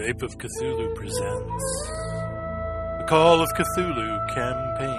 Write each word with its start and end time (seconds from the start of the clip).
Skype 0.00 0.22
of 0.22 0.38
Cthulhu 0.38 0.94
presents 0.94 1.88
the 3.00 3.04
Call 3.06 3.42
of 3.42 3.50
Cthulhu 3.50 4.34
campaign 4.34 4.98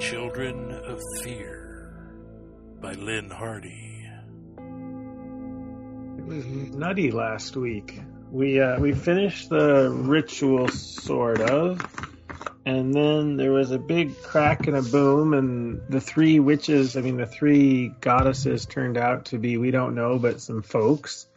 Children 0.00 0.72
of 0.72 1.00
Fear 1.22 1.94
by 2.80 2.94
Lynne 2.94 3.30
Hardy. 3.30 4.08
It 6.18 6.24
was 6.24 6.44
nutty 6.74 7.12
last 7.12 7.54
week. 7.56 8.00
We 8.32 8.60
uh, 8.60 8.80
we 8.80 8.92
finished 8.92 9.50
the 9.50 9.88
ritual 9.88 10.66
sort 10.66 11.40
of, 11.40 11.80
and 12.64 12.92
then 12.92 13.36
there 13.36 13.52
was 13.52 13.70
a 13.70 13.78
big 13.78 14.20
crack 14.22 14.66
and 14.66 14.76
a 14.76 14.82
boom, 14.82 15.32
and 15.32 15.80
the 15.88 16.00
three 16.00 16.40
witches, 16.40 16.96
I 16.96 17.02
mean 17.02 17.18
the 17.18 17.26
three 17.26 17.92
goddesses, 18.00 18.66
turned 18.66 18.98
out 18.98 19.26
to 19.26 19.38
be 19.38 19.58
we 19.58 19.70
don't 19.70 19.94
know, 19.94 20.18
but 20.18 20.40
some 20.40 20.62
folks, 20.62 21.28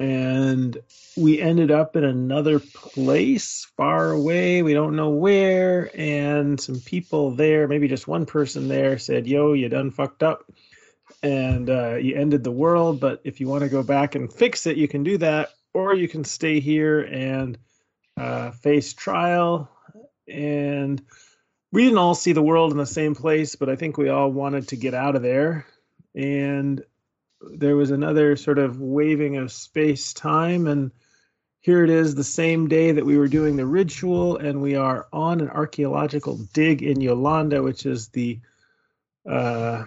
and 0.00 0.76
we 1.16 1.40
ended 1.40 1.70
up 1.70 1.94
in 1.94 2.02
another 2.02 2.58
place 2.58 3.68
far 3.76 4.10
away. 4.10 4.62
We 4.62 4.74
don't 4.74 4.96
know 4.96 5.10
where, 5.10 5.90
and 5.94 6.60
some 6.60 6.80
people 6.80 7.36
there, 7.36 7.68
maybe 7.68 7.86
just 7.86 8.08
one 8.08 8.26
person 8.26 8.66
there, 8.66 8.98
said, 8.98 9.28
"Yo, 9.28 9.52
you 9.52 9.68
done 9.68 9.92
fucked 9.92 10.24
up." 10.24 10.50
and 11.22 11.68
uh, 11.68 11.96
you 11.96 12.16
ended 12.16 12.44
the 12.44 12.50
world. 12.50 13.00
But 13.00 13.20
if 13.24 13.40
you 13.40 13.48
want 13.48 13.62
to 13.62 13.68
go 13.68 13.82
back 13.82 14.14
and 14.14 14.32
fix 14.32 14.66
it, 14.66 14.76
you 14.76 14.88
can 14.88 15.02
do 15.02 15.18
that, 15.18 15.50
or 15.74 15.94
you 15.94 16.08
can 16.08 16.24
stay 16.24 16.60
here 16.60 17.00
and 17.00 17.58
uh, 18.16 18.52
face 18.52 18.92
trial. 18.94 19.70
And 20.28 21.02
we 21.72 21.84
didn't 21.84 21.98
all 21.98 22.14
see 22.14 22.32
the 22.32 22.42
world 22.42 22.72
in 22.72 22.78
the 22.78 22.86
same 22.86 23.14
place, 23.14 23.56
but 23.56 23.68
I 23.68 23.76
think 23.76 23.96
we 23.96 24.08
all 24.08 24.30
wanted 24.30 24.68
to 24.68 24.76
get 24.76 24.94
out 24.94 25.16
of 25.16 25.22
there. 25.22 25.66
And 26.14 26.82
there 27.40 27.76
was 27.76 27.90
another 27.90 28.36
sort 28.36 28.58
of 28.58 28.80
waving 28.80 29.36
of 29.36 29.52
space 29.52 30.12
time, 30.12 30.66
and 30.66 30.90
here 31.60 31.84
it 31.84 31.90
is, 31.90 32.14
the 32.14 32.24
same 32.24 32.68
day 32.68 32.92
that 32.92 33.04
we 33.04 33.18
were 33.18 33.28
doing 33.28 33.56
the 33.56 33.66
ritual, 33.66 34.38
and 34.38 34.62
we 34.62 34.76
are 34.76 35.06
on 35.12 35.40
an 35.40 35.48
archaeological 35.48 36.38
dig 36.52 36.82
in 36.82 36.98
Nalanda, 36.98 37.62
which 37.62 37.86
is 37.86 38.08
the 38.08 38.40
uh, 39.28 39.84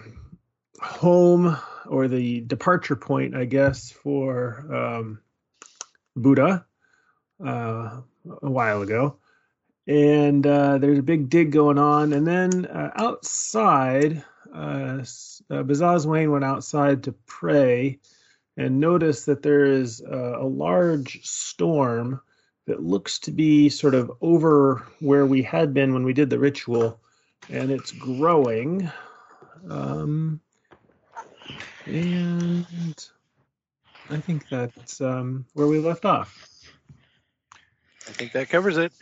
home 0.80 1.56
or 1.86 2.08
the 2.08 2.40
departure 2.40 2.96
point, 2.96 3.34
I 3.34 3.44
guess, 3.44 3.90
for 3.90 4.66
um, 4.72 5.20
Buddha 6.16 6.64
uh, 7.44 8.00
a 8.42 8.50
while 8.50 8.82
ago. 8.82 9.16
And 9.86 10.46
uh, 10.46 10.78
there's 10.78 10.98
a 10.98 11.02
big 11.02 11.28
dig 11.28 11.52
going 11.52 11.78
on. 11.78 12.12
And 12.12 12.26
then 12.26 12.66
uh, 12.66 12.90
outside, 12.94 14.24
uh, 14.54 15.04
uh, 15.50 15.64
went 15.64 16.44
outside 16.44 17.04
to 17.04 17.12
pray 17.26 17.98
and 18.56 18.80
noticed 18.80 19.26
that 19.26 19.42
there 19.42 19.64
is 19.64 20.00
a, 20.00 20.36
a 20.40 20.46
large 20.46 21.24
storm 21.24 22.20
that 22.66 22.82
looks 22.82 23.18
to 23.20 23.30
be 23.30 23.68
sort 23.68 23.94
of 23.94 24.12
over 24.20 24.86
where 25.00 25.26
we 25.26 25.42
had 25.42 25.74
been 25.74 25.92
when 25.92 26.04
we 26.04 26.12
did 26.12 26.30
the 26.30 26.38
ritual. 26.38 27.00
And 27.50 27.70
it's 27.70 27.92
growing. 27.92 28.90
Um, 29.68 30.40
and 31.84 33.06
I 34.08 34.16
think 34.18 34.48
that's 34.48 35.00
um, 35.00 35.44
where 35.52 35.66
we 35.66 35.78
left 35.78 36.04
off. 36.04 36.48
I 38.06 38.12
think 38.12 38.32
that 38.32 38.48
covers 38.48 38.76
it. 38.76 38.92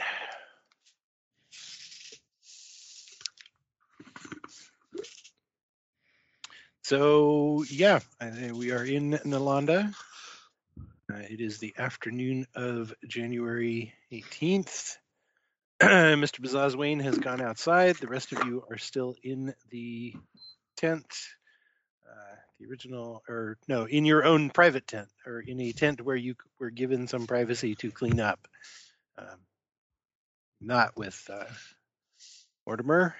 So, 6.93 7.65
yeah, 7.71 8.01
uh, 8.21 8.55
we 8.55 8.71
are 8.71 8.85
in 8.85 9.13
Nalanda. 9.25 9.95
Uh, 11.11 11.17
it 11.17 11.41
is 11.41 11.57
the 11.57 11.73
afternoon 11.79 12.47
of 12.55 12.93
January 13.09 13.95
18th. 14.13 14.99
Mr. 15.83 16.41
Bazaz 16.41 17.03
has 17.03 17.17
gone 17.17 17.41
outside. 17.41 17.97
The 17.97 18.09
rest 18.09 18.33
of 18.33 18.45
you 18.47 18.65
are 18.71 18.77
still 18.77 19.15
in 19.23 19.55
the 19.71 20.15
tent 20.77 21.07
uh, 22.07 22.37
the 22.61 22.67
original, 22.67 23.23
or 23.27 23.57
no, 23.69 23.87
in 23.87 24.05
your 24.05 24.27
own 24.27 24.51
private 24.51 24.87
tent, 24.87 25.09
or 25.25 25.41
in 25.41 25.63
a 25.63 25.73
tent 25.73 26.03
where 26.03 26.15
you 26.15 26.35
were 26.61 26.69
given 26.69 27.09
some 27.09 27.27
privacy 27.27 27.75
to 27.77 27.91
clean 27.91 28.21
up. 28.21 28.47
Um, 29.17 29.39
not 30.61 30.95
with 30.99 31.31
uh, 31.33 31.47
Mortimer. 32.67 33.15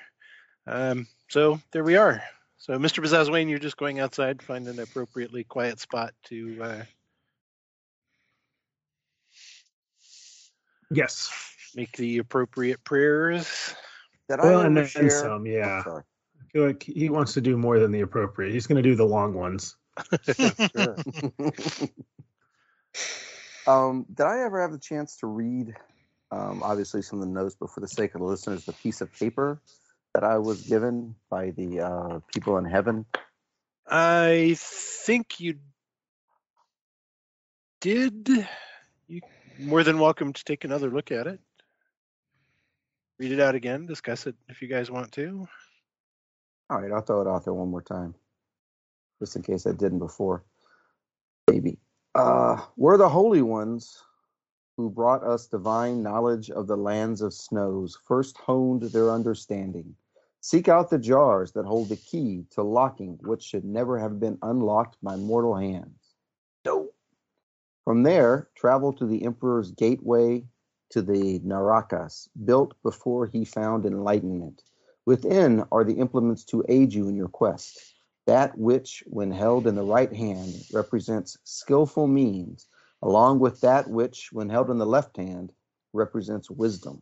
Um, 0.67 1.07
so 1.31 1.59
there 1.73 1.85
we 1.85 1.97
are. 1.97 2.23
So, 2.63 2.79
Mr. 2.79 3.03
Bazazwane, 3.03 3.51
you're 3.51 3.59
just 3.59 3.77
going 3.77 3.99
outside, 3.99 4.41
find 4.41 4.69
an 4.69 4.79
appropriately 4.79 5.43
quiet 5.43 5.81
spot 5.81 6.15
to. 6.27 6.63
Uh, 6.63 6.83
yes. 10.89 11.29
Make 11.75 11.97
the 11.97 12.19
appropriate 12.19 12.85
prayers. 12.85 13.75
Did 14.29 14.39
well, 14.41 14.61
and 14.61 14.77
then 14.77 14.87
share? 14.87 15.11
some, 15.11 15.45
yeah. 15.45 15.83
Oh, 15.85 16.03
feel 16.53 16.67
like 16.67 16.85
he 16.85 17.11
wants 17.11 17.35
to 17.35 17.41
do 17.41 17.57
more 17.57 17.81
than 17.81 17.91
the 17.91 18.03
appropriate. 18.03 18.53
He's 18.53 18.69
going 18.69 18.81
to 18.81 18.89
do 18.89 18.95
the 18.95 19.07
long 19.07 19.35
ones. 19.35 19.75
um, 23.67 24.07
did 24.15 24.25
I 24.25 24.45
ever 24.45 24.63
have 24.63 24.71
the 24.71 24.79
chance 24.81 25.17
to 25.17 25.27
read, 25.27 25.75
um, 26.31 26.63
obviously, 26.63 27.03
some 27.03 27.21
of 27.21 27.27
the 27.27 27.33
notes, 27.33 27.57
but 27.59 27.71
for 27.71 27.81
the 27.81 27.89
sake 27.89 28.15
of 28.15 28.21
the 28.21 28.27
listeners, 28.29 28.65
the 28.65 28.73
piece 28.73 29.01
of 29.01 29.13
paper 29.13 29.61
that 30.15 30.25
I 30.25 30.39
was 30.39 30.63
given 30.63 31.15
by 31.31 31.51
the 31.51 31.81
uh, 31.81 32.21
people 32.33 32.59
in 32.59 32.65
heaven? 32.65 33.07
I 33.87 34.57
think 34.59 35.41
you 35.41 35.59
did. 37.81 38.29
You 39.09 39.21
more 39.59 39.83
than 39.83 39.99
welcome 39.99 40.33
to 40.33 40.45
take 40.45 40.65
another 40.65 40.91
look 40.91 41.13
at 41.13 41.27
it. 41.27 41.41
Read 43.19 43.33
it 43.33 43.41
out 43.41 43.55
again. 43.55 43.87
Discuss 43.87 44.27
it 44.27 44.35
if 44.49 44.63
you 44.63 44.69
guys 44.69 44.91
want 44.91 45.13
to. 45.13 45.47
All 46.71 46.81
right, 46.81 46.91
I'll 46.91 47.03
throw 47.03 47.21
it 47.21 47.29
out 47.29 47.45
there 47.45 47.53
one 47.53 47.71
more 47.71 47.83
time, 47.83 48.15
just 49.21 49.37
in 49.37 49.43
case 49.43 49.67
I 49.67 49.73
didn't 49.73 49.99
before. 49.99 50.43
Maybe. 51.51 51.79
Uh, 52.15 52.61
we're 52.77 52.97
the 52.97 53.09
holy 53.09 53.43
ones 53.43 54.03
who 54.77 54.89
brought 54.91 55.23
us 55.23 55.47
divine 55.47 56.03
knowledge 56.03 56.51
of 56.51 56.67
the 56.67 56.77
lands 56.77 57.21
of 57.21 57.35
snows, 57.35 57.99
first 58.07 58.37
honed 58.39 58.83
their 58.83 59.11
understanding. 59.11 59.95
Seek 60.45 60.69
out 60.69 60.91
the 60.91 60.99
jars 60.99 61.53
that 61.53 61.67
hold 61.67 61.89
the 61.89 61.97
key 61.97 62.45
to 62.51 62.65
locking 62.65 63.17
what 63.23 63.41
should 63.41 63.65
never 63.65 63.97
have 63.97 64.19
been 64.19 64.39
unlocked 64.43 64.97
by 65.01 65.15
mortal 65.15 65.55
hands. 65.55 66.17
No. 66.65 66.91
From 67.85 68.03
there, 68.03 68.49
travel 68.57 68.93
to 68.95 69.07
the 69.07 69.25
Emperor's 69.25 69.71
gateway 69.71 70.45
to 70.91 71.01
the 71.01 71.39
Narakas, 71.41 72.29
built 72.45 72.75
before 72.83 73.27
he 73.27 73.45
found 73.45 73.87
enlightenment. 73.87 74.63
Within 75.07 75.65
are 75.71 75.85
the 75.85 75.95
implements 76.01 76.43
to 76.47 76.65
aid 76.69 76.93
you 76.93 77.07
in 77.07 77.15
your 77.15 77.29
quest. 77.29 77.95
That 78.27 78.59
which, 78.59 79.05
when 79.07 79.31
held 79.31 79.69
in 79.69 79.77
the 79.77 79.85
right 79.85 80.13
hand, 80.13 80.55
represents 80.73 81.39
skillful 81.45 82.09
means, 82.09 82.67
along 83.01 83.39
with 83.39 83.61
that 83.61 83.89
which, 83.89 84.31
when 84.33 84.49
held 84.49 84.71
in 84.71 84.79
the 84.79 84.87
left 84.87 85.17
hand, 85.17 85.53
represents 85.93 86.51
wisdom. 86.51 87.01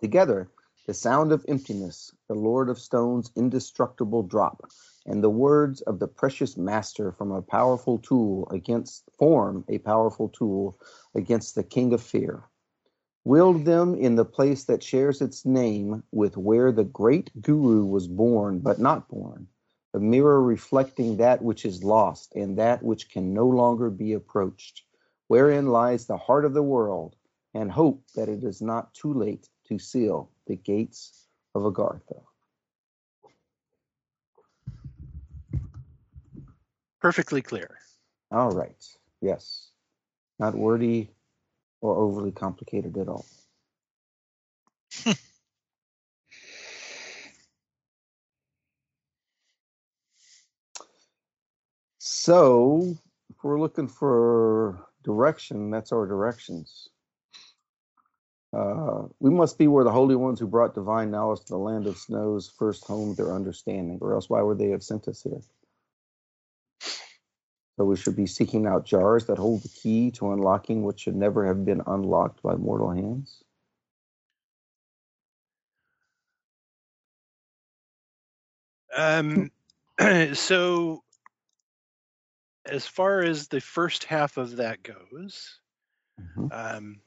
Together, 0.00 0.50
the 0.88 0.94
sound 0.94 1.32
of 1.32 1.44
emptiness, 1.48 2.14
the 2.28 2.34
Lord 2.34 2.70
of 2.70 2.78
Stone's 2.78 3.30
indestructible 3.36 4.22
drop, 4.22 4.70
and 5.04 5.22
the 5.22 5.28
words 5.28 5.82
of 5.82 5.98
the 5.98 6.08
precious 6.08 6.56
master 6.56 7.12
from 7.12 7.30
a 7.30 7.42
powerful 7.42 7.98
tool 7.98 8.48
against 8.50 9.04
form 9.18 9.66
a 9.68 9.76
powerful 9.76 10.30
tool 10.30 10.80
against 11.14 11.54
the 11.54 11.62
king 11.62 11.92
of 11.92 12.00
fear. 12.00 12.42
Wield 13.22 13.66
them 13.66 13.96
in 13.96 14.14
the 14.14 14.24
place 14.24 14.64
that 14.64 14.82
shares 14.82 15.20
its 15.20 15.44
name 15.44 16.04
with 16.10 16.38
where 16.38 16.72
the 16.72 16.84
great 16.84 17.30
Guru 17.42 17.84
was 17.84 18.08
born 18.08 18.60
but 18.60 18.78
not 18.78 19.10
born, 19.10 19.46
a 19.92 20.00
mirror 20.00 20.42
reflecting 20.42 21.18
that 21.18 21.42
which 21.42 21.66
is 21.66 21.84
lost 21.84 22.34
and 22.34 22.56
that 22.56 22.82
which 22.82 23.10
can 23.10 23.34
no 23.34 23.46
longer 23.46 23.90
be 23.90 24.14
approached, 24.14 24.84
wherein 25.26 25.66
lies 25.66 26.06
the 26.06 26.16
heart 26.16 26.46
of 26.46 26.54
the 26.54 26.62
world, 26.62 27.14
and 27.52 27.70
hope 27.70 28.02
that 28.14 28.30
it 28.30 28.42
is 28.42 28.62
not 28.62 28.94
too 28.94 29.12
late 29.12 29.50
to 29.66 29.78
seal 29.78 30.30
the 30.48 30.56
gates 30.56 31.26
of 31.54 31.62
Agartha. 31.62 32.22
Perfectly 37.00 37.40
clear. 37.42 37.78
All 38.32 38.50
right. 38.50 38.84
Yes. 39.20 39.70
Not 40.38 40.54
wordy 40.54 41.10
or 41.80 41.96
overly 41.96 42.32
complicated 42.32 42.98
at 42.98 43.08
all. 43.08 43.24
so, 51.98 52.96
if 53.30 53.36
we're 53.44 53.60
looking 53.60 53.86
for 53.86 54.88
direction, 55.04 55.70
that's 55.70 55.92
our 55.92 56.06
directions. 56.06 56.88
Uh, 58.52 59.04
we 59.20 59.30
must 59.30 59.58
be 59.58 59.68
where 59.68 59.84
the 59.84 59.92
holy 59.92 60.16
ones 60.16 60.40
who 60.40 60.46
brought 60.48 60.74
divine 60.74 61.10
knowledge 61.10 61.40
to 61.40 61.48
the 61.50 61.58
land 61.58 61.86
of 61.86 61.98
snows 61.98 62.52
first 62.58 62.84
honed 62.86 63.16
their 63.16 63.34
understanding, 63.34 63.98
or 64.00 64.14
else 64.14 64.30
why 64.30 64.42
would 64.42 64.58
they 64.58 64.70
have 64.70 64.82
sent 64.82 65.08
us 65.08 65.22
here? 65.22 65.40
So 67.78 67.84
we 67.86 67.96
should 67.96 68.16
be 68.16 68.26
seeking 68.26 68.66
out 68.66 68.86
jars 68.86 69.26
that 69.26 69.38
hold 69.38 69.62
the 69.62 69.68
key 69.70 70.12
to 70.12 70.32
unlocking 70.32 70.84
what 70.84 71.00
should 71.00 71.16
never 71.16 71.46
have 71.46 71.64
been 71.64 71.82
unlocked 71.86 72.42
by 72.42 72.56
mortal 72.56 72.90
hands. 72.92 73.42
Um, 78.96 79.50
so, 80.34 81.02
as 82.66 82.86
far 82.86 83.22
as 83.22 83.48
the 83.48 83.60
first 83.60 84.04
half 84.04 84.36
of 84.38 84.56
that 84.56 84.82
goes, 84.82 85.60
Mhm. 86.20 86.52
um, 86.52 87.00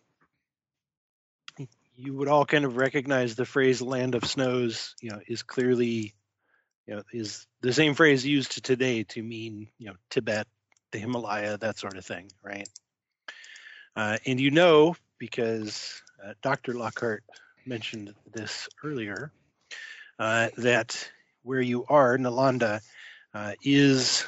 you 2.02 2.16
would 2.16 2.28
all 2.28 2.46
kind 2.46 2.66
of 2.66 2.78
recognize 2.78 3.36
the 3.36 3.46
phrase 3.46 3.82
"land 3.82 4.16
of 4.16 4.26
snows." 4.26 4.96
You 5.02 5.12
know, 5.12 5.20
is 5.28 5.44
clearly, 5.44 6.16
you 6.88 6.96
know, 6.96 7.04
is 7.14 7.46
the 7.62 7.74
same 7.74 7.94
phrase 7.94 8.26
used 8.26 8.64
today 8.66 9.04
to 9.04 9.22
mean, 9.22 9.68
you 9.78 9.88
know, 9.88 9.96
Tibet, 10.10 10.48
the 10.92 10.98
Himalaya, 10.98 11.58
that 11.58 11.78
sort 11.78 11.98
of 11.98 12.06
thing, 12.06 12.32
right? 12.44 12.68
Uh, 13.96 14.18
and 14.26 14.40
you 14.40 14.52
know 14.52 14.96
because 15.20 16.02
uh, 16.24 16.34
Dr. 16.42 16.74
Lockhart 16.74 17.24
mentioned 17.66 18.16
this 18.34 18.68
earlier 18.84 19.32
uh, 20.18 20.50
that 20.58 21.10
where 21.44 21.62
you 21.62 21.86
are, 21.88 22.18
Nalanda, 22.18 22.82
uh, 23.34 23.54
is 23.64 24.26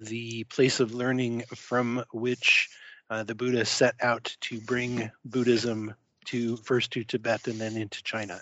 the 0.00 0.44
place 0.44 0.80
of 0.80 0.94
learning 0.94 1.44
from 1.54 2.04
which 2.12 2.68
uh, 3.10 3.22
the 3.22 3.34
Buddha 3.34 3.64
set 3.64 3.94
out 4.00 4.36
to 4.40 4.60
bring 4.60 5.10
Buddhism 5.24 5.94
to 6.26 6.56
first 6.56 6.92
to 6.92 7.04
Tibet 7.04 7.46
and 7.48 7.60
then 7.60 7.76
into 7.76 8.02
China. 8.02 8.40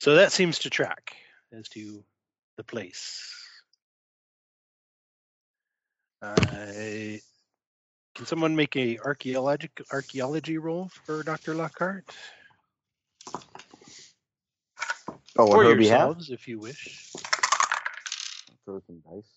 So 0.00 0.16
that 0.16 0.32
seems 0.32 0.60
to 0.60 0.70
track 0.70 1.16
as 1.52 1.68
to 1.70 2.04
the 2.56 2.64
place. 2.64 3.34
Uh, 6.20 7.18
can 8.14 8.26
someone 8.26 8.56
make 8.56 8.76
a 8.76 8.98
archaeologic 8.98 9.80
archaeology 9.92 10.58
roll 10.58 10.90
for 11.04 11.22
Dr. 11.22 11.54
Lockhart? 11.54 12.04
Oh, 15.38 15.46
or 15.46 15.58
on 15.58 15.64
her 15.64 15.76
behalf? 15.76 16.00
yourselves, 16.00 16.30
if 16.30 16.48
you 16.48 16.58
wish. 16.58 17.12
Throw 18.64 18.82
some 18.86 19.02
dice. 19.08 19.30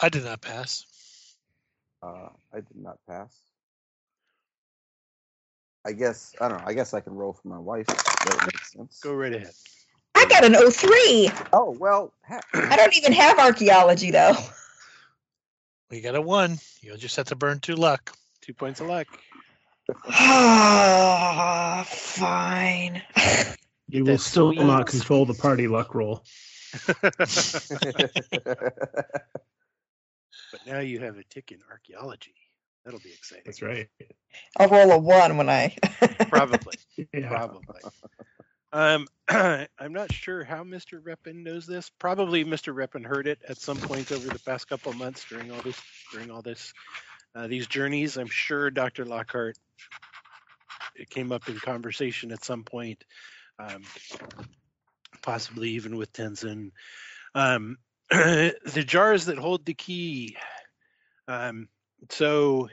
I 0.00 0.10
did 0.10 0.24
not 0.24 0.42
pass. 0.42 0.84
Uh, 2.02 2.28
I 2.52 2.56
did 2.56 2.76
not 2.76 2.98
pass. 3.08 3.34
I 5.86 5.92
guess 5.92 6.34
I 6.40 6.48
don't 6.48 6.58
know. 6.58 6.64
I 6.66 6.74
guess 6.74 6.92
I 6.94 7.00
can 7.00 7.14
roll 7.14 7.32
for 7.32 7.46
my 7.46 7.58
wife. 7.58 7.86
That 7.86 8.40
makes 8.44 8.72
sense. 8.72 8.98
Go 9.00 9.14
right 9.14 9.32
ahead. 9.32 9.52
I 10.16 10.24
got 10.26 10.44
an 10.44 10.54
03. 10.70 11.30
Oh 11.52 11.76
well, 11.78 12.12
heck. 12.22 12.44
I 12.54 12.76
don't 12.76 12.96
even 12.96 13.12
have 13.12 13.38
archaeology 13.38 14.10
though. 14.10 14.34
We 15.90 16.00
got 16.00 16.16
a 16.16 16.20
one. 16.20 16.58
You'll 16.80 16.96
just 16.96 17.14
have 17.16 17.26
to 17.26 17.36
burn 17.36 17.60
two 17.60 17.76
luck. 17.76 18.12
Two 18.40 18.52
points 18.52 18.80
of 18.80 18.88
luck. 18.88 19.06
Ah, 20.08 21.86
fine. 21.88 23.02
You 23.88 24.04
will 24.04 24.18
still 24.18 24.52
sweet- 24.52 24.64
not 24.66 24.88
control 24.88 25.26
the 25.26 25.34
party 25.34 25.68
luck 25.68 25.94
roll. 25.94 26.24
But 30.52 30.66
now 30.66 30.80
you 30.80 30.98
have 31.00 31.18
a 31.18 31.22
tick 31.24 31.52
in 31.52 31.60
archaeology. 31.70 32.34
That'll 32.86 33.00
be 33.00 33.12
exciting. 33.12 33.42
That's 33.44 33.62
right. 33.62 33.88
I'll 34.56 34.68
roll 34.68 34.92
a 34.92 34.98
one 34.98 35.36
when 35.36 35.50
I. 35.50 35.74
Probably. 36.28 36.74
Yeah. 37.12 37.28
Probably. 37.28 37.80
Um, 38.72 39.08
I'm 39.28 39.92
not 39.92 40.12
sure 40.12 40.44
how 40.44 40.62
Mr. 40.62 41.02
Reppin 41.02 41.42
knows 41.42 41.66
this. 41.66 41.90
Probably 41.98 42.44
Mr. 42.44 42.72
Reppin 42.72 43.04
heard 43.04 43.26
it 43.26 43.40
at 43.48 43.58
some 43.58 43.76
point 43.76 44.12
over 44.12 44.28
the 44.28 44.38
past 44.38 44.68
couple 44.68 44.92
of 44.92 44.98
months 44.98 45.24
during 45.28 45.50
all 45.50 45.60
this, 45.62 45.80
during 46.12 46.30
all 46.30 46.42
this, 46.42 46.72
uh, 47.34 47.48
these 47.48 47.66
journeys. 47.66 48.16
I'm 48.16 48.28
sure 48.28 48.70
Dr. 48.70 49.04
Lockhart. 49.04 49.58
It 50.94 51.10
came 51.10 51.32
up 51.32 51.48
in 51.48 51.58
conversation 51.58 52.30
at 52.30 52.44
some 52.44 52.62
point, 52.62 53.02
um, 53.58 53.82
possibly 55.22 55.70
even 55.70 55.96
with 55.96 56.12
Tenzin. 56.12 56.70
Um, 57.34 57.78
the 58.10 58.84
jars 58.86 59.26
that 59.26 59.38
hold 59.38 59.66
the 59.66 59.74
key. 59.74 60.36
Um, 61.26 61.68
so, 62.10 62.68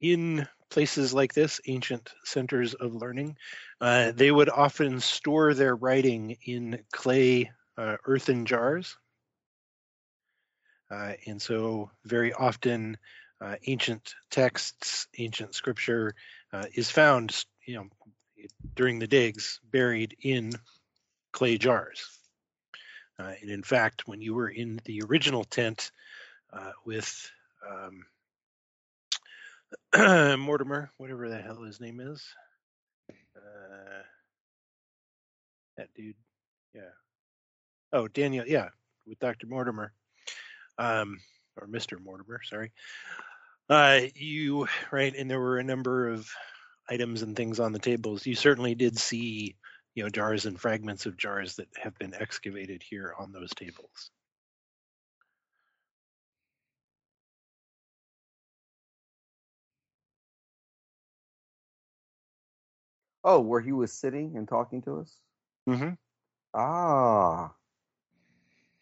in 0.00 0.46
places 0.68 1.14
like 1.14 1.32
this, 1.32 1.60
ancient 1.66 2.12
centers 2.24 2.74
of 2.74 2.94
learning, 2.94 3.36
uh, 3.80 4.12
they 4.12 4.30
would 4.30 4.50
often 4.50 5.00
store 5.00 5.54
their 5.54 5.74
writing 5.74 6.36
in 6.44 6.78
clay 6.92 7.50
uh, 7.78 7.96
earthen 8.04 8.44
jars. 8.44 8.96
Uh, 10.90 11.12
and 11.26 11.40
so, 11.40 11.90
very 12.04 12.32
often, 12.32 12.98
uh, 13.40 13.56
ancient 13.66 14.14
texts, 14.30 15.06
ancient 15.18 15.54
scripture 15.54 16.14
uh, 16.52 16.64
is 16.74 16.90
found, 16.90 17.44
you 17.66 17.76
know, 17.76 17.86
during 18.74 18.98
the 18.98 19.06
digs, 19.06 19.60
buried 19.70 20.16
in 20.20 20.52
clay 21.32 21.56
jars. 21.56 22.18
Uh, 23.18 23.32
and 23.40 23.50
in 23.50 23.62
fact, 23.62 24.06
when 24.06 24.20
you 24.20 24.34
were 24.34 24.48
in 24.48 24.80
the 24.84 25.02
original 25.08 25.44
tent 25.44 25.90
with 26.84 27.30
um, 27.68 28.04
Mortimer, 30.40 30.90
whatever 30.98 31.28
the 31.28 31.40
hell 31.40 31.62
his 31.62 31.80
name 31.80 32.00
is, 32.00 32.24
uh, 33.36 34.02
that 35.76 35.88
dude, 35.94 36.14
yeah. 36.74 36.82
Oh, 37.92 38.08
Daniel, 38.08 38.46
yeah, 38.46 38.68
with 39.06 39.18
Dr. 39.18 39.46
Mortimer, 39.46 39.92
um, 40.78 41.18
or 41.60 41.66
Mr. 41.66 42.02
Mortimer, 42.02 42.40
sorry. 42.44 42.72
Uh, 43.68 44.00
you 44.14 44.66
right, 44.90 45.14
and 45.16 45.30
there 45.30 45.40
were 45.40 45.58
a 45.58 45.64
number 45.64 46.08
of 46.08 46.30
items 46.90 47.22
and 47.22 47.34
things 47.34 47.60
on 47.60 47.72
the 47.72 47.78
tables. 47.78 48.26
You 48.26 48.34
certainly 48.34 48.74
did 48.74 48.98
see 48.98 49.56
you 49.94 50.02
know 50.02 50.10
jars 50.10 50.44
and 50.46 50.60
fragments 50.60 51.06
of 51.06 51.16
jars 51.16 51.56
that 51.56 51.68
have 51.82 51.96
been 51.98 52.14
excavated 52.14 52.82
here 52.82 53.14
on 53.18 53.32
those 53.32 53.50
tables. 53.54 54.10
Oh, 63.24 63.40
where 63.40 63.60
he 63.60 63.72
was 63.72 63.92
sitting 63.92 64.36
and 64.36 64.46
talking 64.46 64.82
to 64.82 65.00
us. 65.00 65.16
Mm-hmm. 65.68 65.90
Ah. 66.52 67.52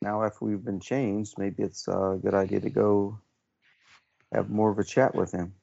Now, 0.03 0.25
after 0.25 0.45
we've 0.45 0.65
been 0.65 0.81
changed, 0.81 1.39
maybe 1.39 1.63
it's 1.63 1.87
a 1.87 2.19
good 2.21 2.35
idea 2.35 2.61
to 2.61 2.71
go 2.71 3.21
have 4.33 4.51
more 4.51 4.71
of 4.71 4.79
a 4.79 4.85
chat 4.85 5.15
with 5.15 5.31
him. 5.31 5.55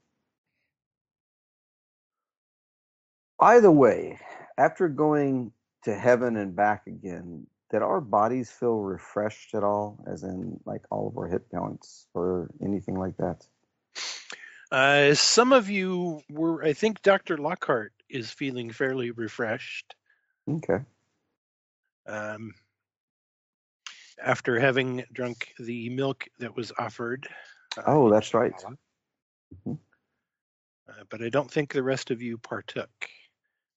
By 3.37 3.59
the 3.59 3.71
way, 3.71 4.19
after 4.57 4.87
going 4.87 5.51
to 5.83 5.93
heaven 5.93 6.37
and 6.37 6.55
back 6.55 6.87
again, 6.87 7.47
did 7.71 7.81
our 7.81 8.01
bodies 8.01 8.49
feel 8.49 8.79
refreshed 8.79 9.53
at 9.55 9.63
all? 9.63 10.03
As 10.07 10.23
in, 10.23 10.59
like 10.65 10.81
all 10.89 11.07
of 11.07 11.17
our 11.17 11.27
hit 11.27 11.49
points 11.51 12.07
or 12.13 12.49
anything 12.63 12.95
like 12.95 13.17
that? 13.17 13.45
Uh, 14.71 15.13
some 15.15 15.51
of 15.51 15.69
you 15.69 16.21
were, 16.29 16.63
I 16.63 16.73
think, 16.73 17.01
Dr. 17.01 17.37
Lockhart 17.37 17.91
is 18.09 18.31
feeling 18.31 18.71
fairly 18.71 19.11
refreshed 19.11 19.95
Okay. 20.47 20.79
um, 22.07 22.53
after 24.23 24.59
having 24.59 25.03
drunk 25.13 25.53
the 25.59 25.89
milk 25.89 26.25
that 26.39 26.55
was 26.55 26.71
offered. 26.77 27.27
uh, 27.77 27.83
Oh, 27.85 28.09
that's 28.09 28.33
right. 28.33 28.51
Shambhala. 28.53 28.77
Mhm. 29.65 29.79
Uh, 30.89 31.03
but 31.09 31.21
I 31.21 31.29
don't 31.29 31.49
think 31.51 31.71
the 31.71 31.83
rest 31.83 32.09
of 32.11 32.21
you 32.21 32.37
partook. 32.37 32.89
I 33.01 33.07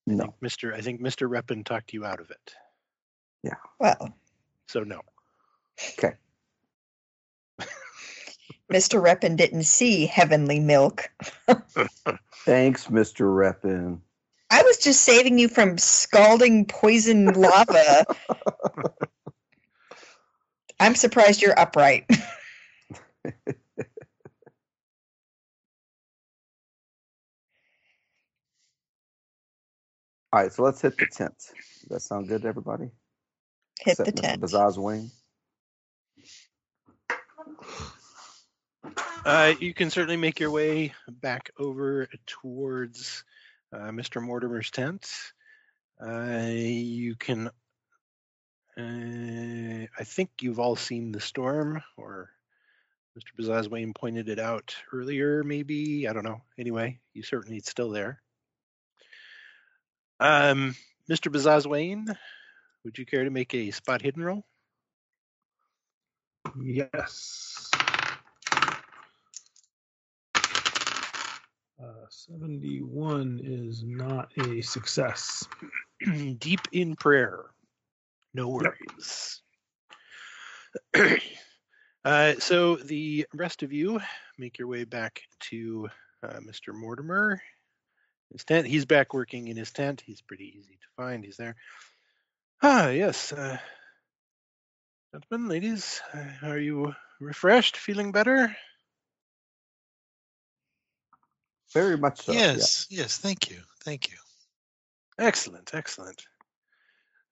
No. 0.07 0.23
think 0.23 0.35
Mr. 0.41 0.73
I 0.73 0.81
think 0.81 0.99
Mr. 1.01 1.29
Reppin 1.29 1.63
talked 1.63 1.93
you 1.93 2.05
out 2.05 2.19
of 2.19 2.29
it. 2.31 2.55
Yeah. 3.43 3.55
Well, 3.79 4.17
So 4.67 4.83
no. 4.83 5.01
Okay. 5.97 6.17
Mr. 8.71 9.01
Reppin 9.01 9.35
didn't 9.37 9.63
see 9.63 10.05
heavenly 10.07 10.59
milk. 10.59 11.09
Thanks, 12.45 12.87
Mr. 12.87 13.25
Reppin. 13.27 14.01
I 14.53 14.61
was 14.61 14.77
just 14.77 15.01
saving 15.01 15.39
you 15.39 15.47
from 15.47 15.79
scalding 15.79 16.65
poison 16.65 17.25
lava. 17.25 18.05
I'm 20.79 20.93
surprised 20.93 21.41
you're 21.41 21.59
upright. 21.59 22.05
All 30.31 30.41
right, 30.41 30.53
so 30.53 30.61
let's 30.61 30.81
hit 30.81 30.97
the 30.97 31.07
tent. 31.07 31.33
Does 31.37 31.89
that 31.89 32.01
sound 32.01 32.27
good 32.27 32.43
to 32.43 32.47
everybody? 32.47 32.91
Hit 33.79 33.97
the 33.97 34.03
Except 34.03 34.17
Mr. 34.17 34.21
tent. 34.21 34.41
Bazaz's 34.41 34.77
wing. 34.77 35.09
Uh, 39.25 39.55
you 39.59 39.73
can 39.73 39.89
certainly 39.89 40.17
make 40.17 40.39
your 40.39 40.51
way 40.51 40.93
back 41.09 41.49
over 41.57 42.07
towards 42.27 43.23
uh, 43.27 43.32
Mr. 43.91 44.21
Mortimer's 44.21 44.71
tent. 44.71 45.09
Uh, 46.01 46.49
you 46.49 47.15
can. 47.15 47.49
Uh, 48.77 48.81
I, 48.81 49.87
I 49.99 50.03
think 50.03 50.29
you've 50.41 50.59
all 50.59 50.75
seen 50.75 51.11
the 51.11 51.19
storm, 51.19 51.81
or 51.97 52.29
Mr. 53.17 53.39
Bazazwain 53.39 53.93
pointed 53.95 54.29
it 54.29 54.39
out 54.39 54.75
earlier, 54.91 55.43
maybe. 55.43 56.07
I 56.07 56.13
don't 56.13 56.23
know. 56.23 56.41
Anyway, 56.57 56.99
you 57.13 57.23
certainly 57.23 57.57
it's 57.57 57.69
still 57.69 57.89
there. 57.89 58.21
Um, 60.19 60.75
Mr. 61.09 61.31
Bazazwain, 61.31 62.15
would 62.83 62.97
you 62.97 63.05
care 63.05 63.23
to 63.23 63.29
make 63.29 63.53
a 63.53 63.71
spot 63.71 64.01
hidden 64.01 64.23
roll? 64.23 64.45
Yes. 66.61 67.69
Uh, 71.83 72.05
71 72.09 73.41
is 73.43 73.83
not 73.83 74.31
a 74.37 74.61
success. 74.61 75.45
Deep 76.37 76.61
in 76.71 76.95
prayer. 76.95 77.45
No 78.33 78.61
Yep. 78.61 78.73
worries. 78.79 79.41
uh, 82.05 82.33
so 82.39 82.75
the 82.77 83.25
rest 83.33 83.63
of 83.63 83.73
you 83.73 83.99
make 84.37 84.57
your 84.59 84.67
way 84.69 84.85
back 84.85 85.23
to 85.49 85.89
uh, 86.23 86.39
Mr. 86.39 86.73
Mortimer. 86.73 87.41
His 88.31 88.45
tent. 88.45 88.65
He's 88.65 88.85
back 88.85 89.13
working 89.13 89.47
in 89.49 89.57
his 89.57 89.71
tent. 89.71 90.01
He's 90.05 90.21
pretty 90.21 90.55
easy 90.57 90.73
to 90.81 90.87
find. 91.03 91.23
He's 91.23 91.37
there. 91.37 91.55
Ah, 92.61 92.89
yes. 92.89 93.33
Uh, 93.33 93.57
gentlemen, 95.13 95.49
ladies, 95.49 96.01
uh, 96.13 96.47
are 96.47 96.57
you 96.57 96.95
refreshed? 97.19 97.77
Feeling 97.77 98.11
better? 98.11 98.55
Very 101.73 101.97
much 101.97 102.21
so. 102.21 102.31
yeah. 102.31 102.53
yes, 102.53 102.87
yes. 102.89 103.17
Thank 103.17 103.49
you, 103.49 103.59
thank 103.83 104.09
you. 104.09 104.17
Excellent, 105.17 105.71
excellent. 105.73 106.23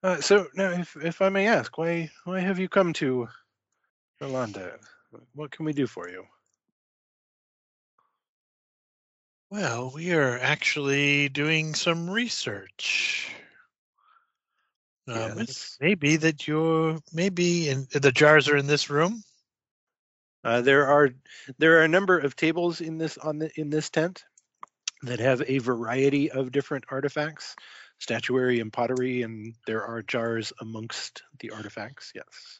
Uh, 0.03 0.19
so 0.19 0.47
now, 0.55 0.71
if 0.71 0.95
if 0.97 1.21
I 1.21 1.29
may 1.29 1.47
ask, 1.47 1.77
why 1.77 2.09
why 2.25 2.39
have 2.39 2.59
you 2.59 2.67
come 2.67 2.93
to 2.93 3.27
Nalanda? 4.21 4.77
What 5.33 5.51
can 5.51 5.65
we 5.65 5.73
do 5.73 5.87
for 5.87 6.09
you? 6.09 6.23
Well, 9.51 9.91
we 9.93 10.13
are 10.13 10.39
actually 10.39 11.27
doing 11.29 11.75
some 11.75 12.09
research. 12.09 13.29
Um, 15.07 15.39
Yes. 15.39 15.77
Maybe 15.81 16.15
that 16.15 16.47
you're 16.47 16.99
maybe 17.11 17.69
in 17.69 17.87
the 17.91 18.11
jars 18.11 18.47
are 18.47 18.57
in 18.57 18.67
this 18.67 18.89
room. 18.89 19.21
Uh, 20.43 20.61
there 20.61 20.87
are 20.87 21.09
there 21.59 21.79
are 21.79 21.83
a 21.83 21.87
number 21.87 22.17
of 22.17 22.35
tables 22.35 22.81
in 22.81 22.97
this 22.97 23.17
on 23.17 23.39
the 23.39 23.51
in 23.59 23.69
this 23.69 23.89
tent 23.89 24.23
that 25.03 25.19
have 25.19 25.41
a 25.47 25.59
variety 25.59 26.31
of 26.31 26.51
different 26.51 26.85
artifacts, 26.89 27.55
statuary 27.99 28.59
and 28.59 28.71
pottery, 28.71 29.23
and 29.23 29.55
there 29.67 29.83
are 29.83 30.01
jars 30.01 30.53
amongst 30.61 31.23
the 31.39 31.51
artifacts. 31.51 32.11
Yes. 32.15 32.59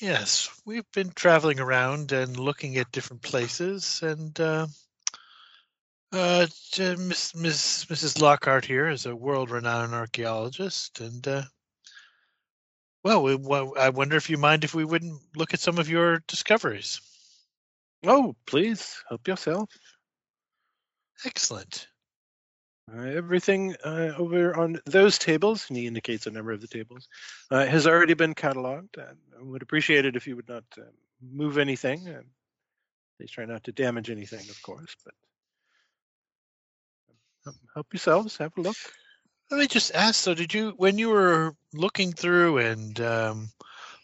Yes, 0.00 0.48
we've 0.64 0.90
been 0.92 1.10
traveling 1.10 1.60
around 1.60 2.12
and 2.12 2.36
looking 2.36 2.76
at 2.76 2.90
different 2.90 3.22
places, 3.22 4.00
and 4.02 4.38
uh, 4.40 4.66
uh, 6.12 6.46
Miss, 6.78 7.34
Miss, 7.34 7.84
Mrs. 7.84 8.20
Lockhart 8.20 8.64
here 8.64 8.88
is 8.88 9.06
a 9.06 9.14
world-renowned 9.14 9.94
archaeologist, 9.94 11.00
and 11.00 11.26
uh, 11.28 11.42
well, 13.04 13.22
we, 13.22 13.34
well, 13.34 13.74
I 13.78 13.90
wonder 13.90 14.16
if 14.16 14.30
you 14.30 14.38
mind 14.38 14.64
if 14.64 14.74
we 14.74 14.84
wouldn't 14.84 15.20
look 15.36 15.54
at 15.54 15.60
some 15.60 15.78
of 15.78 15.88
your 15.88 16.22
discoveries. 16.26 17.00
Oh, 18.04 18.34
please 18.46 19.02
help 19.08 19.26
yourself. 19.28 19.70
Excellent. 21.24 21.86
Uh, 22.92 23.02
everything 23.02 23.74
uh, 23.84 24.12
over 24.18 24.56
on 24.58 24.80
those 24.86 25.16
tables, 25.18 25.66
and 25.68 25.76
he 25.76 25.86
indicates 25.86 26.26
a 26.26 26.30
number 26.30 26.50
of 26.50 26.60
the 26.60 26.66
tables, 26.66 27.08
uh, 27.50 27.64
has 27.64 27.86
already 27.86 28.14
been 28.14 28.34
cataloged. 28.34 28.98
I 28.98 29.12
would 29.40 29.62
appreciate 29.62 30.04
it 30.04 30.16
if 30.16 30.26
you 30.26 30.36
would 30.36 30.48
not 30.48 30.64
uh, 30.76 30.82
move 31.22 31.58
anything. 31.58 32.08
And 32.08 32.24
please 33.18 33.30
try 33.30 33.44
not 33.44 33.64
to 33.64 33.72
damage 33.72 34.10
anything, 34.10 34.40
of 34.50 34.60
course. 34.62 34.96
But 35.04 35.14
um, 37.46 37.54
help 37.72 37.86
yourselves. 37.92 38.36
Have 38.38 38.52
a 38.56 38.60
look. 38.60 38.76
Let 39.50 39.60
me 39.60 39.66
just 39.68 39.94
ask. 39.94 40.20
So, 40.20 40.34
did 40.34 40.52
you, 40.52 40.74
when 40.76 40.98
you 40.98 41.10
were 41.10 41.54
looking 41.72 42.12
through 42.12 42.58
and 42.58 43.00
um, 43.00 43.48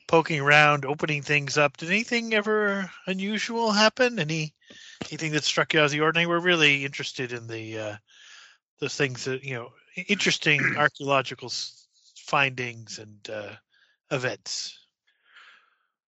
poking 0.07 0.41
around, 0.41 0.85
opening 0.85 1.23
things 1.23 1.59
up, 1.59 1.77
did 1.77 1.91
anything 1.91 2.33
ever 2.33 2.91
unusual 3.07 3.73
happen? 3.73 4.19
Any 4.19 4.55
anything 5.11 5.33
that 5.33 5.45
struck 5.45 5.75
you 5.75 5.81
as 5.81 5.93
the 5.93 6.00
ordinary? 6.00 6.26
We're 6.26 6.40
really 6.40 6.85
interested 6.85 7.33
in 7.33 7.47
the 7.47 7.78
uh, 7.78 7.97
those 8.81 8.97
things 8.97 9.25
that 9.25 9.45
you 9.45 9.55
know, 9.55 9.73
interesting 10.09 10.61
archaeological 10.76 11.52
findings 12.26 12.99
and 12.99 13.31
uh, 13.31 13.55
events. 14.11 14.78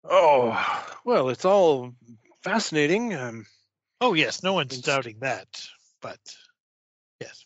Oh, 0.03 0.95
well, 1.05 1.29
it's 1.29 1.45
all 1.45 1.95
fascinating. 2.43 3.15
Um, 3.15 3.45
Oh 4.03 4.13
yes, 4.13 4.43
no 4.43 4.51
one's 4.51 4.81
doubting 4.81 5.19
that. 5.19 5.47
But 6.01 6.19
yes, 7.21 7.45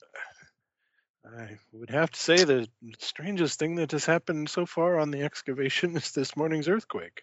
I 1.24 1.60
would 1.72 1.92
have 1.92 2.10
to 2.10 2.20
say 2.20 2.44
the 2.44 2.68
strangest 2.98 3.60
thing 3.60 3.76
that 3.76 3.92
has 3.92 4.06
happened 4.06 4.50
so 4.50 4.66
far 4.66 4.98
on 4.98 5.12
the 5.12 5.22
excavation 5.22 5.96
is 5.96 6.14
this 6.14 6.36
morning's 6.36 6.68
earthquake. 6.68 7.22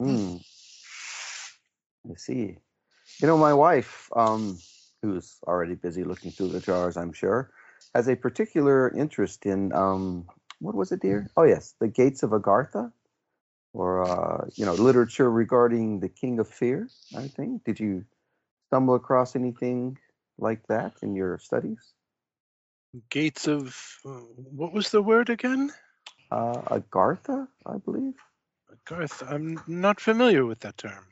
Hmm. 0.00 0.38
I 2.10 2.16
see. 2.16 2.58
You 3.20 3.26
know, 3.26 3.38
my 3.38 3.54
wife, 3.54 4.10
um, 4.14 4.58
who's 5.02 5.36
already 5.46 5.74
busy 5.74 6.04
looking 6.04 6.30
through 6.30 6.48
the 6.48 6.60
jars, 6.60 6.96
I'm 6.96 7.12
sure, 7.12 7.50
has 7.94 8.08
a 8.08 8.16
particular 8.16 8.90
interest 8.90 9.46
in 9.46 9.72
um, 9.72 10.26
what 10.60 10.74
was 10.74 10.92
it, 10.92 11.00
dear? 11.00 11.30
Oh, 11.36 11.44
yes, 11.44 11.74
the 11.80 11.88
Gates 11.88 12.22
of 12.22 12.30
Agartha, 12.30 12.92
or 13.72 14.02
uh, 14.02 14.46
you 14.56 14.64
know, 14.64 14.74
literature 14.74 15.30
regarding 15.30 16.00
the 16.00 16.08
King 16.08 16.38
of 16.38 16.48
Fear. 16.48 16.88
I 17.16 17.28
think. 17.28 17.64
Did 17.64 17.80
you 17.80 18.04
stumble 18.68 18.94
across 18.94 19.36
anything 19.36 19.98
like 20.38 20.66
that 20.68 20.94
in 21.02 21.14
your 21.14 21.38
studies? 21.38 21.78
Gates 23.10 23.48
of 23.48 23.98
uh, 24.04 24.10
what 24.10 24.72
was 24.72 24.90
the 24.90 25.02
word 25.02 25.30
again? 25.30 25.72
Uh, 26.30 26.78
Agartha, 26.78 27.48
I 27.66 27.78
believe. 27.78 28.14
Garth, 28.84 29.22
I'm 29.26 29.62
not 29.66 30.00
familiar 30.00 30.44
with 30.44 30.60
that 30.60 30.76
term. 30.76 31.06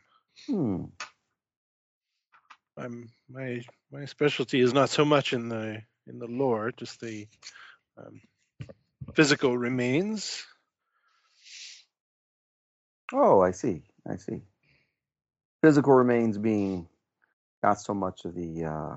Hmm. 0.49 0.85
I'm 2.77 3.11
my 3.29 3.63
my 3.91 4.07
specialty 4.07 4.61
is 4.61 4.73
not 4.73 4.91
so 4.91 5.05
much 5.05 5.33
in 5.33 5.49
the 5.49 5.83
in 6.07 6.19
the 6.19 6.27
lore, 6.27 6.73
just 6.73 7.01
the 7.01 7.29
um, 7.99 8.21
physical 9.15 9.57
remains. 9.57 10.45
Oh, 13.13 13.41
I 13.41 13.51
see. 13.51 13.83
I 14.09 14.17
see. 14.17 14.43
Physical 15.63 15.93
remains 15.93 16.39
being 16.39 16.89
not 17.63 17.81
so 17.81 17.95
much 17.95 18.25
of 18.25 18.35
the 18.35 18.65
uh, 18.65 18.97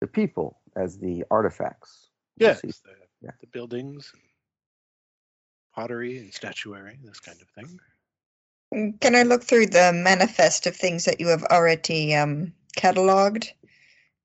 the 0.00 0.06
people 0.06 0.60
as 0.76 0.98
the 0.98 1.24
artifacts. 1.30 2.08
Yes, 2.38 2.60
the, 2.60 2.72
Yeah. 3.22 3.30
the 3.40 3.46
buildings, 3.48 4.12
pottery, 5.74 6.18
and 6.18 6.32
statuary, 6.32 6.98
this 7.02 7.20
kind 7.20 7.40
of 7.40 7.48
thing. 7.50 7.78
Can 8.72 9.14
I 9.14 9.22
look 9.22 9.44
through 9.44 9.66
the 9.66 9.92
manifest 9.92 10.66
of 10.66 10.76
things 10.76 11.04
that 11.04 11.20
you 11.20 11.28
have 11.28 11.44
already 11.44 12.14
um, 12.14 12.52
cataloged? 12.76 13.52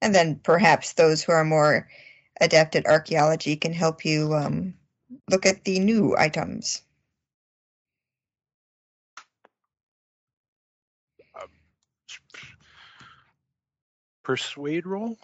And 0.01 0.15
then 0.15 0.39
perhaps 0.43 0.93
those 0.93 1.23
who 1.23 1.31
are 1.31 1.45
more 1.45 1.87
adept 2.39 2.75
at 2.75 2.87
archaeology 2.87 3.55
can 3.55 3.71
help 3.71 4.03
you 4.03 4.33
um, 4.33 4.73
look 5.29 5.45
at 5.45 5.63
the 5.63 5.79
new 5.79 6.15
items. 6.17 6.81
Persuade 14.23 14.85
roll. 14.85 15.17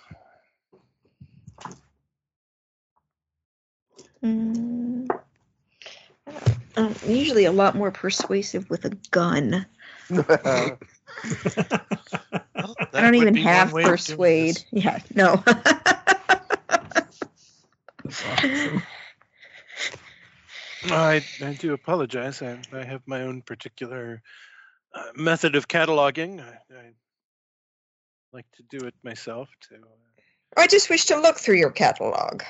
Mm. 4.23 5.07
Um, 6.77 6.95
usually 7.07 7.45
a 7.45 7.51
lot 7.51 7.75
more 7.75 7.89
persuasive 7.89 8.69
with 8.69 8.85
a 8.85 8.91
gun. 9.09 9.65
Well, 10.11 10.23
I 12.93 13.01
don't 13.01 13.15
even 13.15 13.35
have 13.35 13.73
way 13.73 13.81
of 13.81 13.89
persuade. 13.89 14.63
Yeah, 14.71 14.99
no. 15.15 15.43
Awesome. 18.05 18.83
I 20.85 21.23
I 21.41 21.53
do 21.53 21.73
apologize. 21.73 22.43
I 22.43 22.59
I 22.71 22.83
have 22.83 23.01
my 23.07 23.23
own 23.23 23.41
particular 23.41 24.21
uh, 24.93 25.11
method 25.15 25.55
of 25.55 25.67
cataloging. 25.67 26.39
I, 26.39 26.59
I 26.73 26.91
like 28.31 28.45
to 28.57 28.63
do 28.63 28.85
it 28.85 28.93
myself. 29.03 29.49
To 29.69 29.75
uh, 29.75 29.79
I 30.55 30.67
just 30.67 30.89
wish 30.89 31.05
to 31.05 31.19
look 31.19 31.37
through 31.37 31.57
your 31.57 31.71
catalog. 31.71 32.43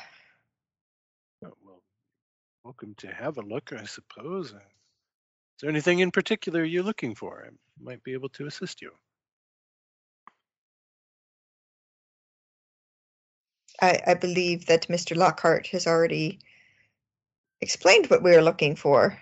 Welcome 2.68 2.94
to 2.98 3.08
have 3.08 3.38
a 3.38 3.42
look, 3.42 3.72
I 3.72 3.86
suppose. 3.86 4.48
Is 4.48 4.54
there 5.62 5.70
anything 5.70 6.00
in 6.00 6.12
particular 6.12 6.66
you're 6.66 6.84
looking 6.84 7.16
for? 7.16 7.46
I 7.48 7.52
might 7.82 8.04
be 8.04 8.12
able 8.12 8.28
to 8.30 8.46
assist 8.46 8.82
you. 8.82 8.92
I, 13.82 14.02
I 14.08 14.14
believe 14.16 14.66
that 14.66 14.90
Mr. 14.90 15.16
Lockhart 15.16 15.68
has 15.68 15.88
already 15.88 16.40
explained 17.62 18.08
what 18.08 18.22
we 18.22 18.36
are 18.36 18.42
looking 18.42 18.76
for. 18.76 19.18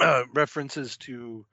uh, 0.00 0.24
references 0.34 0.96
to 0.98 1.44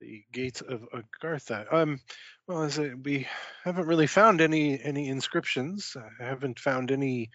the 0.00 0.22
gates 0.32 0.62
of 0.62 0.86
Agartha. 0.94 1.72
Um, 1.72 2.00
well, 2.46 2.62
as 2.62 2.78
I, 2.78 2.92
we 3.02 3.26
haven't 3.64 3.86
really 3.86 4.06
found 4.06 4.40
any 4.40 4.80
any 4.82 5.08
inscriptions. 5.08 5.96
I 6.20 6.24
haven't 6.24 6.58
found 6.58 6.90
any 6.90 7.30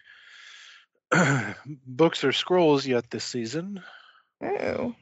books 1.86 2.24
or 2.24 2.32
scrolls 2.32 2.86
yet 2.86 3.10
this 3.10 3.24
season. 3.24 3.82
Oh. 4.42 4.94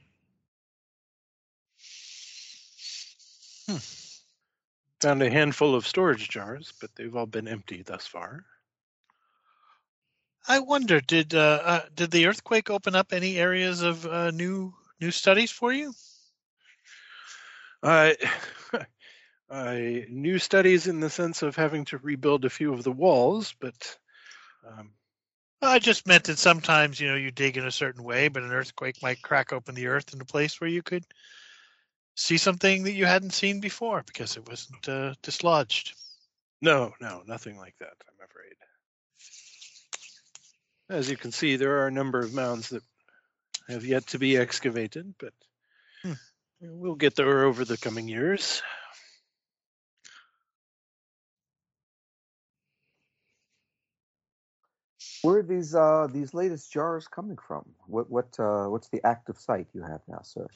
Found 5.01 5.23
a 5.23 5.31
handful 5.31 5.75
of 5.75 5.87
storage 5.87 6.29
jars, 6.29 6.73
but 6.81 6.91
they've 6.95 7.15
all 7.15 7.27
been 7.27 7.49
empty 7.49 7.83
thus 7.83 8.07
far. 8.07 8.45
I 10.47 10.59
wonder, 10.59 11.01
did 11.01 11.35
uh, 11.35 11.61
uh, 11.65 11.81
did 11.95 12.11
the 12.11 12.27
earthquake 12.27 12.69
open 12.69 12.95
up 12.95 13.13
any 13.13 13.39
areas 13.39 13.83
of 13.83 14.07
uh, 14.07 14.31
new 14.31 14.75
new 15.01 15.11
studies 15.11 15.51
for 15.51 15.73
you? 15.73 15.95
Uh, 17.83 18.13
uh, 19.51 19.75
new 20.09 20.39
studies 20.39 20.87
in 20.87 21.01
the 21.01 21.11
sense 21.11 21.43
of 21.43 21.57
having 21.57 21.87
to 21.87 21.99
rebuild 21.99 22.45
a 22.45 22.51
few 22.51 22.73
of 22.73 22.83
the 22.83 22.93
walls, 22.93 23.55
but 23.59 23.99
um, 24.67 24.91
I 25.65 25.79
just 25.79 26.07
meant 26.07 26.25
that 26.25 26.39
sometimes 26.39 27.01
you 27.01 27.09
know 27.09 27.17
you 27.17 27.31
dig 27.31 27.57
in 27.57 27.67
a 27.67 27.71
certain 27.73 28.03
way, 28.05 28.29
but 28.29 28.43
an 28.43 28.53
earthquake 28.53 29.03
might 29.03 29.23
crack 29.23 29.53
open 29.53 29.75
the 29.75 29.87
earth 29.89 30.13
in 30.15 30.21
a 30.21 30.25
place 30.25 30.61
where 30.61 30.71
you 30.71 30.83
could 30.83 31.05
see 32.17 32.37
something 32.39 32.85
that 32.85 32.93
you 32.93 33.07
hadn't 33.07 33.33
seen 33.33 33.61
before 33.61 34.03
because 34.07 34.37
it 34.37 34.49
wasn't 34.49 34.89
uh, 34.89 35.15
dislodged. 35.23 35.95
no, 36.63 36.93
no, 37.01 37.23
nothing 37.27 37.57
like 37.57 37.75
that. 37.81 37.93
I'm 38.09 38.25
afraid. 38.25 38.55
As 40.89 41.11
you 41.11 41.17
can 41.17 41.33
see, 41.33 41.57
there 41.57 41.79
are 41.79 41.87
a 41.87 41.93
number 41.93 42.21
of 42.21 42.33
mounds 42.35 42.69
that 42.69 42.83
have 43.69 43.85
yet 43.85 44.07
to 44.09 44.19
be 44.19 44.37
excavated, 44.37 45.15
but 45.19 45.33
Hmm. 46.03 46.13
we'll 46.61 46.95
get 46.95 47.17
there 47.17 47.45
over 47.45 47.65
the 47.65 47.79
coming 47.79 48.09
years. 48.09 48.63
Where 55.25 55.39
are 55.39 55.43
these 55.43 55.75
uh 55.75 56.07
these 56.13 56.35
latest 56.35 56.71
jars 56.71 57.09
coming 57.09 57.39
from? 57.39 57.65
What 57.87 58.11
what 58.11 58.39
uh 58.39 58.67
what's 58.67 58.91
the 58.91 59.01
active 59.07 59.39
site 59.39 59.69
you 59.73 59.81
have 59.83 60.03
now, 60.07 60.21
sir? 60.23 60.47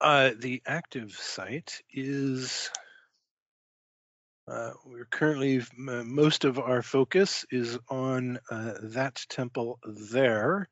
Uh, 0.00 0.30
the 0.38 0.62
active 0.66 1.12
site 1.12 1.82
is. 1.92 2.70
Uh, 4.48 4.72
we're 4.86 5.04
currently 5.06 5.62
most 5.76 6.44
of 6.44 6.58
our 6.58 6.82
focus 6.82 7.44
is 7.50 7.78
on 7.88 8.38
uh, 8.50 8.74
that 8.82 9.24
temple 9.28 9.78
there. 9.84 10.68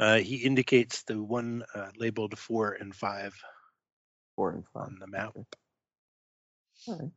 Uh, 0.00 0.16
he 0.18 0.36
indicates 0.36 1.02
the 1.04 1.22
one 1.22 1.64
uh, 1.74 1.90
labeled 1.98 2.38
four 2.38 2.72
and 2.72 2.94
five 2.94 3.34
Four 4.36 4.50
and 4.52 4.64
five. 4.72 4.88
on 4.88 4.98
the 5.00 5.06
map. 5.06 5.32
Okay. 5.36 5.44
All 6.88 6.98
right. 6.98 7.10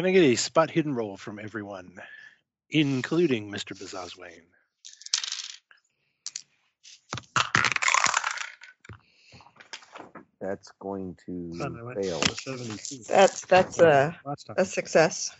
Can 0.00 0.06
I 0.08 0.12
get 0.12 0.22
a 0.22 0.36
spot 0.36 0.70
hidden 0.70 0.94
roll 0.94 1.18
from 1.18 1.38
everyone, 1.38 2.00
including 2.70 3.52
Mr. 3.52 3.76
Bazazwane? 3.76 4.46
That's 10.40 10.72
going 10.80 11.18
to 11.26 11.52
Son, 11.52 11.76
I 11.78 11.82
went 11.82 12.02
fail. 12.02 12.18
72. 12.22 13.04
That's 13.10 13.44
that's 13.44 13.78
a 13.78 14.16
Last 14.24 14.46
time. 14.46 14.56
a 14.58 14.64
success. 14.64 15.36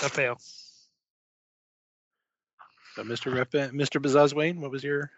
A 0.00 0.08
fail. 0.08 0.38
So, 2.94 3.02
Mr. 3.04 3.34
Rep, 3.34 3.50
Mr. 3.50 4.00
Bazazwane, 4.00 4.58
what 4.60 4.70
was 4.70 4.82
your 4.82 5.10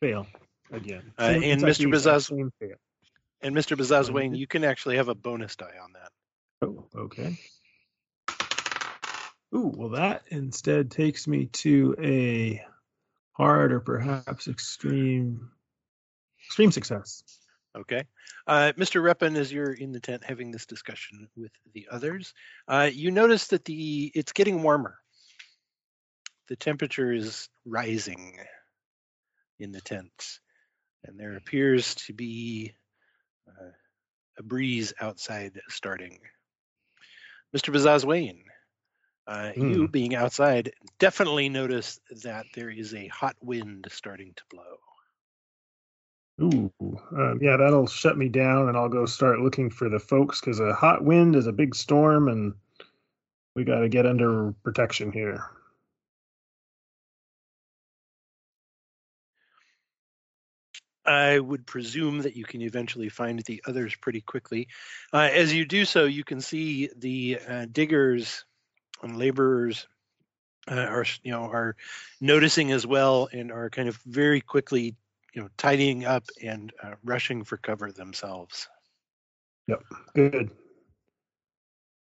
fail 0.00 0.26
again. 0.72 1.12
Uh, 1.18 1.26
Same 1.26 1.42
and 1.42 1.60
Kentucky, 1.60 1.84
Mr. 1.84 1.92
Bazaz- 1.92 2.28
same 2.28 2.50
fail. 2.58 2.76
And 3.40 3.54
Mr. 3.54 3.76
Bazazwane? 3.76 4.36
You 4.36 4.46
can 4.46 4.64
actually 4.64 4.96
have 4.96 5.08
a 5.08 5.14
bonus 5.14 5.56
die 5.56 5.74
on 5.82 5.92
that. 5.92 6.10
Oh, 6.62 6.88
okay. 6.96 7.38
Ooh, 9.54 9.72
well, 9.74 9.90
that 9.90 10.22
instead 10.28 10.90
takes 10.90 11.26
me 11.26 11.46
to 11.46 11.94
a 12.02 12.62
hard 13.32 13.72
or 13.72 13.80
perhaps 13.80 14.48
extreme, 14.48 15.50
extreme 16.46 16.72
success. 16.72 17.22
Okay. 17.76 18.04
Uh, 18.46 18.72
Mr. 18.76 19.00
Reppin, 19.00 19.36
as 19.36 19.52
you're 19.52 19.72
in 19.72 19.92
the 19.92 20.00
tent 20.00 20.24
having 20.24 20.50
this 20.50 20.66
discussion 20.66 21.28
with 21.36 21.52
the 21.72 21.86
others, 21.90 22.34
uh, 22.66 22.90
you 22.92 23.10
notice 23.10 23.48
that 23.48 23.64
the 23.64 24.10
it's 24.14 24.32
getting 24.32 24.62
warmer. 24.62 24.98
The 26.48 26.56
temperature 26.56 27.12
is 27.12 27.48
rising 27.64 28.38
in 29.60 29.70
the 29.70 29.82
tent, 29.82 30.40
and 31.04 31.20
there 31.20 31.36
appears 31.36 31.94
to 32.06 32.14
be 32.14 32.74
uh, 33.60 33.70
a 34.38 34.42
breeze 34.42 34.92
outside 35.00 35.60
starting. 35.68 36.18
Mr. 37.56 37.72
Bazazwane, 37.74 38.44
uh, 39.26 39.52
you 39.56 39.86
Hmm. 39.86 39.86
being 39.88 40.14
outside 40.14 40.72
definitely 40.98 41.48
notice 41.48 42.00
that 42.22 42.46
there 42.54 42.70
is 42.70 42.94
a 42.94 43.08
hot 43.08 43.36
wind 43.42 43.86
starting 43.90 44.34
to 44.36 44.42
blow. 44.50 44.78
Ooh, 46.40 46.72
um, 47.16 47.38
yeah, 47.42 47.56
that'll 47.56 47.86
shut 47.88 48.16
me 48.16 48.28
down, 48.28 48.68
and 48.68 48.76
I'll 48.76 48.88
go 48.88 49.06
start 49.06 49.40
looking 49.40 49.70
for 49.70 49.88
the 49.88 49.98
folks 49.98 50.40
because 50.40 50.60
a 50.60 50.72
hot 50.72 51.02
wind 51.02 51.34
is 51.34 51.48
a 51.48 51.52
big 51.52 51.74
storm, 51.74 52.28
and 52.28 52.54
we 53.56 53.64
got 53.64 53.80
to 53.80 53.88
get 53.88 54.06
under 54.06 54.52
protection 54.62 55.10
here. 55.10 55.44
I 61.08 61.38
would 61.38 61.66
presume 61.66 62.20
that 62.22 62.36
you 62.36 62.44
can 62.44 62.60
eventually 62.60 63.08
find 63.08 63.40
the 63.40 63.62
others 63.66 63.94
pretty 63.96 64.20
quickly. 64.20 64.68
Uh, 65.12 65.28
as 65.32 65.54
you 65.54 65.64
do 65.64 65.84
so, 65.84 66.04
you 66.04 66.22
can 66.22 66.40
see 66.40 66.90
the 66.96 67.38
uh, 67.48 67.66
diggers 67.70 68.44
and 69.02 69.16
laborers 69.16 69.86
uh, 70.70 70.74
are, 70.74 71.06
you 71.22 71.32
know, 71.32 71.44
are 71.44 71.76
noticing 72.20 72.72
as 72.72 72.86
well 72.86 73.28
and 73.32 73.50
are 73.50 73.70
kind 73.70 73.88
of 73.88 73.96
very 74.04 74.42
quickly, 74.42 74.96
you 75.34 75.42
know, 75.42 75.48
tidying 75.56 76.04
up 76.04 76.24
and 76.42 76.72
uh, 76.82 76.94
rushing 77.02 77.42
for 77.42 77.56
cover 77.56 77.90
themselves. 77.90 78.68
Yep. 79.66 79.82
Good. 80.14 80.50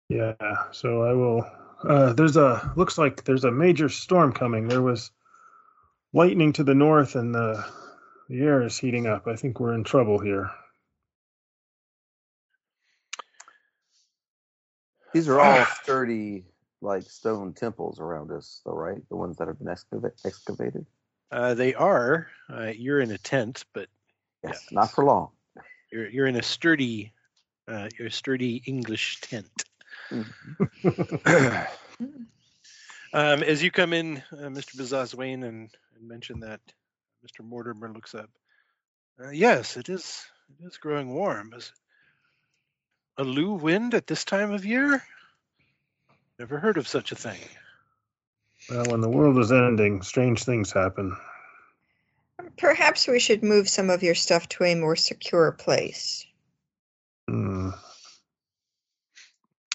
Yeah, 0.08 0.34
so 0.72 1.02
I 1.02 1.12
will. 1.12 1.50
Uh, 1.86 2.12
there's 2.12 2.36
a 2.36 2.72
looks 2.76 2.96
like 2.96 3.24
there's 3.24 3.44
a 3.44 3.50
major 3.50 3.88
storm 3.88 4.32
coming. 4.32 4.68
There 4.68 4.82
was 4.82 5.10
lightning 6.12 6.52
to 6.54 6.64
the 6.64 6.74
north, 6.74 7.16
and 7.16 7.34
the 7.34 7.64
the 8.28 8.40
air 8.40 8.62
is 8.62 8.78
heating 8.78 9.06
up. 9.06 9.26
I 9.26 9.36
think 9.36 9.60
we're 9.60 9.74
in 9.74 9.84
trouble 9.84 10.18
here. 10.18 10.50
These 15.12 15.28
are 15.28 15.40
all 15.40 15.64
sturdy, 15.82 16.44
like 16.80 17.04
stone 17.04 17.52
temples 17.52 18.00
around 18.00 18.30
us, 18.32 18.60
though, 18.64 18.72
right? 18.74 19.00
The 19.08 19.16
ones 19.16 19.36
that 19.38 19.48
have 19.48 19.58
been 19.58 19.68
excava- 19.68 20.12
excavated. 20.26 20.86
Uh, 21.30 21.54
they 21.54 21.74
are. 21.74 22.28
Uh, 22.52 22.72
you're 22.76 23.00
in 23.00 23.10
a 23.10 23.18
tent, 23.18 23.64
but 23.72 23.88
Yes, 24.42 24.60
Yes. 24.64 24.72
not 24.72 24.90
for 24.90 25.04
long. 25.04 25.30
you're 25.92 26.08
you're 26.08 26.26
in 26.26 26.36
a 26.36 26.42
sturdy, 26.42 27.12
uh, 27.66 27.88
you're 27.98 28.08
a 28.08 28.12
sturdy 28.12 28.62
English 28.66 29.20
tent. 29.20 29.64
Mhm. 30.10 31.66
Um, 33.12 33.44
as 33.44 33.62
you 33.62 33.70
come 33.70 33.92
in, 33.92 34.16
uh, 34.32 34.48
Mr. 34.48 34.74
Bazazwane, 34.76 35.44
and, 35.44 35.70
and 35.94 36.08
mention 36.08 36.40
that, 36.40 36.60
Mr. 37.24 37.44
Mortimer 37.44 37.90
looks 37.90 38.14
up. 38.14 38.28
Uh, 39.22 39.30
yes, 39.30 39.76
it 39.76 39.88
is. 39.88 40.24
It 40.60 40.66
is 40.66 40.76
growing 40.76 41.14
warm. 41.14 41.52
Is 41.56 41.72
a 43.16 43.24
loo 43.24 43.52
wind 43.52 43.94
at 43.94 44.06
this 44.06 44.24
time 44.24 44.52
of 44.52 44.66
year? 44.66 45.02
Never 46.38 46.58
heard 46.58 46.76
of 46.76 46.88
such 46.88 47.12
a 47.12 47.16
thing. 47.16 47.40
Well, 48.68 48.84
when 48.90 49.00
the 49.00 49.08
world 49.08 49.38
is 49.38 49.52
ending, 49.52 50.02
strange 50.02 50.44
things 50.44 50.72
happen. 50.72 51.16
Perhaps 52.58 53.06
we 53.06 53.20
should 53.20 53.42
move 53.42 53.68
some 53.68 53.90
of 53.90 54.02
your 54.02 54.14
stuff 54.14 54.48
to 54.50 54.64
a 54.64 54.74
more 54.74 54.96
secure 54.96 55.52
place. 55.52 56.26
Hmm. 57.28 57.70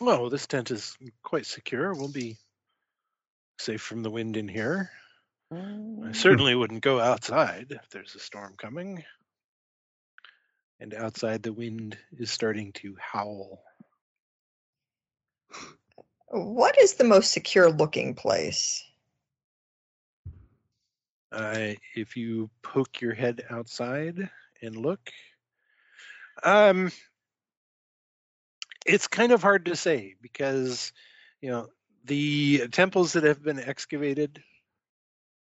Well, 0.01 0.29
this 0.29 0.47
tent 0.47 0.71
is 0.71 0.97
quite 1.23 1.45
secure. 1.45 1.93
We'll 1.93 2.11
be 2.11 2.37
safe 3.57 3.81
from 3.81 4.03
the 4.03 4.09
wind 4.09 4.37
in 4.37 4.47
here. 4.47 4.91
I 5.51 6.11
certainly 6.11 6.55
wouldn't 6.55 6.81
go 6.81 6.99
outside 6.99 7.67
if 7.69 7.89
there's 7.89 8.15
a 8.15 8.19
storm 8.19 8.55
coming. 8.57 9.03
And 10.79 10.93
outside, 10.93 11.43
the 11.43 11.53
wind 11.53 11.97
is 12.17 12.31
starting 12.31 12.71
to 12.73 12.95
howl. 12.99 13.61
What 16.27 16.77
is 16.79 16.93
the 16.93 17.03
most 17.03 17.31
secure 17.31 17.69
looking 17.71 18.15
place? 18.15 18.83
Uh, 21.31 21.73
if 21.95 22.15
you 22.15 22.49
poke 22.61 23.01
your 23.01 23.13
head 23.13 23.43
outside 23.49 24.29
and 24.61 24.75
look, 24.75 25.11
um, 26.43 26.91
It's 28.85 29.07
kind 29.07 29.31
of 29.31 29.41
hard 29.41 29.65
to 29.65 29.75
say 29.75 30.15
because, 30.21 30.93
you 31.41 31.51
know, 31.51 31.67
the 32.05 32.67
temples 32.69 33.13
that 33.13 33.23
have 33.23 33.43
been 33.43 33.59
excavated, 33.59 34.41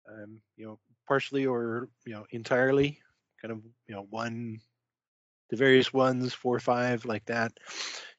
um, 0.08 0.40
you 0.56 0.66
know, 0.66 0.78
partially 1.06 1.46
or 1.46 1.88
you 2.04 2.14
know 2.14 2.26
entirely, 2.30 3.00
kind 3.40 3.52
of 3.52 3.60
you 3.86 3.94
know 3.94 4.06
one, 4.10 4.60
the 5.50 5.56
various 5.56 5.92
ones, 5.92 6.34
four, 6.34 6.56
or 6.56 6.60
five, 6.60 7.04
like 7.04 7.24
that, 7.26 7.52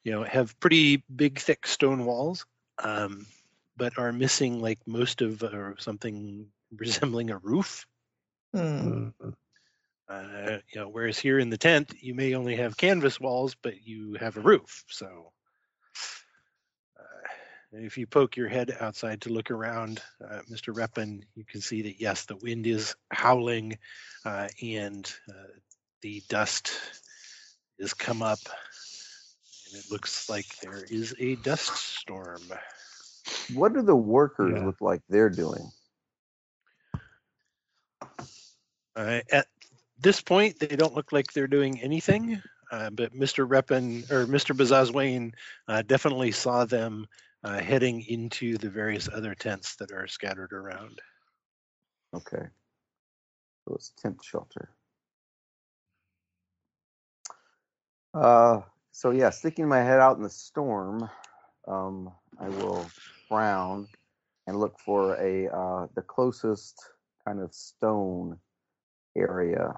you 0.04 0.12
know, 0.12 0.24
have 0.24 0.60
pretty 0.60 1.04
big, 1.14 1.40
thick 1.40 1.68
stone 1.68 2.06
walls, 2.06 2.46
um, 2.84 3.26
but 3.78 3.98
are 3.98 4.12
missing 4.12 4.62
like 4.62 4.80
most 4.86 5.22
of 5.22 5.44
or 5.44 5.76
something 5.80 6.48
resembling 6.76 7.32
a 7.32 7.38
roof. 7.38 7.86
Mm. 8.56 9.14
Uh, 10.08 10.58
you 10.72 10.80
know, 10.80 10.88
whereas 10.88 11.18
here 11.18 11.40
in 11.40 11.50
the 11.50 11.58
tent, 11.58 11.94
you 12.00 12.14
may 12.14 12.36
only 12.36 12.56
have 12.56 12.78
canvas 12.78 13.20
walls, 13.20 13.56
but 13.62 13.86
you 13.86 14.16
have 14.20 14.38
a 14.38 14.42
roof. 14.42 14.84
So, 14.88 15.08
uh, 15.08 15.35
if 17.78 17.98
you 17.98 18.08
poke 18.08 18.38
your 18.38 18.48
head 18.48 18.76
outside 18.80 19.22
to 19.22 19.30
look 19.30 19.52
around, 19.52 20.02
uh, 20.24 20.42
Mr. 20.52 20.74
Reppin, 20.74 21.24
you 21.36 21.44
can 21.46 21.62
see 21.62 21.84
that 21.84 22.00
yes, 22.00 22.26
the 22.26 22.36
wind 22.38 22.68
is 22.68 22.96
howling, 23.12 23.78
uh, 24.26 24.48
and 24.64 25.12
uh, 25.30 25.48
the 26.02 26.22
dust 26.30 26.72
has 27.80 27.94
come 27.94 28.22
up, 28.22 28.40
and 29.72 29.80
it 29.80 29.92
looks 29.92 30.30
like 30.30 30.46
there 30.60 30.86
is 30.90 31.16
a 31.20 31.36
dust 31.36 31.76
storm. 31.76 32.42
What 33.54 33.74
do 33.74 33.82
the 33.82 33.96
workers 33.96 34.58
Yeah. 34.58 34.66
look 34.66 34.82
like 34.82 35.02
they're 35.10 35.30
doing? 35.30 35.72
Uh, 38.96 39.22
at 39.32 39.48
this 40.00 40.22
point, 40.22 40.60
they 40.60 40.68
don't 40.76 40.96
look 40.96 41.12
like 41.12 41.34
they're 41.34 41.48
doing 41.48 41.82
anything, 41.82 42.42
uh, 42.72 42.90
but 42.90 43.14
Mr. 43.14 43.48
Reppin 43.48 44.10
or 44.12 44.26
Mr. 44.26 44.56
Bazazwain 44.56 45.34
uh, 45.68 45.82
definitely 45.82 46.32
saw 46.32 46.66
them 46.66 47.08
uh, 47.46 47.62
heading 47.62 48.02
into 48.02 48.58
the 48.58 48.70
various 48.70 49.08
other 49.08 49.36
tents 49.36 49.76
that 49.76 49.92
are 49.92 50.08
scattered 50.08 50.52
around. 50.52 51.00
Okay. 52.12 52.44
So 53.64 53.76
it's 53.76 53.92
tent 54.02 54.18
shelter. 54.24 54.70
Uh, 58.16 58.62
so 58.92 59.12
yeah, 59.12 59.30
sticking 59.30 59.68
my 59.68 59.84
head 59.84 60.00
out 60.00 60.18
in 60.18 60.24
the 60.24 60.30
storm, 60.30 61.08
um, 61.68 62.12
I 62.40 62.50
will 62.50 62.90
frown 63.30 63.88
and 64.48 64.60
look 64.60 64.80
for 64.80 65.16
a 65.16 65.48
uh, 65.48 65.88
the 65.96 66.02
closest 66.02 66.76
kind 67.28 67.40
of 67.40 67.54
stone 67.54 68.40
area 69.16 69.76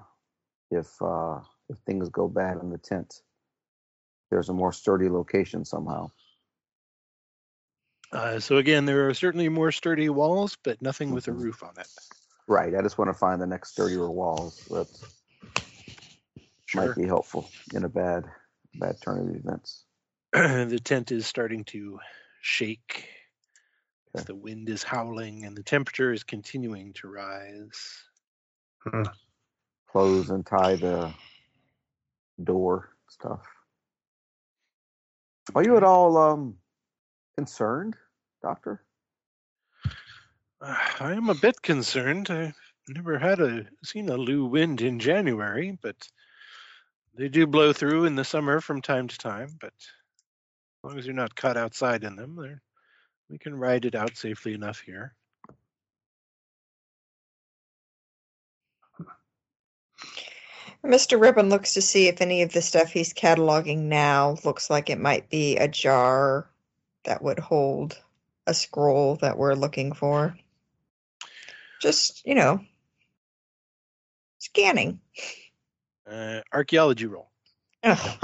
if 0.70 0.90
uh, 1.02 1.40
if 1.68 1.76
things 1.80 2.08
go 2.08 2.28
bad 2.28 2.58
in 2.62 2.70
the 2.70 2.78
tent. 2.78 3.22
There's 4.30 4.48
a 4.48 4.54
more 4.54 4.72
sturdy 4.72 5.10
location 5.10 5.66
somehow. 5.66 6.10
Uh, 8.12 8.40
so 8.40 8.56
again, 8.56 8.86
there 8.86 9.08
are 9.08 9.14
certainly 9.14 9.48
more 9.48 9.70
sturdy 9.70 10.08
walls, 10.08 10.56
but 10.62 10.80
nothing 10.80 11.10
with 11.12 11.28
a 11.28 11.30
Mhm. 11.30 11.42
roof 11.42 11.62
on 11.62 11.78
it. 11.78 11.88
Right. 12.46 12.74
I 12.74 12.80
just 12.82 12.96
want 12.96 13.08
to 13.10 13.14
find 13.14 13.40
the 13.40 13.46
next 13.46 13.72
sturdier 13.72 14.08
walls 14.10 14.64
that 14.70 14.88
Sure. 16.66 16.86
might 16.88 16.96
be 16.96 17.06
helpful 17.06 17.50
in 17.74 17.84
a 17.84 17.88
bad 17.88 18.24
bad 18.74 19.00
turn 19.00 19.28
of 19.28 19.34
events. 19.34 19.84
the 20.32 20.80
tent 20.82 21.10
is 21.12 21.26
starting 21.26 21.64
to 21.64 21.98
shake. 22.42 23.08
Okay. 24.14 24.24
The 24.24 24.34
wind 24.34 24.68
is 24.68 24.82
howling, 24.82 25.44
and 25.44 25.56
the 25.56 25.62
temperature 25.62 26.12
is 26.12 26.24
continuing 26.24 26.92
to 26.94 27.08
rise. 27.08 28.04
close 29.88 30.30
and 30.30 30.46
tie 30.46 30.76
the 30.76 31.14
door 32.42 32.94
stuff. 33.08 33.46
Are 35.54 35.62
you 35.62 35.76
at 35.76 35.82
all 35.82 36.16
um 36.16 36.58
concerned, 37.38 37.94
Doctor? 38.42 38.82
Uh, 40.60 40.74
I 41.00 41.12
am 41.12 41.30
a 41.30 41.36
bit 41.36 41.62
concerned. 41.62 42.30
I've 42.30 42.52
never 42.88 43.16
had 43.16 43.38
a 43.38 43.64
seen 43.84 44.08
a 44.08 44.16
Loo 44.16 44.46
wind 44.46 44.80
in 44.80 44.98
January, 44.98 45.78
but 45.80 45.94
they 47.14 47.28
do 47.28 47.46
blow 47.46 47.72
through 47.72 48.06
in 48.06 48.16
the 48.16 48.24
summer 48.24 48.60
from 48.60 48.82
time 48.82 49.06
to 49.06 49.16
time. 49.16 49.56
But 49.60 49.72
as 49.78 50.82
long 50.82 50.98
as 50.98 51.06
you're 51.06 51.14
not 51.14 51.36
caught 51.36 51.56
outside 51.56 52.02
in 52.02 52.16
them, 52.16 52.34
they're, 52.34 52.60
we 53.30 53.38
can 53.38 53.54
ride 53.54 53.84
it 53.84 53.94
out 53.94 54.16
safely 54.16 54.54
enough 54.54 54.80
here. 54.80 55.14
Mr. 60.84 61.20
Reppin 61.20 61.50
looks 61.50 61.74
to 61.74 61.82
see 61.82 62.08
if 62.08 62.20
any 62.20 62.42
of 62.42 62.52
the 62.52 62.62
stuff 62.62 62.90
he's 62.90 63.14
cataloging 63.14 63.82
now 63.82 64.36
looks 64.44 64.68
like 64.70 64.90
it 64.90 64.98
might 64.98 65.30
be 65.30 65.56
a 65.56 65.68
jar 65.68 66.48
that 67.08 67.22
would 67.22 67.38
hold 67.38 67.98
a 68.46 68.52
scroll 68.52 69.16
that 69.16 69.38
we're 69.38 69.54
looking 69.54 69.92
for. 69.94 70.36
Just, 71.80 72.26
you 72.26 72.34
know, 72.34 72.60
scanning. 74.38 75.00
Uh, 76.08 76.40
archaeology 76.52 77.06
roll. 77.06 77.30
Oh. 77.82 78.18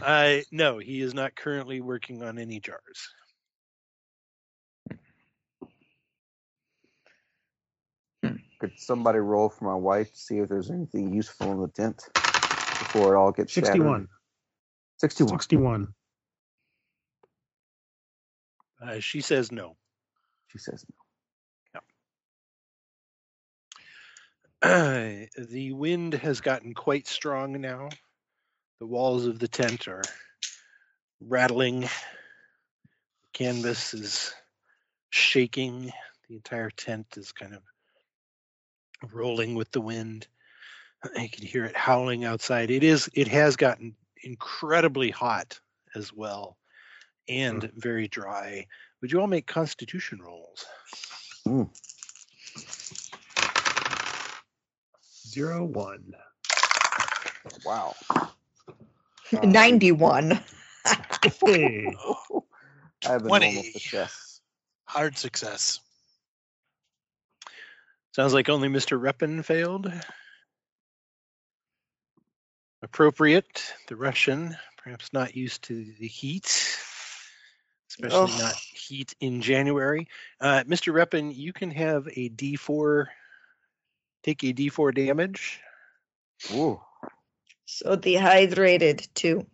Uh, 0.00 0.38
no, 0.50 0.78
he 0.78 1.02
is 1.02 1.12
not 1.12 1.36
currently 1.36 1.82
working 1.82 2.22
on 2.22 2.38
any 2.38 2.58
jars. 2.58 2.80
Could 8.22 8.72
somebody 8.78 9.18
roll 9.18 9.50
for 9.50 9.66
my 9.66 9.74
wife 9.74 10.10
to 10.12 10.18
see 10.18 10.38
if 10.38 10.48
there's 10.48 10.70
anything 10.70 11.12
useful 11.12 11.52
in 11.52 11.60
the 11.60 11.68
tent 11.68 12.08
before 12.14 13.14
it 13.14 13.18
all 13.18 13.30
gets 13.30 13.52
shattered? 13.52 14.08
61. 15.00 15.38
61. 15.38 15.94
61. 18.82 18.96
Uh, 18.96 19.00
she 19.00 19.20
says 19.20 19.52
no. 19.52 19.76
She 20.48 20.58
says 20.58 20.84
no. 20.88 20.96
the 25.50 25.72
wind 25.72 26.14
has 26.14 26.40
gotten 26.40 26.72
quite 26.72 27.08
strong 27.08 27.60
now. 27.60 27.88
The 28.78 28.86
walls 28.86 29.26
of 29.26 29.40
the 29.40 29.48
tent 29.48 29.88
are 29.88 30.02
rattling. 31.20 31.80
The 31.80 31.88
canvas 33.32 33.92
is 33.94 34.32
shaking. 35.10 35.92
The 36.28 36.36
entire 36.36 36.70
tent 36.70 37.06
is 37.16 37.32
kind 37.32 37.54
of 37.54 37.62
rolling 39.12 39.54
with 39.56 39.70
the 39.72 39.80
wind. 39.80 40.26
You 41.18 41.28
can 41.28 41.44
hear 41.44 41.64
it 41.64 41.76
howling 41.76 42.24
outside. 42.24 42.70
It 42.70 42.84
is 42.84 43.10
it 43.12 43.26
has 43.26 43.56
gotten 43.56 43.96
incredibly 44.22 45.10
hot 45.10 45.58
as 45.96 46.12
well 46.12 46.56
and 47.28 47.62
mm. 47.62 47.70
very 47.74 48.08
dry. 48.08 48.66
Would 49.00 49.12
you 49.12 49.20
all 49.20 49.26
make 49.26 49.46
constitution 49.46 50.20
rolls? 50.20 50.64
Zero 55.26 55.64
one. 55.64 56.14
Wow. 57.64 57.94
Um, 59.40 59.50
91. 59.50 60.38
Hey. 61.40 61.86
I 63.06 63.12
have 63.12 63.24
a 63.24 63.28
20. 63.28 63.62
success. 63.72 64.40
Hard 64.84 65.16
success. 65.16 65.80
Sounds 68.14 68.34
like 68.34 68.50
only 68.50 68.68
Mr. 68.68 69.00
Reppin 69.00 69.42
failed. 69.42 69.90
Appropriate, 72.82 73.72
the 73.88 73.96
Russian, 73.96 74.54
perhaps 74.76 75.14
not 75.14 75.34
used 75.34 75.62
to 75.64 75.82
the 75.98 76.08
heat, 76.08 76.76
especially 77.92 78.32
Ugh. 78.32 78.38
not 78.40 78.54
heat 78.54 79.14
in 79.20 79.42
January. 79.42 80.08
Uh, 80.40 80.64
Mr. 80.66 80.92
Reppin, 80.92 81.34
you 81.34 81.52
can 81.52 81.70
have 81.70 82.06
a 82.08 82.28
D4, 82.30 83.06
take 84.22 84.42
a 84.44 84.52
D4 84.52 84.94
damage, 84.94 85.60
Ooh. 86.52 86.80
So 87.66 87.96
dehydrated 87.96 89.08
too. 89.14 89.46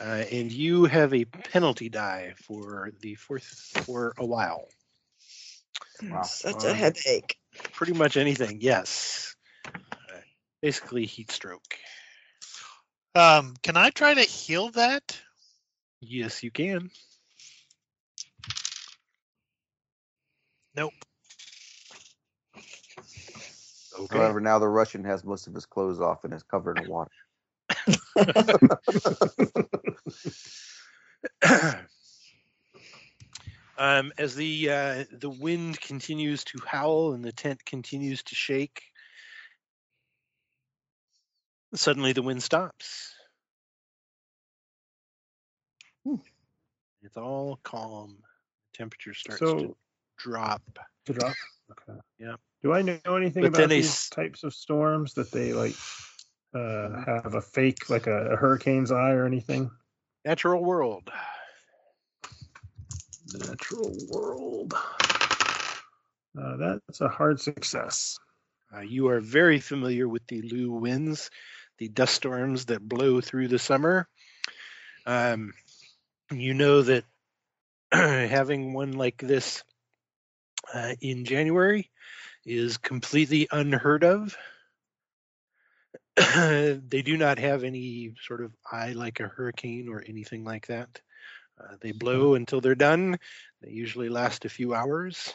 uh, 0.00 0.24
and 0.30 0.50
you 0.50 0.86
have 0.86 1.12
a 1.14 1.24
penalty 1.24 1.88
die 1.88 2.34
for 2.36 2.90
the 3.00 3.14
fourth 3.14 3.44
for 3.84 4.14
a 4.18 4.24
while. 4.24 4.66
Wow. 6.02 6.22
Such 6.22 6.64
Uh, 6.64 6.68
a 6.68 6.74
headache. 6.74 7.38
Pretty 7.72 7.92
much 7.92 8.16
anything, 8.16 8.60
yes. 8.60 9.36
Uh, 9.66 10.20
basically, 10.60 11.06
heat 11.06 11.30
stroke. 11.30 11.78
Um, 13.14 13.54
can 13.62 13.76
I 13.76 13.90
try 13.90 14.14
to 14.14 14.20
heal 14.22 14.70
that? 14.70 15.20
Yes, 16.00 16.42
you 16.42 16.50
can. 16.50 16.90
Nope. 20.76 20.92
Okay. 23.98 24.16
However, 24.16 24.40
now 24.40 24.58
the 24.58 24.68
Russian 24.68 25.04
has 25.04 25.24
most 25.24 25.46
of 25.46 25.54
his 25.54 25.66
clothes 25.66 26.00
off 26.00 26.24
and 26.24 26.34
is 26.34 26.42
covered 26.42 26.78
in 26.78 26.88
water. 26.88 27.10
um, 33.78 34.12
as 34.18 34.34
the 34.34 34.70
uh, 34.70 35.04
the 35.12 35.30
wind 35.30 35.80
continues 35.80 36.44
to 36.44 36.58
howl 36.66 37.12
and 37.12 37.24
the 37.24 37.32
tent 37.32 37.64
continues 37.64 38.22
to 38.24 38.34
shake, 38.34 38.82
suddenly 41.74 42.12
the 42.12 42.22
wind 42.22 42.42
stops. 42.42 43.14
it's 47.02 47.16
all 47.16 47.58
calm. 47.62 48.18
Temperature 48.72 49.14
starts 49.14 49.40
So 49.40 49.56
to 49.56 49.76
drop. 50.16 50.62
to 51.06 51.12
drop. 51.12 51.34
Okay. 51.70 51.98
Yeah. 52.18 52.36
Do 52.62 52.72
I 52.72 52.82
know 52.82 52.98
anything 53.06 53.42
But 53.42 53.54
about 53.54 53.68
these 53.70 53.88
s- 53.88 54.08
types 54.08 54.42
of 54.44 54.54
storms 54.54 55.14
that 55.14 55.30
they 55.30 55.52
like 55.52 55.74
uh, 56.54 57.04
have 57.04 57.34
a 57.34 57.40
fake 57.42 57.90
like 57.90 58.06
a, 58.06 58.32
a 58.32 58.36
hurricane's 58.36 58.92
eye 58.92 59.12
or 59.12 59.26
anything? 59.26 59.70
Natural 60.24 60.62
world. 60.62 61.10
Natural 63.32 63.90
world. 64.08 64.74
Uh, 66.38 66.56
that's 66.56 67.00
a 67.00 67.08
hard 67.08 67.40
success. 67.40 68.18
Uh, 68.74 68.80
you 68.80 69.08
are 69.08 69.20
very 69.20 69.60
familiar 69.60 70.08
with 70.08 70.26
the 70.26 70.42
Loo 70.42 70.72
winds, 70.72 71.30
the 71.78 71.88
dust 71.88 72.14
storms 72.14 72.66
that 72.66 72.86
blow 72.86 73.20
through 73.20 73.48
the 73.48 73.58
summer. 73.58 74.08
Um, 75.06 75.52
you 76.32 76.54
know 76.54 76.82
that 76.82 77.04
having 77.92 78.72
one 78.72 78.92
like 78.92 79.18
this 79.18 79.62
uh, 80.72 80.94
in 81.00 81.24
January 81.24 81.90
is 82.44 82.76
completely 82.76 83.48
unheard 83.50 84.04
of. 84.04 84.36
they 86.16 87.02
do 87.02 87.16
not 87.16 87.38
have 87.38 87.64
any 87.64 88.14
sort 88.26 88.40
of 88.40 88.52
eye 88.70 88.92
like 88.92 89.20
a 89.20 89.28
hurricane 89.28 89.88
or 89.88 90.04
anything 90.06 90.44
like 90.44 90.68
that. 90.68 91.00
Uh, 91.60 91.76
they 91.80 91.92
blow 91.92 92.34
until 92.34 92.60
they're 92.60 92.74
done. 92.74 93.18
They 93.62 93.70
usually 93.70 94.08
last 94.08 94.44
a 94.44 94.48
few 94.48 94.74
hours, 94.74 95.32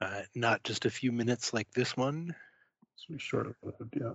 uh, 0.00 0.22
not 0.34 0.62
just 0.64 0.84
a 0.84 0.90
few 0.90 1.12
minutes 1.12 1.52
like 1.52 1.70
this 1.72 1.96
one. 1.96 2.34
So 2.96 3.14
short 3.18 3.46
of 3.46 3.54
lived, 3.62 3.94
yeah. 4.00 4.14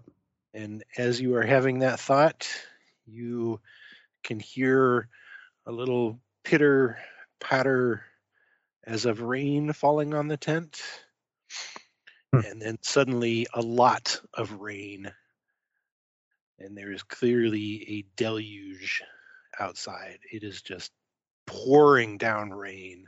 And 0.53 0.83
as 0.97 1.21
you 1.21 1.35
are 1.35 1.45
having 1.45 1.79
that 1.79 1.99
thought, 1.99 2.47
you 3.05 3.59
can 4.23 4.39
hear 4.39 5.07
a 5.65 5.71
little 5.71 6.19
pitter 6.43 6.97
patter 7.39 8.03
as 8.85 9.05
of 9.05 9.21
rain 9.21 9.73
falling 9.73 10.13
on 10.13 10.27
the 10.27 10.37
tent. 10.37 10.81
Hmm. 12.33 12.41
And 12.45 12.61
then 12.61 12.77
suddenly 12.81 13.47
a 13.53 13.61
lot 13.61 14.19
of 14.33 14.61
rain. 14.61 15.11
And 16.59 16.77
there 16.77 16.91
is 16.91 17.03
clearly 17.03 17.85
a 17.89 18.05
deluge 18.17 19.01
outside. 19.59 20.19
It 20.31 20.43
is 20.43 20.61
just 20.61 20.91
pouring 21.47 22.17
down 22.17 22.51
rain. 22.51 23.07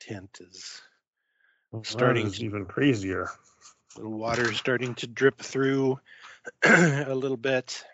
Tent 0.00 0.38
is 0.40 0.82
Well, 1.72 1.84
Starting 1.84 2.26
is 2.26 2.42
even 2.42 2.66
crazier. 2.66 3.28
little 3.96 4.12
water 4.18 4.50
is 4.50 4.56
starting 4.58 4.94
to 4.96 5.06
drip 5.06 5.38
through 5.38 5.98
a 6.64 7.14
little 7.14 7.36
bit. 7.36 7.84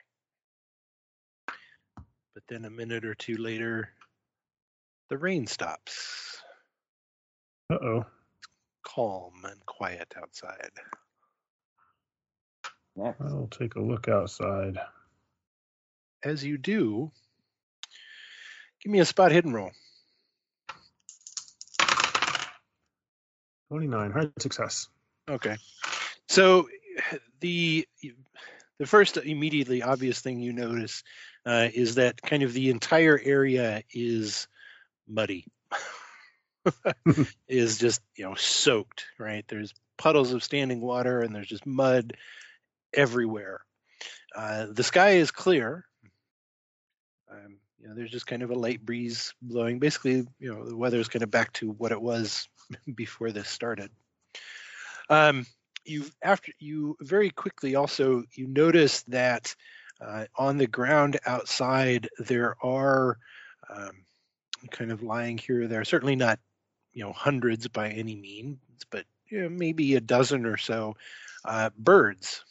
But 2.34 2.44
then 2.48 2.64
a 2.64 2.70
minute 2.70 3.04
or 3.04 3.14
two 3.14 3.36
later, 3.36 3.90
the 5.12 5.18
rain 5.18 5.46
stops. 5.46 6.38
Uh 7.70 7.74
oh. 7.74 8.06
Calm 8.82 9.34
and 9.44 9.66
quiet 9.66 10.14
outside. 10.16 10.70
Next. 12.96 13.20
I'll 13.20 13.50
take 13.50 13.74
a 13.74 13.80
look 13.80 14.08
outside. 14.08 14.78
As 16.24 16.42
you 16.42 16.56
do, 16.56 17.10
give 18.82 18.90
me 18.90 19.00
a 19.00 19.04
spot 19.04 19.32
hidden 19.32 19.52
roll. 19.52 19.72
29. 23.68 24.12
Hard 24.12 24.32
success. 24.40 24.88
Okay. 25.28 25.58
So 26.30 26.70
the 27.40 27.86
the 28.78 28.86
first 28.86 29.18
immediately 29.18 29.82
obvious 29.82 30.22
thing 30.22 30.40
you 30.40 30.54
notice 30.54 31.02
uh, 31.44 31.68
is 31.74 31.96
that 31.96 32.22
kind 32.22 32.42
of 32.42 32.54
the 32.54 32.70
entire 32.70 33.20
area 33.22 33.82
is 33.92 34.48
muddy. 35.08 35.46
is 37.48 37.78
just 37.78 38.00
you 38.16 38.24
know 38.24 38.34
soaked, 38.34 39.04
right? 39.18 39.44
There's 39.48 39.74
puddles 39.98 40.32
of 40.32 40.44
standing 40.44 40.80
water 40.80 41.20
and 41.20 41.34
there's 41.34 41.48
just 41.48 41.66
mud 41.66 42.16
everywhere. 42.94 43.60
Uh, 44.34 44.66
the 44.70 44.84
sky 44.84 45.10
is 45.10 45.30
clear. 45.30 45.84
Um, 47.30 47.58
you 47.80 47.88
know, 47.88 47.94
there's 47.94 48.10
just 48.10 48.26
kind 48.26 48.42
of 48.42 48.50
a 48.50 48.58
light 48.58 48.84
breeze 48.84 49.34
blowing. 49.42 49.78
Basically, 49.78 50.26
you 50.38 50.54
know, 50.54 50.64
the 50.64 50.76
weather 50.76 50.98
is 50.98 51.08
kind 51.08 51.22
of 51.22 51.30
back 51.30 51.52
to 51.54 51.70
what 51.70 51.92
it 51.92 52.00
was 52.00 52.48
before 52.94 53.32
this 53.32 53.48
started. 53.48 53.90
Um, 55.10 55.46
you 55.84 56.04
after 56.22 56.52
you 56.60 56.96
very 57.00 57.30
quickly 57.30 57.74
also 57.74 58.22
you 58.34 58.46
notice 58.46 59.02
that 59.04 59.54
uh, 60.00 60.26
on 60.36 60.56
the 60.56 60.66
ground 60.68 61.18
outside 61.26 62.08
there 62.20 62.54
are 62.62 63.18
um, 63.68 64.04
kind 64.70 64.92
of 64.92 65.02
lying 65.02 65.38
here 65.38 65.62
or 65.62 65.66
there. 65.68 65.84
Certainly 65.84 66.16
not 66.16 66.38
you 66.92 67.04
know 67.04 67.12
hundreds 67.12 67.68
by 67.68 67.88
any 67.90 68.14
means, 68.14 68.58
but 68.90 69.04
you 69.26 69.42
know, 69.42 69.48
maybe 69.48 69.94
a 69.94 70.00
dozen 70.00 70.46
or 70.46 70.56
so 70.56 70.96
uh, 71.44 71.70
birds 71.76 72.44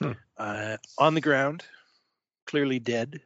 Hmm. 0.00 0.12
uh, 0.36 0.76
on 0.98 1.14
the 1.14 1.22
ground, 1.22 1.64
clearly 2.46 2.78
dead. 2.78 3.20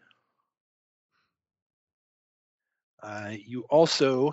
Uh, 3.02 3.32
you 3.44 3.62
also, 3.62 4.32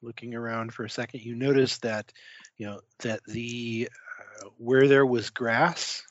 looking 0.00 0.34
around 0.34 0.72
for 0.72 0.84
a 0.84 0.90
second, 0.90 1.20
you 1.20 1.34
notice 1.34 1.78
that 1.78 2.10
you 2.56 2.66
know 2.66 2.80
that 3.00 3.20
the 3.26 3.88
uh, 4.40 4.48
where 4.56 4.88
there 4.88 5.04
was 5.04 5.28
grass, 5.30 6.02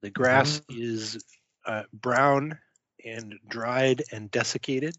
the 0.00 0.10
grass 0.10 0.60
is 0.68 1.22
uh, 1.66 1.84
brown 1.92 2.58
and 3.04 3.38
dried 3.48 4.02
and 4.12 4.30
desiccated. 4.30 4.96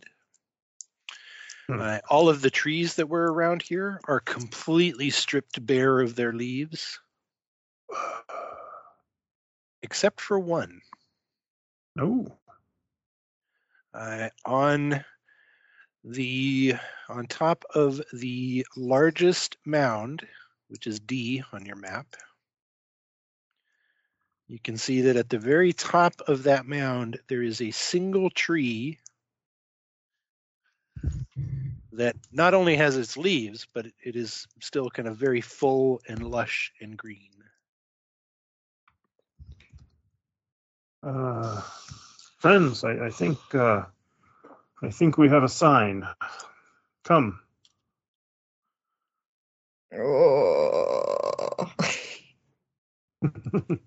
Hmm. 1.67 1.82
Uh, 1.82 1.99
all 2.10 2.30
of 2.30 2.41
the 2.41 2.49
trees 2.49 2.95
that 2.95 3.10
were 3.10 3.32
around 3.32 3.62
here 3.62 3.99
are 4.08 4.21
completely 4.21 5.10
stripped 5.10 5.65
bare 5.65 5.99
of 5.99 6.15
their 6.15 6.32
leaves, 6.32 6.99
except 9.84 10.21
for 10.21 10.39
one. 10.39 10.82
Oh. 11.99 12.27
uh, 13.93 14.30
on 14.45 15.03
the 16.03 16.75
on 17.10 17.25
top 17.25 17.65
of 17.73 18.01
the 18.13 18.65
largest 18.75 19.58
mound, 19.65 20.25
which 20.69 20.88
is 20.88 20.99
D 20.99 21.43
on 21.51 21.65
your 21.65 21.75
map. 21.75 22.15
You 24.47 24.60
can 24.60 24.77
see 24.77 25.01
that 25.01 25.17
at 25.17 25.30
the 25.30 25.39
very 25.39 25.73
top 25.73 26.21
of 26.27 26.43
that 26.43 26.65
mound 26.65 27.19
there 27.27 27.41
is 27.41 27.62
a 27.62 27.71
single 27.71 28.30
tree 28.30 28.99
that 31.93 32.15
not 32.31 32.53
only 32.53 32.75
has 32.75 32.97
its 32.97 33.17
leaves, 33.17 33.67
but 33.73 33.88
it- 33.88 33.95
it 34.03 34.15
is 34.15 34.47
still 34.62 34.89
kind 34.89 35.07
of 35.07 35.17
very 35.17 35.41
full 35.41 36.01
and 36.07 36.23
lush 36.23 36.71
and 36.81 36.97
green. 36.97 37.31
Uh, 41.03 41.62
friends, 42.39 42.83
I, 42.83 43.05
I 43.05 43.10
think 43.10 43.38
uh, 43.53 43.86
I 44.81 44.89
think 44.89 45.17
we 45.17 45.29
have 45.29 45.43
a 45.43 45.49
sign. 45.49 46.07
Come. 47.03 47.39
Oh. 49.93 51.71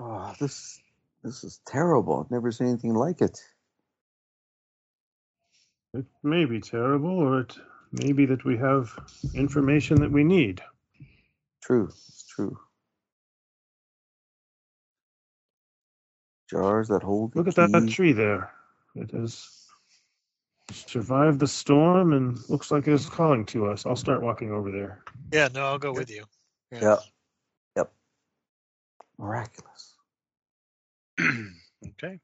Oh, 0.00 0.32
this 0.38 0.80
this 1.24 1.42
is 1.42 1.60
terrible. 1.66 2.20
I've 2.24 2.30
never 2.30 2.52
seen 2.52 2.68
anything 2.68 2.94
like 2.94 3.20
it. 3.20 3.40
It 5.94 6.06
may 6.22 6.44
be 6.44 6.60
terrible, 6.60 7.10
or 7.18 7.40
it 7.40 7.56
may 7.92 8.12
be 8.12 8.26
that 8.26 8.44
we 8.44 8.56
have 8.58 8.94
information 9.34 10.00
that 10.00 10.12
we 10.12 10.24
need. 10.24 10.60
True, 11.62 11.86
it's 11.88 12.26
true. 12.28 12.58
Jars 16.50 16.88
that 16.88 17.02
hold 17.02 17.32
the 17.32 17.38
Look 17.40 17.48
at 17.48 17.54
that, 17.56 17.72
that 17.72 17.88
tree 17.88 18.12
there. 18.12 18.52
It 18.94 19.10
has 19.12 19.48
survived 20.72 21.40
the 21.40 21.46
storm 21.46 22.12
and 22.12 22.38
looks 22.48 22.70
like 22.70 22.86
it 22.86 22.92
is 22.92 23.06
calling 23.06 23.44
to 23.46 23.66
us. 23.66 23.86
I'll 23.86 23.96
start 23.96 24.22
walking 24.22 24.52
over 24.52 24.70
there. 24.70 25.02
Yeah, 25.32 25.48
no, 25.52 25.66
I'll 25.66 25.78
go 25.78 25.92
with 25.92 26.10
you. 26.10 26.24
Yeah. 26.72 26.80
Yep. 26.82 27.00
Yep. 27.76 27.92
Miraculous. 29.18 29.94
okay. 31.20 32.20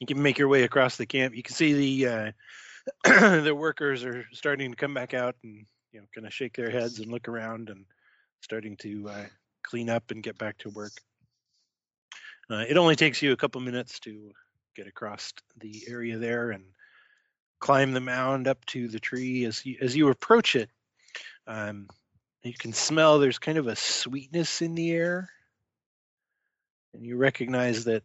You 0.00 0.06
can 0.06 0.22
make 0.22 0.38
your 0.38 0.48
way 0.48 0.62
across 0.62 0.96
the 0.96 1.06
camp. 1.06 1.34
You 1.34 1.42
can 1.42 1.54
see 1.54 1.72
the 1.72 2.08
uh, 2.08 2.32
the 3.42 3.54
workers 3.54 4.04
are 4.04 4.24
starting 4.32 4.70
to 4.70 4.76
come 4.76 4.94
back 4.94 5.14
out 5.14 5.36
and 5.42 5.66
you 5.92 6.00
know 6.00 6.06
kind 6.14 6.26
of 6.26 6.32
shake 6.32 6.56
their 6.56 6.70
heads 6.70 6.98
and 7.00 7.10
look 7.10 7.28
around 7.28 7.68
and 7.68 7.84
starting 8.40 8.76
to 8.78 9.08
uh, 9.08 9.24
clean 9.62 9.90
up 9.90 10.10
and 10.10 10.22
get 10.22 10.38
back 10.38 10.58
to 10.58 10.70
work. 10.70 10.92
Uh, 12.50 12.64
it 12.68 12.76
only 12.76 12.96
takes 12.96 13.20
you 13.20 13.32
a 13.32 13.36
couple 13.36 13.60
minutes 13.60 14.00
to 14.00 14.32
get 14.74 14.86
across 14.86 15.32
the 15.58 15.82
area 15.88 16.16
there 16.16 16.50
and 16.50 16.64
climb 17.60 17.92
the 17.92 18.00
mound 18.00 18.46
up 18.46 18.64
to 18.66 18.88
the 18.88 19.00
tree. 19.00 19.44
As 19.44 19.64
you 19.66 19.76
as 19.80 19.96
you 19.96 20.08
approach 20.08 20.56
it, 20.56 20.70
um, 21.46 21.88
you 22.42 22.54
can 22.54 22.72
smell 22.72 23.18
there's 23.18 23.38
kind 23.38 23.58
of 23.58 23.66
a 23.66 23.76
sweetness 23.76 24.62
in 24.62 24.74
the 24.74 24.92
air. 24.92 25.28
and 26.94 27.04
you 27.04 27.16
recognize 27.16 27.84
that 27.84 28.02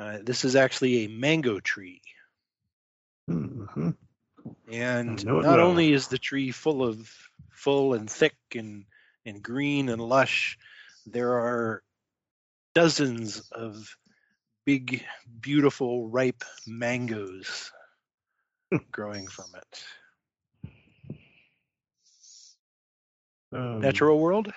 uh, 0.00 0.18
this 0.22 0.44
is 0.44 0.56
actually 0.56 1.04
a 1.04 1.08
mango 1.08 1.60
tree. 1.60 2.00
hmm 3.28 3.90
And 4.72 5.20
I 5.20 5.22
know 5.24 5.40
it 5.40 5.42
not 5.42 5.58
well. 5.58 5.68
only 5.68 5.92
is 5.92 6.08
the 6.08 6.18
tree 6.18 6.52
full 6.52 6.82
of 6.82 7.12
full 7.50 7.94
and 7.94 8.10
thick 8.10 8.36
and 8.54 8.86
and 9.26 9.42
green 9.42 9.90
and 9.90 10.00
lush, 10.00 10.58
there 11.06 11.34
are 11.34 11.82
dozens 12.74 13.40
of 13.52 13.96
big, 14.64 15.04
beautiful, 15.40 16.08
ripe 16.08 16.44
mangoes 16.66 17.70
growing 18.92 19.26
from 19.26 19.46
it. 19.56 19.84
Um, 23.52 23.80
Natural 23.80 24.18
world. 24.18 24.52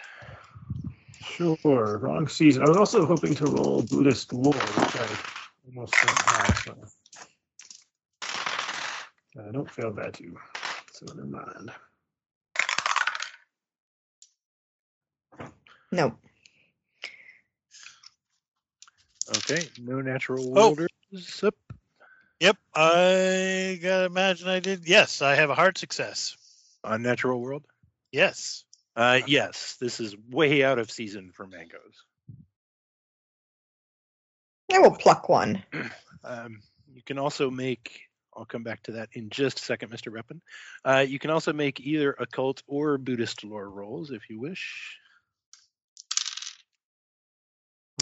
Sure, 1.25 1.97
wrong 1.97 2.27
season. 2.27 2.63
I 2.63 2.67
was 2.67 2.77
also 2.77 3.05
hoping 3.05 3.35
to 3.35 3.45
roll 3.45 3.81
Buddhist 3.81 4.33
lore, 4.33 4.53
which 4.53 4.95
I 4.95 5.07
almost 5.67 5.93
don't 5.93 6.21
have. 6.21 6.57
So. 6.65 6.75
Uh, 9.39 9.51
don't 9.51 9.69
fail 9.71 9.91
that 9.93 10.13
too. 10.13 10.37
So 10.91 11.05
never 11.13 11.25
mind. 11.27 11.71
No. 15.91 16.15
Okay, 19.37 19.67
no 19.79 20.01
natural 20.01 20.45
Oh. 20.57 20.69
worlders. 20.69 20.89
Up. 21.43 21.55
Yep, 22.39 22.57
I 22.75 23.79
gotta 23.81 24.05
imagine 24.05 24.47
I 24.49 24.59
did. 24.59 24.87
Yes, 24.87 25.21
I 25.21 25.35
have 25.35 25.49
a 25.49 25.55
hard 25.55 25.77
success. 25.77 26.35
on 26.83 27.01
natural 27.01 27.39
world. 27.39 27.63
Yes. 28.11 28.65
Uh, 28.95 29.21
yes, 29.25 29.75
this 29.79 29.99
is 29.99 30.15
way 30.29 30.63
out 30.63 30.77
of 30.79 30.91
season 30.91 31.31
for 31.33 31.47
mangoes. 31.47 32.05
I 34.71 34.79
will 34.79 34.91
pluck 34.95 35.29
one. 35.29 35.63
Um, 36.25 36.61
you 36.93 37.01
can 37.05 37.19
also 37.19 37.51
make. 37.51 37.99
I'll 38.33 38.45
come 38.45 38.63
back 38.63 38.81
to 38.83 38.93
that 38.93 39.09
in 39.11 39.29
just 39.29 39.59
a 39.59 39.61
second, 39.61 39.91
Mr. 39.91 40.09
Reppin. 40.09 40.39
Uh, 40.85 40.99
you 41.01 41.19
can 41.19 41.31
also 41.31 41.51
make 41.51 41.81
either 41.81 42.13
occult 42.17 42.63
or 42.65 42.97
Buddhist 42.97 43.43
lore 43.43 43.69
rolls 43.69 44.09
if 44.11 44.29
you 44.29 44.39
wish. 44.39 44.97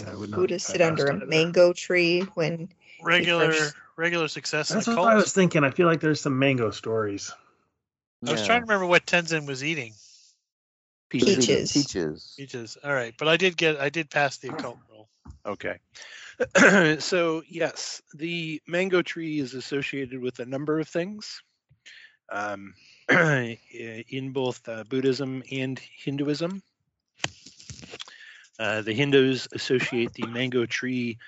I 0.06 0.14
would 0.14 0.30
not 0.30 0.36
Buddha 0.36 0.54
pass 0.54 0.64
sit 0.64 0.80
under 0.80 1.06
a 1.08 1.16
either. 1.16 1.26
mango 1.26 1.72
tree 1.72 2.20
when 2.34 2.68
Regular 3.02 3.52
first- 3.52 3.74
regular 3.96 4.28
success 4.28 4.68
That's 4.68 4.86
what 4.86 4.92
occult. 4.92 5.08
I 5.08 5.14
was 5.16 5.32
thinking. 5.32 5.64
I 5.64 5.70
feel 5.72 5.88
like 5.88 5.98
there's 6.00 6.20
some 6.20 6.38
mango 6.38 6.70
stories. 6.70 7.32
I 8.24 8.30
was 8.30 8.40
Yeah. 8.42 8.46
trying 8.46 8.60
to 8.60 8.66
remember 8.66 8.86
what 8.86 9.04
Tenzin 9.04 9.48
was 9.48 9.64
eating. 9.64 9.94
Peaches. 11.12 11.46
Peaches. 11.46 11.72
Peaches. 11.72 12.34
Peaches. 12.38 12.78
All 12.82 12.92
right, 12.92 13.12
but 13.18 13.28
I 13.28 13.36
did 13.36 13.54
get 13.54 13.78
I 13.78 13.90
did 13.90 14.08
pass 14.08 14.38
the 14.38 14.48
occult 14.48 14.78
roll. 14.90 15.10
Okay. 15.44 15.78
so 17.00 17.42
yes, 17.46 18.00
the 18.14 18.62
mango 18.66 19.02
tree 19.02 19.38
is 19.38 19.52
associated 19.52 20.22
with 20.22 20.38
a 20.38 20.46
number 20.46 20.80
of 20.80 20.88
things. 20.88 21.42
Um, 22.30 22.72
in 23.10 24.32
both 24.32 24.66
uh, 24.66 24.84
Buddhism 24.88 25.42
and 25.52 25.78
Hinduism. 25.78 26.62
Uh, 28.58 28.80
the 28.80 28.94
Hindus 28.94 29.48
associate 29.52 30.14
the 30.14 30.26
mango 30.26 30.64
tree 30.64 31.18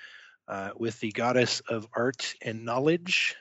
uh, 0.47 0.71
with 0.75 0.99
the 0.99 1.11
goddess 1.11 1.61
of 1.69 1.87
art 1.95 2.33
and 2.41 2.65
knowledge. 2.65 3.35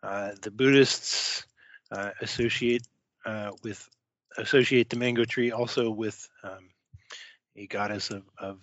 Uh, 0.00 0.30
the 0.42 0.52
Buddhists 0.52 1.44
uh, 1.90 2.10
associate 2.20 2.86
uh, 3.26 3.50
with 3.64 3.88
associate 4.36 4.88
the 4.88 4.96
mango 4.96 5.24
tree 5.24 5.50
also 5.50 5.90
with 5.90 6.28
um, 6.42 6.70
a 7.56 7.66
goddess 7.66 8.10
of, 8.10 8.22
of 8.38 8.58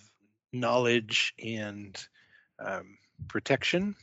knowledge 0.53 1.33
and 1.43 1.97
um, 2.59 2.97
protection. 3.27 3.95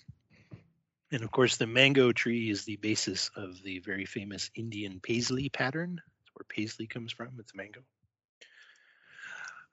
And 1.12 1.22
of 1.22 1.30
course, 1.30 1.56
the 1.56 1.66
mango 1.66 2.12
tree 2.12 2.50
is 2.50 2.64
the 2.64 2.76
basis 2.76 3.30
of 3.36 3.62
the 3.62 3.78
very 3.80 4.04
famous 4.04 4.50
Indian 4.54 5.00
paisley 5.00 5.48
pattern. 5.48 6.00
That's 6.04 6.34
where 6.34 6.46
paisley 6.48 6.86
comes 6.86 7.12
from. 7.12 7.36
It's 7.38 7.54
mango. 7.54 7.82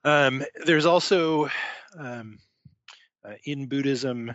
Um, 0.04 0.43
there's 0.65 0.86
also 0.86 1.49
um, 1.97 2.39
uh, 3.23 3.34
in 3.43 3.67
Buddhism, 3.67 4.32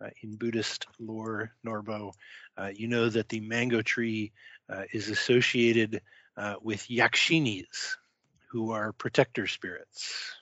uh, 0.00 0.10
in 0.22 0.36
Buddhist 0.36 0.86
lore, 0.98 1.52
Norbo, 1.64 2.12
uh, 2.56 2.70
you 2.74 2.88
know 2.88 3.08
that 3.08 3.28
the 3.28 3.40
mango 3.40 3.82
tree 3.82 4.32
uh, 4.68 4.82
is 4.92 5.08
associated 5.08 6.00
uh, 6.36 6.54
with 6.62 6.86
yakshinis, 6.88 7.96
who 8.50 8.72
are 8.72 8.92
protector 8.92 9.46
spirits. 9.46 10.32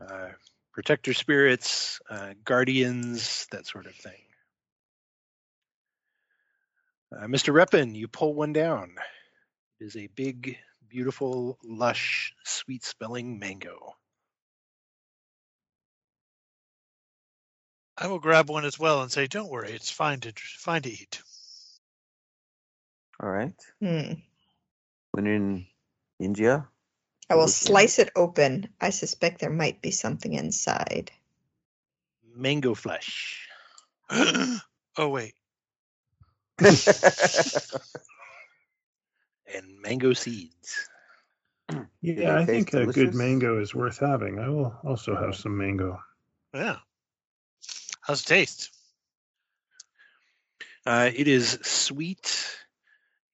Uh, 0.00 0.28
protector 0.72 1.12
spirits, 1.12 2.00
uh, 2.08 2.34
guardians, 2.44 3.46
that 3.50 3.66
sort 3.66 3.86
of 3.86 3.94
thing. 3.94 4.22
Uh, 7.10 7.26
Mr. 7.26 7.52
Reppin, 7.52 7.96
you 7.96 8.06
pull 8.06 8.34
one 8.34 8.52
down. 8.52 8.94
It 9.80 9.84
is 9.84 9.96
a 9.96 10.08
big, 10.08 10.58
beautiful, 10.88 11.58
lush, 11.64 12.34
sweet 12.44 12.84
smelling 12.84 13.38
mango. 13.38 13.94
I 17.96 18.06
will 18.06 18.20
grab 18.20 18.48
one 18.48 18.64
as 18.64 18.78
well 18.78 19.02
and 19.02 19.10
say, 19.10 19.26
"Don't 19.26 19.50
worry, 19.50 19.72
it's 19.72 19.90
fine 19.90 20.20
to 20.20 20.32
fine 20.36 20.82
to 20.82 20.90
eat." 20.90 21.20
All 23.20 23.28
right. 23.28 23.54
hmm, 23.80 24.12
When 25.12 25.26
in 25.26 25.66
India, 26.20 26.68
I 27.28 27.34
will 27.34 27.48
slice 27.48 27.98
it 27.98 28.10
open. 28.14 28.68
I 28.80 28.90
suspect 28.90 29.40
there 29.40 29.50
might 29.50 29.82
be 29.82 29.90
something 29.90 30.32
inside. 30.32 31.10
Mango 32.34 32.74
flesh. 32.74 33.48
oh 34.10 35.08
wait, 35.08 35.34
and 36.60 36.72
mango 39.82 40.12
seeds. 40.12 40.88
Yeah, 42.00 42.36
I 42.36 42.46
think 42.46 42.70
taste 42.70 42.74
a 42.74 42.86
good 42.86 43.14
mango 43.14 43.60
is 43.60 43.74
worth 43.74 43.98
having. 43.98 44.38
I 44.38 44.48
will 44.48 44.74
also 44.84 45.16
have 45.16 45.34
some 45.36 45.56
mango. 45.58 46.00
yeah. 46.54 46.76
How's 48.00 48.22
it 48.22 48.26
taste? 48.26 48.70
Uh, 50.86 51.10
it 51.14 51.28
is 51.28 51.58
sweet. 51.62 52.56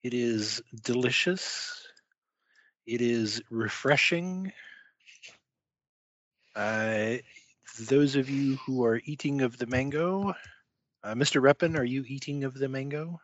It 0.05 0.13
is 0.13 0.61
delicious. 0.83 1.81
It 2.85 3.01
is 3.01 3.41
refreshing. 3.49 4.51
Uh, 6.55 7.15
those 7.79 8.15
of 8.15 8.29
you 8.29 8.57
who 8.57 8.85
are 8.85 9.01
eating 9.03 9.41
of 9.41 9.57
the 9.57 9.65
mango, 9.65 10.35
uh, 11.03 11.15
Mr. 11.15 11.41
Reppin, 11.41 11.75
are 11.75 11.83
you 11.83 12.05
eating 12.07 12.43
of 12.43 12.53
the 12.53 12.69
mango? 12.69 13.19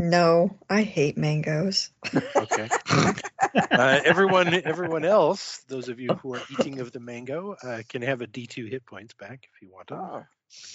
No, 0.00 0.58
I 0.68 0.82
hate 0.82 1.16
mangoes. 1.16 1.90
Okay. 2.34 2.68
uh, 2.90 4.00
everyone, 4.04 4.52
everyone 4.64 5.04
else, 5.04 5.58
those 5.68 5.88
of 5.88 6.00
you 6.00 6.14
who 6.14 6.34
are 6.34 6.42
eating 6.50 6.80
of 6.80 6.90
the 6.90 6.98
mango, 6.98 7.54
uh, 7.62 7.82
can 7.88 8.02
have 8.02 8.22
a 8.22 8.26
D2 8.26 8.68
hit 8.68 8.84
points 8.84 9.14
back 9.14 9.48
if 9.54 9.62
you 9.62 9.70
want 9.70 9.86
them. 9.86 10.00
Oh. 10.00 10.24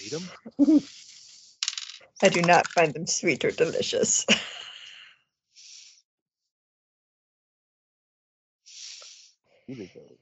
Need 0.00 0.12
them. 0.12 0.80
I 2.22 2.28
do 2.28 2.42
not 2.42 2.66
find 2.68 2.92
them 2.92 3.06
sweet 3.06 3.44
or 3.44 3.50
delicious. 3.50 4.26
Eat 9.68 9.78
it, 9.78 9.90
those. 9.94 10.18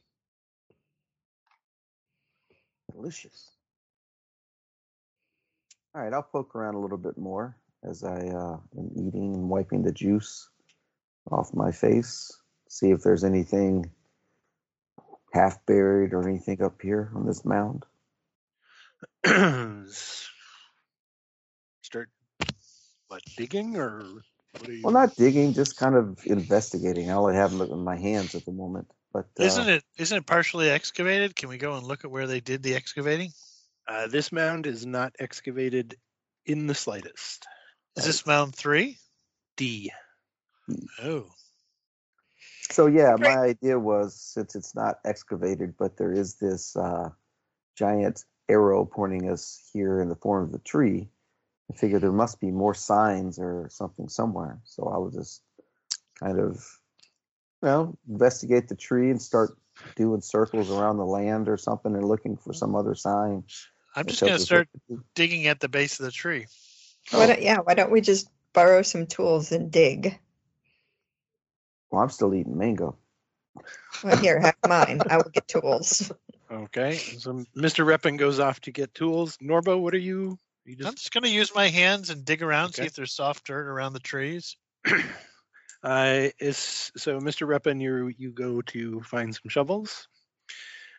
Delicious. 2.92 3.50
All 5.94 6.02
right, 6.02 6.12
I'll 6.12 6.22
poke 6.22 6.54
around 6.54 6.74
a 6.74 6.80
little 6.80 6.98
bit 6.98 7.16
more 7.16 7.56
as 7.82 8.04
I 8.04 8.28
uh, 8.28 8.58
am 8.76 8.90
eating 8.96 9.34
and 9.34 9.48
wiping 9.48 9.82
the 9.82 9.92
juice 9.92 10.50
off 11.30 11.54
my 11.54 11.72
face. 11.72 12.30
See 12.68 12.90
if 12.90 13.02
there's 13.02 13.24
anything 13.24 13.90
half 15.32 15.64
buried 15.64 16.12
or 16.12 16.28
anything 16.28 16.60
up 16.62 16.82
here 16.82 17.10
on 17.14 17.26
this 17.26 17.44
mound. 17.44 17.86
Start 23.06 23.22
what 23.24 23.36
digging 23.36 23.76
or 23.76 24.02
what 24.58 24.68
are 24.68 24.72
you? 24.72 24.82
Well, 24.82 24.92
not 24.92 25.16
digging, 25.16 25.52
just 25.52 25.76
kind 25.76 25.94
of 25.94 26.18
investigating. 26.26 27.10
I 27.10 27.14
only 27.14 27.34
have 27.34 27.52
them 27.52 27.70
in 27.70 27.84
my 27.84 27.96
hands 27.96 28.34
at 28.34 28.44
the 28.44 28.52
moment. 28.52 28.90
But 29.12 29.26
uh, 29.38 29.44
Isn't 29.44 29.68
it 29.68 29.84
isn't 29.96 30.18
it 30.18 30.26
partially 30.26 30.68
excavated? 30.70 31.36
Can 31.36 31.48
we 31.48 31.58
go 31.58 31.74
and 31.74 31.86
look 31.86 32.04
at 32.04 32.10
where 32.10 32.26
they 32.26 32.40
did 32.40 32.62
the 32.62 32.74
excavating? 32.74 33.30
Uh, 33.88 34.08
this 34.08 34.32
mound 34.32 34.66
is 34.66 34.84
not 34.84 35.14
excavated 35.18 35.96
in 36.44 36.66
the 36.66 36.74
slightest. 36.74 37.46
Is 37.96 38.04
this 38.04 38.26
mound 38.26 38.54
three? 38.54 38.98
D. 39.56 39.92
Oh, 41.02 41.26
So 42.70 42.86
yeah, 42.86 43.12
Right. 43.12 43.20
my 43.20 43.36
idea 43.38 43.78
was 43.78 44.20
since 44.20 44.56
it's 44.56 44.74
not 44.74 44.98
excavated, 45.04 45.76
but 45.78 45.96
there 45.96 46.12
is 46.12 46.34
this 46.34 46.76
uh, 46.76 47.10
giant 47.76 48.24
arrow 48.48 48.84
pointing 48.84 49.30
us 49.30 49.70
here 49.72 50.00
in 50.00 50.08
the 50.08 50.16
form 50.16 50.44
of 50.44 50.52
the 50.52 50.58
tree. 50.58 51.08
I 51.70 51.76
figured 51.76 52.02
there 52.02 52.12
must 52.12 52.40
be 52.40 52.50
more 52.50 52.74
signs 52.74 53.38
or 53.38 53.68
something 53.70 54.08
somewhere. 54.08 54.60
So 54.64 54.88
I 54.88 54.98
was 54.98 55.14
just 55.14 55.42
kind 56.20 56.38
of 56.38 56.64
you 57.62 57.68
know, 57.68 57.98
investigate 58.08 58.68
the 58.68 58.76
tree 58.76 59.10
and 59.10 59.20
start 59.20 59.56
doing 59.96 60.20
circles 60.20 60.70
around 60.70 60.98
the 60.98 61.04
land 61.04 61.48
or 61.48 61.56
something 61.56 61.94
and 61.94 62.06
looking 62.06 62.36
for 62.36 62.52
some 62.52 62.74
other 62.74 62.94
sign. 62.94 63.44
I'm 63.94 64.06
just 64.06 64.20
going 64.20 64.32
to 64.32 64.38
start 64.38 64.68
what 64.72 64.82
to 64.88 64.96
do. 64.96 65.04
digging 65.14 65.46
at 65.46 65.60
the 65.60 65.68
base 65.68 65.98
of 65.98 66.04
the 66.04 66.12
tree. 66.12 66.46
Oh. 67.12 67.18
Why 67.18 67.26
don't, 67.26 67.42
yeah, 67.42 67.58
why 67.58 67.74
don't 67.74 67.90
we 67.90 68.00
just 68.00 68.28
borrow 68.52 68.82
some 68.82 69.06
tools 69.06 69.52
and 69.52 69.70
dig? 69.70 70.18
Well, 71.90 72.02
I'm 72.02 72.10
still 72.10 72.34
eating 72.34 72.58
mango. 72.58 72.96
Well, 74.04 74.16
here, 74.18 74.38
have 74.40 74.56
mine. 74.68 75.00
I 75.08 75.16
will 75.16 75.30
get 75.32 75.48
tools. 75.48 76.12
Okay, 76.48 76.94
so 76.94 77.44
Mr. 77.56 77.84
Reppin 77.84 78.18
goes 78.18 78.38
off 78.38 78.60
to 78.60 78.70
get 78.70 78.94
tools. 78.94 79.36
Norbo, 79.38 79.80
what 79.80 79.94
are 79.94 79.98
you? 79.98 80.38
You 80.66 80.74
I'm 80.80 80.84
just 80.84 80.98
just 80.98 81.12
going 81.12 81.24
to 81.24 81.30
use 81.30 81.54
my 81.54 81.68
hands 81.68 82.10
and 82.10 82.24
dig 82.24 82.42
around, 82.42 82.72
see 82.72 82.82
if 82.82 82.94
there's 82.94 83.14
soft 83.14 83.46
dirt 83.46 83.68
around 83.68 83.92
the 83.92 84.00
trees. 84.00 84.56
uh, 85.82 86.28
is 86.40 86.90
so 86.96 87.20
Mr. 87.20 87.46
Reppin, 87.46 87.80
you 87.80 88.12
you 88.18 88.32
go 88.32 88.60
to 88.62 89.00
find 89.02 89.32
some 89.34 89.48
shovels. 89.48 90.08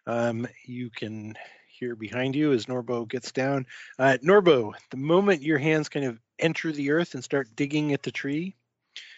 Um, 0.06 0.48
you 0.66 0.90
can 0.90 1.36
hear 1.68 1.96
behind 1.96 2.36
you 2.36 2.54
as 2.54 2.66
Norbo 2.68 3.08
gets 3.08 3.32
down. 3.34 3.66
Uh, 4.00 4.18
Norbo, 4.24 4.74
the 4.90 4.98
moment 4.98 5.42
your 5.42 5.58
hands 5.58 5.90
kind 5.90 6.06
of 6.06 6.18
enter 6.40 6.72
the 6.72 6.92
earth 6.92 7.14
and 7.14 7.24
start 7.24 7.56
digging 7.56 7.94
at 7.94 8.04
the 8.04 8.12
tree, 8.12 8.56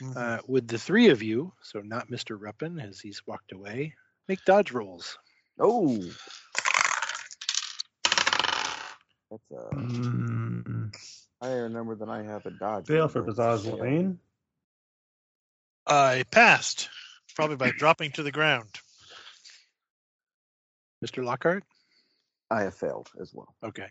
Mhm. 0.01 0.17
uh, 0.17 0.41
with 0.47 0.67
the 0.67 0.79
three 0.79 1.09
of 1.09 1.21
you, 1.21 1.53
so 1.61 1.79
not 1.81 2.09
Mr. 2.09 2.37
Reppin 2.39 2.83
as 2.83 2.99
he's 2.99 3.25
walked 3.27 3.51
away, 3.51 3.95
make 4.27 4.43
dodge 4.45 4.71
rolls. 4.71 5.17
Oh. 5.59 6.03
That's 9.29 9.51
a 9.51 9.75
Mm, 9.75 10.95
higher 11.41 11.69
number 11.69 11.95
than 11.95 12.09
I 12.09 12.23
have 12.23 12.45
a 12.45 12.51
dodge. 12.51 12.87
fail 12.87 13.07
for 13.07 13.19
number. 13.19 13.33
Bazazwane. 13.33 14.17
I 15.85 16.23
passed, 16.31 16.89
probably 17.35 17.55
by 17.55 17.71
dropping 17.71 18.11
to 18.13 18.23
the 18.23 18.31
ground. 18.31 18.69
Mr. 21.03 21.23
Lockhart? 21.23 21.63
I 22.51 22.63
have 22.63 22.73
failed 22.75 23.09
as 23.21 23.31
well. 23.33 23.55
Okay. 23.63 23.87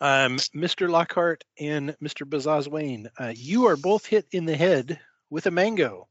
Um, 0.00 0.36
Mr. 0.54 0.88
Lockhart 0.90 1.44
and 1.58 1.96
Mr. 2.02 2.28
Bazazwane, 2.28 3.08
uh, 3.18 3.32
you 3.34 3.66
are 3.66 3.76
both 3.76 4.04
hit 4.06 4.26
in 4.32 4.44
the 4.44 4.56
head 4.56 5.00
with 5.30 5.46
a 5.46 5.50
mango 5.50 6.08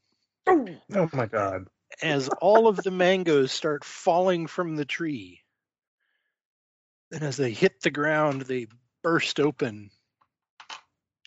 Oh 0.48 1.10
my 1.14 1.28
god. 1.28 1.68
as 2.02 2.28
all 2.42 2.68
of 2.68 2.78
the 2.78 2.90
mangoes 2.92 3.52
start 3.52 3.84
falling 3.84 4.48
from 4.48 4.76
the 4.76 4.86
tree. 4.86 5.41
And 7.12 7.24
as 7.24 7.38
they 7.38 7.52
hit 7.52 7.82
the 7.82 7.92
ground, 7.92 8.42
they 8.44 8.68
burst 9.04 9.40
open. 9.40 9.92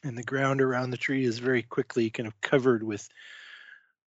And 0.03 0.17
the 0.17 0.23
ground 0.23 0.61
around 0.61 0.91
the 0.91 0.97
tree 0.97 1.25
is 1.25 1.39
very 1.39 1.63
quickly 1.63 2.11
kind 2.11 2.27
of 2.27 2.41
covered 2.41 2.83
with 2.83 3.09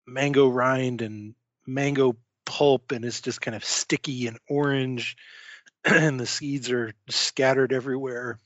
mango 0.05 0.47
rind 0.47 1.01
and 1.01 1.35
mango 1.65 2.15
pulp, 2.45 2.91
and 2.91 3.05
it's 3.05 3.21
just 3.21 3.41
kind 3.41 3.55
of 3.55 3.63
sticky 3.63 4.27
and 4.27 4.39
orange. 4.47 5.15
and 5.85 6.19
the 6.19 6.25
seeds 6.25 6.71
are 6.71 6.93
scattered 7.09 7.71
everywhere. 7.71 8.39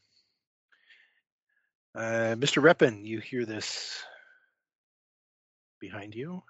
Uh, 1.95 2.35
Mr. 2.37 2.61
Reppin, 2.61 3.05
you 3.05 3.19
hear 3.19 3.45
this 3.45 4.03
behind 5.79 6.15
you. 6.15 6.43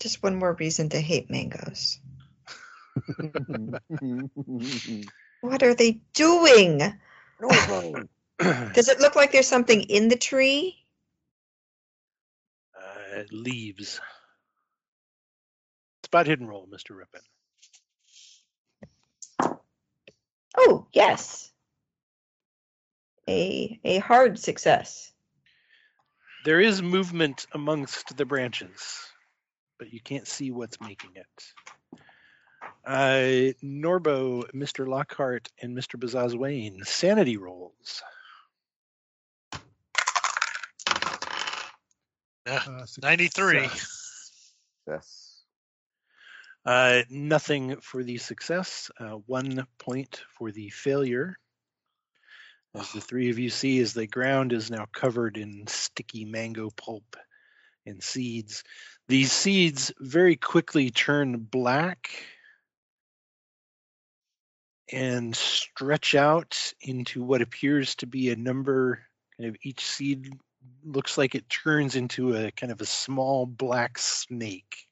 Just 0.00 0.22
one 0.22 0.36
more 0.36 0.52
reason 0.52 0.88
to 0.90 1.00
hate 1.00 1.30
mangoes. 1.30 1.98
What 5.40 5.62
are 5.62 5.74
they 5.74 6.00
doing? 6.14 6.78
Does 8.38 8.88
it 8.88 9.00
look 9.00 9.16
like 9.16 9.32
there's 9.32 9.48
something 9.48 9.82
in 9.82 10.08
the 10.08 10.16
tree? 10.16 10.82
uh, 13.12 13.22
leaves. 13.30 14.00
Spot 16.04 16.26
hidden 16.26 16.46
roll, 16.46 16.66
Mr. 16.66 16.96
Reppin. 16.96 17.22
Oh, 20.56 20.86
yes. 20.92 21.50
A 23.28 23.80
a 23.84 23.98
hard 23.98 24.38
success. 24.38 25.12
There 26.44 26.60
is 26.60 26.82
movement 26.82 27.46
amongst 27.52 28.16
the 28.16 28.26
branches, 28.26 28.98
but 29.78 29.92
you 29.92 30.00
can't 30.00 30.26
see 30.26 30.50
what's 30.50 30.80
making 30.80 31.12
it. 31.14 31.52
Uh, 32.84 33.54
Norbo, 33.62 34.50
Mr. 34.52 34.88
Lockhart, 34.88 35.48
and 35.60 35.76
Mr. 35.76 36.00
Bazazwane, 36.00 36.84
sanity 36.84 37.36
rolls. 37.36 38.02
Uh, 42.44 42.86
93. 43.00 43.68
yes. 44.88 45.32
Uh, 46.64 47.02
nothing 47.08 47.76
for 47.80 48.02
the 48.02 48.18
success, 48.18 48.90
uh, 48.98 49.16
one 49.26 49.66
point 49.78 50.22
for 50.38 50.50
the 50.50 50.70
failure. 50.70 51.38
As 52.74 52.90
the 52.92 53.00
three 53.00 53.30
of 53.30 53.38
you 53.38 53.50
see, 53.50 53.80
as 53.80 53.92
the 53.92 54.06
ground 54.06 54.52
is 54.52 54.70
now 54.70 54.86
covered 54.92 55.36
in 55.36 55.66
sticky 55.66 56.24
mango 56.24 56.70
pulp 56.70 57.16
and 57.84 58.02
seeds, 58.02 58.64
these 59.08 59.30
seeds 59.30 59.92
very 60.00 60.36
quickly 60.36 60.90
turn 60.90 61.36
black 61.36 62.10
and 64.92 65.34
stretch 65.34 66.14
out 66.14 66.72
into 66.80 67.22
what 67.22 67.42
appears 67.42 67.94
to 67.96 68.06
be 68.06 68.30
a 68.30 68.36
number. 68.36 69.00
Kind 69.36 69.48
of 69.48 69.56
each 69.62 69.84
seed 69.84 70.32
looks 70.84 71.16
like 71.16 71.34
it 71.34 71.48
turns 71.48 71.96
into 71.96 72.36
a 72.36 72.50
kind 72.52 72.70
of 72.70 72.80
a 72.80 72.86
small 72.86 73.46
black 73.46 73.98
snake. 73.98 74.86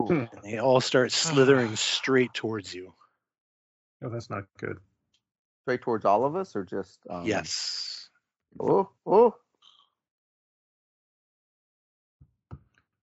Hmm. 0.00 0.24
And 0.32 0.42
they 0.42 0.58
all 0.58 0.80
start 0.80 1.12
slithering 1.12 1.76
straight 1.76 2.34
towards 2.34 2.74
you. 2.74 2.92
Oh, 4.04 4.10
that's 4.10 4.30
not 4.30 4.44
good. 4.58 4.78
Straight 5.62 5.82
towards 5.82 6.04
all 6.04 6.24
of 6.24 6.34
us, 6.34 6.56
or 6.56 6.64
just 6.64 6.98
um, 7.08 7.24
Yes. 7.24 8.08
Oh, 8.60 8.90
oh. 9.06 9.34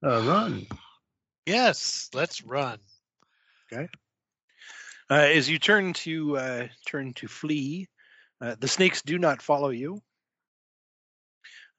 Uh, 0.03 0.21
run. 0.21 0.67
Yes, 1.45 2.09
let's 2.13 2.43
run. 2.43 2.79
Uh, 3.75 3.83
as 5.15 5.49
you 5.49 5.59
turn 5.59 5.93
to 5.93 6.37
uh, 6.37 6.67
turn 6.85 7.13
to 7.15 7.27
flee, 7.27 7.87
uh, 8.41 8.55
the 8.59 8.67
snakes 8.67 9.01
do 9.01 9.17
not 9.17 9.41
follow 9.41 9.69
you. 9.69 10.01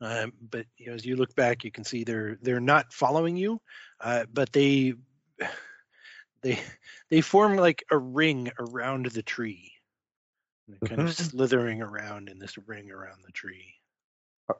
Um, 0.00 0.32
but 0.40 0.66
you 0.78 0.86
know, 0.86 0.94
as 0.94 1.04
you 1.04 1.16
look 1.16 1.34
back, 1.34 1.64
you 1.64 1.70
can 1.70 1.84
see 1.84 2.04
they're 2.04 2.38
they're 2.42 2.60
not 2.60 2.92
following 2.92 3.36
you, 3.36 3.60
uh, 4.00 4.24
but 4.32 4.52
they 4.52 4.94
they 6.42 6.58
they 7.10 7.20
form 7.20 7.56
like 7.56 7.84
a 7.90 7.98
ring 7.98 8.50
around 8.58 9.06
the 9.06 9.22
tree, 9.22 9.72
kind 10.84 11.00
of 11.00 11.10
Mhm. 11.10 11.14
slithering 11.14 11.82
around 11.82 12.28
in 12.28 12.38
this 12.38 12.56
ring 12.58 12.90
around 12.90 13.22
the 13.24 13.32
tree. 13.32 13.74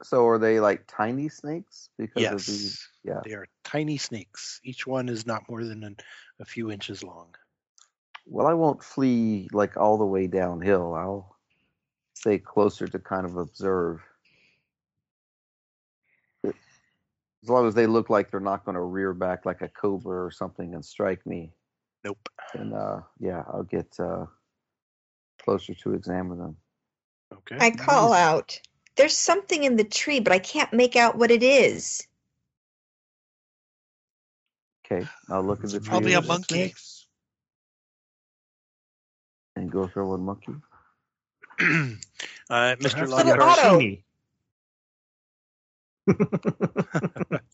So 0.03 0.27
are 0.29 0.39
they 0.39 0.61
like 0.61 0.85
tiny 0.87 1.29
snakes? 1.29 1.91
Because 1.99 2.23
Yes, 2.23 2.33
of 2.33 2.47
the 2.47 2.77
yeah. 3.05 3.23
they 3.25 3.33
are 3.35 3.47
tiny 3.65 3.99
snakes. 3.99 4.61
Each 4.63 4.87
one 4.87 5.09
is 5.09 5.27
not 5.27 5.49
more 5.49 5.65
than 5.65 5.83
an, 5.85 5.97
a 6.39 6.45
few 6.45 6.71
inches 6.71 7.03
long. 7.03 7.35
Well, 8.31 8.47
I 8.47 8.55
won't 8.55 8.83
flee 8.83 9.49
like 9.53 9.77
all 9.77 9.99
the 9.99 10.07
way 10.07 10.27
downhill. 10.27 10.95
I'll 10.95 11.37
stay 12.15 12.39
closer 12.39 12.87
to 12.87 12.99
kind 12.99 13.27
of 13.27 13.37
observe. 13.37 14.01
As 16.45 17.49
long 17.49 17.67
as 17.67 17.75
they 17.75 17.87
look 17.87 18.09
like 18.09 18.31
they're 18.31 18.39
not 18.39 18.65
going 18.65 18.77
to 18.77 18.83
rear 18.83 19.13
back 19.13 19.45
like 19.47 19.63
a 19.63 19.69
cobra 19.69 20.25
or 20.25 20.31
something 20.31 20.75
and 20.75 20.85
strike 20.85 21.27
me, 21.27 21.53
Nope. 22.05 22.29
And 22.55 22.75
uh, 22.75 23.01
yeah, 23.19 23.45
I'll 23.53 23.63
get 23.63 23.89
uh, 23.99 24.27
closer 25.43 25.75
to 25.75 25.95
examine 25.95 26.39
them. 26.39 26.57
Okay. 27.33 27.57
I 27.61 27.71
call 27.71 28.13
out. 28.13 28.61
There's 28.97 29.17
something 29.17 29.65
in 29.65 29.77
the 29.77 29.85
tree, 29.85 30.21
but 30.21 30.33
I 30.33 30.39
can't 30.39 30.73
make 30.73 30.97
out 30.97 31.17
what 31.17 31.31
it 31.31 31.43
is. 31.43 32.07
Okay, 34.85 35.07
I'll 35.29 35.45
look 35.45 35.63
at 35.63 35.71
the 35.71 35.77
It's 35.77 35.87
tree 35.87 35.91
Probably 35.91 36.13
a 36.15 36.23
monkey. 36.23 36.55
Snakes. 36.55 37.00
And 39.57 39.71
go 39.71 39.87
throw 39.87 40.09
one 40.09 40.23
monkey. 40.23 40.55
uh, 41.61 42.77
Mr. 42.77 43.09
Lockhart. 43.09 43.99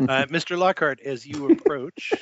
Uh, 0.00 0.24
Mr. 0.26 0.56
Lockhart, 0.56 1.00
as 1.02 1.26
you 1.26 1.52
approach, 1.52 2.12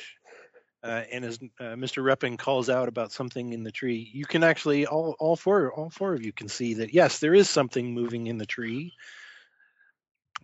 uh, 0.83 1.03
and 1.11 1.23
as 1.23 1.39
uh, 1.61 1.75
Mr. 1.75 2.03
Reppin 2.03 2.37
calls 2.37 2.69
out 2.69 2.89
about 2.89 3.13
something 3.13 3.53
in 3.53 3.63
the 3.63 3.71
tree, 3.71 4.09
you 4.13 4.25
can 4.25 4.43
actually 4.43 4.85
all 4.85 5.15
all 5.17 5.37
four 5.37 5.71
all 5.71 5.89
four 5.89 6.13
of 6.13 6.25
you 6.25 6.33
can 6.33 6.49
see 6.49 6.73
that 6.75 6.93
yes, 6.93 7.19
there 7.19 7.33
is 7.33 7.49
something 7.49 7.93
moving 7.93 8.27
in 8.27 8.37
the 8.37 8.45
tree, 8.45 8.93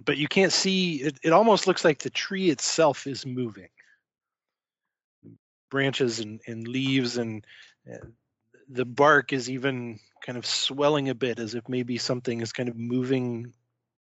but 0.06 0.18
you 0.18 0.30
can't 0.30 0.54
see. 0.54 1.02
It, 1.02 1.20
it 1.24 1.34
almost 1.34 1.68
looks 1.68 1.84
like 1.84 2.00
the 2.00 2.10
tree 2.10 2.50
itself 2.50 3.06
is 3.06 3.26
moving. 3.26 3.70
Branches 5.70 6.20
and, 6.22 6.40
and 6.48 6.68
leaves 6.68 7.18
and 7.18 7.46
uh, 7.92 7.98
the 8.70 8.86
bark 8.86 9.34
is 9.34 9.50
even 9.50 10.00
kind 10.26 10.38
of 10.38 10.46
swelling 10.46 11.10
a 11.10 11.16
bit, 11.16 11.40
as 11.40 11.56
if 11.56 11.68
maybe 11.68 11.98
something 11.98 12.42
is 12.42 12.54
kind 12.54 12.70
of 12.70 12.76
moving 12.76 13.54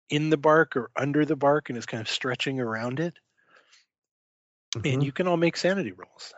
in 0.09 0.29
the 0.29 0.37
bark 0.37 0.75
or 0.75 0.89
under 0.95 1.25
the 1.25 1.35
bark 1.35 1.69
and 1.69 1.77
is 1.77 1.85
kind 1.85 2.01
of 2.01 2.09
stretching 2.09 2.59
around 2.59 2.99
it. 2.99 3.13
and 4.85 5.03
you 5.03 5.11
can 5.11 5.27
all 5.27 5.37
make 5.37 5.57
sanity 5.57 5.91
rolls. 5.91 6.33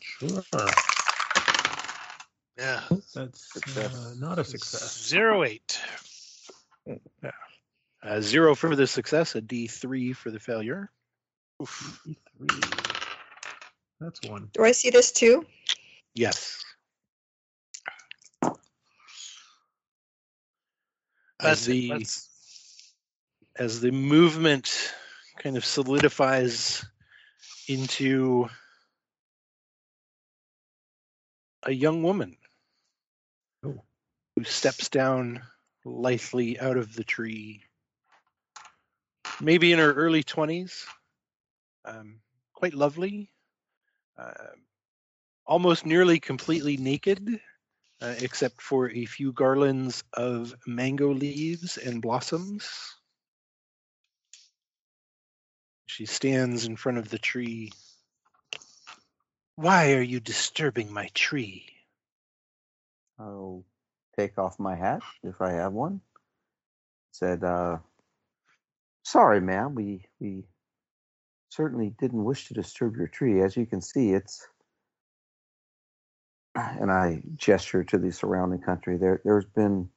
Sure. 0.00 0.42
Yeah. 2.58 2.80
That's 3.14 3.76
uh, 3.76 4.14
not 4.18 4.38
a 4.38 4.44
success. 4.44 5.06
Zero 5.06 5.44
eight. 5.44 5.80
Uh, 8.02 8.20
zero 8.20 8.54
for 8.54 8.76
the 8.76 8.86
success, 8.86 9.34
a 9.34 9.40
D3 9.40 10.14
for 10.14 10.30
the 10.30 10.38
failure. 10.38 10.90
Three. 11.66 12.16
That's 14.00 14.20
one. 14.28 14.50
Do 14.52 14.62
I 14.62 14.72
see 14.72 14.90
this 14.90 15.12
too? 15.12 15.46
Yes. 16.14 16.62
As 21.44 21.68
it. 21.68 21.72
the 21.72 21.88
That's- 21.88 22.30
as 23.56 23.80
the 23.80 23.92
movement 23.92 24.92
kind 25.38 25.56
of 25.56 25.64
solidifies 25.64 26.84
into 27.68 28.48
a 31.62 31.70
young 31.72 32.02
woman 32.02 32.36
Oh. 33.64 33.84
who 34.34 34.44
steps 34.44 34.88
down 34.88 35.46
lithely 35.84 36.58
out 36.58 36.76
of 36.76 36.94
the 36.94 37.04
tree, 37.04 37.64
maybe 39.40 39.72
in 39.72 39.78
her 39.78 39.92
early 39.92 40.24
20s, 40.24 40.84
um, 41.84 42.20
quite 42.54 42.74
lovely, 42.74 43.30
uh, 44.16 44.56
almost 45.46 45.86
nearly 45.86 46.18
completely 46.18 46.76
naked, 46.76 47.40
uh, 48.00 48.14
except 48.18 48.60
for 48.60 48.90
a 48.90 49.04
few 49.06 49.32
garlands 49.32 50.04
of 50.12 50.54
mango 50.66 51.12
leaves 51.12 51.76
and 51.76 52.02
blossoms. 52.02 52.94
She 55.86 56.06
stands 56.06 56.66
in 56.66 56.76
front 56.76 56.98
of 56.98 57.08
the 57.08 57.18
tree. 57.18 57.72
Why 59.56 59.92
are 59.94 60.02
you 60.02 60.18
disturbing 60.18 60.92
my 60.92 61.08
tree? 61.14 61.66
I'll 63.18 63.64
take 64.18 64.38
off 64.38 64.58
my 64.58 64.74
hat 64.74 65.02
if 65.22 65.40
I 65.40 65.52
have 65.52 65.72
one. 65.72 66.00
Said, 67.12 67.44
uh, 67.44 67.78
sorry, 69.04 69.40
ma'am, 69.40 69.76
we, 69.76 70.04
we 70.18 70.44
certainly 71.50 71.94
didn't 72.00 72.24
wish 72.24 72.48
to 72.48 72.54
disturb 72.54 72.96
your 72.96 73.06
tree. 73.06 73.40
As 73.40 73.56
you 73.56 73.66
can 73.66 73.80
see, 73.80 74.10
it's, 74.10 74.44
and 76.54 76.90
I 76.90 77.22
gesture 77.36 77.84
to 77.84 77.98
the 77.98 78.12
surrounding 78.12 78.60
country, 78.60 78.96
there, 78.96 79.20
there's 79.24 79.44
been 79.44 79.88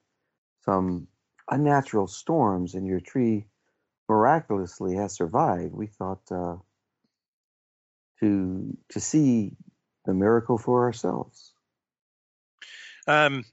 some 0.65 1.07
unnatural 1.49 2.07
storms 2.07 2.73
and 2.73 2.85
your 2.85 2.99
tree 2.99 3.45
miraculously 4.09 4.95
has 4.95 5.13
survived. 5.13 5.73
We 5.73 5.87
thought, 5.87 6.21
uh, 6.31 6.57
to, 8.19 8.77
to 8.89 8.99
see 8.99 9.55
the 10.05 10.13
miracle 10.13 10.57
for 10.57 10.83
ourselves. 10.85 11.53
Um, 13.07 13.45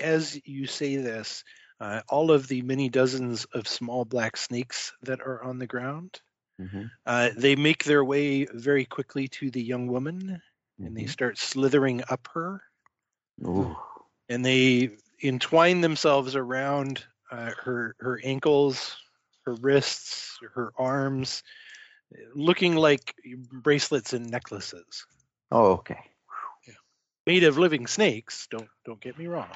as 0.00 0.40
you 0.46 0.66
say 0.66 0.96
this, 0.96 1.44
uh, 1.80 2.00
all 2.08 2.30
of 2.30 2.48
the 2.48 2.62
many 2.62 2.88
dozens 2.88 3.44
of 3.46 3.68
small 3.68 4.04
black 4.04 4.36
snakes 4.36 4.92
that 5.02 5.20
are 5.20 5.42
on 5.42 5.58
the 5.58 5.66
ground, 5.66 6.20
hmm 6.58 6.84
uh, 7.06 7.30
they 7.36 7.56
make 7.56 7.84
their 7.84 8.04
way 8.04 8.44
very 8.52 8.84
quickly 8.84 9.28
to 9.28 9.50
the 9.50 9.62
young 9.62 9.86
woman, 9.86 10.42
and 10.78 10.96
they 10.96 11.06
start 11.06 11.38
slithering 11.38 12.02
up 12.08 12.28
her, 12.34 12.62
Ooh. 13.46 13.76
and 14.28 14.44
they 14.44 14.90
entwine 15.22 15.80
themselves 15.80 16.36
around 16.36 17.04
uh, 17.30 17.50
her 17.64 17.96
her 18.00 18.20
ankles, 18.22 18.96
her 19.44 19.54
wrists, 19.54 20.38
her 20.54 20.72
arms, 20.78 21.42
looking 22.34 22.74
like 22.76 23.14
bracelets 23.52 24.12
and 24.12 24.30
necklaces 24.30 25.06
Oh, 25.50 25.72
okay. 25.72 25.98
made 27.26 27.44
of 27.44 27.58
living 27.58 27.86
snakes. 27.86 28.46
Don't 28.50 28.68
don't 28.86 29.00
get 29.00 29.18
me 29.18 29.26
wrong. 29.26 29.48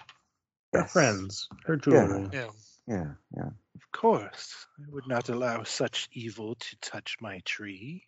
Her 0.73 0.85
friends. 0.85 1.49
Her 1.67 1.77
jewelry. 1.77 2.29
yeah. 2.33 2.49
Yeah, 2.89 3.13
yeah. 3.37 3.51
Of 3.77 3.93
course, 3.93 4.67
I 4.81 4.85
would 4.91 5.07
not 5.07 5.29
allow 5.29 5.63
such 5.63 6.09
evil 6.13 6.57
to 6.57 6.77
touch 6.81 7.17
my 7.21 7.41
tree. 7.45 8.07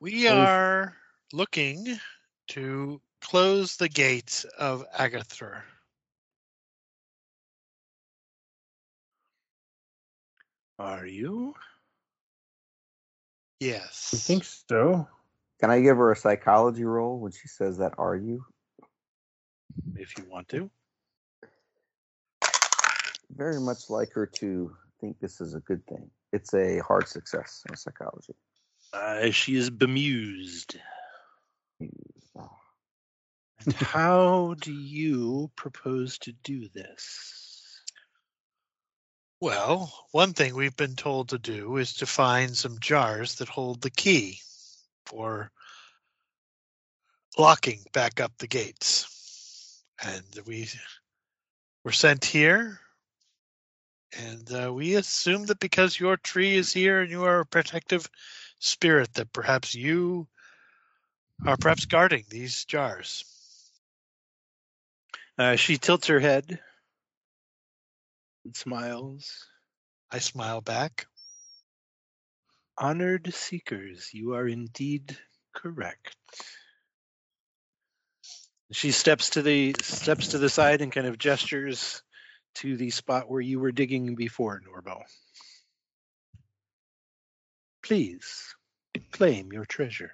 We 0.00 0.24
Well, 0.24 0.34
we've- 0.36 0.46
are 0.46 0.96
looking 1.32 1.98
to 2.48 3.00
close 3.20 3.76
the 3.76 3.88
gates 3.88 4.44
of 4.58 4.84
Agartha. 4.98 5.62
Are 10.78 11.06
you? 11.06 11.54
Yes. 13.60 14.12
I 14.14 14.18
think 14.18 14.44
so. 14.44 15.08
Can 15.60 15.70
I 15.70 15.80
give 15.80 15.96
her 15.96 16.12
a 16.12 16.16
psychology 16.16 16.84
roll 16.84 17.18
when 17.18 17.32
she 17.32 17.48
says 17.48 17.78
that? 17.78 17.94
Are 17.98 18.14
you? 18.14 18.44
If 19.96 20.16
you 20.16 20.24
want 20.30 20.48
to. 20.50 20.70
Very 23.30 23.60
much 23.60 23.90
like 23.90 24.12
her 24.12 24.26
to 24.26 24.76
think 25.00 25.18
this 25.20 25.40
is 25.40 25.54
a 25.54 25.60
good 25.60 25.84
thing. 25.86 26.10
It's 26.32 26.54
a 26.54 26.78
hard 26.78 27.08
success 27.08 27.64
in 27.68 27.76
psychology. 27.76 28.34
Uh, 28.92 29.30
she 29.30 29.56
is 29.56 29.68
bemused. 29.70 30.78
And 31.80 33.74
how 33.74 34.54
do 34.60 34.72
you 34.72 35.50
propose 35.56 36.18
to 36.18 36.32
do 36.32 36.68
this? 36.74 37.82
Well, 39.40 39.92
one 40.10 40.32
thing 40.32 40.54
we've 40.54 40.76
been 40.76 40.96
told 40.96 41.28
to 41.28 41.38
do 41.38 41.76
is 41.76 41.94
to 41.94 42.06
find 42.06 42.56
some 42.56 42.78
jars 42.80 43.36
that 43.36 43.48
hold 43.48 43.80
the 43.80 43.90
key 43.90 44.40
for 45.06 45.52
locking 47.36 47.84
back 47.92 48.20
up 48.20 48.32
the 48.38 48.48
gates. 48.48 49.84
And 50.02 50.24
we 50.46 50.68
were 51.84 51.92
sent 51.92 52.24
here, 52.24 52.80
and 54.16 54.52
uh, 54.52 54.72
we 54.72 54.94
assume 54.96 55.46
that 55.46 55.60
because 55.60 55.98
your 55.98 56.16
tree 56.16 56.56
is 56.56 56.72
here 56.72 57.00
and 57.00 57.10
you 57.10 57.24
are 57.24 57.40
a 57.40 57.46
protective 57.46 58.08
spirit, 58.58 59.12
that 59.14 59.32
perhaps 59.32 59.74
you 59.74 60.26
are 61.46 61.56
perhaps 61.56 61.86
guarding 61.86 62.24
these 62.28 62.64
jars. 62.64 63.24
Uh, 65.38 65.56
she 65.56 65.78
tilts 65.78 66.08
her 66.08 66.18
head 66.18 66.58
and 68.44 68.56
smiles. 68.56 69.46
I 70.10 70.18
smile 70.18 70.60
back. 70.60 71.06
Honored 72.76 73.32
seekers, 73.34 74.10
you 74.12 74.34
are 74.34 74.46
indeed 74.46 75.16
correct. 75.54 76.16
She 78.70 78.92
steps 78.92 79.30
to 79.30 79.42
the 79.42 79.74
steps 79.80 80.28
to 80.28 80.38
the 80.38 80.50
side 80.50 80.80
and 80.80 80.92
kind 80.92 81.06
of 81.06 81.18
gestures 81.18 82.02
to 82.56 82.76
the 82.76 82.90
spot 82.90 83.30
where 83.30 83.40
you 83.40 83.60
were 83.60 83.72
digging 83.72 84.14
before, 84.14 84.60
Norbo. 84.60 85.02
Please 87.82 88.54
claim 89.12 89.52
your 89.52 89.64
treasure. 89.64 90.12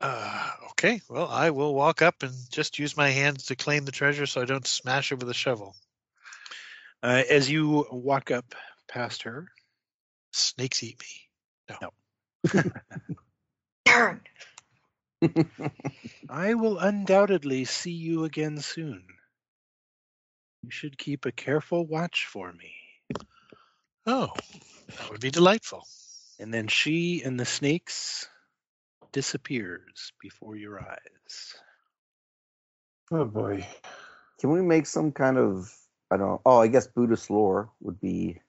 Uh, 0.00 0.50
okay, 0.70 1.02
well, 1.08 1.28
I 1.28 1.50
will 1.50 1.74
walk 1.74 2.00
up 2.00 2.22
and 2.22 2.32
just 2.50 2.78
use 2.78 2.96
my 2.96 3.10
hands 3.10 3.46
to 3.46 3.56
claim 3.56 3.84
the 3.84 3.92
treasure 3.92 4.26
so 4.26 4.40
I 4.40 4.46
don't 4.46 4.66
smash 4.66 5.12
it 5.12 5.18
with 5.18 5.28
a 5.28 5.34
shovel. 5.34 5.76
Uh, 7.02 7.22
as 7.28 7.50
you 7.50 7.86
walk 7.90 8.30
up 8.30 8.54
past 8.88 9.22
her, 9.24 9.48
Snakes 10.32 10.82
eat 10.82 11.00
me. 11.00 11.78
No 11.82 11.90
Darn. 13.84 14.20
I 16.28 16.54
will 16.54 16.78
undoubtedly 16.78 17.64
see 17.64 17.92
you 17.92 18.24
again 18.24 18.58
soon. 18.58 19.04
You 20.62 20.70
should 20.70 20.96
keep 20.96 21.26
a 21.26 21.32
careful 21.32 21.86
watch 21.86 22.26
for 22.26 22.52
me. 22.52 22.74
Oh, 24.06 24.28
that 24.88 25.10
would 25.10 25.20
be 25.20 25.30
delightful. 25.30 25.86
And 26.38 26.54
then 26.54 26.68
she 26.68 27.22
and 27.22 27.38
the 27.38 27.44
snakes 27.44 28.28
disappears 29.12 30.12
before 30.20 30.56
your 30.56 30.80
eyes. 30.80 31.54
Oh 33.12 33.24
boy. 33.24 33.66
Can 34.40 34.50
we 34.50 34.62
make 34.62 34.86
some 34.86 35.12
kind 35.12 35.36
of 35.36 35.74
I 36.10 36.16
don't 36.16 36.26
know. 36.26 36.42
Oh, 36.44 36.58
I 36.58 36.66
guess 36.66 36.88
Buddhist 36.88 37.30
lore 37.30 37.70
would 37.80 38.00
be 38.00 38.40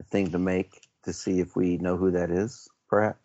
a 0.00 0.04
thing 0.04 0.30
to 0.32 0.38
make 0.38 0.80
to 1.04 1.12
see 1.12 1.40
if 1.40 1.56
we 1.56 1.78
know 1.78 1.96
who 1.96 2.10
that 2.10 2.30
is, 2.30 2.68
perhaps. 2.88 3.18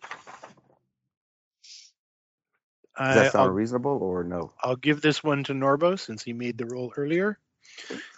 Does 2.98 3.08
I, 3.08 3.14
that 3.14 3.32
sound 3.32 3.48
I'll, 3.48 3.54
reasonable 3.54 4.02
or 4.02 4.24
no? 4.24 4.52
I'll 4.62 4.76
give 4.76 5.00
this 5.00 5.22
one 5.22 5.44
to 5.44 5.52
Norbo 5.52 5.98
since 5.98 6.22
he 6.22 6.32
made 6.32 6.58
the 6.58 6.66
roll 6.66 6.92
earlier. 6.96 7.38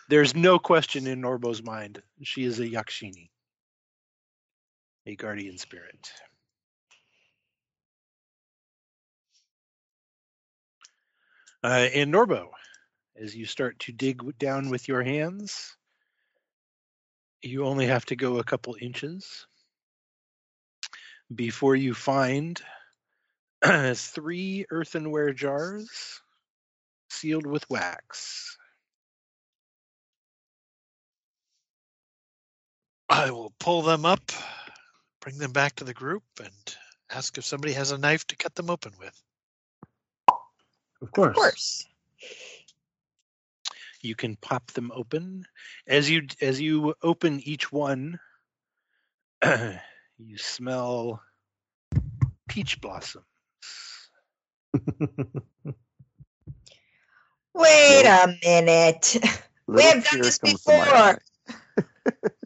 There's 0.08 0.34
no 0.34 0.58
question 0.58 1.06
in 1.06 1.20
Norbo's 1.20 1.62
mind. 1.62 2.02
She 2.22 2.44
is 2.44 2.60
a 2.60 2.66
Yakshini, 2.66 3.28
a 5.06 5.16
guardian 5.16 5.58
spirit. 5.58 6.10
Uh, 11.62 11.88
and 11.94 12.12
Norbo, 12.12 12.48
as 13.16 13.34
you 13.34 13.44
start 13.44 13.78
to 13.80 13.92
dig 13.92 14.22
down 14.38 14.70
with 14.70 14.88
your 14.88 15.02
hands, 15.02 15.76
you 17.42 17.64
only 17.64 17.86
have 17.86 18.06
to 18.06 18.16
go 18.16 18.38
a 18.38 18.44
couple 18.44 18.76
inches 18.80 19.46
before 21.34 21.76
you 21.76 21.94
find 21.94 22.60
three 23.94 24.64
earthenware 24.70 25.32
jars 25.32 26.20
sealed 27.10 27.46
with 27.46 27.68
wax. 27.68 28.56
I 33.08 33.32
will 33.32 33.52
pull 33.58 33.82
them 33.82 34.06
up, 34.06 34.32
bring 35.20 35.36
them 35.36 35.52
back 35.52 35.76
to 35.76 35.84
the 35.84 35.92
group, 35.92 36.22
and 36.42 36.76
ask 37.10 37.36
if 37.36 37.44
somebody 37.44 37.74
has 37.74 37.90
a 37.90 37.98
knife 37.98 38.26
to 38.28 38.36
cut 38.36 38.54
them 38.54 38.70
open 38.70 38.92
with. 38.98 39.20
Of 41.02 41.10
course. 41.12 41.30
Of 41.30 41.34
course. 41.34 41.86
You 44.02 44.14
can 44.14 44.36
pop 44.36 44.70
them 44.72 44.90
open 44.94 45.44
as 45.86 46.08
you 46.08 46.22
as 46.40 46.60
you 46.60 46.94
open 47.02 47.40
each 47.40 47.70
one. 47.70 48.18
you 49.44 50.36
smell 50.36 51.22
peach 52.48 52.80
blossoms. 52.80 53.24
Wait 57.54 58.06
a 58.06 58.34
minute. 58.42 59.16
We 59.66 59.82
have 59.82 60.04
done 60.04 60.22
this 60.22 60.38
comes 60.38 60.64
to 60.64 60.72
my 60.72 60.84
before. 60.84 61.18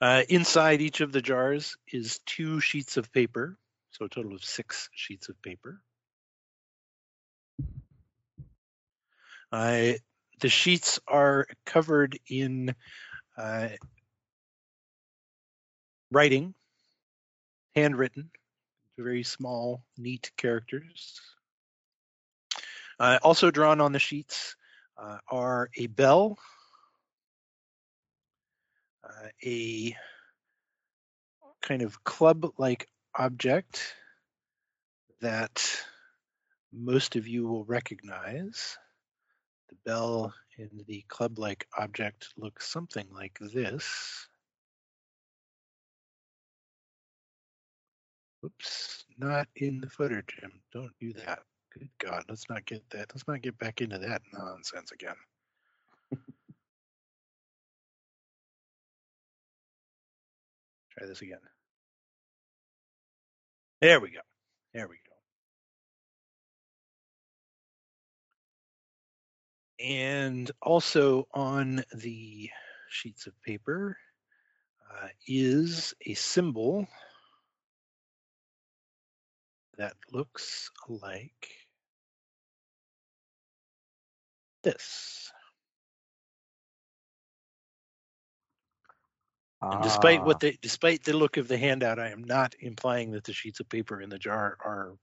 Uh, 0.00 0.24
inside 0.28 0.80
each 0.80 1.00
of 1.00 1.12
the 1.12 1.22
jars 1.22 1.76
is 1.92 2.18
two 2.26 2.58
sheets 2.58 2.96
of 2.96 3.12
paper, 3.12 3.56
so 3.92 4.06
a 4.06 4.08
total 4.08 4.34
of 4.34 4.42
six 4.42 4.90
sheets 4.92 5.28
of 5.28 5.40
paper. 5.42 5.80
Uh, 9.52 9.92
the 10.40 10.48
sheets 10.48 10.98
are 11.06 11.46
covered 11.66 12.18
in 12.28 12.74
uh, 13.36 13.68
writing, 16.10 16.54
handwritten, 17.74 18.30
very 18.98 19.22
small, 19.22 19.84
neat 19.98 20.32
characters. 20.36 21.20
Uh, 22.98 23.18
also 23.22 23.50
drawn 23.50 23.80
on 23.80 23.92
the 23.92 23.98
sheets 23.98 24.56
uh, 24.96 25.18
are 25.28 25.68
a 25.76 25.86
bell, 25.86 26.38
uh, 29.04 29.28
a 29.44 29.96
kind 31.60 31.82
of 31.82 32.02
club-like 32.04 32.88
object 33.14 33.94
that 35.20 35.84
most 36.72 37.16
of 37.16 37.28
you 37.28 37.46
will 37.46 37.64
recognize. 37.64 38.78
The 39.72 39.90
bell 39.90 40.32
and 40.58 40.70
the 40.86 41.04
club-like 41.08 41.66
object 41.78 42.28
look 42.38 42.60
something 42.62 43.06
like 43.12 43.36
this. 43.40 44.28
Oops, 48.44 49.04
not 49.18 49.48
in 49.56 49.80
the 49.80 49.88
footer, 49.90 50.22
Jim. 50.28 50.52
Don't 50.72 50.92
do 51.00 51.12
that. 51.14 51.40
Good 51.78 51.90
God, 51.98 52.24
let's 52.28 52.48
not 52.50 52.64
get 52.66 52.82
that. 52.90 53.10
Let's 53.14 53.28
not 53.28 53.42
get 53.42 53.58
back 53.58 53.80
into 53.82 53.98
that 53.98 54.22
nonsense 54.32 54.92
again. 54.92 55.14
Try 56.12 56.20
this 61.06 61.22
again. 61.22 61.38
There 63.80 64.00
we 64.00 64.10
go. 64.10 64.20
There 64.74 64.88
we 64.88 64.96
go. 64.96 65.01
And 69.82 70.50
also 70.62 71.26
on 71.34 71.84
the 71.94 72.50
sheets 72.88 73.26
of 73.26 73.40
paper 73.42 73.98
uh, 74.90 75.08
is 75.26 75.94
a 76.06 76.14
symbol 76.14 76.86
that 79.78 79.94
looks 80.12 80.70
like 80.88 81.48
this. 84.62 85.32
And 89.70 89.82
despite 89.82 90.22
Ah, 90.22 90.24
what 90.24 90.40
they, 90.40 90.58
despite 90.60 91.04
the 91.04 91.16
look 91.16 91.36
of 91.38 91.48
the 91.48 91.58
handout, 91.58 91.98
I 91.98 92.10
am 92.10 92.24
not 92.24 92.54
implying 92.60 93.12
that 93.12 93.24
the 93.24 93.32
sheets 93.32 93.60
of 93.60 93.68
paper 93.68 94.00
in 94.00 94.10
the 94.10 94.18
jar 94.18 94.56
are 94.64 94.94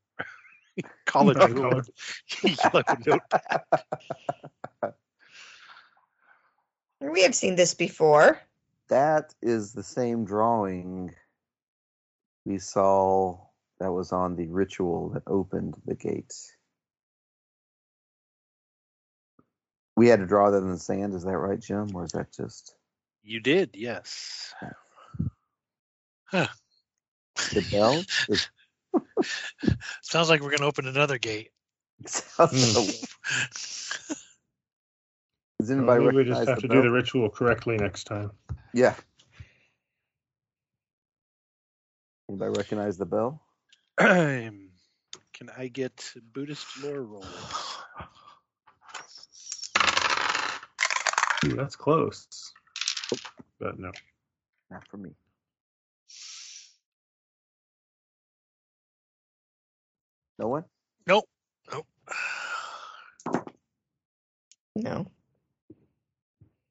college 1.06 1.38
Not 1.38 1.52
ruled 1.52 1.90
yellow 2.44 2.84
notepad. 3.06 3.62
We 7.02 7.24
have 7.24 7.34
seen 7.34 7.56
this 7.56 7.74
before. 7.74 8.42
that 8.90 9.34
is 9.42 9.72
the 9.72 9.84
same 9.84 10.26
drawing 10.26 11.16
we 12.46 12.58
saw 12.60 13.40
that 13.80 13.94
was 13.94 14.12
on 14.12 14.36
the 14.36 14.48
ritual 14.48 15.10
that 15.12 15.24
opened 15.28 15.76
the 15.86 15.96
gates. 15.96 16.52
We 19.96 20.08
had 20.08 20.20
to 20.20 20.26
draw 20.26 20.50
that 20.52 20.58
in 20.58 20.72
the 20.72 20.78
sand, 20.78 21.14
is 21.14 21.24
that 21.24 21.38
right, 21.38 21.60
Jim? 21.60 21.90
Or 21.94 22.04
is 22.04 22.12
that 22.12 22.34
just 22.34 22.76
You 23.24 23.40
did, 23.40 23.72
yes. 23.74 24.54
the 26.32 26.50
bell? 27.72 28.04
Is, 28.28 28.50
Sounds 30.02 30.30
like 30.30 30.42
we're 30.42 30.50
going 30.50 30.60
to 30.60 30.66
open 30.66 30.88
another 30.88 31.18
gate. 31.18 31.52
sounds 32.06 32.52
hmm. 32.52 32.90
so- 33.52 34.16
Does 35.60 35.72
anybody 35.72 36.06
Maybe 36.06 36.18
we 36.18 36.24
just 36.24 36.48
have 36.48 36.60
to 36.60 36.68
bell? 36.68 36.78
do 36.78 36.84
the 36.84 36.92
ritual 36.92 37.30
correctly 37.30 37.78
next 37.78 38.06
time. 38.06 38.32
Yeah. 38.74 38.96
Anybody 42.30 42.52
recognize 42.58 42.98
the 42.98 43.06
bell? 43.06 43.42
Can 45.40 45.50
I 45.58 45.68
get 45.68 46.14
Buddhist 46.34 46.66
lore 46.84 47.04
roll? 47.04 47.26
Ooh, 51.46 51.56
that's 51.56 51.76
close. 51.76 52.28
But 53.60 53.80
no. 53.80 53.92
Not 54.70 54.88
for 54.88 54.98
me. 54.98 55.12
No 60.40 60.48
one? 60.48 60.64
Nope. 61.06 61.26
Nope. 61.72 61.86
No. 64.76 65.06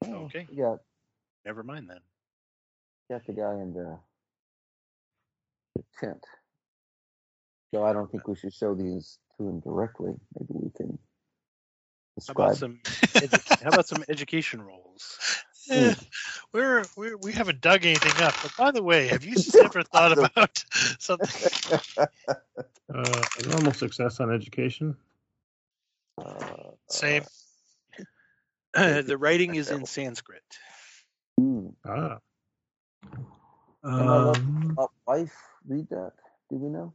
Okay, 0.06 0.46
Yeah. 0.50 0.76
never 1.44 1.62
mind 1.62 1.88
then. 1.90 1.98
got 3.10 3.26
the 3.26 3.32
guy 3.34 3.54
in 3.60 3.74
the, 3.74 3.98
the 5.76 5.82
tent. 6.00 6.24
So 7.74 7.84
I 7.84 7.92
don't 7.92 8.10
think 8.10 8.26
we 8.26 8.36
should 8.36 8.54
show 8.54 8.74
these 8.74 9.18
to 9.36 9.46
him 9.46 9.60
directly. 9.60 10.14
Maybe 10.38 10.54
we 10.64 10.70
can 10.74 10.98
How 12.26 12.32
about 12.32 12.52
describe. 12.52 12.56
some? 12.56 12.80
edu- 12.84 13.62
how 13.62 13.68
about 13.68 13.86
some 13.86 14.02
education 14.08 14.62
rolls? 14.62 15.18
Eh, 15.70 15.94
we're, 16.52 16.84
we're 16.96 17.16
we 17.18 17.32
haven't 17.32 17.60
dug 17.60 17.84
anything 17.84 18.22
up. 18.24 18.34
But 18.42 18.52
by 18.56 18.70
the 18.70 18.82
way, 18.82 19.08
have 19.08 19.24
you 19.24 19.36
ever 19.64 19.82
thought 19.82 20.18
about 20.18 20.64
something? 20.98 22.06
Uh, 22.88 23.22
normal 23.46 23.74
success 23.74 24.18
on 24.18 24.32
education. 24.32 24.96
Uh, 26.16 26.70
Same. 26.88 27.22
the 28.72 29.16
writing 29.18 29.56
is 29.56 29.70
in 29.70 29.84
Sanskrit. 29.84 30.42
hmm. 31.36 31.68
Ah. 31.86 32.18
Uh, 33.84 34.32
Um, 34.32 34.74
Uh, 34.78 34.86
wife, 35.06 35.36
read 35.68 35.86
that. 35.90 36.12
Do 36.48 36.56
we 36.56 36.70
know? 36.70 36.94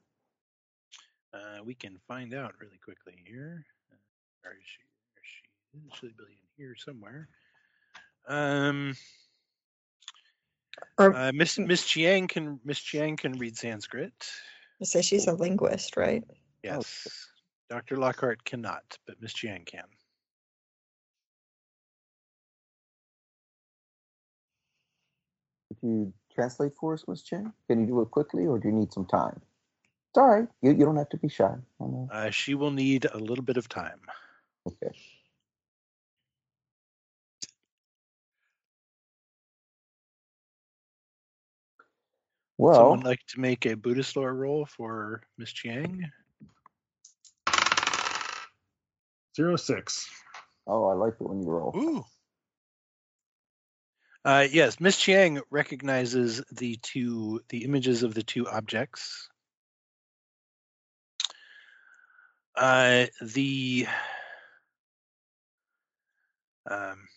Uh, 1.31 1.61
we 1.63 1.75
can 1.75 1.99
find 2.07 2.33
out 2.33 2.55
really 2.59 2.79
quickly 2.83 3.13
here. 3.25 3.63
Uh, 3.91 3.97
where 4.41 4.53
is 4.53 4.65
she? 4.65 4.81
There 5.13 5.23
she 5.23 5.45
is. 5.77 5.93
Should 5.99 6.17
be 6.17 6.23
in 6.23 6.47
here 6.57 6.75
somewhere. 6.75 7.29
Um, 8.27 8.95
Or 10.97 11.15
uh, 11.15 11.31
Miss 11.33 11.57
Miss 11.57 11.85
Chiang 11.85 12.27
can 12.27 12.59
Miss 12.63 12.79
Chiang 12.79 13.17
can 13.17 13.33
read 13.33 13.57
Sanskrit. 13.57 14.13
I 14.81 14.85
say 14.85 15.01
she's 15.01 15.27
a 15.27 15.33
linguist, 15.33 15.97
right? 15.97 16.23
Yes. 16.63 17.07
Dr. 17.69 17.97
Lockhart 17.97 18.43
cannot, 18.43 18.83
but 19.07 19.21
Miss 19.21 19.33
Chiang 19.33 19.63
can. 19.65 19.85
Could 25.69 25.77
you 25.81 26.13
translate 26.35 26.73
for 26.79 26.93
us, 26.93 27.03
Miss 27.07 27.23
Chen? 27.23 27.51
Can 27.67 27.81
you 27.81 27.87
do 27.87 28.01
it 28.01 28.11
quickly, 28.11 28.45
or 28.45 28.59
do 28.59 28.67
you 28.67 28.73
need 28.73 28.93
some 28.93 29.05
time? 29.05 29.41
It's 30.11 30.17
all 30.17 30.27
right. 30.27 30.47
You, 30.61 30.71
you 30.71 30.85
don't 30.85 30.97
have 30.97 31.09
to 31.09 31.17
be 31.17 31.29
shy. 31.29 31.55
Uh, 32.11 32.29
she 32.29 32.53
will 32.53 32.69
need 32.71 33.05
a 33.11 33.17
little 33.17 33.43
bit 33.43 33.57
of 33.57 33.67
time. 33.67 33.99
Okay. 34.67 34.95
Well, 42.57 42.75
Someone 42.75 43.01
like 43.01 43.25
to 43.29 43.39
make 43.39 43.65
a 43.65 43.75
Buddhist 43.75 44.15
lore 44.15 44.33
roll 44.33 44.65
for 44.65 45.23
Miss 45.37 45.51
Chiang? 45.51 46.11
zero 49.35 49.55
six. 49.55 50.07
oh, 50.67 50.85
I 50.85 50.93
like 50.93 51.13
it 51.19 51.27
when 51.27 51.41
you 51.41 51.49
roll. 51.49 51.73
Ooh. 51.75 52.05
Uh, 54.25 54.47
yes, 54.49 54.79
Miss 54.79 54.97
Chiang 54.97 55.41
recognizes 55.49 56.41
the 56.51 56.77
two 56.81 57.41
the 57.49 57.65
images 57.65 58.03
of 58.03 58.13
the 58.13 58.23
two 58.23 58.47
objects. 58.47 59.27
Uh, 62.55 63.07
the 63.21 63.87
um, 66.69 67.07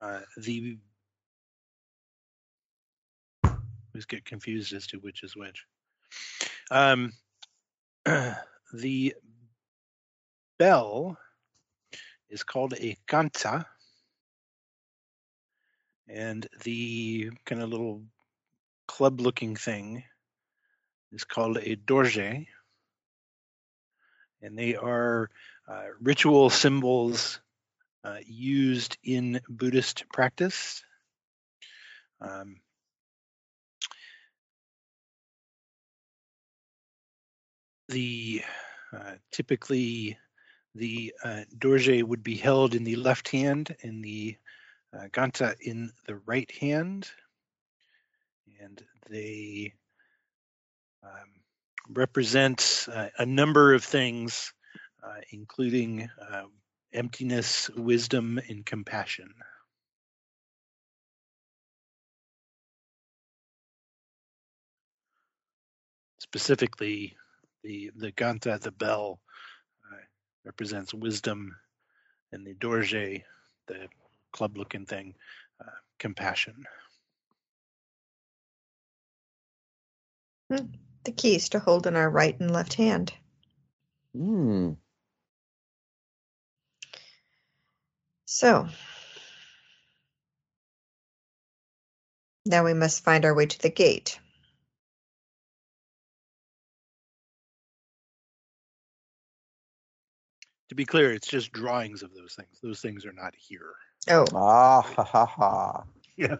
uh, 0.00 0.20
the 0.36 0.78
always 4.00 4.06
get 4.06 4.24
confused 4.24 4.72
as 4.72 4.86
to 4.86 4.98
which 4.98 5.22
is 5.22 5.36
which. 5.36 5.66
Um, 6.70 7.12
the 8.72 9.14
bell 10.58 11.18
is 12.28 12.42
called 12.42 12.74
a 12.74 12.96
ganta, 13.08 13.66
and 16.08 16.46
the 16.62 17.30
kind 17.44 17.62
of 17.62 17.68
little 17.68 18.02
club-looking 18.86 19.56
thing 19.56 20.04
is 21.12 21.24
called 21.24 21.58
a 21.58 21.76
dorje, 21.76 22.46
and 24.42 24.58
they 24.58 24.76
are 24.76 25.28
uh, 25.68 25.84
ritual 26.00 26.48
symbols 26.50 27.40
uh, 28.04 28.18
used 28.26 28.96
in 29.02 29.40
Buddhist 29.48 30.04
practice. 30.12 30.82
Um, 32.20 32.60
the 37.88 38.42
uh, 38.96 39.14
typically 39.32 40.18
the 40.74 41.12
uh, 41.24 41.42
dorje 41.58 42.02
would 42.02 42.22
be 42.22 42.36
held 42.36 42.74
in 42.74 42.84
the 42.84 42.96
left 42.96 43.28
hand 43.28 43.74
and 43.82 44.04
the 44.04 44.36
uh, 44.94 45.08
ganta 45.12 45.56
in 45.60 45.90
the 46.06 46.16
right 46.26 46.50
hand, 46.60 47.08
and 48.60 48.82
they 49.08 49.72
um, 51.02 51.30
represent 51.88 52.86
uh, 52.92 53.08
a 53.18 53.26
number 53.26 53.74
of 53.74 53.84
things, 53.84 54.52
uh, 55.02 55.20
including 55.32 56.08
uh, 56.30 56.44
emptiness, 56.92 57.70
wisdom, 57.70 58.40
and 58.48 58.66
compassion. 58.66 59.32
Specifically, 66.20 67.16
the 67.62 67.90
the 67.96 68.12
ganta, 68.12 68.60
the 68.60 68.72
bell, 68.72 69.20
uh, 69.92 69.96
represents 70.44 70.94
wisdom, 70.94 71.56
and 72.32 72.46
the 72.46 72.54
dorje, 72.54 73.22
the 73.66 73.88
club-looking 74.32 74.86
thing, 74.86 75.14
uh, 75.60 75.70
compassion. 75.98 76.64
The 81.04 81.12
keys 81.12 81.48
to 81.50 81.58
hold 81.58 81.86
in 81.86 81.96
our 81.96 82.10
right 82.10 82.38
and 82.40 82.50
left 82.52 82.74
hand. 82.74 83.12
Hmm. 84.14 84.72
So 88.32 88.68
now 92.46 92.64
we 92.64 92.74
must 92.74 93.02
find 93.02 93.24
our 93.24 93.34
way 93.34 93.46
to 93.46 93.58
the 93.60 93.70
gate. 93.70 94.20
To 100.68 100.76
be 100.76 100.84
clear, 100.86 101.12
it's 101.12 101.26
just 101.26 101.50
drawings 101.50 102.04
of 102.04 102.14
those 102.14 102.34
things. 102.34 102.60
Those 102.62 102.80
things 102.80 103.04
are 103.04 103.12
not 103.12 103.34
here. 103.34 103.74
Oh, 104.08 104.24
Ah 104.32 104.80
ha 104.80 105.02
ha 105.02 105.26
ha. 105.26 105.82
Yeah. 106.16 106.36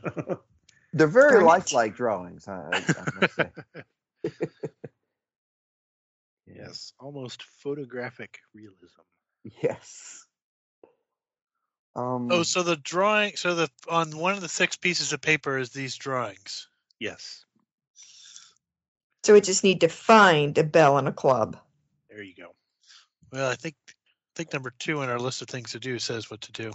They're 0.92 1.08
very 1.08 1.32
Darn 1.32 1.42
it. 1.42 1.46
lifelike 1.46 1.96
drawings. 1.96 2.46
I, 2.46 2.52
I, 2.52 3.00
I 3.00 3.20
must 3.20 3.34
say. 3.34 3.50
Yes, 6.46 6.92
almost 7.00 7.42
photographic 7.62 8.38
realism. 8.54 9.02
Yes. 9.62 10.26
Um, 11.96 12.28
Oh, 12.30 12.42
so 12.42 12.62
the 12.62 12.76
drawing, 12.76 13.36
so 13.36 13.54
the 13.54 13.70
on 13.88 14.16
one 14.16 14.34
of 14.34 14.40
the 14.40 14.48
six 14.48 14.76
pieces 14.76 15.12
of 15.12 15.20
paper 15.20 15.58
is 15.58 15.70
these 15.70 15.96
drawings. 15.96 16.68
Yes, 16.98 17.44
so 19.22 19.34
we 19.34 19.40
just 19.40 19.64
need 19.64 19.80
to 19.82 19.88
find 19.88 20.56
a 20.56 20.64
bell 20.64 20.96
and 20.98 21.08
a 21.08 21.12
club. 21.12 21.58
there 22.08 22.22
you 22.22 22.34
go. 22.34 22.54
Well, 23.32 23.50
I 23.50 23.54
think 23.54 23.74
I 23.88 23.92
think 24.34 24.52
number 24.52 24.72
two 24.78 25.00
on 25.00 25.08
our 25.08 25.18
list 25.18 25.42
of 25.42 25.48
things 25.48 25.72
to 25.72 25.80
do 25.80 25.98
says 25.98 26.30
what 26.30 26.40
to 26.42 26.52
do. 26.52 26.72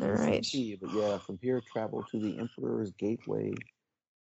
All 0.00 0.08
right. 0.08 0.44
see, 0.44 0.76
but 0.80 0.92
yeah, 0.94 1.18
from 1.18 1.38
here 1.42 1.62
travel 1.72 2.04
to 2.10 2.18
the 2.18 2.38
Emperor's 2.38 2.92
Gateway 2.92 3.52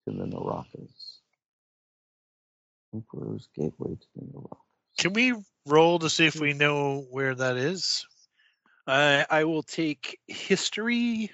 to 0.07 0.17
the 0.17 0.25
Narakas. 0.25 1.19
Emperor's 2.95 3.49
Gateway 3.55 3.95
to 3.95 4.07
the 4.15 4.25
Narakas. 4.33 4.57
Can 4.99 5.13
we 5.13 5.35
roll 5.67 5.99
to 5.99 6.09
see 6.09 6.27
if 6.27 6.37
we 6.37 6.55
know 6.55 7.05
where 7.11 7.35
that 7.35 7.57
is? 7.57 8.07
Uh, 8.87 9.25
I 9.29 9.45
will 9.45 9.63
take 9.63 10.19
history, 10.29 11.31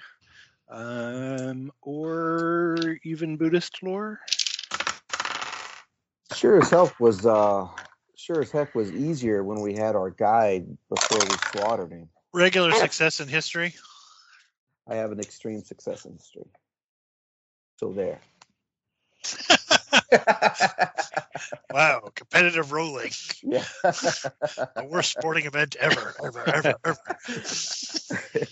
um, 0.69 1.71
or 1.81 2.97
even 3.03 3.37
Buddhist 3.37 3.81
lore. 3.83 4.19
Sure 6.33 6.61
as 6.61 6.71
heck 6.71 6.99
was 6.99 7.27
uh, 7.27 7.67
sure 8.15 8.41
as 8.41 8.49
heck 8.49 8.73
was 8.73 8.91
easier 8.91 9.43
when 9.43 9.61
we 9.61 9.75
had 9.75 9.95
our 9.95 10.09
guide 10.09 10.65
before 10.89 11.19
we 11.19 11.35
slaughtered 11.51 11.91
him. 11.91 12.09
Regular 12.33 12.71
success 12.71 13.19
in 13.19 13.27
history. 13.27 13.75
I 14.87 14.95
have 14.95 15.11
an 15.11 15.19
extreme 15.19 15.61
success 15.63 16.05
in 16.05 16.13
history. 16.13 16.49
So 17.79 17.91
there. 17.93 18.19
Wow, 21.71 22.11
competitive 22.15 22.71
rolling. 22.71 23.11
yeah. 23.41 23.63
The 23.83 24.87
worst 24.89 25.11
sporting 25.11 25.45
event 25.45 25.75
ever, 25.79 26.13
ever, 26.23 26.47
ever, 26.47 26.75
ever. 26.85 26.97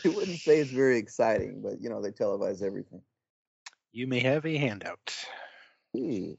I 0.05 0.07
wouldn't 0.09 0.39
say 0.39 0.59
it's 0.59 0.71
very 0.71 0.97
exciting, 0.97 1.61
but 1.61 1.81
you 1.81 1.89
know 1.89 2.01
they 2.01 2.09
televise 2.09 2.63
everything. 2.63 3.01
You 3.91 4.07
may 4.07 4.19
have 4.21 4.45
a 4.45 4.57
handout. 4.57 5.15
Hey, 5.93 6.37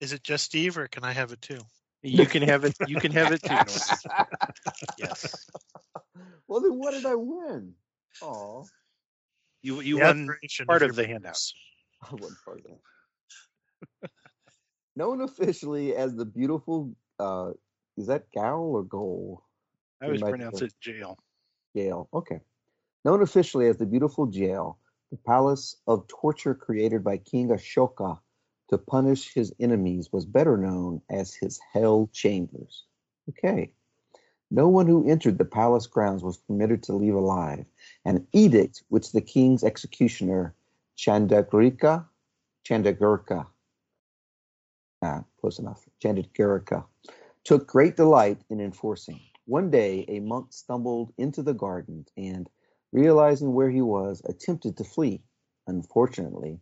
Is 0.00 0.12
it 0.12 0.22
just 0.22 0.44
Steve, 0.44 0.78
or 0.78 0.86
can 0.86 1.02
I 1.02 1.12
have 1.12 1.32
it 1.32 1.42
too? 1.42 1.60
You 2.02 2.26
can 2.26 2.42
have 2.42 2.64
it. 2.64 2.76
You 2.86 2.96
can 2.96 3.12
have 3.12 3.32
it 3.32 3.42
too. 3.42 3.64
Yes, 4.98 5.50
well, 6.46 6.60
then 6.60 6.78
what 6.78 6.92
did 6.92 7.06
I 7.06 7.14
win? 7.14 7.74
Oh, 8.22 8.66
you 9.64 9.80
you 9.80 9.96
The 9.96 10.04
won 10.04 10.28
part 10.66 10.82
your 10.82 10.90
of 10.90 10.96
the 10.96 11.06
handout. 11.06 11.40
I 12.02 12.14
wasn't 12.14 12.38
part 12.44 12.60
of 12.60 12.64
that. 14.02 14.10
Known 14.96 15.22
officially 15.22 15.96
as 15.96 16.14
the 16.14 16.24
beautiful, 16.24 16.94
uh, 17.18 17.52
is 17.96 18.06
that 18.06 18.30
Gal 18.30 18.60
or 18.60 18.84
Goal? 18.84 19.42
I 20.00 20.06
always 20.06 20.20
might 20.20 20.30
pronounce 20.30 20.60
it 20.62 20.74
jail. 20.80 21.18
Jail. 21.74 22.08
Okay. 22.12 22.40
Known 23.04 23.22
officially 23.22 23.66
as 23.66 23.78
the 23.78 23.86
beautiful 23.86 24.26
jail, 24.26 24.78
the 25.10 25.18
palace 25.26 25.76
of 25.86 26.06
torture 26.08 26.54
created 26.54 27.02
by 27.02 27.16
King 27.16 27.48
Ashoka 27.48 28.18
to 28.68 28.78
punish 28.78 29.32
his 29.32 29.52
enemies 29.60 30.10
was 30.12 30.26
better 30.26 30.56
known 30.56 31.00
as 31.10 31.34
his 31.34 31.58
hell 31.72 32.10
chambers. 32.12 32.84
Okay. 33.30 33.72
No 34.54 34.68
one 34.68 34.86
who 34.86 35.10
entered 35.10 35.38
the 35.38 35.44
palace 35.44 35.88
grounds 35.88 36.22
was 36.22 36.36
permitted 36.36 36.84
to 36.84 36.92
leave 36.92 37.16
alive. 37.16 37.66
An 38.04 38.24
edict 38.32 38.84
which 38.88 39.10
the 39.10 39.20
king's 39.20 39.64
executioner, 39.64 40.54
Chandagrika, 40.96 42.06
Chandagurka, 42.64 43.48
ah, 45.02 45.24
close 45.40 45.58
enough, 45.58 45.84
Chandagurka, 46.00 46.84
took 47.42 47.66
great 47.66 47.96
delight 47.96 48.42
in 48.48 48.60
enforcing. 48.60 49.18
One 49.46 49.72
day, 49.72 50.04
a 50.06 50.20
monk 50.20 50.52
stumbled 50.52 51.12
into 51.18 51.42
the 51.42 51.52
garden 51.52 52.06
and, 52.16 52.48
realizing 52.92 53.54
where 53.54 53.70
he 53.70 53.82
was, 53.82 54.22
attempted 54.24 54.76
to 54.76 54.84
flee. 54.84 55.20
Unfortunately, 55.66 56.60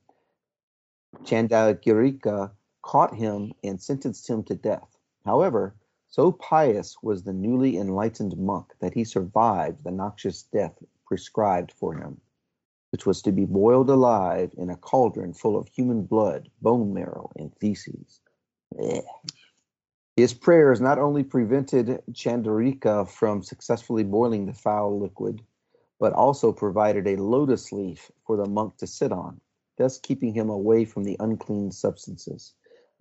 Chandagirika 1.25 2.53
caught 2.81 3.15
him 3.15 3.53
and 3.63 3.83
sentenced 3.83 4.31
him 4.31 4.45
to 4.45 4.55
death. 4.55 4.97
However, 5.27 5.75
so 6.13 6.31
pious 6.31 6.95
was 7.03 7.23
the 7.23 7.33
newly 7.33 7.79
enlightened 7.79 8.37
monk 8.37 8.75
that 8.81 8.93
he 8.93 9.03
survived 9.03 9.83
the 9.83 9.91
noxious 9.91 10.43
death 10.43 10.75
prescribed 11.07 11.73
for 11.73 11.95
him, 11.95 12.21
which 12.91 13.07
was 13.07 13.23
to 13.23 13.33
be 13.33 13.47
boiled 13.47 13.89
alive 13.89 14.53
in 14.59 14.69
a 14.69 14.77
cauldron 14.77 15.33
full 15.33 15.57
of 15.57 15.69
human 15.69 16.03
blood, 16.03 16.51
bone 16.61 16.93
marrow, 16.93 17.33
and 17.37 17.57
feces. 17.57 18.21
Ugh. 18.79 19.03
His 20.15 20.35
prayers 20.35 20.83
not 20.83 20.99
only 20.99 21.25
prevented 21.25 22.03
Chandarika 22.13 23.09
from 23.09 23.43
successfully 23.43 24.05
boiling 24.05 24.45
the 24.45 24.53
foul 24.53 25.01
liquid, 25.01 25.41
but 25.99 26.13
also 26.13 26.53
provided 26.53 27.07
a 27.09 27.17
lotus 27.17 27.73
leaf 27.73 28.11
for 28.27 28.37
the 28.37 28.45
monk 28.45 28.77
to 28.77 28.87
sit 28.87 29.13
on, 29.13 29.41
thus 29.79 29.99
keeping 29.99 30.35
him 30.35 30.51
away 30.51 30.85
from 30.85 31.05
the 31.05 31.17
unclean 31.21 31.71
substances. 31.71 32.53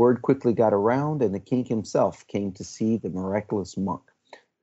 Word 0.02 0.24
quickly 0.24 0.54
got 0.54 0.74
around, 0.74 1.22
and 1.22 1.32
the 1.32 1.39
king 1.39 1.64
himself 1.64 2.26
came 2.26 2.54
to 2.54 2.64
see 2.64 2.97
the 2.97 3.12
miraculous 3.12 3.78
monk, 3.78 4.02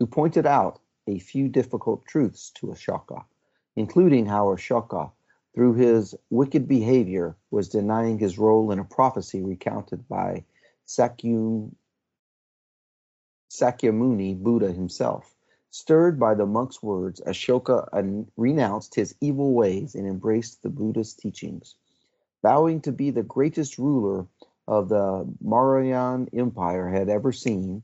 who 0.01 0.07
pointed 0.09 0.47
out 0.47 0.81
a 1.07 1.21
few 1.21 1.49
difficult 1.49 2.05
truths 2.05 2.51
to 2.57 2.73
Ashoka, 2.73 3.25
including 3.77 4.27
how 4.27 4.47
Ashoka, 4.47 5.13
through 5.55 5.75
his 5.75 6.17
wicked 6.29 6.67
behavior, 6.67 7.37
was 7.53 7.69
denying 7.69 8.19
his 8.19 8.37
role 8.37 8.73
in 8.73 8.81
a 8.81 8.85
prophecy 8.85 9.41
recounted 9.41 10.09
by 10.09 10.45
Sakyamuni 10.89 11.63
Buddha 14.43 14.73
himself. 14.73 15.37
Stirred 15.71 16.19
by 16.19 16.35
the 16.35 16.47
monk's 16.47 16.83
words, 16.83 17.21
Ashoka 17.21 18.27
renounced 18.37 18.97
his 18.97 19.15
evil 19.21 19.55
ways 19.55 19.95
and 19.95 20.05
embraced 20.05 20.65
the 20.65 20.69
Buddha's 20.69 21.15
teachings. 21.15 21.77
Vowing 22.43 22.81
to 22.81 22.91
be 22.91 23.13
the 23.13 23.23
greatest 23.23 23.79
ruler 23.79 24.27
of 24.69 24.91
the 24.91 25.27
Mauryan 25.43 26.29
Empire 26.33 26.89
had 26.91 27.09
ever 27.09 27.33
seen, 27.33 27.83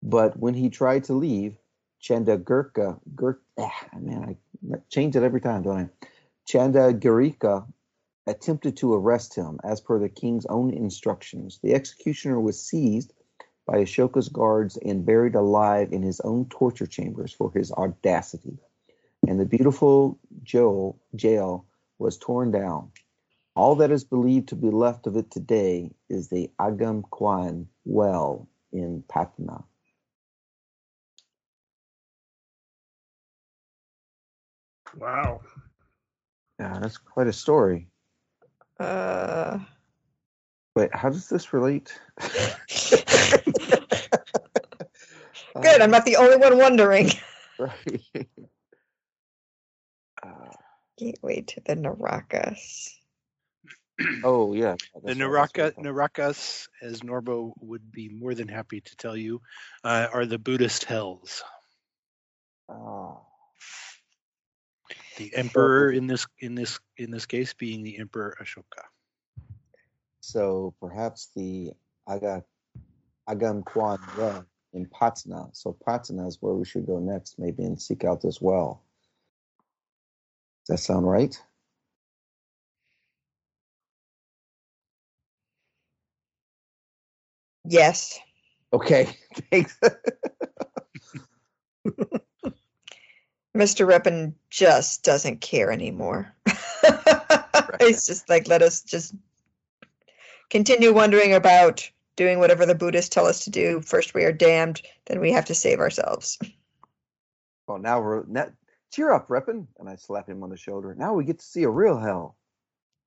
but 0.00 0.38
when 0.38 0.54
he 0.54 0.70
tried 0.70 1.04
to 1.04 1.12
leave, 1.12 1.58
Chandagurka, 2.00 3.00
Gur, 3.16 3.40
ah, 3.58 3.86
man, 3.98 4.36
I 4.72 4.76
change 4.88 5.16
it 5.16 5.24
every 5.24 5.40
time, 5.40 5.64
don't 5.64 5.76
I? 5.76 6.06
Chandagarika 6.48 7.66
attempted 8.28 8.76
to 8.76 8.94
arrest 8.94 9.34
him 9.34 9.58
as 9.64 9.80
per 9.80 9.98
the 9.98 10.08
king's 10.08 10.46
own 10.46 10.72
instructions. 10.72 11.58
The 11.62 11.74
executioner 11.74 12.40
was 12.40 12.62
seized 12.62 13.12
by 13.66 13.78
Ashoka's 13.78 14.28
guards 14.28 14.76
and 14.76 15.04
buried 15.04 15.34
alive 15.34 15.92
in 15.92 16.02
his 16.02 16.20
own 16.20 16.46
torture 16.48 16.86
chambers 16.86 17.32
for 17.32 17.50
his 17.52 17.72
audacity. 17.72 18.58
And 19.26 19.40
the 19.40 19.46
beautiful 19.46 20.18
jail, 20.44 20.96
jail 21.16 21.66
was 21.98 22.18
torn 22.18 22.52
down. 22.52 22.92
All 23.56 23.76
that 23.76 23.90
is 23.92 24.04
believed 24.04 24.48
to 24.48 24.56
be 24.56 24.70
left 24.70 25.06
of 25.06 25.16
it 25.16 25.30
today 25.30 25.92
is 26.08 26.28
the 26.28 26.50
Agam 26.58 27.02
Kwan 27.10 27.68
well 27.84 28.48
in 28.72 29.04
Patna. 29.08 29.62
Wow. 34.98 35.40
Yeah, 36.58 36.78
that's 36.80 36.98
quite 36.98 37.28
a 37.28 37.32
story. 37.32 37.88
Uh, 38.78 39.58
Wait, 40.74 40.90
how 40.92 41.08
does 41.08 41.28
this 41.28 41.52
relate? 41.52 41.96
good. 45.62 45.80
I'm 45.80 45.90
not 45.90 46.04
the 46.04 46.16
only 46.16 46.36
one 46.36 46.58
wondering. 46.58 47.10
Right. 47.56 48.28
Uh, 50.20 50.50
Gateway 50.98 51.42
to 51.42 51.60
the 51.60 51.76
Narakas. 51.76 52.96
oh 54.24 54.52
yeah, 54.54 54.74
The 55.04 55.14
Naraka. 55.14 55.72
Narakas, 55.78 56.68
as 56.82 57.02
Norbo 57.02 57.52
would 57.60 57.92
be 57.92 58.08
more 58.08 58.34
than 58.34 58.48
happy 58.48 58.80
to 58.80 58.96
tell 58.96 59.16
you, 59.16 59.40
uh, 59.84 60.08
are 60.12 60.26
the 60.26 60.38
Buddhist 60.38 60.84
hells. 60.84 61.42
Ah, 62.68 63.18
The 65.18 65.30
emperor 65.36 65.90
in 65.92 66.06
this 66.06 66.26
in 66.40 66.54
this 66.54 66.80
in 66.96 67.10
this 67.10 67.26
case 67.26 67.54
being 67.54 67.82
the 67.82 67.98
Emperor 67.98 68.36
Ashoka. 68.42 68.82
so 70.20 70.74
perhaps 70.80 71.28
the 71.36 71.72
Aga 72.08 72.42
Agam 73.28 73.64
Kwan 73.64 73.98
well 74.18 74.44
in 74.72 74.86
Patna. 74.86 75.48
So 75.52 75.76
Patna 75.86 76.26
is 76.26 76.38
where 76.40 76.54
we 76.54 76.64
should 76.64 76.86
go 76.86 76.98
next, 76.98 77.38
maybe, 77.38 77.62
and 77.64 77.80
seek 77.80 78.02
out 78.04 78.20
this 78.20 78.40
well. 78.40 78.82
Does 80.66 80.78
that 80.78 80.82
sound 80.82 81.08
right? 81.08 81.40
Yes. 87.64 88.18
Okay, 88.72 89.16
thanks. 89.50 89.78
Mr. 93.56 93.86
Reppin 93.86 94.34
just 94.50 95.04
doesn't 95.04 95.40
care 95.40 95.70
anymore. 95.70 96.34
It's 97.80 98.06
just 98.06 98.28
like, 98.28 98.46
let 98.46 98.62
us 98.62 98.82
just 98.82 99.14
continue 100.50 100.92
wondering 100.92 101.34
about 101.34 101.88
doing 102.16 102.38
whatever 102.38 102.66
the 102.66 102.74
Buddhists 102.74 103.08
tell 103.08 103.26
us 103.26 103.44
to 103.44 103.50
do. 103.50 103.80
First, 103.80 104.14
we 104.14 104.24
are 104.24 104.32
damned, 104.32 104.82
then 105.06 105.20
we 105.20 105.32
have 105.32 105.46
to 105.46 105.54
save 105.54 105.80
ourselves. 105.80 106.38
oh, 107.68 107.76
now 107.76 108.00
we're 108.00 108.24
now, 108.26 108.48
cheer 108.92 109.12
up, 109.12 109.28
Reppin. 109.28 109.66
And 109.78 109.88
I 109.88 109.96
slap 109.96 110.28
him 110.28 110.42
on 110.42 110.50
the 110.50 110.56
shoulder. 110.56 110.94
Now 110.94 111.14
we 111.14 111.24
get 111.24 111.38
to 111.38 111.44
see 111.44 111.64
a 111.64 111.70
real 111.70 111.98
hell. 111.98 112.36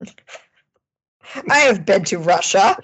I 1.50 1.58
have 1.60 1.84
been 1.84 2.04
to 2.04 2.18
Russia. 2.18 2.76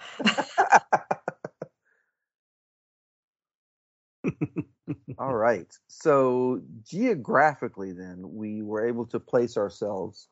All 5.19 5.35
right. 5.35 5.73
So 5.89 6.63
geographically, 6.83 7.93
then 7.93 8.35
we 8.35 8.63
were 8.63 8.87
able 8.87 9.07
to 9.07 9.21
place 9.21 9.57
ourselves 9.57 10.29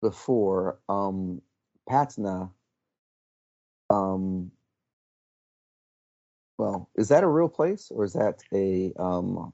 before 0.00 0.78
um, 0.88 1.42
Patna. 1.88 2.50
Um, 3.90 4.50
well, 6.58 6.90
is 6.96 7.08
that 7.08 7.24
a 7.24 7.28
real 7.28 7.48
place 7.48 7.90
or 7.90 8.04
is 8.04 8.12
that 8.14 8.42
a 8.52 8.92
um? 8.98 9.52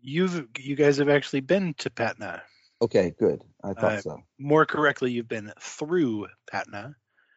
You've 0.00 0.46
you 0.58 0.76
guys 0.76 0.98
have 0.98 1.08
actually 1.08 1.40
been 1.40 1.74
to 1.74 1.90
Patna. 1.90 2.42
Okay, 2.80 3.14
good. 3.18 3.42
I 3.64 3.74
thought 3.74 3.92
Uh, 3.92 4.00
so. 4.02 4.22
More 4.38 4.64
correctly, 4.64 5.10
you've 5.10 5.28
been 5.28 5.52
through 5.60 6.28
Patna. 6.50 6.94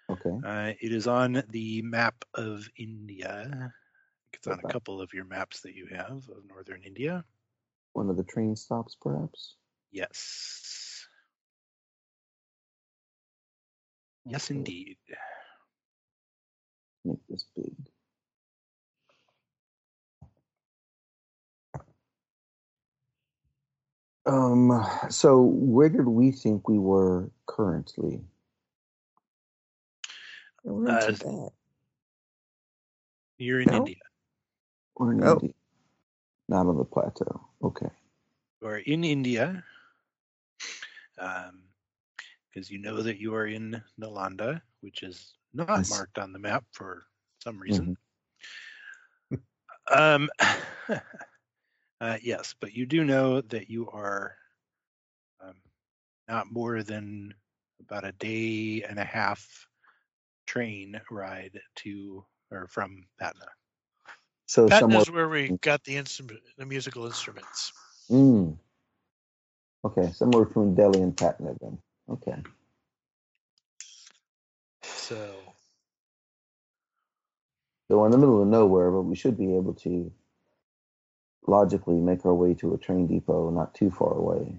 Okay. 0.10 0.38
Uh, 0.46 0.74
it 0.80 0.92
is 0.92 1.08
on 1.08 1.44
the 1.50 1.82
map 1.82 2.26
of 2.36 2.68
India. 2.78 3.74
It's 4.34 4.48
on 4.48 4.60
a 4.64 4.72
couple 4.72 5.02
of 5.02 5.14
your 5.14 5.26
maps 5.26 5.62
that 5.62 5.76
you 5.76 5.88
have 5.88 6.12
of 6.30 6.46
northern 6.48 6.82
India. 6.84 7.24
One 7.94 8.10
of 8.10 8.18
the 8.18 8.24
train 8.24 8.56
stops, 8.56 8.96
perhaps. 9.00 9.56
Yes. 9.92 11.06
Yes, 14.26 14.50
Okay, 14.50 14.58
indeed. 14.58 14.98
Make 17.04 17.20
this 17.30 17.46
big. 17.56 17.74
Um. 24.28 24.86
So, 25.10 25.42
where 25.42 25.90
did 25.90 26.06
we 26.08 26.32
think 26.32 26.70
we 26.70 26.78
were 26.78 27.32
currently? 27.48 28.22
We're 30.64 30.90
Uh, 30.90 31.50
You're 33.40 33.62
in 33.62 33.70
No. 33.72 33.78
India. 33.78 33.96
We're 35.02 35.14
in 35.14 35.24
Oh. 35.24 35.32
India, 35.42 35.54
not 36.48 36.68
on 36.68 36.78
the 36.78 36.86
plateau. 36.86 37.50
Okay. 37.64 37.90
You 38.62 38.68
are 38.68 38.78
in 38.78 39.04
India. 39.04 39.66
Um, 41.18 41.64
because 42.54 42.70
you 42.70 42.78
know 42.78 43.02
that 43.02 43.18
you 43.18 43.34
are 43.34 43.48
in 43.48 43.82
Nalanda, 44.00 44.62
which 44.82 45.02
is 45.02 45.34
not 45.54 45.80
Yes. 45.80 45.90
marked 45.90 46.20
on 46.20 46.34
the 46.34 46.38
map 46.40 46.66
for 46.72 47.08
some 47.40 47.60
reason. 47.60 47.98
Mm-hmm. 49.32 49.38
Um, 49.92 50.30
uh, 52.00 52.18
yes, 52.22 52.54
but 52.62 52.74
you 52.74 52.86
do 52.86 53.04
know 53.04 53.42
that 53.42 53.70
you 53.70 53.90
are 53.90 54.38
um, 55.42 55.56
not 56.30 56.52
more 56.52 56.84
than 56.84 57.34
about 57.80 58.06
a 58.06 58.12
day 58.14 58.84
and 58.88 59.00
a 59.00 59.04
half 59.04 59.68
train 60.46 61.02
ride 61.10 61.60
to 61.78 62.24
or 62.52 62.68
from 62.68 63.08
Patna. 63.20 63.48
So 64.52 64.68
somewhere. 64.70 65.00
Patna's 65.00 65.10
where 65.10 65.30
we 65.30 65.56
got 65.62 65.82
the 65.86 65.96
instrument, 65.96 66.42
the 66.58 66.66
musical 66.66 67.06
instruments. 67.06 67.72
Mm. 68.12 68.58
Okay, 69.86 70.12
somewhere 70.12 70.44
between 70.44 70.76
Delhi 70.76 71.02
and 71.02 71.16
Patna 71.16 71.54
then. 71.62 71.78
Okay. 72.10 72.36
So 74.84 75.34
So 77.90 77.98
we're 77.98 78.08
in 78.08 78.12
the 78.12 78.18
middle 78.18 78.42
of 78.42 78.50
nowhere, 78.50 78.92
but 78.92 79.04
we 79.04 79.16
should 79.16 79.38
be 79.38 79.56
able 79.56 79.74
to 79.76 80.12
logically 81.48 81.96
make 82.02 82.26
our 82.26 82.34
way 82.34 82.54
to 82.56 82.74
a 82.74 82.78
train 82.78 83.08
depot 83.08 83.52
not 83.52 83.74
too 83.74 83.90
far 83.90 84.14
away. 84.14 84.58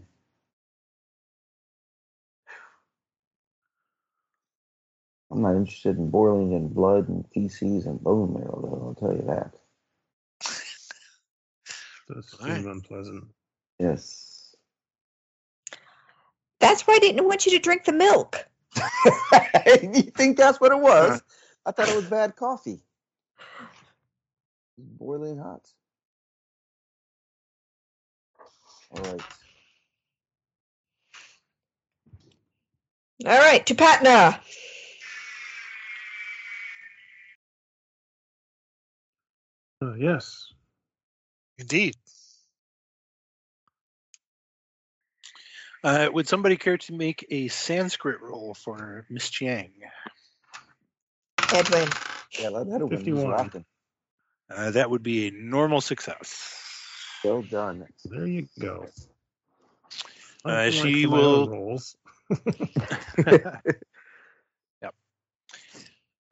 I'm 5.31 5.43
not 5.43 5.57
interested 5.57 5.99
in 5.99 6.11
boiling 6.11 6.53
in 6.53 6.69
blood 6.69 7.09
and 7.09 7.27
feces 7.35 7.87
and 7.87 8.03
bone 8.03 8.33
marrow, 8.33 8.61
though, 8.63 8.89
I'll 8.89 8.95
tell 8.95 9.15
you 9.17 9.27
that. 9.29 9.55
It's 12.17 12.41
right. 12.41 12.65
unpleasant. 12.65 13.25
Yes. 13.79 14.55
That's 16.61 16.87
why 16.87 16.95
I 16.95 16.99
didn't 16.99 17.25
want 17.25 17.47
you 17.47 17.53
to 17.53 17.59
drink 17.59 17.85
the 17.85 17.93
milk. 17.93 18.47
you 19.83 20.03
think 20.03 20.37
that's 20.37 20.61
what 20.61 20.73
it 20.73 20.79
was? 20.79 21.23
I 21.67 21.73
thought 21.73 21.89
it 21.89 21.97
was 21.97 22.05
bad 22.07 22.37
coffee. 22.37 22.81
It's 24.79 24.89
boiling 24.99 25.39
hot. 25.39 25.69
All 28.91 29.03
right. 29.13 29.23
All 33.25 33.39
right, 33.39 33.65
to 33.67 33.75
Patna. 33.75 34.41
Uh, 39.81 39.95
yes. 39.95 40.53
Indeed. 41.59 41.97
Uh, 45.85 46.09
would 46.13 46.29
somebody 46.29 46.57
care 46.57 46.79
to 46.79 46.93
make 46.93 47.27
a 47.31 47.49
Sanskrit 47.49 48.21
roll 48.23 48.55
for 48.55 49.05
Miss 49.11 49.29
Chiang? 49.31 49.73
Edwin. 51.53 51.89
Yeah, 52.39 52.51
let 52.51 52.69
that 52.69 52.79
win. 52.79 52.91
He's 52.91 52.99
51. 52.99 53.65
Uh, 54.55 54.71
that 54.73 54.91
would 54.91 55.03
be 55.03 55.29
a 55.29 55.31
normal 55.33 55.81
success. 55.81 56.57
Well 57.25 57.43
done. 57.43 57.87
There 58.05 58.27
you 58.27 58.47
go. 58.61 58.87
Uh, 60.45 60.71
she 60.71 61.05
for 61.05 61.11
my 61.11 61.17
own 61.17 61.23
will- 61.23 61.49
rolls. 61.49 61.97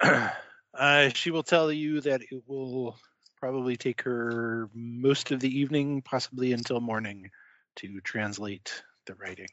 uh, 0.75 1.09
she 1.11 1.31
will 1.31 1.43
tell 1.43 1.71
you 1.71 2.01
that 2.01 2.23
it 2.23 2.43
will 2.47 2.97
probably 3.39 3.77
take 3.77 4.03
her 4.03 4.69
most 4.75 5.31
of 5.31 5.41
the 5.41 5.59
evening, 5.59 6.03
possibly 6.03 6.53
until 6.53 6.81
morning, 6.81 7.31
to 7.77 8.01
translate 8.01 8.83
the 9.07 9.15
writing. 9.15 9.49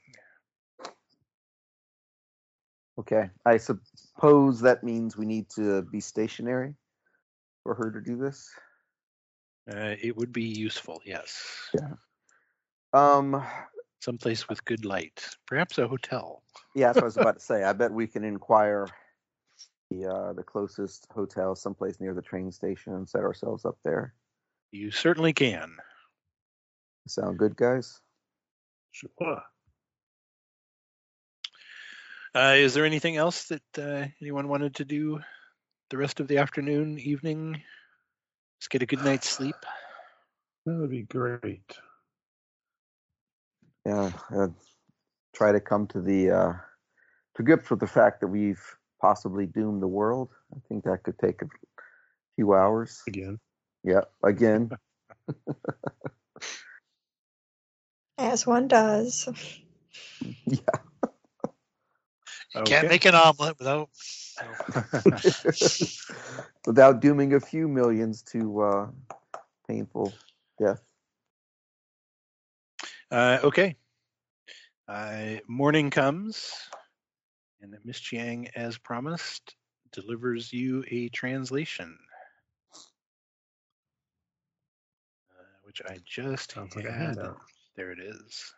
Okay. 2.99 3.29
I 3.45 3.57
suppose 3.57 4.61
that 4.61 4.83
means 4.83 5.15
we 5.15 5.25
need 5.25 5.49
to 5.51 5.83
be 5.83 5.99
stationary 5.99 6.73
for 7.63 7.75
her 7.75 7.91
to 7.91 8.01
do 8.01 8.17
this. 8.17 8.49
Uh, 9.71 9.95
it 10.01 10.15
would 10.15 10.31
be 10.31 10.45
useful, 10.45 11.01
yes. 11.05 11.69
Yeah. 11.75 11.93
Um, 12.93 13.43
Someplace 13.99 14.47
with 14.47 14.63
good 14.65 14.85
light, 14.85 15.27
perhaps 15.45 15.77
a 15.77 15.87
hotel. 15.87 16.41
yeah, 16.75 16.87
that's 16.87 16.97
what 16.97 17.03
I 17.03 17.05
was 17.05 17.17
about 17.17 17.39
to 17.39 17.45
say. 17.45 17.63
I 17.63 17.73
bet 17.73 17.91
we 17.91 18.07
can 18.07 18.23
inquire 18.23 18.87
the 19.91 20.05
uh, 20.05 20.33
the 20.33 20.43
closest 20.43 21.07
hotel, 21.13 21.55
someplace 21.55 21.99
near 21.99 22.13
the 22.13 22.21
train 22.21 22.51
station, 22.51 22.93
and 22.93 23.07
set 23.09 23.21
ourselves 23.21 23.65
up 23.65 23.77
there. 23.83 24.13
You 24.71 24.91
certainly 24.91 25.33
can. 25.33 25.75
Sound 27.07 27.37
good, 27.37 27.55
guys? 27.57 27.99
Sure. 28.97 29.43
Uh, 32.33 32.55
is 32.55 32.73
there 32.73 32.85
anything 32.85 33.15
else 33.15 33.45
that 33.45 33.61
uh, 33.77 34.07
anyone 34.21 34.47
wanted 34.47 34.75
to 34.75 34.85
do 34.85 35.19
the 35.91 35.97
rest 35.97 36.19
of 36.19 36.27
the 36.27 36.39
afternoon, 36.39 36.97
evening? 36.97 37.61
Just 38.59 38.71
get 38.71 38.81
a 38.81 38.87
good 38.87 39.03
night's 39.03 39.29
sleep. 39.29 39.55
That 40.65 40.75
would 40.79 40.89
be 40.89 41.03
great. 41.03 41.77
Yeah. 43.85 44.11
Uh, 44.35 44.47
try 45.35 45.51
to 45.51 45.59
come 45.59 45.85
to 45.87 46.01
the 46.01 46.31
uh, 46.31 46.53
to 47.35 47.43
grips 47.43 47.69
with 47.69 47.79
the 47.79 47.87
fact 47.87 48.21
that 48.21 48.27
we've 48.27 48.63
possibly 48.99 49.45
doomed 49.45 49.83
the 49.83 49.87
world. 49.87 50.29
I 50.55 50.57
think 50.67 50.85
that 50.85 51.03
could 51.03 51.19
take 51.19 51.43
a 51.43 51.47
few 52.35 52.55
hours. 52.55 53.03
Again. 53.07 53.39
Yeah, 53.83 54.01
again. 54.23 54.71
As 58.18 58.47
one 58.47 58.68
does. 58.68 59.30
yeah. 60.45 60.57
You 62.55 62.61
can't 62.63 62.88
make 62.88 63.05
an 63.05 63.15
omelet 63.15 63.57
without. 63.59 63.89
Without 66.65 67.01
dooming 67.01 67.34
a 67.34 67.39
few 67.39 67.68
millions 67.68 68.22
to 68.24 68.61
uh, 68.61 68.88
painful 69.68 70.13
death. 70.59 70.82
Uh, 73.11 73.39
okay. 73.43 73.76
Uh, 74.88 75.36
morning 75.47 75.89
comes, 75.89 76.53
and 77.61 77.76
Miss 77.84 77.99
Chiang, 77.99 78.47
as 78.55 78.78
promised, 78.78 79.55
delivers 79.91 80.53
you 80.53 80.84
a 80.89 81.09
translation, 81.09 81.97
uh, 85.32 85.43
which 85.63 85.82
I 85.86 85.97
just 86.05 86.53
Sounds 86.53 86.76
like 86.76 86.86
a 86.86 86.91
had. 86.91 87.18
handout. 87.18 87.41
There 87.78 87.91
it 87.91 87.99
is. 87.99 88.53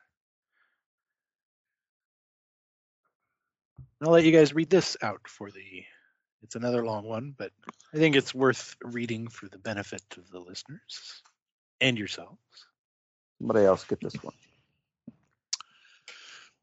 I'll 4.01 4.11
let 4.11 4.23
you 4.23 4.31
guys 4.31 4.53
read 4.53 4.69
this 4.69 4.95
out 5.01 5.27
for 5.27 5.51
the. 5.51 5.83
It's 6.41 6.55
another 6.55 6.85
long 6.85 7.03
one, 7.03 7.35
but 7.37 7.51
I 7.93 7.97
think 7.97 8.15
it's 8.15 8.33
worth 8.33 8.77
reading 8.81 9.27
for 9.27 9.49
the 9.49 9.57
benefit 9.57 10.01
of 10.15 10.31
the 10.31 10.39
listeners 10.39 11.21
and 11.81 11.99
yourselves. 11.99 12.39
Somebody 13.39 13.65
else 13.65 13.83
get 13.83 13.99
this 13.99 14.15
one. 14.23 14.33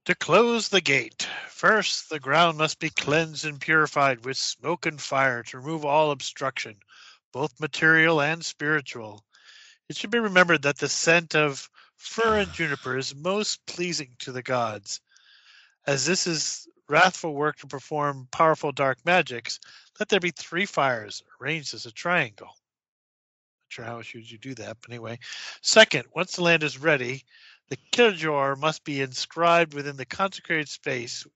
To 0.06 0.14
close 0.14 0.68
the 0.68 0.80
gate, 0.80 1.26
first 1.48 2.08
the 2.08 2.20
ground 2.20 2.58
must 2.58 2.78
be 2.78 2.90
cleansed 2.90 3.44
and 3.44 3.60
purified 3.60 4.24
with 4.24 4.36
smoke 4.36 4.86
and 4.86 5.00
fire 5.00 5.42
to 5.42 5.58
remove 5.58 5.84
all 5.84 6.12
obstruction, 6.12 6.76
both 7.32 7.58
material 7.58 8.20
and 8.20 8.44
spiritual. 8.44 9.24
It 9.88 9.96
should 9.96 10.12
be 10.12 10.20
remembered 10.20 10.62
that 10.62 10.78
the 10.78 10.88
scent 10.88 11.34
of 11.34 11.68
fir 11.96 12.38
and 12.38 12.52
juniper 12.52 12.96
is 12.96 13.14
most 13.14 13.64
pleasing 13.66 14.16
to 14.20 14.32
the 14.32 14.42
gods. 14.42 15.00
As 15.86 16.06
this 16.06 16.26
is 16.26 16.66
wrathful 16.88 17.34
work 17.34 17.58
to 17.58 17.66
perform 17.66 18.28
powerful 18.30 18.72
dark 18.72 18.98
magics, 19.04 19.60
let 19.98 20.08
there 20.08 20.20
be 20.20 20.30
three 20.30 20.66
fires 20.66 21.22
arranged 21.40 21.74
as 21.74 21.86
a 21.86 21.92
triangle. 21.92 22.48
Not 22.48 22.54
sure 23.68 23.84
how 23.84 24.02
should 24.02 24.30
you 24.30 24.38
do 24.38 24.54
that, 24.54 24.78
but 24.80 24.90
anyway. 24.90 25.18
Second, 25.60 26.04
once 26.14 26.36
the 26.36 26.42
land 26.42 26.62
is 26.62 26.78
ready, 26.78 27.24
the 27.68 27.78
kyilkhor 27.92 28.56
must 28.56 28.84
be 28.84 29.00
inscribed 29.00 29.74
within 29.74 29.96
the 29.96 30.06
consecrated 30.06 30.68
space 30.68 31.26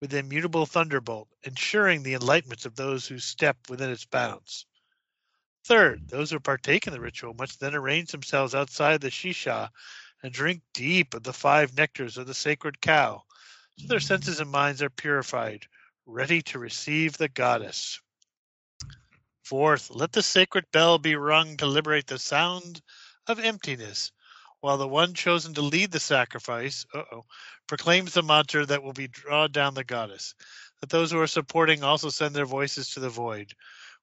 with 0.00 0.14
immutable 0.14 0.66
thunderbolt, 0.66 1.28
ensuring 1.44 2.02
the 2.02 2.14
enlightenment 2.14 2.66
of 2.66 2.74
those 2.74 3.06
who 3.06 3.18
step 3.18 3.56
within 3.68 3.90
its 3.90 4.04
bounds. 4.04 4.66
Third, 5.64 6.08
those 6.08 6.30
who 6.30 6.40
partake 6.40 6.86
in 6.86 6.92
the 6.92 7.00
ritual 7.00 7.34
must 7.34 7.60
then 7.60 7.74
arrange 7.74 8.10
themselves 8.10 8.54
outside 8.54 9.00
the 9.00 9.10
shisha 9.10 9.70
and 10.22 10.32
drink 10.32 10.62
deep 10.74 11.14
of 11.14 11.22
the 11.22 11.32
five 11.32 11.72
nectars 11.72 12.16
of 12.16 12.26
the 12.26 12.34
sacred 12.34 12.80
cow, 12.80 13.22
so 13.78 13.86
their 13.88 14.00
senses 14.00 14.40
and 14.40 14.50
minds 14.50 14.82
are 14.82 14.90
purified, 14.90 15.66
ready 16.06 16.42
to 16.42 16.58
receive 16.58 17.16
the 17.16 17.28
goddess. 17.28 18.00
Fourth, 19.44 19.90
let 19.90 20.12
the 20.12 20.22
sacred 20.22 20.64
bell 20.72 20.98
be 20.98 21.16
rung 21.16 21.56
to 21.56 21.66
liberate 21.66 22.06
the 22.06 22.18
sound 22.18 22.80
of 23.26 23.38
emptiness, 23.38 24.12
while 24.60 24.78
the 24.78 24.86
one 24.86 25.14
chosen 25.14 25.54
to 25.54 25.62
lead 25.62 25.90
the 25.90 26.00
sacrifice 26.00 26.86
uh-oh, 26.94 27.24
proclaims 27.66 28.14
the 28.14 28.22
mantra 28.22 28.64
that 28.64 28.82
will 28.82 28.92
be 28.92 29.08
draw 29.08 29.48
down 29.48 29.74
the 29.74 29.84
goddess. 29.84 30.34
Let 30.80 30.90
those 30.90 31.10
who 31.10 31.20
are 31.20 31.26
supporting 31.26 31.82
also 31.82 32.08
send 32.08 32.34
their 32.34 32.46
voices 32.46 32.90
to 32.90 33.00
the 33.00 33.08
void. 33.08 33.52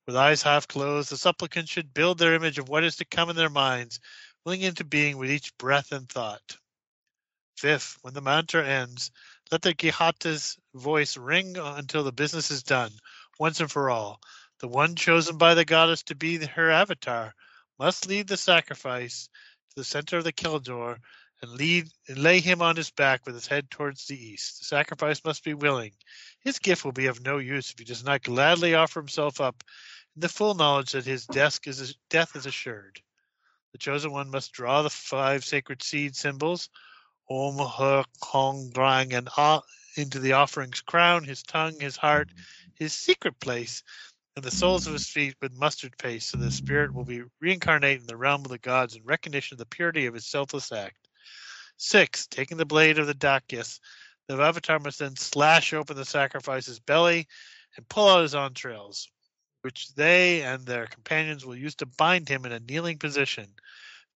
With 0.05 0.15
eyes 0.15 0.41
half 0.41 0.67
closed, 0.67 1.11
the 1.11 1.17
supplicants 1.17 1.71
should 1.71 1.93
build 1.93 2.17
their 2.17 2.33
image 2.33 2.57
of 2.57 2.67
what 2.67 2.83
is 2.83 2.95
to 2.97 3.05
come 3.05 3.29
in 3.29 3.35
their 3.35 3.49
minds, 3.49 3.99
willing 4.45 4.61
into 4.61 4.83
being 4.83 5.17
with 5.17 5.31
each 5.31 5.57
breath 5.57 5.91
and 5.91 6.07
thought. 6.07 6.57
Fifth, 7.57 7.97
when 8.01 8.13
the 8.13 8.21
mantra 8.21 8.65
ends, 8.65 9.11
let 9.51 9.61
the 9.61 9.73
ganta's 9.73 10.57
voice 10.73 11.17
ring 11.17 11.57
until 11.57 12.03
the 12.03 12.11
business 12.11 12.51
is 12.51 12.63
done, 12.63 12.91
once 13.37 13.59
and 13.59 13.71
for 13.71 13.89
all. 13.89 14.21
The 14.59 14.67
one 14.67 14.95
chosen 14.95 15.37
by 15.37 15.55
the 15.55 15.65
goddess 15.65 16.03
to 16.03 16.15
be 16.15 16.37
her 16.45 16.71
avatar 16.71 17.33
must 17.77 18.07
lead 18.07 18.27
the 18.27 18.37
sacrifice 18.37 19.29
to 19.69 19.75
the 19.77 19.83
center 19.83 20.17
of 20.17 20.23
the 20.23 20.33
kyilkhor 20.33 20.99
and 21.41 21.51
lead 21.51 21.89
and 22.07 22.17
lay 22.17 22.39
him 22.39 22.61
on 22.61 22.75
his 22.75 22.91
back 22.91 23.25
with 23.25 23.35
his 23.35 23.47
head 23.47 23.69
towards 23.69 24.05
the 24.07 24.21
east. 24.21 24.59
The 24.59 24.65
sacrifice 24.65 25.23
must 25.23 25.43
be 25.43 25.53
willing. 25.53 25.93
His 26.41 26.59
gift 26.59 26.83
will 26.83 26.91
be 26.91 27.07
of 27.07 27.21
no 27.21 27.37
use 27.37 27.71
if 27.71 27.79
he 27.79 27.85
does 27.85 28.03
not 28.03 28.23
gladly 28.23 28.75
offer 28.75 28.99
himself 28.99 29.39
up 29.39 29.63
in 30.15 30.21
the 30.21 30.29
full 30.29 30.53
knowledge 30.53 30.91
that 30.91 31.05
his 31.05 31.27
is, 31.29 31.95
death 32.09 32.35
is 32.35 32.45
assured. 32.45 33.01
The 33.71 33.77
chosen 33.77 34.11
one 34.11 34.29
must 34.29 34.51
draw 34.51 34.81
the 34.81 34.89
five 34.89 35.45
sacred 35.45 35.83
seed 35.83 36.15
symbols, 36.15 36.69
Om, 37.29 37.57
He, 37.57 38.03
Kong, 38.19 38.71
Drang, 38.73 39.13
and 39.13 39.29
Ah, 39.37 39.61
into 39.95 40.19
the 40.19 40.33
offering's 40.33 40.81
crown, 40.81 41.23
his 41.23 41.43
tongue, 41.43 41.79
his 41.79 41.95
heart, 41.95 42.29
his 42.75 42.93
secret 42.93 43.39
place, 43.39 43.83
and 44.35 44.43
the 44.43 44.51
soles 44.51 44.87
of 44.87 44.93
his 44.93 45.07
feet 45.07 45.35
with 45.41 45.53
mustard 45.53 45.97
paste, 45.97 46.29
so 46.29 46.37
the 46.37 46.49
spirit 46.49 46.93
will 46.93 47.05
be 47.05 47.23
reincarnated 47.39 48.01
in 48.01 48.07
the 48.07 48.17
realm 48.17 48.41
of 48.45 48.49
the 48.49 48.57
gods 48.57 48.95
in 48.95 49.03
recognition 49.03 49.55
of 49.55 49.59
the 49.59 49.65
purity 49.65 50.05
of 50.05 50.13
his 50.13 50.25
selfless 50.25 50.71
act. 50.71 51.07
Six, 51.77 52.27
taking 52.27 52.57
the 52.57 52.65
blade 52.65 52.99
of 52.99 53.07
the 53.07 53.13
Dakyas, 53.13 53.79
the 54.27 54.41
avatar 54.41 54.79
must 54.79 54.99
then 54.99 55.15
slash 55.15 55.73
open 55.73 55.95
the 55.95 56.05
sacrifice's 56.05 56.79
belly 56.79 57.27
and 57.75 57.87
pull 57.89 58.07
out 58.07 58.21
his 58.21 58.35
entrails, 58.35 59.09
which 59.61 59.93
they 59.95 60.41
and 60.41 60.65
their 60.65 60.87
companions 60.87 61.45
will 61.45 61.55
use 61.55 61.75
to 61.75 61.85
bind 61.85 62.29
him 62.29 62.45
in 62.45 62.51
a 62.51 62.59
kneeling 62.59 62.97
position, 62.97 63.47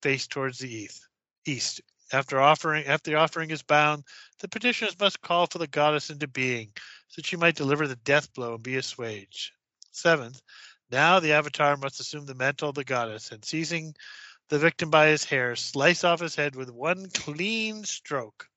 face 0.01 0.27
towards 0.27 0.59
the 0.59 0.73
east. 0.73 1.07
east. 1.45 1.81
After 2.11 2.39
offering, 2.39 2.85
after 2.85 3.11
the 3.11 3.17
offering 3.17 3.49
is 3.49 3.63
bound, 3.63 4.03
the 4.39 4.47
petitioners 4.47 4.99
must 4.99 5.21
call 5.21 5.47
for 5.47 5.57
the 5.57 5.67
goddess 5.67 6.09
into 6.09 6.27
being, 6.27 6.71
so 7.07 7.15
that 7.17 7.25
she 7.25 7.37
might 7.37 7.55
deliver 7.55 7.87
the 7.87 7.95
death 7.95 8.33
blow 8.33 8.55
and 8.55 8.63
be 8.63 8.75
assuaged. 8.75 9.51
Seventh, 9.91 10.41
now 10.91 11.19
the 11.19 11.31
avatar 11.31 11.75
must 11.77 11.99
assume 11.99 12.25
the 12.25 12.35
mantle 12.35 12.69
of 12.69 12.75
the 12.75 12.83
goddess, 12.83 13.31
and 13.31 13.43
seizing 13.43 13.95
the 14.49 14.59
victim 14.59 14.89
by 14.89 15.07
his 15.07 15.23
hair, 15.23 15.55
slice 15.55 16.03
off 16.03 16.19
his 16.19 16.35
head 16.35 16.55
with 16.55 16.69
one 16.69 17.09
clean 17.09 17.83
stroke. 17.83 18.47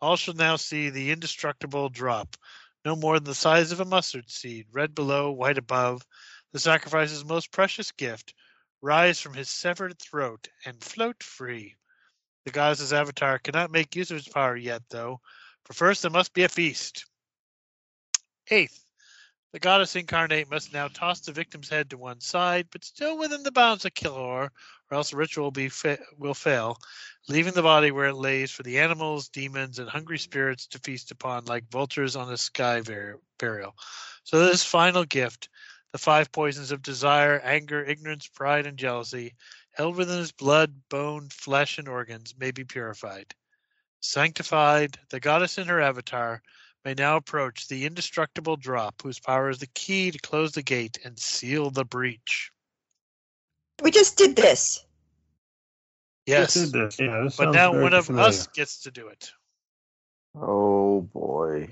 All 0.00 0.16
shall 0.16 0.34
now 0.34 0.56
see 0.56 0.88
the 0.88 1.10
indestructible 1.10 1.90
drop, 1.90 2.36
no 2.84 2.96
more 2.96 3.18
than 3.18 3.24
the 3.24 3.34
size 3.34 3.72
of 3.72 3.80
a 3.80 3.84
mustard 3.84 4.30
seed, 4.30 4.66
red 4.72 4.94
below, 4.94 5.30
white 5.30 5.58
above, 5.58 6.02
the 6.52 6.58
sacrifice's 6.58 7.24
most 7.24 7.52
precious 7.52 7.92
gift, 7.92 8.34
rise 8.82 9.20
from 9.20 9.34
his 9.34 9.48
severed 9.48 9.98
throat 9.98 10.48
and 10.64 10.82
float 10.82 11.22
free. 11.22 11.76
The 12.44 12.50
goddess's 12.50 12.92
avatar 12.92 13.38
cannot 13.38 13.70
make 13.70 13.94
use 13.94 14.10
of 14.10 14.16
its 14.16 14.28
power 14.28 14.56
yet, 14.56 14.82
though, 14.88 15.20
for 15.64 15.74
first 15.74 16.02
there 16.02 16.10
must 16.10 16.32
be 16.32 16.44
a 16.44 16.48
feast. 16.48 17.04
Eighth, 18.50 18.84
the 19.52 19.58
goddess 19.58 19.96
incarnate 19.96 20.50
must 20.50 20.72
now 20.72 20.88
toss 20.88 21.20
the 21.20 21.32
victim's 21.32 21.68
head 21.68 21.90
to 21.90 21.98
one 21.98 22.20
side, 22.20 22.68
but 22.70 22.84
still 22.84 23.18
within 23.18 23.42
the 23.42 23.52
bounds 23.52 23.84
of 23.84 23.94
kyilkhor, 23.94 24.50
or 24.90 24.96
else 24.96 25.10
the 25.10 25.16
ritual 25.16 25.44
will, 25.44 25.50
be 25.50 25.68
fa- 25.68 25.98
will 26.18 26.34
fail, 26.34 26.78
leaving 27.28 27.52
the 27.54 27.62
body 27.62 27.90
where 27.90 28.08
it 28.08 28.14
lays 28.14 28.50
for 28.50 28.62
the 28.62 28.78
animals, 28.78 29.28
demons, 29.28 29.78
and 29.78 29.88
hungry 29.88 30.18
spirits 30.18 30.66
to 30.66 30.78
feast 30.80 31.10
upon 31.10 31.44
like 31.44 31.70
vultures 31.70 32.16
on 32.16 32.32
a 32.32 32.36
sky 32.36 32.80
var- 32.80 33.20
burial. 33.38 33.74
So 34.24 34.44
this 34.44 34.64
final 34.64 35.04
gift, 35.04 35.48
the 35.92 35.98
five 35.98 36.32
poisons 36.32 36.72
of 36.72 36.82
desire, 36.82 37.40
anger, 37.40 37.84
ignorance, 37.84 38.26
pride, 38.26 38.66
and 38.66 38.76
jealousy, 38.76 39.34
held 39.72 39.96
within 39.96 40.18
his 40.18 40.32
blood, 40.32 40.74
bone, 40.88 41.28
flesh, 41.30 41.78
and 41.78 41.88
organs, 41.88 42.34
may 42.38 42.50
be 42.50 42.64
purified. 42.64 43.34
Sanctified, 44.00 44.98
the 45.10 45.20
goddess 45.20 45.58
in 45.58 45.68
her 45.68 45.80
avatar 45.80 46.42
may 46.84 46.94
now 46.94 47.16
approach 47.16 47.68
the 47.68 47.84
indestructible 47.84 48.56
drop 48.56 49.02
whose 49.02 49.20
power 49.20 49.50
is 49.50 49.58
the 49.58 49.66
key 49.66 50.10
to 50.10 50.18
close 50.18 50.52
the 50.52 50.62
gate 50.62 50.98
and 51.04 51.18
seal 51.18 51.70
the 51.70 51.84
breach. 51.84 52.50
We 53.82 53.90
just 53.90 54.16
did 54.18 54.36
this. 54.36 54.84
Yes, 56.26 56.54
Did 56.54 56.72
this. 56.72 56.98
Yeah, 57.00 57.22
this 57.24 57.36
but 57.36 57.46
now 57.52 57.72
one 57.82 57.94
of 57.94 58.06
familiar. 58.06 58.28
us 58.38 58.46
gets 58.48 58.82
to 58.82 58.90
do 58.90 59.08
it. 59.08 59.32
Oh 60.36 61.02
boy. 61.02 61.68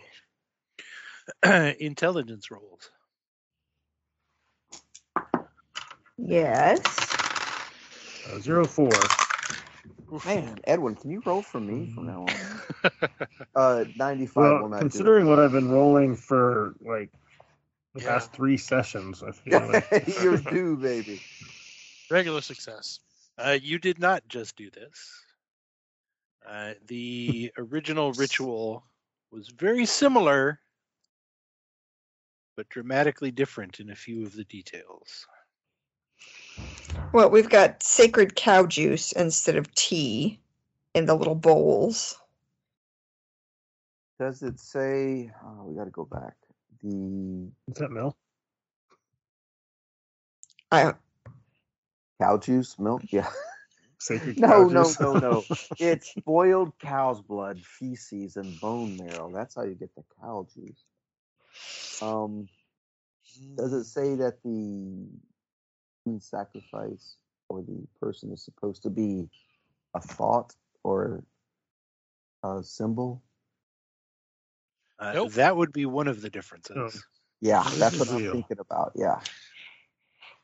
Intelligence 1.44 2.50
rolls. 2.50 2.90
Yes. 6.18 6.82
Uh, 8.30 8.40
zero 8.40 8.64
four. 8.66 8.90
Man, 10.24 10.58
Edwin, 10.64 10.96
can 10.96 11.10
you 11.10 11.22
roll 11.24 11.42
for 11.42 11.60
me 11.60 11.86
from 11.86 12.06
now 12.06 12.22
on? 12.24 12.62
Uh, 13.56 13.84
95 13.96 14.58
will 14.58 14.68
Well, 14.68 14.70
not 14.70 14.80
considering 14.80 15.26
what 15.28 15.38
I've 15.40 15.52
been 15.52 15.68
rolling 15.70 16.16
for 16.16 16.74
like 16.80 17.10
the 17.94 18.00
Yeah. 18.00 18.12
past 18.12 18.32
three 18.32 18.56
sessions, 18.58 19.22
I 19.22 19.32
feel 19.32 19.60
like. 19.68 19.86
You're 20.20 20.38
due, 20.38 20.76
baby. 20.76 21.20
Regular 22.10 22.40
success. 22.40 23.00
Uh, 23.36 23.58
you 23.60 23.78
did 23.78 23.98
not 23.98 24.26
just 24.28 24.56
do 24.56 24.70
this. 24.70 25.24
Uh, 26.48 26.74
the 26.86 27.52
original 27.58 28.12
ritual 28.12 28.84
was 29.30 29.48
very 29.48 29.84
similar, 29.84 30.58
but 32.56 32.68
dramatically 32.68 33.30
different 33.30 33.80
in 33.80 33.90
a 33.90 33.94
few 33.94 34.24
of 34.24 34.32
the 34.32 34.44
details. 34.44 35.26
Well, 37.12 37.30
we've 37.30 37.48
got 37.48 37.82
sacred 37.82 38.34
cow 38.34 38.66
juice 38.66 39.12
instead 39.12 39.56
of 39.56 39.74
tea 39.74 40.40
in 40.94 41.06
the 41.06 41.14
little 41.14 41.34
bowls. 41.34 42.18
Does 44.18 44.42
it 44.42 44.58
say? 44.58 45.30
Oh, 45.44 45.64
we 45.64 45.76
got 45.76 45.84
to 45.84 45.90
go 45.90 46.04
back. 46.04 46.34
The 46.82 47.50
is 47.68 47.76
that 47.76 47.90
Mel? 47.90 48.16
I 50.70 50.94
cow 52.20 52.38
juice, 52.38 52.78
milk. 52.78 53.02
Yeah. 53.10 53.28
Sacred 53.98 54.36
No, 54.40 54.48
cow 54.48 54.68
no, 54.68 54.84
juice? 54.84 55.00
no, 55.00 55.12
no. 55.18 55.44
It's 55.78 56.12
boiled 56.26 56.72
cow's 56.78 57.20
blood, 57.20 57.58
feces, 57.60 58.36
and 58.36 58.58
bone 58.60 58.96
marrow. 58.96 59.30
That's 59.32 59.54
how 59.54 59.62
you 59.62 59.74
get 59.74 59.94
the 59.94 60.02
cow 60.20 60.46
juice. 60.54 60.84
Um, 62.02 62.48
does 63.56 63.72
it 63.72 63.84
say 63.84 64.14
that 64.16 64.42
the 64.42 65.06
human 66.04 66.20
sacrifice 66.20 67.16
or 67.48 67.62
the 67.62 67.86
person 68.00 68.32
is 68.32 68.44
supposed 68.44 68.82
to 68.82 68.90
be 68.90 69.28
a 69.94 70.00
thought 70.00 70.54
or 70.82 71.22
a 72.42 72.62
symbol? 72.62 73.22
Uh, 74.98 75.12
Nope. 75.12 75.32
That 75.32 75.56
would 75.56 75.72
be 75.72 75.86
one 75.86 76.08
of 76.08 76.22
the 76.22 76.30
differences. 76.30 76.76
No. 76.76 76.90
Yeah, 77.40 77.62
that's 77.76 77.98
what 78.00 78.08
I'm 78.08 78.32
thinking 78.32 78.58
about. 78.58 78.92
Yeah. 78.96 79.20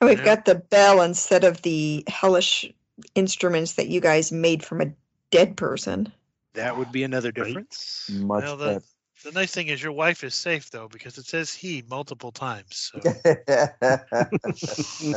And 0.05 0.11
we've 0.11 0.25
Yeah. 0.25 0.35
got 0.37 0.45
the 0.45 0.55
bell 0.55 1.01
instead 1.03 1.45
of 1.45 1.63
the 1.63 2.05
hellish 2.07 2.71
instruments 3.15 3.75
that 3.75 3.89
you 3.89 4.01
guys 4.01 4.31
made 4.31 4.65
from 4.65 4.81
a 4.81 4.93
dead 5.31 5.57
person. 5.57 6.13
That 6.55 6.77
would 6.77 6.93
be 6.93 7.03
another 7.05 7.33
Right. 7.37 7.47
difference. 7.47 8.11
Much 8.13 8.45
Well, 8.45 8.57
the, 8.57 8.83
the 9.25 9.33
nice 9.33 9.53
thing 9.53 9.69
is 9.69 9.83
your 9.83 9.93
wife 9.93 10.23
is 10.25 10.35
safe 10.35 10.71
though 10.71 10.89
because 10.89 11.19
it 11.19 11.27
says 11.27 11.53
he 11.53 11.83
multiple 11.89 12.33
times. 12.33 12.91
So 12.93 13.01
better. 13.01 14.31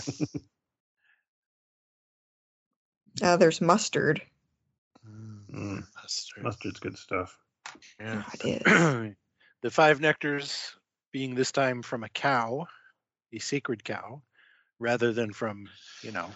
Uh, 3.20 3.36
there's 3.36 3.62
mustard. 3.62 4.22
Mm, 5.04 5.84
mustard. 5.96 6.44
mustard's 6.44 6.80
good 6.80 6.98
stuff. 7.00 7.36
Yeah. 8.00 8.22
Yeah, 8.44 8.62
it 8.64 8.68
is. 8.68 9.16
the 9.64 9.72
five 9.72 10.00
nectars 10.00 10.76
being 11.12 11.34
this 11.34 11.52
time 11.52 11.82
from 11.82 12.04
a 12.04 12.10
cow, 12.10 12.68
a 13.34 13.40
sacred 13.40 13.84
cow, 13.84 14.22
rather 14.80 15.14
than 15.14 15.34
from, 15.34 15.68
you 16.02 16.12
know, 16.12 16.30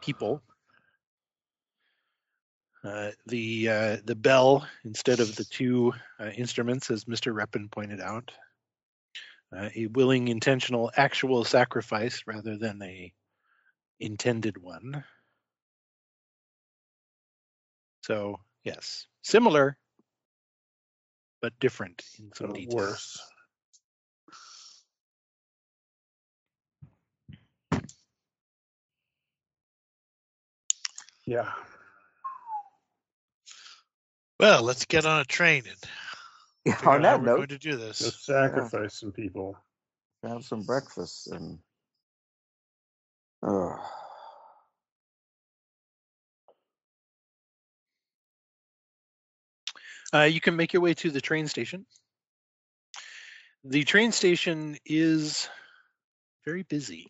people. 0.00 0.42
Uh, 2.84 3.10
the 3.26 3.68
uh, 3.68 3.96
the 4.04 4.14
bell 4.14 4.66
instead 4.84 5.18
of 5.18 5.34
the 5.34 5.44
two 5.44 5.92
uh, 6.20 6.30
instruments, 6.36 6.90
as 6.90 7.04
Mr. 7.06 7.34
Reppin 7.34 7.70
pointed 7.70 8.00
out, 8.00 8.30
uh, 9.56 9.68
a 9.74 9.86
willing, 9.88 10.28
intentional, 10.28 10.90
actual 10.96 11.44
sacrifice 11.44 12.22
rather 12.26 12.56
than 12.56 12.80
a 12.82 13.12
intended 13.98 14.58
one. 14.58 15.04
So 18.02 18.38
yes, 18.64 19.06
similar, 19.22 19.76
but 21.42 21.58
different 21.60 22.02
in 22.18 22.32
some 22.32 22.52
details. 22.52 22.74
worse. 22.74 23.22
Yeah. 31.28 31.52
Well, 34.40 34.62
let's 34.62 34.86
get 34.86 35.04
on 35.04 35.20
a 35.20 35.24
train 35.26 35.64
and 35.68 35.76
figure 36.78 36.90
On 36.90 37.02
out 37.02 37.06
how 37.06 37.18
that 37.18 37.20
we're 37.20 37.26
note, 37.26 37.36
going 37.36 37.48
to 37.48 37.58
do 37.58 37.72
Go 37.72 37.76
this. 37.76 37.98
sacrifice 38.10 38.94
some 39.00 39.12
people. 39.12 39.58
have 40.22 40.44
some 40.44 40.62
breakfast 40.62 41.28
and. 41.28 41.58
Ugh. 43.46 43.78
Uh, 50.14 50.22
you 50.22 50.40
can 50.40 50.56
make 50.56 50.72
your 50.72 50.80
way 50.80 50.94
to 50.94 51.10
the 51.10 51.20
train 51.20 51.46
station. 51.46 51.84
The 53.64 53.84
train 53.84 54.12
station 54.12 54.78
is 54.86 55.50
very 56.46 56.62
busy. 56.62 57.08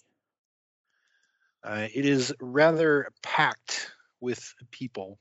Uh, 1.62 1.86
it 1.94 2.04
is 2.06 2.34
rather 2.40 3.12
packed 3.22 3.92
with 4.20 4.54
people. 4.70 5.18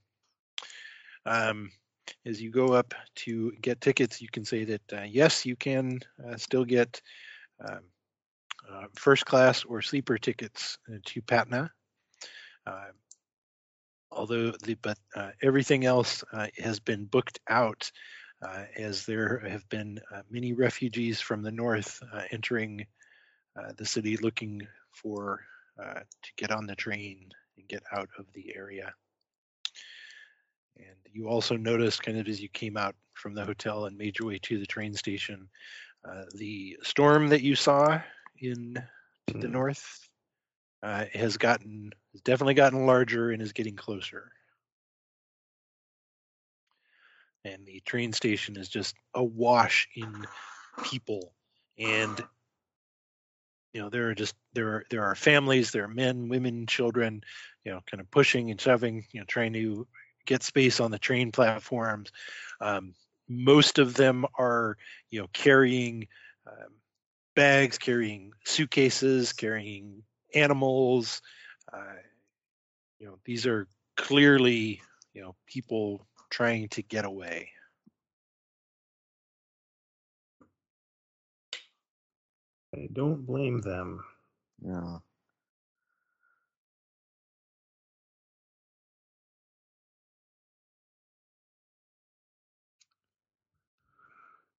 Um, 1.26 1.72
as 2.26 2.42
you 2.42 2.52
go 2.52 2.74
up 2.74 2.94
to 3.16 3.52
get 3.62 3.82
tickets, 3.82 4.22
you 4.22 4.30
can 4.30 4.46
say 4.46 4.64
that 4.64 4.94
uh, 4.94 5.04
yes, 5.04 5.46
you 5.46 5.56
can 5.56 6.00
uh, 6.26 6.38
still 6.38 6.66
get 6.66 7.02
um, 7.66 7.82
uh, 8.70 8.86
first 8.96 9.26
class 9.26 9.64
or 9.64 9.82
sleeper 9.82 10.18
tickets 10.18 10.78
uh, 10.92 10.98
to 11.06 11.22
Patna. 11.22 11.72
Uh, 12.66 12.92
although 14.12 14.52
the 14.64 14.76
but 14.76 14.98
uh, 15.16 15.32
everything 15.42 15.86
else 15.86 16.24
has 16.58 16.80
been 16.80 17.06
booked 17.06 17.40
out 17.48 17.92
as 18.78 19.06
there 19.06 19.40
have 19.48 19.68
been 19.70 20.00
many 20.30 20.54
refugees 20.54 21.20
from 21.20 21.42
the 21.42 21.52
north 21.52 22.02
entering 22.32 22.86
the 23.78 23.86
city 23.86 24.18
looking 24.18 24.68
for 24.92 25.42
to 25.78 26.32
get 26.36 26.52
on 26.52 26.68
the 26.68 26.76
train 26.76 27.30
and 27.58 27.68
get 27.68 27.84
out 27.92 28.10
of 28.18 28.26
the 28.34 28.56
area. 28.56 28.94
And 30.78 30.96
you 31.12 31.28
also 31.28 31.58
noticed, 31.58 32.04
kind 32.04 32.18
of 32.20 32.28
as 32.28 32.42
you 32.42 32.50
came 32.50 32.78
out 32.78 32.96
from 33.14 33.34
the 33.34 33.46
hotel 33.46 33.86
and 33.86 33.98
made 33.98 34.20
your 34.20 34.28
way 34.28 34.40
to 34.44 34.60
the 34.60 34.66
train 34.66 34.94
station, 34.94 35.50
uh, 36.08 36.26
the 36.36 36.78
storm 36.84 37.30
that 37.30 37.42
you 37.42 37.56
saw 37.56 38.00
in 38.40 38.76
to 39.28 39.38
the 39.38 39.48
Mm. 39.48 39.52
north 39.52 40.10
uh, 40.84 41.06
has 41.14 41.38
gotten 41.38 41.92
has 42.12 42.22
definitely 42.22 42.54
gotten 42.54 42.86
larger 42.86 43.32
and 43.32 43.42
is 43.42 43.54
getting 43.54 43.76
closer. 43.76 44.32
And 47.44 47.66
the 47.66 47.80
train 47.82 48.14
station 48.14 48.58
is 48.58 48.70
just 48.70 48.96
awash 49.14 49.88
in 49.96 50.26
people, 50.84 51.34
and 51.78 52.24
you 53.78 53.84
know 53.84 53.90
there 53.92 54.10
are 54.10 54.16
just 54.16 54.34
there 54.54 54.70
are 54.70 54.86
there 54.90 55.04
are 55.04 55.14
families, 55.14 55.70
there 55.70 55.84
are 55.84 55.88
men, 55.88 56.30
women, 56.30 56.66
children, 56.66 57.22
you 57.64 57.72
know, 57.72 57.80
kind 57.86 58.02
of 58.02 58.10
pushing 58.10 58.50
and 58.50 58.60
shoving, 58.60 59.06
you 59.12 59.20
know, 59.20 59.26
trying 59.28 59.54
to 59.54 59.86
get 60.26 60.42
space 60.42 60.80
on 60.80 60.90
the 60.90 60.98
train 60.98 61.32
platforms. 61.32 62.12
Um, 62.60 62.96
most 63.30 63.78
of 63.78 63.94
them 63.94 64.26
are, 64.40 64.78
you 65.12 65.20
know, 65.20 65.28
carrying 65.32 66.08
um, 66.48 66.74
bags, 67.36 67.78
carrying 67.78 68.32
suitcases, 68.46 69.32
carrying 69.32 70.02
animals. 70.34 71.22
Uh, 71.72 72.02
you 72.98 73.06
know, 73.06 73.20
these 73.26 73.46
are 73.46 73.68
clearly, 73.96 74.82
you 75.14 75.22
know, 75.22 75.36
people 75.46 76.08
trying 76.32 76.68
to 76.70 76.82
get 76.82 77.06
away. 77.06 77.52
I 82.76 82.88
don't 82.94 83.26
blame 83.26 83.62
them. 83.62 84.04
Yeah. 84.62 85.00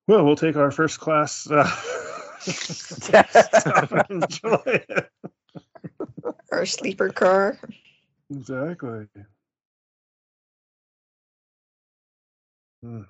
Well, 0.07 0.25
we'll 0.25 0.37
take 0.37 0.57
our 0.57 0.71
first 0.71 1.01
class. 1.01 1.49
Uh, 1.51 1.65
enjoy 4.11 4.63
it. 4.67 5.11
Our 6.53 6.67
sleeper 6.67 7.11
car. 7.11 7.59
Exactly. 8.31 9.07
Hmm. 12.83 13.03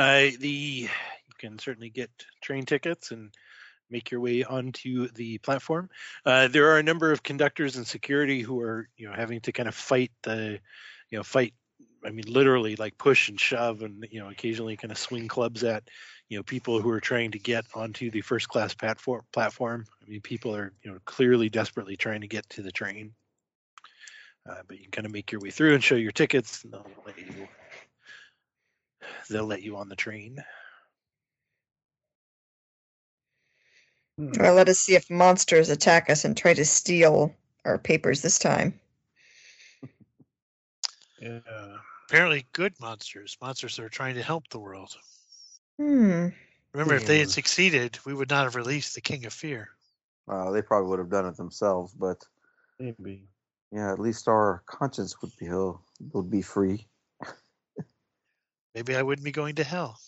Uh, 0.00 0.30
the 0.40 0.48
you 0.48 0.88
can 1.36 1.58
certainly 1.58 1.90
get 1.90 2.08
train 2.40 2.64
tickets 2.64 3.10
and 3.10 3.34
make 3.90 4.10
your 4.10 4.22
way 4.22 4.44
onto 4.44 5.08
the 5.08 5.36
platform. 5.36 5.90
Uh, 6.24 6.48
there 6.48 6.70
are 6.70 6.78
a 6.78 6.82
number 6.82 7.12
of 7.12 7.22
conductors 7.22 7.76
and 7.76 7.86
security 7.86 8.40
who 8.40 8.62
are 8.62 8.88
you 8.96 9.06
know 9.06 9.14
having 9.14 9.42
to 9.42 9.52
kind 9.52 9.68
of 9.68 9.74
fight 9.74 10.10
the 10.22 10.58
you 11.10 11.18
know 11.18 11.22
fight. 11.22 11.52
I 12.02 12.08
mean, 12.08 12.24
literally 12.26 12.76
like 12.76 12.96
push 12.96 13.28
and 13.28 13.38
shove, 13.38 13.82
and 13.82 14.08
you 14.10 14.20
know 14.20 14.30
occasionally 14.30 14.78
kind 14.78 14.90
of 14.90 14.96
swing 14.96 15.28
clubs 15.28 15.64
at 15.64 15.82
you 16.30 16.38
know 16.38 16.44
people 16.44 16.80
who 16.80 16.88
are 16.88 17.00
trying 17.00 17.32
to 17.32 17.38
get 17.38 17.66
onto 17.74 18.10
the 18.10 18.22
first 18.22 18.48
class 18.48 18.74
platform. 18.74 19.84
I 20.02 20.08
mean, 20.08 20.22
people 20.22 20.56
are 20.56 20.72
you 20.82 20.92
know 20.92 20.98
clearly 21.04 21.50
desperately 21.50 21.96
trying 21.98 22.22
to 22.22 22.26
get 22.26 22.48
to 22.50 22.62
the 22.62 22.72
train. 22.72 23.12
Uh, 24.48 24.62
but 24.66 24.78
you 24.78 24.84
can 24.84 24.92
kind 24.92 25.06
of 25.06 25.12
make 25.12 25.30
your 25.30 25.42
way 25.42 25.50
through 25.50 25.74
and 25.74 25.84
show 25.84 25.96
your 25.96 26.10
tickets, 26.10 26.64
and 26.64 26.72
they'll 26.72 26.86
let 27.04 27.18
you 27.18 27.46
they'll 29.28 29.46
let 29.46 29.62
you 29.62 29.76
on 29.76 29.88
the 29.88 29.96
train. 29.96 30.42
Hmm. 34.18 34.32
Well, 34.38 34.54
let 34.54 34.68
us 34.68 34.78
see 34.78 34.94
if 34.94 35.10
monsters 35.10 35.70
attack 35.70 36.10
us 36.10 36.24
and 36.24 36.36
try 36.36 36.54
to 36.54 36.64
steal 36.64 37.34
our 37.64 37.78
papers 37.78 38.22
this 38.22 38.38
time. 38.38 38.78
Yeah. 41.20 41.40
Apparently, 42.08 42.46
good 42.52 42.74
monsters, 42.80 43.36
monsters 43.40 43.76
that 43.76 43.84
are 43.84 43.88
trying 43.88 44.16
to 44.16 44.22
help 44.22 44.48
the 44.48 44.58
world. 44.58 44.96
Hmm. 45.78 46.28
Remember, 46.72 46.94
if 46.94 47.06
they 47.06 47.18
had 47.18 47.28
Hmm. 47.28 47.32
succeeded, 47.32 47.98
we 48.04 48.14
would 48.14 48.30
not 48.30 48.44
have 48.44 48.56
released 48.56 48.94
the 48.94 49.00
King 49.00 49.26
of 49.26 49.32
Fear. 49.32 49.68
Uh, 50.28 50.50
they 50.50 50.62
probably 50.62 50.88
would 50.88 50.98
have 50.98 51.10
done 51.10 51.26
it 51.26 51.36
themselves, 51.36 51.92
but 51.92 52.24
Maybe. 52.78 53.28
yeah, 53.72 53.92
at 53.92 53.98
least 53.98 54.28
our 54.28 54.62
conscience 54.66 55.20
would 55.22 55.36
be 55.38 55.48
uh, 55.48 55.72
would 56.12 56.30
be 56.30 56.42
free. 56.42 56.86
Maybe 58.74 58.94
I 58.96 59.02
wouldn't 59.02 59.24
be 59.24 59.32
going 59.32 59.56
to 59.56 59.64
hell. 59.64 59.98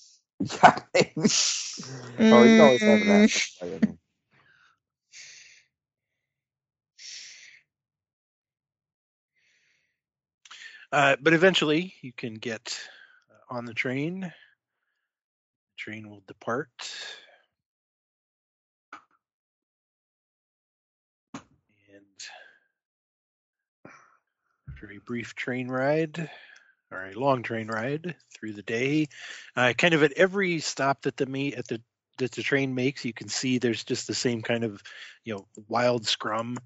Yeah, 0.40 0.78
oh, 0.94 2.44
you 2.44 2.56
can 2.56 2.60
always 2.60 2.82
have 2.82 3.00
that. 3.06 3.30
Uh, 10.92 11.16
but 11.20 11.32
eventually, 11.32 11.94
you 12.02 12.12
can 12.12 12.34
get 12.34 12.78
uh, 13.30 13.54
on 13.56 13.64
the 13.64 13.72
train. 13.74 14.20
The 14.20 14.32
train 15.76 16.08
will 16.10 16.22
depart. 16.26 16.70
And 21.34 22.04
after 24.68 24.90
a 24.92 24.98
brief 24.98 25.34
train 25.34 25.68
ride, 25.68 26.30
or 26.92 27.06
a 27.06 27.18
long 27.18 27.42
train 27.42 27.68
ride 27.68 28.14
through 28.34 28.52
the 28.52 28.62
day, 28.62 29.08
uh, 29.56 29.72
kind 29.76 29.94
of 29.94 30.02
at 30.02 30.12
every 30.12 30.60
stop 30.60 31.02
that 31.02 31.16
the 31.16 31.26
meet 31.26 31.54
at 31.54 31.66
the 31.66 31.80
that 32.18 32.32
the 32.32 32.42
train 32.42 32.74
makes, 32.74 33.04
you 33.04 33.12
can 33.12 33.28
see 33.28 33.58
there's 33.58 33.84
just 33.84 34.06
the 34.06 34.14
same 34.14 34.42
kind 34.42 34.64
of 34.64 34.82
you 35.24 35.34
know 35.34 35.46
wild 35.68 36.06
scrum. 36.06 36.58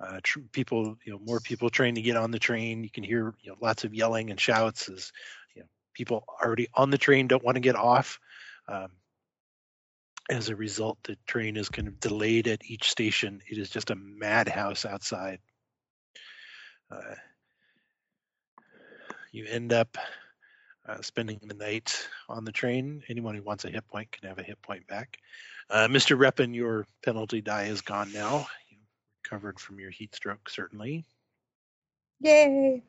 Uh, 0.00 0.18
tr- 0.22 0.40
people, 0.50 0.96
you 1.04 1.12
know, 1.12 1.18
more 1.24 1.38
people 1.38 1.70
trying 1.70 1.94
to 1.94 2.02
get 2.02 2.16
on 2.16 2.30
the 2.30 2.38
train. 2.38 2.82
You 2.82 2.90
can 2.90 3.04
hear 3.04 3.34
you 3.42 3.50
know 3.50 3.56
lots 3.60 3.84
of 3.84 3.94
yelling 3.94 4.30
and 4.30 4.40
shouts 4.40 4.88
as 4.88 5.12
you 5.54 5.62
know 5.62 5.68
people 5.94 6.24
already 6.42 6.68
on 6.74 6.90
the 6.90 6.98
train 6.98 7.28
don't 7.28 7.44
want 7.44 7.56
to 7.56 7.60
get 7.60 7.76
off. 7.76 8.18
Um, 8.68 8.88
as 10.30 10.48
a 10.48 10.56
result, 10.56 10.98
the 11.04 11.16
train 11.26 11.56
is 11.56 11.68
kind 11.68 11.88
of 11.88 12.00
delayed 12.00 12.48
at 12.48 12.64
each 12.64 12.90
station. 12.90 13.42
It 13.48 13.58
is 13.58 13.68
just 13.68 13.90
a 13.90 13.96
madhouse 13.96 14.84
outside. 14.84 15.40
Uh, 16.90 17.14
you 19.32 19.46
end 19.46 19.72
up 19.72 19.96
uh, 20.86 21.00
spending 21.00 21.40
the 21.42 21.54
night 21.54 22.06
on 22.28 22.44
the 22.44 22.52
train. 22.52 23.02
Anyone 23.08 23.34
who 23.34 23.42
wants 23.42 23.64
a 23.64 23.70
hit 23.70 23.86
point 23.88 24.12
can 24.12 24.28
have 24.28 24.38
a 24.38 24.42
hit 24.42 24.60
point 24.62 24.86
back. 24.86 25.18
Uh, 25.70 25.88
Mr. 25.88 26.16
Reppin, 26.16 26.54
your 26.54 26.86
penalty 27.04 27.40
die 27.40 27.64
is 27.64 27.80
gone 27.80 28.12
now. 28.12 28.46
You 28.70 28.78
recovered 29.24 29.58
from 29.58 29.80
your 29.80 29.90
heat 29.90 30.14
stroke, 30.14 30.48
certainly. 30.48 31.04
Yay. 32.20 32.82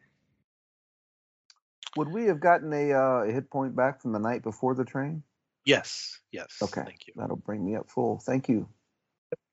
would 1.96 2.10
we 2.10 2.26
have 2.26 2.40
gotten 2.40 2.72
a, 2.74 2.94
uh, 2.94 3.24
a 3.24 3.32
hit 3.32 3.50
point 3.50 3.76
back 3.76 4.02
from 4.02 4.12
the 4.12 4.20
night 4.20 4.44
before 4.44 4.76
the 4.76 4.86
train? 4.86 5.24
Yes, 5.66 6.20
yes. 6.32 6.58
Okay. 6.62 6.84
Thank 6.84 7.08
you. 7.08 7.14
That'll 7.16 7.38
bring 7.38 7.66
me 7.66 7.76
up 7.76 7.90
full. 7.90 8.20
Thank 8.20 8.50
you. 8.50 8.68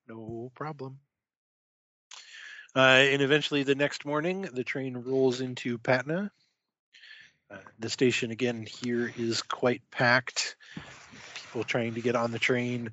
No 0.07 0.51
problem. 0.55 0.99
Uh, 2.75 2.79
and 2.79 3.21
eventually, 3.21 3.63
the 3.63 3.75
next 3.75 4.05
morning, 4.05 4.41
the 4.53 4.63
train 4.63 4.97
rolls 4.97 5.41
into 5.41 5.77
Patna. 5.77 6.31
Uh, 7.51 7.57
the 7.79 7.89
station 7.89 8.31
again 8.31 8.65
here 8.65 9.11
is 9.17 9.41
quite 9.41 9.81
packed. 9.91 10.55
People 11.35 11.63
trying 11.63 11.95
to 11.95 12.01
get 12.01 12.15
on 12.15 12.31
the 12.31 12.39
train, 12.39 12.91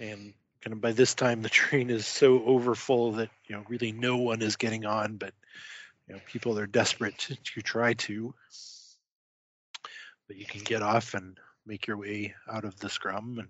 and 0.00 0.32
kind 0.62 0.72
of 0.72 0.80
by 0.80 0.92
this 0.92 1.14
time, 1.14 1.42
the 1.42 1.48
train 1.50 1.90
is 1.90 2.06
so 2.06 2.42
overfull 2.44 3.12
that 3.12 3.28
you 3.46 3.56
know 3.56 3.64
really 3.68 3.92
no 3.92 4.16
one 4.16 4.40
is 4.40 4.56
getting 4.56 4.86
on. 4.86 5.16
But 5.16 5.34
you 6.06 6.14
know, 6.14 6.20
people 6.26 6.58
are 6.58 6.66
desperate 6.66 7.18
to, 7.18 7.36
to 7.36 7.62
try 7.62 7.94
to. 7.94 8.34
But 10.26 10.36
you 10.36 10.46
can 10.46 10.62
get 10.62 10.82
off 10.82 11.14
and 11.14 11.38
make 11.66 11.86
your 11.86 11.96
way 11.96 12.34
out 12.50 12.64
of 12.64 12.78
the 12.78 12.88
scrum 12.88 13.38
and 13.38 13.48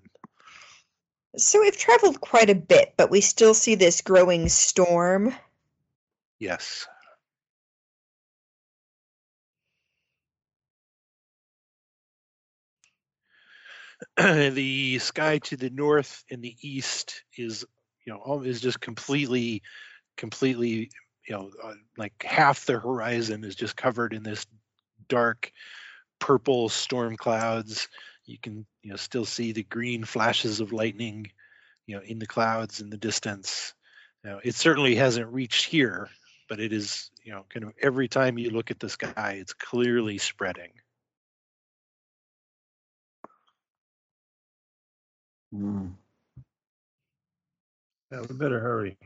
So 1.40 1.60
we've 1.60 1.76
traveled 1.76 2.20
quite 2.20 2.50
a 2.50 2.54
bit, 2.54 2.94
but 2.96 3.10
we 3.10 3.20
still 3.20 3.54
see 3.54 3.74
this 3.76 4.00
growing 4.00 4.48
storm. 4.48 5.34
yes 6.38 6.86
the 14.16 14.98
sky 14.98 15.38
to 15.38 15.56
the 15.56 15.70
north 15.70 16.24
and 16.30 16.42
the 16.42 16.56
east 16.60 17.24
is 17.36 17.64
you 18.04 18.12
know 18.12 18.42
is 18.42 18.60
just 18.60 18.80
completely 18.80 19.62
completely 20.16 20.90
you 21.26 21.34
know 21.34 21.50
uh, 21.62 21.74
like 21.96 22.12
half 22.22 22.64
the 22.64 22.78
horizon 22.78 23.44
is 23.44 23.54
just 23.54 23.76
covered 23.76 24.12
in 24.12 24.22
this 24.22 24.46
dark 25.08 25.52
purple 26.18 26.68
storm 26.68 27.16
clouds. 27.16 27.88
You 28.24 28.38
can 28.38 28.66
you 28.82 28.90
know 28.90 28.96
still 28.96 29.24
see 29.24 29.52
the 29.52 29.62
green 29.62 30.04
flashes 30.04 30.60
of 30.60 30.72
lightning 30.72 31.30
you 31.86 31.96
know 31.96 32.02
in 32.02 32.18
the 32.18 32.26
clouds 32.26 32.80
in 32.80 32.90
the 32.90 32.98
distance. 32.98 33.74
Know, 34.24 34.40
it 34.44 34.56
certainly 34.56 34.96
hasn't 34.96 35.32
reached 35.32 35.64
here 35.64 36.10
but 36.48 36.60
it 36.60 36.72
is 36.72 37.10
you 37.22 37.32
know 37.32 37.44
kind 37.48 37.64
of 37.64 37.72
every 37.80 38.08
time 38.08 38.38
you 38.38 38.50
look 38.50 38.70
at 38.70 38.80
the 38.80 38.88
sky 38.88 39.38
it's 39.40 39.52
clearly 39.52 40.18
spreading 40.18 40.72
Mm. 45.54 45.92
Yeah, 48.12 48.20
we 48.28 48.36
better 48.36 48.60
hurry. 48.60 48.98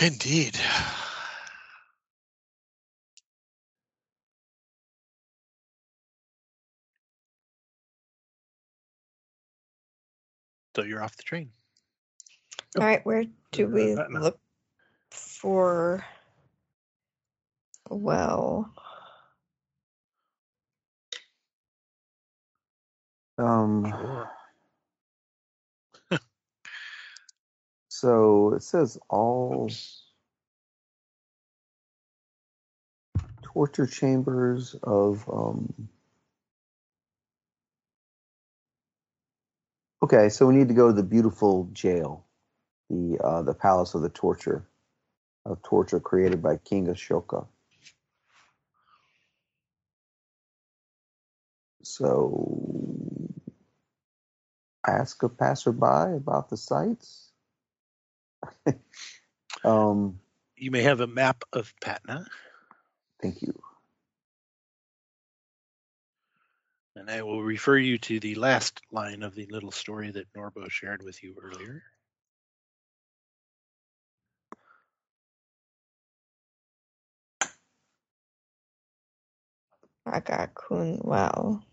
Indeed. 0.00 0.58
so 10.76 10.82
you're 10.82 11.02
off 11.02 11.16
the 11.16 11.22
train 11.22 11.48
All 12.76 12.84
right, 12.84 13.04
where 13.06 13.24
do 13.52 13.66
we 13.68 13.96
look 14.10 14.38
for 15.10 16.04
well? 17.88 18.70
Um, 23.38 23.84
Sure. 23.90 24.30
so 27.88 28.54
it 28.54 28.62
says 28.62 28.98
all 29.08 29.70
torture 33.42 33.86
chambers 33.86 34.76
of. 34.82 35.28
Um... 35.32 35.88
Okay, 40.02 40.28
so 40.28 40.46
we 40.46 40.54
need 40.54 40.68
to 40.68 40.74
go 40.74 40.88
to 40.88 40.92
the 40.92 41.02
beautiful 41.02 41.68
jail, 41.72 42.24
the 42.90 43.18
uh, 43.22 43.42
the 43.42 43.54
palace 43.54 43.94
of 43.94 44.02
the 44.02 44.10
torture, 44.10 44.66
of 45.46 45.62
torture 45.62 46.00
created 46.00 46.42
by 46.42 46.56
King 46.58 46.86
Ashoka. 46.86 47.46
So, 51.82 52.95
ask 54.86 55.22
a 55.22 55.28
passerby 55.28 56.16
about 56.16 56.50
the 56.50 56.56
sites. 56.56 57.32
um, 59.64 60.20
You 60.56 60.70
may 60.70 60.82
have 60.82 61.00
a 61.00 61.06
map 61.06 61.44
of 61.52 61.74
Patna, 61.80 62.26
thank 63.22 63.42
you. 63.42 63.54
and 66.96 67.10
I 67.10 67.22
will 67.22 67.42
refer 67.42 67.78
you 67.78 67.98
to 67.98 68.20
the 68.20 68.36
last 68.36 68.80
line 68.92 69.22
of 69.22 69.34
the 69.34 69.46
little 69.46 69.72
story 69.72 70.10
that 70.12 70.32
Norbo 70.34 70.70
shared 70.70 71.02
with 71.02 71.22
you 71.22 71.36
earlier. 71.42 71.82
Agam 80.08 80.54
Kuan 80.54 81.00
well. 81.04 81.64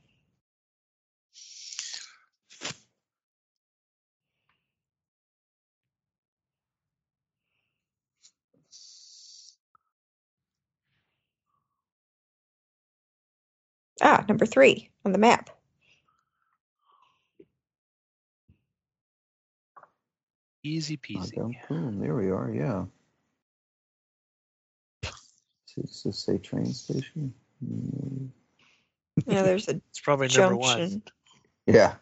Ah, 14.03 14.25
number 14.27 14.45
three 14.45 14.89
on 15.05 15.13
the 15.13 15.17
map. 15.17 15.49
Easy 20.61 20.97
peasy. 20.97 21.33
Agam 21.33 21.53
Boom, 21.69 21.99
there 21.99 22.15
we 22.15 22.29
are. 22.29 22.51
Yeah. 22.53 22.85
Does 25.75 26.03
this 26.03 26.19
say 26.19 26.37
train 26.37 26.65
station? 26.73 27.33
Mm, 27.65 28.29
Yeah, 29.25 29.43
there's 29.43 29.67
a 29.69 29.81
It's 29.89 30.01
probably 30.01 30.27
number 30.27 30.57
one. 30.57 31.01
Yeah. 31.65 31.95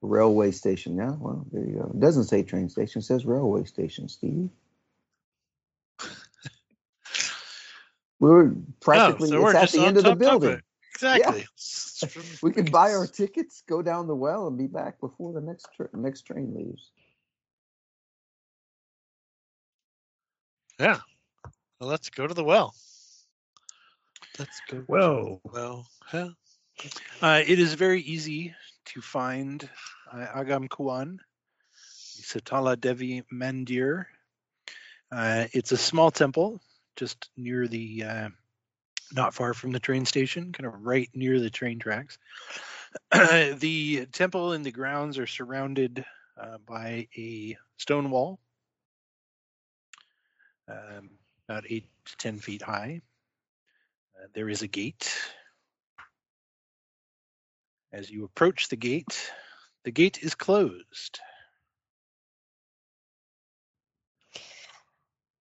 Railway 0.00 0.50
station. 0.50 0.96
Yeah. 0.96 1.12
Well, 1.18 1.46
there 1.52 1.64
you 1.64 1.74
go. 1.74 1.90
It 1.94 2.00
doesn't 2.00 2.24
say 2.24 2.42
train 2.42 2.68
station. 2.70 3.00
It 3.00 3.04
says 3.04 3.24
railway 3.26 3.64
station. 3.64 4.08
Steve. 4.08 4.48
We 8.20 8.28
were 8.30 8.54
practically 8.80 9.28
oh, 9.28 9.32
so 9.32 9.36
it's 9.36 9.44
we're 9.44 9.56
at 9.56 9.72
the 9.72 9.84
end 9.84 9.98
of 9.98 10.04
the 10.04 10.16
building. 10.16 10.60
It. 11.02 11.16
Exactly. 11.16 11.40
It's- 11.40 12.40
We 12.42 12.52
can 12.52 12.66
buy 12.66 12.92
our 12.92 13.06
tickets, 13.06 13.62
go 13.66 13.82
down 13.82 14.06
the 14.06 14.14
well, 14.14 14.46
and 14.46 14.58
be 14.58 14.66
back 14.66 15.00
before 15.00 15.32
the 15.32 15.40
next 15.40 15.68
tra- 15.74 15.88
next 15.94 16.22
train 16.22 16.54
leaves. 16.54 16.90
Yeah. 20.78 20.98
Well, 21.80 21.88
let's 21.88 22.10
go 22.10 22.26
to 22.26 22.34
the 22.34 22.44
well. 22.44 22.74
Let's 24.38 24.60
go. 24.68 24.78
to 24.78 24.84
Whoa. 24.86 25.40
Well, 25.44 25.86
yeah. 26.12 26.28
Uh, 27.22 27.42
it 27.46 27.58
is 27.58 27.74
very 27.74 28.00
easy 28.02 28.54
to 28.86 29.00
find 29.00 29.68
uh, 30.12 30.26
Agam 30.36 30.68
Kuan, 30.68 31.20
the 32.16 32.22
Satala 32.22 32.78
Devi 32.78 33.22
Mandir. 33.32 34.06
Uh, 35.10 35.46
it's 35.52 35.72
a 35.72 35.76
small 35.76 36.10
temple 36.10 36.60
just 36.96 37.30
near 37.36 37.66
the, 37.68 38.04
uh, 38.04 38.28
not 39.12 39.34
far 39.34 39.54
from 39.54 39.72
the 39.72 39.80
train 39.80 40.04
station, 40.06 40.52
kind 40.52 40.66
of 40.66 40.84
right 40.84 41.10
near 41.14 41.40
the 41.40 41.50
train 41.50 41.78
tracks. 41.78 42.18
the 43.12 44.06
temple 44.12 44.52
and 44.52 44.64
the 44.64 44.72
grounds 44.72 45.18
are 45.18 45.26
surrounded 45.26 46.04
uh, 46.40 46.58
by 46.66 47.08
a 47.16 47.56
stone 47.76 48.10
wall, 48.10 48.38
um, 50.68 51.10
about 51.48 51.64
eight 51.68 51.86
to 52.06 52.16
ten 52.16 52.38
feet 52.38 52.62
high. 52.62 53.00
Uh, 54.16 54.26
there 54.34 54.48
is 54.48 54.62
a 54.62 54.68
gate. 54.68 55.14
As 57.92 58.10
you 58.10 58.24
approach 58.24 58.68
the 58.68 58.76
gate, 58.76 59.30
the 59.84 59.92
gate 59.92 60.18
is 60.22 60.34
closed 60.34 61.20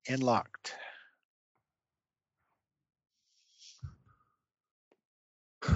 and 0.07 0.21
locked. 0.21 0.75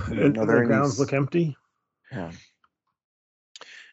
And 0.12 0.34
No, 0.34 0.42
the 0.42 0.46
there 0.48 0.66
grounds 0.66 0.90
needs- 0.90 1.00
look 1.00 1.14
empty. 1.14 1.56
Yeah. 2.12 2.32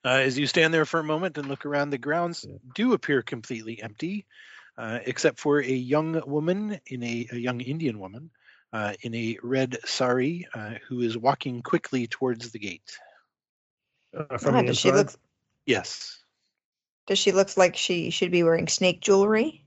Uh, 0.04 0.08
as 0.20 0.38
you 0.38 0.46
stand 0.46 0.72
there 0.74 0.84
for 0.84 1.00
a 1.00 1.04
moment 1.04 1.38
and 1.38 1.48
look 1.48 1.64
around, 1.64 1.90
the 1.90 1.98
grounds 1.98 2.44
Yeah. 2.48 2.56
do 2.74 2.92
appear 2.92 3.22
completely 3.22 3.82
empty, 3.82 4.26
uh, 4.76 4.98
except 5.06 5.40
for 5.40 5.60
a 5.60 5.66
young 5.66 6.20
woman 6.26 6.78
in 6.86 7.02
a, 7.02 7.26
a 7.32 7.36
young 7.36 7.60
Indian 7.62 7.98
woman 7.98 8.30
uh, 8.72 8.92
in 9.00 9.14
a 9.14 9.38
red 9.42 9.78
sari 9.86 10.46
uh, 10.54 10.74
who 10.88 11.00
is 11.00 11.16
walking 11.16 11.62
quickly 11.62 12.06
towards 12.06 12.52
the 12.52 12.58
gate. 12.58 12.98
Uh, 14.14 14.36
from 14.36 14.56
Ah, 14.56 14.60
the 14.60 14.66
does 14.68 14.78
she 14.78 14.90
inside. 14.90 15.06
look 15.06 15.20
Yes. 15.66 16.18
does 17.06 17.18
she 17.18 17.32
look 17.32 17.56
like 17.56 17.74
she 17.76 18.10
should 18.10 18.30
be 18.30 18.42
wearing 18.42 18.68
snake 18.68 19.00
jewelry? 19.00 19.64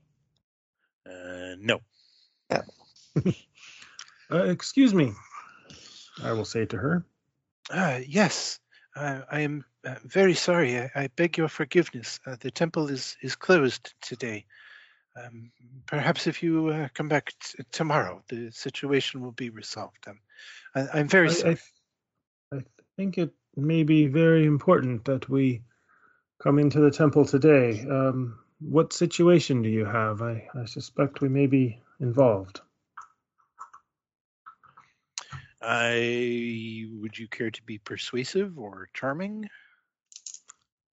Uh, 1.04 1.56
no. 1.58 1.80
Uh, 4.30 4.44
excuse 4.44 4.92
me. 4.92 5.12
I 6.22 6.32
will 6.32 6.44
say 6.44 6.66
to 6.66 6.76
her. 6.76 7.04
Uh, 7.70 8.00
yes. 8.06 8.58
Uh, 8.96 9.20
I 9.30 9.40
am 9.40 9.64
uh, 9.86 9.94
very 10.04 10.34
sorry. 10.34 10.78
I, 10.78 10.90
I 10.94 11.08
beg 11.14 11.38
your 11.38 11.48
forgiveness. 11.48 12.18
Uh, 12.26 12.36
the 12.40 12.50
temple 12.50 12.88
is, 12.88 13.16
is 13.22 13.36
closed 13.36 13.94
today. 14.00 14.46
Um, 15.16 15.50
perhaps 15.86 16.26
if 16.26 16.42
you 16.42 16.68
uh, 16.68 16.88
come 16.94 17.08
back 17.08 17.32
t- 17.42 17.62
tomorrow, 17.72 18.22
the 18.28 18.50
situation 18.50 19.20
will 19.20 19.32
be 19.32 19.50
resolved. 19.50 20.06
Um, 20.06 20.18
I, 20.74 20.98
I'm 20.98 21.08
very 21.08 21.28
I, 21.28 21.32
sorry. 21.32 21.58
I, 22.52 22.56
I 22.56 22.60
think 22.96 23.18
it 23.18 23.32
may 23.56 23.82
be 23.82 24.06
very 24.06 24.46
important 24.46 25.04
that 25.04 25.28
we 25.28 25.62
come 26.42 26.58
into 26.58 26.80
the 26.80 26.90
temple 26.90 27.24
today. 27.24 27.84
Um, 27.88 28.38
what 28.60 28.92
situation 28.92 29.62
do 29.62 29.68
you 29.68 29.84
have? 29.84 30.22
I, 30.22 30.48
I 30.54 30.64
suspect 30.64 31.20
we 31.20 31.28
may 31.28 31.46
be 31.46 31.80
involved. 32.00 32.60
I 35.60 36.86
would 37.00 37.18
you 37.18 37.28
care 37.28 37.50
to 37.50 37.62
be 37.62 37.78
persuasive 37.78 38.58
or 38.58 38.88
charming? 38.94 39.48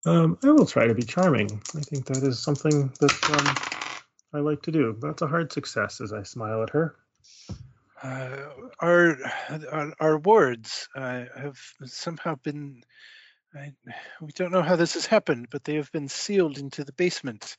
Um, 0.06 0.38
I 0.42 0.50
will 0.50 0.66
try 0.66 0.86
to 0.86 0.94
be 0.94 1.02
charming. 1.02 1.62
I 1.74 1.80
think 1.80 2.06
that 2.06 2.22
is 2.22 2.38
something 2.38 2.92
that 3.00 3.30
um, 3.30 4.38
I 4.38 4.40
like 4.40 4.62
to 4.62 4.72
do. 4.72 4.96
That's 5.00 5.22
a 5.22 5.26
hard 5.26 5.52
success 5.52 6.00
as 6.00 6.12
I 6.12 6.22
smile 6.22 6.62
at 6.62 6.70
her. 6.70 6.96
Uh, 8.02 8.36
our, 8.80 9.16
our 9.70 9.94
our 9.98 10.18
wards 10.18 10.88
uh, 10.94 11.24
have 11.36 11.58
somehow 11.84 12.34
been. 12.42 12.82
I, 13.54 13.72
we 14.20 14.32
don't 14.32 14.52
know 14.52 14.62
how 14.62 14.76
this 14.76 14.94
has 14.94 15.06
happened, 15.06 15.48
but 15.50 15.64
they 15.64 15.76
have 15.76 15.92
been 15.92 16.08
sealed 16.08 16.58
into 16.58 16.84
the 16.84 16.92
basement. 16.92 17.56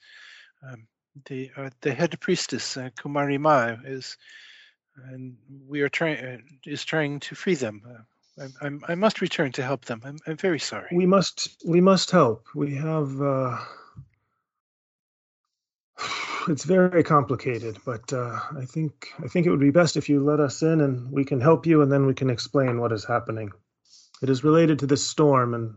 Um, 0.62 0.88
the 1.26 1.52
uh, 1.56 1.70
the 1.82 1.94
head 1.94 2.20
priestess 2.20 2.78
uh, 2.78 2.90
Kumari 3.00 3.40
Ma 3.40 3.76
is, 3.86 4.18
and 5.04 5.38
we 5.68 5.82
are 5.82 5.90
trying 5.90 6.18
uh, 6.18 6.38
is 6.66 6.86
trying 6.86 7.20
to 7.22 7.36
free 7.36 7.56
them. 7.56 7.82
Uh, 7.88 8.44
I, 8.44 8.66
I'm, 8.66 8.84
I 8.88 8.96
must 8.96 9.22
return 9.22 9.52
to 9.54 9.64
help 9.64 9.86
them. 9.86 10.02
I'm, 10.04 10.20
I'm 10.28 10.38
very 10.38 10.60
sorry. 10.60 10.90
We 10.92 11.06
must 11.06 11.64
we 11.66 11.82
must 11.82 12.12
help. 12.12 12.46
We 12.54 12.76
have 12.76 13.22
uh, 13.22 13.58
it's 16.48 16.64
very 16.64 17.04
complicated, 17.04 17.78
but 17.86 18.12
uh, 18.14 18.40
I 18.58 18.66
think 18.66 19.10
I 19.24 19.28
think 19.28 19.46
it 19.46 19.52
would 19.52 19.60
be 19.60 19.72
best 19.72 19.98
if 19.98 20.10
you 20.10 20.24
let 20.24 20.40
us 20.40 20.62
in 20.62 20.82
and 20.82 21.12
we 21.12 21.26
can 21.26 21.42
help 21.42 21.66
you, 21.66 21.82
and 21.82 21.92
then 21.92 22.06
we 22.06 22.14
can 22.14 22.30
explain 22.30 22.80
what 22.80 22.92
is 22.92 23.06
happening. 23.06 23.52
It 24.22 24.30
is 24.30 24.44
related 24.44 24.80
to 24.80 24.88
this 24.88 25.06
storm 25.06 25.54
and 25.54 25.76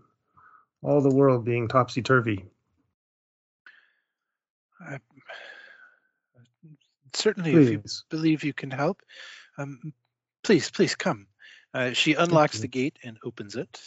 all 0.82 1.01
the 1.01 1.15
world 1.15 1.45
being 1.45 1.69
topsy 1.69 2.03
turvy. 2.03 2.45
I, 4.81 4.99
certainly, 7.14 7.55
if 7.55 7.70
you 7.70 7.82
believe 8.09 8.44
you 8.44 8.52
can 8.52 8.70
help, 8.70 9.02
um, 9.56 9.93
please, 10.43 10.70
please 10.70 10.94
come. 10.94 11.26
Uh, 11.74 11.93
she 11.93 12.14
unlocks 12.14 12.60
the 12.60 12.68
gate 12.68 12.98
and 13.05 13.18
opens 13.24 13.56
it. 13.56 13.80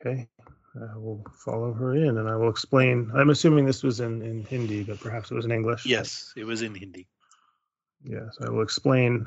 okay. 0.00 0.28
I 0.76 0.96
will 0.96 1.24
follow 1.44 1.72
her 1.72 1.94
in, 1.94 2.18
and 2.18 2.28
I 2.28 2.36
will 2.36 2.50
explain. 2.50 3.10
I'm 3.14 3.30
assuming 3.30 3.64
this 3.64 3.82
was 3.82 4.00
in 4.00 4.22
in 4.22 4.44
Hindi, 4.44 4.84
but 4.84 5.00
perhaps 5.00 5.30
it 5.30 5.34
was 5.34 5.44
in 5.44 5.50
English. 5.50 5.86
Yes, 5.86 6.32
it 6.36 6.44
was 6.44 6.62
in 6.62 6.74
Hindi. 6.74 7.08
Yes, 8.04 8.38
I 8.40 8.50
will 8.50 8.62
explain 8.62 9.26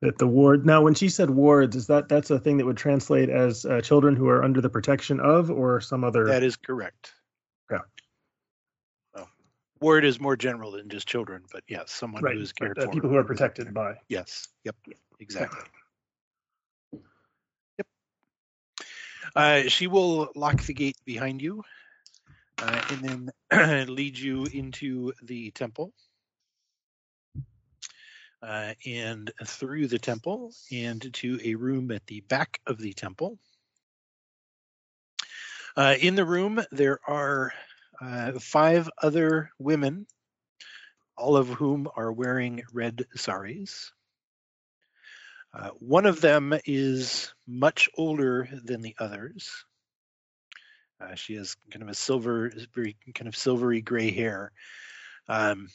that 0.00 0.18
the 0.18 0.26
ward. 0.26 0.66
Now, 0.66 0.82
when 0.82 0.94
she 0.94 1.08
said 1.08 1.30
wards, 1.30 1.76
is 1.76 1.86
that 1.86 2.08
that's 2.08 2.30
a 2.30 2.38
thing 2.38 2.56
that 2.56 2.66
would 2.66 2.76
translate 2.76 3.28
as 3.28 3.64
uh, 3.64 3.80
children 3.80 4.16
who 4.16 4.28
are 4.28 4.42
under 4.42 4.60
the 4.60 4.70
protection 4.70 5.20
of, 5.20 5.50
or 5.50 5.80
some 5.80 6.02
other? 6.02 6.24
That 6.24 6.42
is 6.42 6.56
correct. 6.56 7.12
Ward 9.80 10.04
is 10.04 10.20
more 10.20 10.36
general 10.36 10.72
than 10.72 10.88
just 10.88 11.06
children, 11.06 11.42
but 11.52 11.62
yes, 11.68 11.90
someone 11.92 12.22
Right. 12.22 12.36
who 12.36 12.42
is 12.42 12.52
right, 12.60 12.74
cared 12.74 12.78
uh, 12.78 12.86
for. 12.86 12.92
people 12.92 13.10
who 13.10 13.16
are 13.16 13.24
protected 13.24 13.72
by. 13.72 13.94
Yes. 14.08 14.48
Yep. 14.64 14.76
Exactly. 15.20 15.64
Yep. 17.78 17.86
Uh, 19.36 19.62
she 19.68 19.86
will 19.86 20.32
lock 20.34 20.62
the 20.62 20.74
gate 20.74 20.96
behind 21.04 21.40
you, 21.40 21.62
uh, 22.60 22.82
and 22.90 23.30
then 23.50 23.86
lead 23.88 24.18
you 24.18 24.46
into 24.46 25.12
the 25.22 25.50
temple, 25.52 25.92
uh, 28.42 28.74
and 28.86 29.30
through 29.44 29.86
the 29.86 29.98
temple, 29.98 30.52
and 30.72 31.12
to 31.14 31.38
a 31.44 31.54
room 31.54 31.92
at 31.92 32.04
the 32.06 32.20
back 32.22 32.60
of 32.66 32.78
the 32.78 32.92
temple. 32.92 33.38
Uh, 35.76 35.94
in 36.00 36.16
the 36.16 36.24
room, 36.24 36.60
there 36.72 36.98
are 37.06 37.52
uh, 38.00 38.32
five 38.38 38.88
other 39.02 39.50
women, 39.58 40.06
all 41.16 41.36
of 41.36 41.48
whom 41.48 41.88
are 41.96 42.12
wearing 42.12 42.62
red 42.72 43.04
saris. 43.16 43.92
Uh, 45.52 45.70
one 45.78 46.06
of 46.06 46.20
them 46.20 46.54
is 46.66 47.32
much 47.46 47.88
older 47.96 48.48
than 48.64 48.82
the 48.82 48.94
others. 48.98 49.64
Uh, 51.00 51.14
she 51.14 51.34
has 51.34 51.56
kind 51.70 51.82
of 51.82 51.88
a 51.88 51.94
silver, 51.94 52.52
very 52.74 52.96
kind 53.14 53.28
of 53.28 53.36
silvery 53.36 53.80
gray 53.80 54.10
hair. 54.10 54.52
Um, 55.28 55.68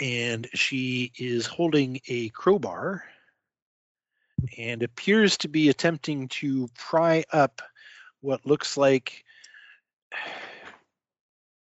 and 0.00 0.48
she 0.54 1.12
is 1.18 1.46
holding 1.46 2.00
a 2.08 2.28
crowbar 2.30 3.04
and 4.58 4.82
appears 4.82 5.38
to 5.38 5.48
be 5.48 5.68
attempting 5.68 6.28
to 6.28 6.68
pry 6.76 7.24
up 7.32 7.62
what 8.20 8.46
looks 8.46 8.76
like 8.76 9.24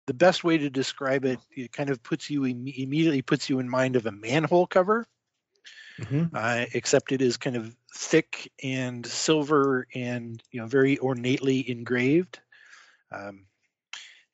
the 0.08 0.14
best 0.14 0.44
way 0.44 0.58
to 0.58 0.70
describe 0.70 1.26
it, 1.26 1.40
it 1.52 1.72
kind 1.72 1.90
of 1.90 2.04
puts 2.04 2.30
you 2.30 2.42
imme- 2.42 2.78
immediately 2.78 3.22
puts 3.22 3.50
you 3.50 3.60
in 3.60 3.70
mind 3.70 3.96
of 3.96 4.06
a 4.06 4.12
manhole 4.12 4.68
cover 4.68 5.06
Mhm. 5.98 6.34
uh, 6.34 6.66
except 6.74 7.12
it 7.12 7.22
is 7.22 7.38
kind 7.38 7.56
of 7.56 7.76
thick 7.96 8.52
and 8.64 9.06
silver 9.06 9.88
and 9.94 10.42
you 10.52 10.60
know 10.60 10.68
very 10.68 10.98
ornately 10.98 11.70
engraved. 11.70 12.40
Um, 13.12 13.48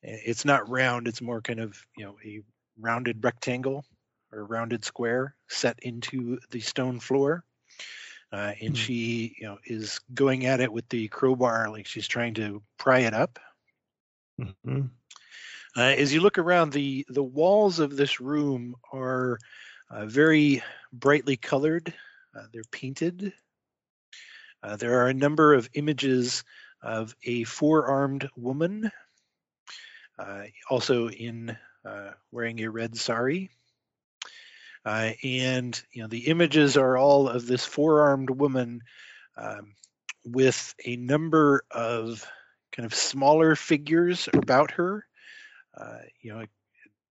it's 0.04 0.46
not 0.46 0.70
round; 0.70 1.08
it's 1.08 1.22
more 1.22 1.42
kind 1.42 1.60
of 1.60 1.86
you 1.98 2.06
know 2.06 2.18
a 2.26 2.42
rounded 2.78 3.24
rectangle 3.24 3.86
or 4.32 4.46
rounded 4.46 4.86
square 4.86 5.36
set 5.50 5.80
into 5.84 6.40
the 6.52 6.62
stone 6.62 7.00
floor. 7.00 7.46
Uh, 8.32 8.54
and 8.62 8.76
Hmm. 8.76 8.76
she 8.78 9.36
you 9.40 9.48
know 9.48 9.60
is 9.66 10.00
going 10.14 10.46
at 10.46 10.62
it 10.62 10.74
with 10.74 10.90
the 10.90 11.08
crowbar 11.10 11.70
like 11.70 11.88
she's 11.88 12.08
trying 12.08 12.34
to 12.36 12.64
pry 12.78 13.00
it 13.02 13.14
up. 13.14 13.40
Mhm. 14.38 14.99
Uh, 15.78 15.82
as 15.82 16.14
you 16.14 16.20
look 16.20 16.38
around, 16.38 16.72
the 16.72 17.06
the 17.10 17.24
walls 17.24 17.80
of 17.80 17.96
this 17.96 18.20
room 18.20 18.76
are 18.92 19.38
uh, 19.90 20.06
very 20.06 20.64
brightly 20.92 21.38
colored. 21.38 21.94
Uh, 22.36 22.44
they're 22.52 22.64
painted. 22.72 23.34
Uh, 24.64 24.76
there 24.76 25.02
are 25.02 25.08
a 25.08 25.14
number 25.14 25.54
of 25.54 25.70
images 25.74 26.44
of 26.82 27.16
a 27.24 27.44
four-armed 27.44 28.30
woman, 28.36 28.92
uh, 30.18 30.44
also 30.70 31.10
in 31.10 31.56
uh, 31.86 32.12
wearing 32.32 32.60
a 32.62 32.70
red 32.70 32.98
sari. 32.98 33.50
And 34.86 35.80
you 35.92 36.02
know 36.02 36.08
the 36.08 36.28
images 36.28 36.78
are 36.78 36.98
all 36.98 37.30
of 37.30 37.46
this 37.46 37.64
four-armed 37.64 38.32
woman 38.32 38.82
um, 39.38 39.76
with 40.26 40.74
a 40.84 40.96
number 40.96 41.64
of 41.70 42.26
kind 42.72 42.88
of 42.88 42.96
smaller 42.96 43.56
figures 43.56 44.28
about 44.34 44.72
her. 44.72 45.06
Uh, 45.80 46.00
you 46.22 46.34
know, 46.34 46.46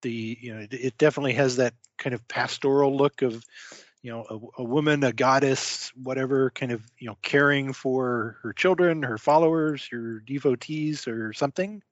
the 0.02 0.38
you 0.40 0.54
know 0.54 0.60
it, 0.60 0.74
it 0.74 0.98
definitely 0.98 1.34
has 1.34 1.56
that 1.56 1.74
kind 1.96 2.14
of 2.14 2.26
pastoral 2.28 2.96
look 2.96 3.22
of 3.22 3.42
you 4.02 4.10
know 4.10 4.24
a, 4.28 4.62
a 4.62 4.64
woman, 4.64 5.02
a 5.04 5.12
goddess, 5.12 5.92
whatever, 5.96 6.50
kind 6.50 6.72
of 6.72 6.82
you 6.98 7.08
know 7.08 7.16
caring 7.22 7.72
for 7.72 8.38
her 8.42 8.52
children, 8.52 9.02
her 9.02 9.18
followers, 9.18 9.88
her 9.90 10.20
devotees, 10.20 11.08
or 11.08 11.32
something. 11.32 11.82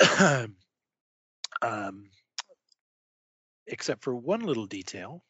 um, 1.62 2.10
except 3.66 4.02
for 4.02 4.14
one 4.14 4.40
little 4.40 4.66
detail, 4.66 5.22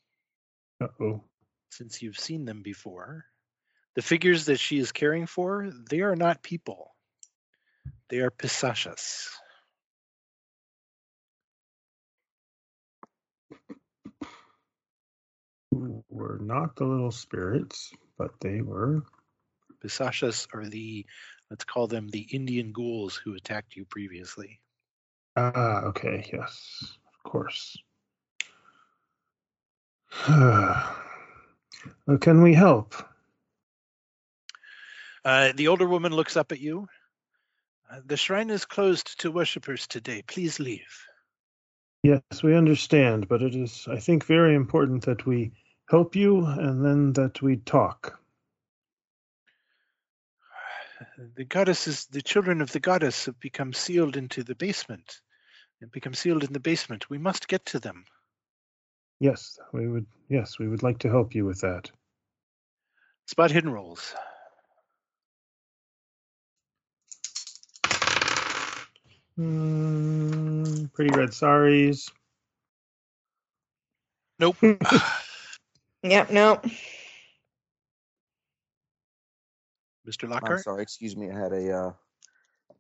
Uh-oh. 0.81 1.23
since 1.71 2.03
you've 2.03 2.19
seen 2.19 2.45
them 2.45 2.63
before, 2.63 3.25
the 3.95 4.03
figures 4.03 4.47
that 4.47 4.61
she 4.61 4.79
is 4.79 4.93
caring 4.93 5.27
for, 5.27 5.71
they 5.91 6.01
are 6.01 6.17
not 6.17 6.43
people. 6.43 6.95
They 8.09 8.19
are 8.19 8.31
pisachas. 8.31 9.29
Were 15.71 16.39
not 16.41 16.77
the 16.77 16.85
little 16.85 17.11
spirits, 17.13 17.93
but 18.17 18.31
they 18.41 18.63
were. 18.63 19.03
Pisachas 19.85 20.49
are 20.55 20.67
the, 20.67 21.07
let's 21.51 21.65
call 21.65 21.87
them 21.87 22.09
the 22.09 22.27
Indian 22.33 22.73
ghouls 22.73 23.15
who 23.17 23.35
attacked 23.35 23.77
you 23.77 23.85
previously. 23.85 24.61
Ah, 25.37 25.83
okay, 25.85 26.29
yes, 26.33 26.97
of 27.07 27.31
course. 27.31 27.77
Well, 30.29 30.97
Can 32.21 32.43
we 32.43 32.55
help? 32.55 32.95
Uh, 35.25 35.53
the 35.55 35.69
older 35.69 35.87
woman 35.87 36.13
looks 36.13 36.37
up 36.37 36.53
at 36.53 36.61
you. 36.61 36.89
Uh, 37.91 38.01
the 38.05 38.17
shrine 38.17 38.51
is 38.51 38.65
closed 38.65 39.21
to 39.21 39.31
worshippers 39.31 39.87
today. 39.87 40.23
Please 40.27 40.61
leave. 40.61 41.07
Yes, 42.03 42.23
we 42.43 42.55
understand, 42.55 43.29
but 43.29 43.43
it 43.43 43.55
is, 43.55 43.87
I 43.91 43.99
think, 43.99 44.25
very 44.25 44.55
important 44.55 45.05
that 45.07 45.27
we 45.27 45.53
help 45.89 46.15
you 46.15 46.45
and 46.45 46.85
then 46.85 47.13
that 47.15 47.43
we 47.43 47.57
talk. 47.57 48.21
The 51.37 51.45
goddesses, 51.45 52.07
the 52.07 52.23
children 52.23 52.61
of 52.61 52.73
the 52.73 52.81
goddess 52.81 53.27
have 53.27 53.41
become 53.41 53.73
sealed 53.73 54.17
into 54.17 54.43
the 54.43 54.55
basement 54.55 55.21
and 55.81 55.91
become 55.91 56.15
sealed 56.15 56.45
in 56.45 56.53
the 56.53 56.61
basement. 56.61 57.09
We 57.09 57.19
must 57.19 57.49
get 57.49 57.65
to 57.67 57.79
them. 57.79 58.05
Yes, 59.21 59.59
we 59.73 59.89
would. 59.89 60.07
Yes, 60.29 60.59
we 60.59 60.69
would 60.69 60.83
like 60.83 60.99
to 61.01 61.09
help 61.09 61.35
you 61.35 61.45
with 61.45 61.61
that. 61.63 61.91
Spot 63.27 63.51
hidden 63.51 63.71
rolls. 63.71 64.15
Mm, 69.39 70.93
pretty 70.93 71.17
red 71.17 71.33
saris. 71.33 72.11
Nope. 74.39 74.57
Yep, 76.05 76.31
nope. 76.31 76.65
Mr. 80.09 80.25
I'm 80.25 80.31
Lockhart. 80.31 80.63
sorry, 80.63 80.83
excuse 80.83 81.17
me. 81.17 81.29
I 81.29 81.37
had 81.37 81.53
a. 81.53 81.73
Uh, 81.77 81.93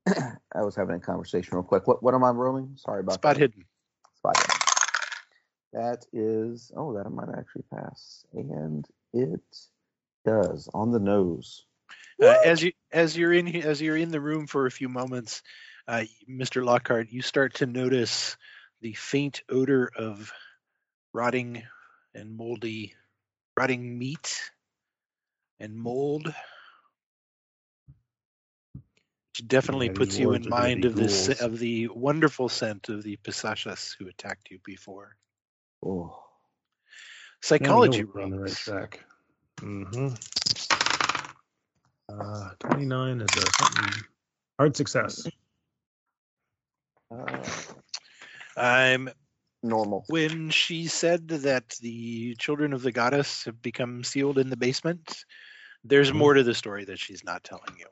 I 0.54 0.62
was 0.62 0.76
having 0.76 0.94
a 0.94 1.00
conversation 1.00 1.56
real 1.56 1.64
quick. 1.64 1.88
What 1.88 2.00
what 2.00 2.14
am 2.14 2.22
I 2.22 2.30
rolling? 2.30 2.74
Sorry 2.76 3.00
about 3.00 3.16
Spot 3.16 3.34
that. 3.34 3.40
hidden. 3.40 3.64
Spot 4.16 4.36
hidden. 4.36 4.60
That 5.72 6.06
is. 6.12 6.70
Oh, 6.76 6.94
that 6.94 7.10
might 7.10 7.28
actually 7.36 7.64
pass, 7.74 8.24
and 8.32 8.86
it 9.12 9.40
does 10.24 10.68
on 10.72 10.92
the 10.92 11.00
nose. 11.00 11.64
Uh, 12.22 12.36
as 12.44 12.62
you 12.62 12.72
as 12.92 13.16
you're 13.16 13.32
in 13.32 13.48
as 13.56 13.82
you're 13.82 13.96
in 13.96 14.10
the 14.12 14.20
room 14.20 14.46
for 14.46 14.66
a 14.66 14.70
few 14.70 14.88
moments, 14.88 15.42
uh, 15.88 16.04
Mr. 16.30 16.64
Lockhart, 16.64 17.10
you 17.10 17.22
start 17.22 17.54
to 17.54 17.66
notice 17.66 18.36
the 18.82 18.92
faint 18.92 19.42
odor 19.48 19.90
of 19.96 20.30
rotting 21.14 21.62
and 22.14 22.36
moldy, 22.36 22.94
rotting 23.56 23.98
meat 23.98 24.50
and 25.58 25.74
mold. 25.74 26.26
Which 28.74 29.48
definitely 29.48 29.86
Yeah, 29.86 29.92
puts 29.94 30.18
you 30.18 30.32
in 30.32 30.48
mind 30.48 30.84
of 30.84 30.94
this 30.94 31.28
ghouls. 31.28 31.40
of 31.40 31.58
the 31.58 31.88
wonderful 31.88 32.48
scent 32.48 32.88
of 32.90 33.02
the 33.02 33.16
Pisachas 33.16 33.96
who 33.98 34.08
attacked 34.08 34.50
you 34.50 34.58
before. 34.64 35.16
Oh, 35.84 35.88
Now 35.88 36.04
we 36.04 36.08
know 36.10 36.22
Psychology 37.40 38.04
we're 38.04 38.22
on 38.22 38.30
the 38.30 38.38
right 38.40 38.52
track. 38.52 39.00
Mm-hmm. 39.60 40.14
Uh, 42.10 42.50
Twenty-nine 42.60 43.20
is 43.20 43.28
a 43.36 43.52
something 43.52 44.02
hard 44.58 44.76
success. 44.76 45.26
Uh, 47.10 47.42
Um, 48.56 49.08
normal. 49.62 50.04
when 50.08 50.50
she 50.50 50.86
said 50.88 51.28
that 51.28 51.68
the 51.80 52.34
children 52.36 52.72
of 52.72 52.82
the 52.82 52.92
goddess 52.92 53.44
have 53.44 53.60
become 53.62 54.02
sealed 54.04 54.38
in 54.38 54.50
the 54.50 54.56
basement, 54.56 55.24
there's 55.84 56.10
Mhm. 56.10 56.16
more 56.16 56.34
to 56.34 56.42
the 56.42 56.54
story 56.54 56.84
that 56.86 56.98
she's 56.98 57.22
not 57.24 57.44
telling 57.44 57.76
you. 57.78 57.86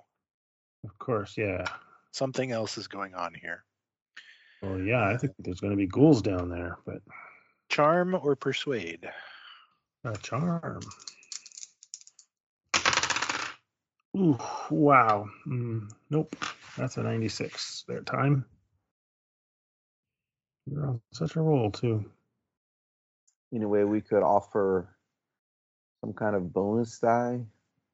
Of 0.85 0.99
course, 0.99 1.37
yeah. 1.37 1.65
Something 2.13 2.51
else 2.53 2.79
is 2.79 2.89
going 2.89 3.15
on 3.15 3.35
here. 3.35 3.65
Well, 4.63 4.81
yeah, 4.81 5.07
I 5.09 5.17
think 5.17 5.35
there's 5.39 5.61
going 5.61 5.73
to 5.73 5.77
be 5.77 5.87
ghouls 5.87 6.23
down 6.23 6.49
there, 6.49 6.79
but 6.85 7.03
Charm 7.69 8.15
or 8.15 8.37
persuade? 8.37 9.11
a 10.05 10.17
charm. 10.19 10.81
Ooh, 14.17 14.39
wow. 14.71 15.29
Mm, 15.47 15.91
nope, 16.11 16.37
that's 16.77 16.97
a 16.97 17.03
96 17.03 17.85
their 17.87 18.03
time. 18.03 18.47
You're 20.71 20.87
on 20.87 21.01
such 21.13 21.37
a 21.37 21.41
roll 21.41 21.71
too. 21.71 22.05
Anyway, 23.55 23.85
we 23.85 24.01
could 24.01 24.23
offer 24.23 24.89
some 26.01 26.13
kind 26.13 26.35
of 26.37 26.53
bonus 26.53 26.99
die. 26.99 27.41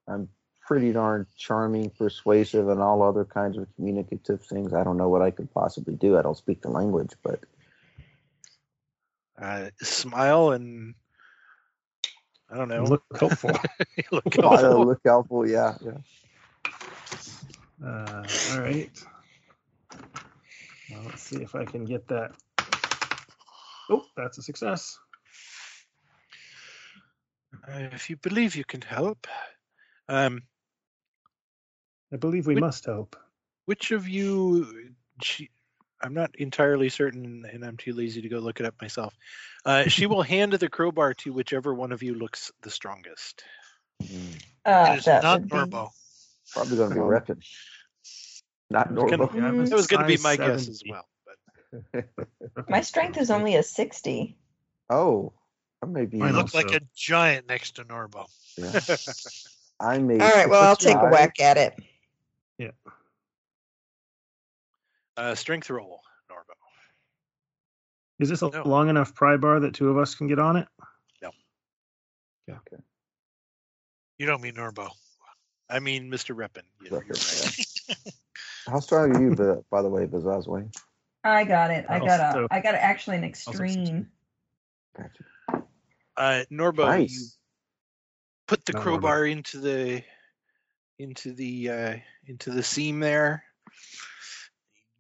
I'm 0.09 0.29
pretty 0.67 0.93
darn 0.93 1.27
charming, 1.37 1.91
persuasive, 1.91 2.69
and 2.69 2.81
all 2.81 3.03
other 3.03 3.25
kinds 3.25 3.59
of 3.59 3.67
communicative 3.77 4.43
things. 4.45 4.73
I 4.73 4.85
don't 4.85 4.97
know 4.97 5.09
what 5.09 5.23
I 5.23 5.31
could 5.31 5.53
possibly 5.53 5.95
do. 5.95 6.17
I 6.19 6.23
don't 6.23 6.37
speak 6.37 6.63
the 6.63 6.71
language, 6.71 7.13
but 7.23 7.41
Uh, 9.41 9.71
smile 9.81 10.51
and 10.51 10.95
I 12.51 12.57
don't 12.57 12.69
know. 12.69 12.85
Look 12.85 13.05
helpful. 13.19 13.57
look 14.13 14.35
I'll 14.43 14.51
helpful. 14.51 14.87
look 14.87 15.01
helpful. 15.05 15.49
Yeah, 15.49 15.75
yeah. 15.85 15.99
Uh, 17.85 18.25
all 18.53 18.61
right. 18.61 18.91
Well, 20.91 21.03
let's 21.07 21.23
see 21.23 21.43
if 21.43 21.55
I 21.55 21.65
can 21.65 21.85
get 21.85 22.07
that. 22.09 22.33
Oh, 23.93 24.05
that's 24.17 24.39
a 24.39 24.43
success. 24.43 24.99
Uh, 27.69 27.89
if 27.93 28.09
you 28.11 28.17
believe 28.17 28.57
you 28.57 28.65
can 28.65 28.81
help, 28.81 29.27
um, 30.09 30.43
I 32.13 32.17
believe 32.17 32.47
we 32.47 32.55
Which- 32.55 32.63
must 32.63 32.85
help. 32.87 33.17
which 33.67 33.91
of 33.93 34.09
you? 34.09 34.95
She, 35.23 35.51
I'm 36.01 36.15
not 36.15 36.35
entirely 36.37 36.89
certain, 36.89 37.45
and 37.51 37.65
I'm 37.65 37.77
too 37.77 37.93
lazy 37.93 38.23
to 38.23 38.29
go 38.29 38.39
look 38.39 38.59
it 38.61 38.67
up 38.67 38.75
myself. 38.81 39.15
Uh, 39.65 39.85
she 39.85 40.07
will 40.07 40.23
hand 40.35 40.53
the 40.55 40.69
crowbar 40.69 41.15
to 41.15 41.33
whichever 41.33 41.73
one 41.75 41.93
of 41.93 42.03
you 42.03 42.15
looks 42.15 42.51
the 42.63 42.71
strongest. 42.71 43.45
Mm, 44.03 44.43
Uh, 44.65 44.95
it 44.95 44.99
is 45.01 45.07
not 45.07 45.43
Norbo. 45.43 45.91
Probably 46.53 46.77
going 46.77 46.89
to 46.91 46.95
be 46.95 47.01
Um, 47.01 47.07
Reppin. 47.07 47.43
Not 48.71 48.89
I 48.89 48.93
was 48.93 49.11
gonna- 49.11 49.27
Norbo. 49.27 49.35
Yeah, 49.35 49.51
That 49.69 49.75
was 49.77 49.87
going 49.87 50.01
to 50.03 50.09
be 50.09 50.17
size 50.17 50.25
my 50.25 50.37
guess 50.37 50.69
as 50.69 50.83
well. 50.89 51.07
But 51.93 52.69
My 52.69 52.81
strength 52.83 53.19
is 53.19 53.31
only 53.31 53.57
a 53.57 53.63
60. 53.63 54.37
Oh, 54.91 55.33
I 55.83 55.87
may 55.87 56.05
be. 56.07 56.19
Mine 56.19 56.29
You 56.29 56.33
know, 56.35 56.39
look 56.43 56.55
like 56.55 56.71
a 56.73 56.81
giant 56.95 57.49
next 57.49 57.77
to 57.77 57.85
Norbo. 57.85 58.27
yeah. 58.57 58.79
I 59.81 59.99
may. 59.99 60.21
All 60.21 60.31
right, 60.31 60.49
well, 60.49 60.63
I'll 60.63 60.77
take 60.77 60.97
a 60.97 61.09
whack 61.09 61.41
at 61.41 61.57
it. 61.59 61.75
uh, 65.17 65.35
strength 65.35 65.69
roll, 65.71 66.01
Norbo. 66.31 66.53
Is 68.21 68.29
this 68.29 68.43
a 68.43 68.51
No. 68.51 68.63
long 68.65 68.89
enough 68.89 69.15
pry 69.15 69.37
bar 69.37 69.61
that 69.61 69.75
two 69.75 69.89
of 69.91 69.99
us 69.99 70.15
can 70.15 70.27
get 70.29 70.39
on 70.39 70.57
it? 70.57 70.69
No. 71.21 71.31
Yeah. 72.47 72.57
Okay. 72.73 72.83
You 74.19 74.27
don't 74.27 74.41
mean 74.43 74.55
Norbo. 74.55 74.91
I 75.69 75.81
mean, 75.81 76.11
Mr. 76.11 76.35
Reppin. 76.37 76.63
You're, 76.81 77.03
you're 77.05 77.15
right. 77.15 77.67
How 78.69 78.79
strong 78.81 79.17
are 79.17 79.23
you, 79.23 79.35
by- 79.37 79.63
by 79.71 79.83
the 79.83 79.89
way, 79.89 80.07
Bazazwane? 80.07 80.73
I 81.25 81.45
got 81.45 81.71
it. 81.71 81.87
I 81.89 81.99
got 81.99 82.21
a. 82.21 82.27
Also- 82.27 82.49
I 82.51 82.61
got 82.61 82.75
actually 82.75 83.17
an 83.17 83.25
extreme. 83.25 84.09
Gotcha. 84.97 85.65
Uh, 86.17 86.45
Norbo, 86.51 87.09
you 87.09 87.27
put 88.47 88.65
the 88.65 88.73
Not 88.73 88.81
Norbo. 88.81 88.85
crowbar 88.85 89.27
into 89.27 89.59
the 89.61 90.03
into 90.99 91.33
the 91.33 91.71
uh, 91.71 91.97
into 92.27 92.51
the 92.51 92.63
seam 92.63 93.01
there. 93.01 93.45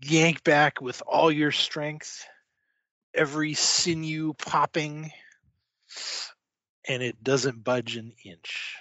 Yank 0.05 0.43
back 0.43 0.81
with 0.81 1.03
all 1.07 1.31
your 1.31 1.53
strength, 1.53 2.24
every 3.15 3.55
sinew 3.55 4.32
popping, 4.35 5.12
and 6.89 7.03
it 7.03 7.23
doesn't 7.23 7.62
budge 7.62 7.97
an 7.97 8.12
inch. 8.24 8.74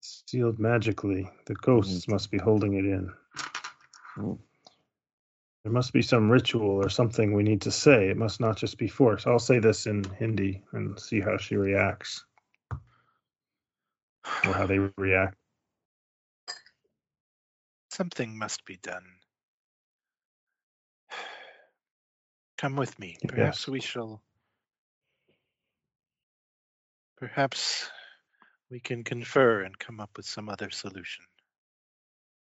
Sealed 0.00 0.58
magically. 0.58 1.30
The 1.46 1.54
ghosts 1.54 2.08
must 2.08 2.30
be 2.30 2.38
holding 2.38 2.74
it 2.74 2.84
in. 2.84 3.12
Mm. 4.16 4.38
There 5.64 5.72
must 5.72 5.94
be 5.94 6.02
some 6.02 6.30
ritual 6.30 6.84
or 6.84 6.90
something 6.90 7.32
we 7.32 7.42
need 7.42 7.62
to 7.62 7.70
say. 7.70 8.08
It 8.10 8.18
must 8.18 8.38
not 8.38 8.58
just 8.58 8.76
be 8.76 8.86
force. 8.86 9.26
I'll 9.26 9.38
say 9.38 9.60
this 9.60 9.86
in 9.86 10.04
Hindi 10.18 10.62
and 10.72 11.00
see 11.00 11.20
how 11.20 11.38
she 11.38 11.56
reacts 11.56 12.22
or 14.46 14.52
how 14.52 14.66
they 14.66 14.78
react. 14.98 15.36
Something 17.90 18.36
must 18.36 18.66
be 18.66 18.76
done. 18.82 19.04
Come 22.58 22.76
with 22.76 22.98
me. 22.98 23.16
Yes. 23.22 23.32
Perhaps 23.32 23.68
we 23.68 23.80
shall. 23.80 24.22
Perhaps 27.16 27.88
we 28.70 28.80
can 28.80 29.02
confer 29.02 29.62
and 29.62 29.78
come 29.78 29.98
up 29.98 30.10
with 30.16 30.26
some 30.26 30.50
other 30.50 30.68
solution. 30.70 31.24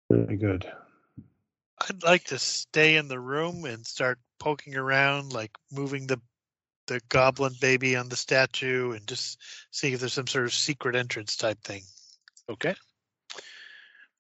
Very 0.09 0.37
good. 0.37 0.65
I'd 1.89 2.03
like 2.03 2.25
to 2.25 2.39
stay 2.39 2.95
in 2.95 3.07
the 3.07 3.19
room 3.19 3.65
and 3.65 3.85
start 3.85 4.19
poking 4.39 4.75
around, 4.75 5.33
like 5.33 5.51
moving 5.71 6.07
the 6.07 6.19
the 6.87 6.99
goblin 7.07 7.53
baby 7.61 7.95
on 7.95 8.09
the 8.09 8.15
statue, 8.15 8.91
and 8.91 9.07
just 9.07 9.39
see 9.71 9.93
if 9.93 9.99
there's 9.99 10.13
some 10.13 10.27
sort 10.27 10.45
of 10.45 10.53
secret 10.53 10.95
entrance 10.95 11.37
type 11.37 11.61
thing. 11.63 11.83
Okay. 12.49 12.75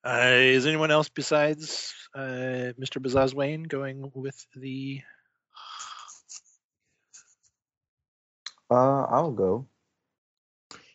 Uh, 0.05 0.31
is 0.31 0.65
anyone 0.65 0.91
else 0.91 1.09
besides 1.09 1.93
uh, 2.15 2.73
Mr. 2.79 3.01
Bazazwane 3.01 3.67
going 3.67 4.11
with 4.13 4.45
the? 4.55 5.01
Uh, 8.69 9.03
I'll 9.03 9.31
go. 9.31 9.67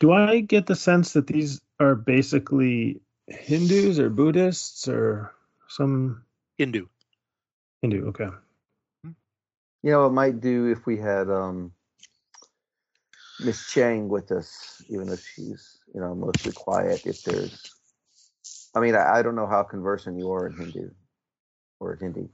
Do 0.00 0.12
I 0.12 0.40
get 0.40 0.66
the 0.66 0.76
sense 0.76 1.12
that 1.14 1.26
these 1.26 1.60
are 1.80 1.94
basically 1.94 3.00
Hindus 3.26 3.98
or 3.98 4.10
Buddhists 4.10 4.88
or 4.88 5.32
some 5.68 6.24
Hindu. 6.58 6.86
Hindu? 7.82 8.08
Okay. 8.08 8.28
You 9.04 9.92
know, 9.92 10.06
it 10.06 10.10
might 10.10 10.40
do 10.40 10.66
if 10.66 10.84
we 10.86 10.96
had 10.98 11.30
um 11.30 11.72
Miss 13.40 13.70
Chang 13.70 14.08
with 14.08 14.32
us, 14.32 14.82
even 14.88 15.08
if 15.08 15.24
she's 15.24 15.78
you 15.94 16.00
know 16.00 16.14
mostly 16.14 16.52
quiet. 16.52 17.06
If 17.06 17.22
there's, 17.22 17.72
I 18.74 18.80
mean, 18.80 18.96
I, 18.96 19.18
I 19.18 19.22
don't 19.22 19.36
know 19.36 19.46
how 19.46 19.62
conversant 19.62 20.18
you 20.18 20.32
are 20.32 20.48
in 20.48 20.56
Hindu 20.56 20.90
or 21.78 21.96
Hindi. 21.96 22.28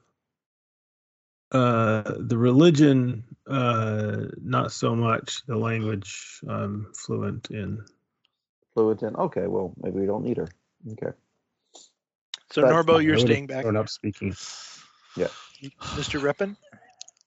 Uh, 1.53 2.15
the 2.19 2.39
religion, 2.39 3.23
uh, 3.47 4.25
not 4.43 4.73
so 4.73 4.97
much. 4.97 5.45
The 5.47 5.57
language, 5.57 6.41
I'm 6.49 6.93
fluent 6.97 7.51
in. 7.51 7.85
Fluent 8.73 9.03
in. 9.03 9.15
Okay, 9.15 9.47
well, 9.47 9.75
maybe 9.81 10.01
we 10.01 10.07
don't 10.07 10.25
need 10.25 10.39
her. 10.39 10.49
Okay. 10.93 11.13
So 12.55 12.61
That's 12.61 12.73
Norbo, 12.73 13.03
you're 13.05 13.17
I 13.17 13.19
staying 13.19 13.49
back. 13.49 13.63
Grown 13.63 13.77
up 13.77 13.89
speaking. 13.89 14.33
Yeah. 15.17 15.27
Mr. 15.99 16.21
Reppin? 16.21 16.55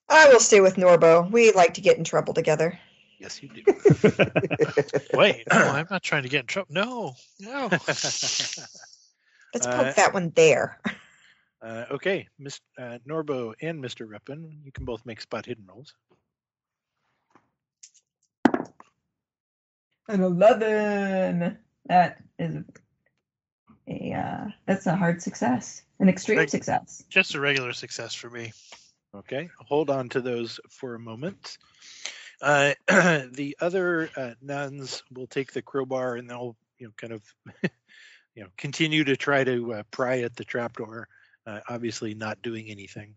I 0.07 0.29
will 0.29 0.39
stay 0.39 0.61
with 0.61 0.77
Norbo. 0.77 1.29
We 1.29 1.51
like 1.51 1.73
to 1.73 1.81
get 1.81 1.97
in 1.97 2.05
trouble 2.05 2.33
together. 2.33 2.79
Yes, 3.19 3.43
you 3.43 3.49
do. 3.49 3.61
Wait, 5.13 5.43
no, 5.51 5.57
I'm 5.57 5.87
not 5.91 6.01
trying 6.01 6.23
to 6.23 6.29
get 6.29 6.41
in 6.41 6.45
trouble. 6.45 6.67
No, 6.73 7.13
no. 7.41 7.67
Let's 7.69 8.55
Uh, 9.65 9.83
poke 9.83 9.95
that 9.97 10.13
one 10.13 10.31
there. 10.33 10.79
uh, 11.61 11.83
okay, 11.91 12.29
Miss 12.39 12.61
uh, 12.79 12.99
Norbo 13.05 13.53
and 13.61 13.83
Mr. 13.83 14.07
Reppin, 14.07 14.49
you 14.63 14.71
can 14.71 14.85
both 14.85 15.05
make 15.05 15.19
spot 15.19 15.45
hidden 15.45 15.65
rolls. 15.67 15.93
An 20.07 20.21
11. 20.23 21.57
That 21.87 22.23
is 22.39 22.63
a. 23.87 24.13
Uh, 24.13 24.51
that's 24.65 24.85
a 24.85 24.95
hard 24.95 25.21
success. 25.21 25.83
An 25.99 26.09
extreme 26.09 26.47
success. 26.47 27.03
Just 27.09 27.35
a 27.35 27.39
regular 27.39 27.73
success 27.73 28.13
for 28.13 28.29
me. 28.29 28.53
Okay, 29.15 29.49
hold 29.59 29.89
on 29.89 30.09
to 30.09 30.21
those 30.21 30.59
for 30.69 30.95
a 30.95 30.99
moment. 30.99 31.57
Uh, 32.41 32.73
the 32.87 33.57
other 33.59 34.09
uh, 34.15 34.33
nuns 34.41 35.03
will 35.11 35.27
take 35.27 35.53
the 35.53 35.61
crowbar 35.61 36.15
and 36.15 36.29
they'll, 36.29 36.55
you 36.77 36.87
know, 36.87 36.93
kind 36.97 37.13
of, 37.13 37.23
you 38.35 38.43
know, 38.43 38.49
continue 38.57 39.03
to 39.03 39.15
try 39.15 39.43
to 39.43 39.73
uh, 39.73 39.83
pry 39.89 40.19
at 40.19 40.35
the 40.35 40.43
trapdoor. 40.43 41.07
Uh, 41.45 41.61
obviously, 41.69 42.13
not 42.13 42.41
doing 42.41 42.69
anything. 42.69 43.15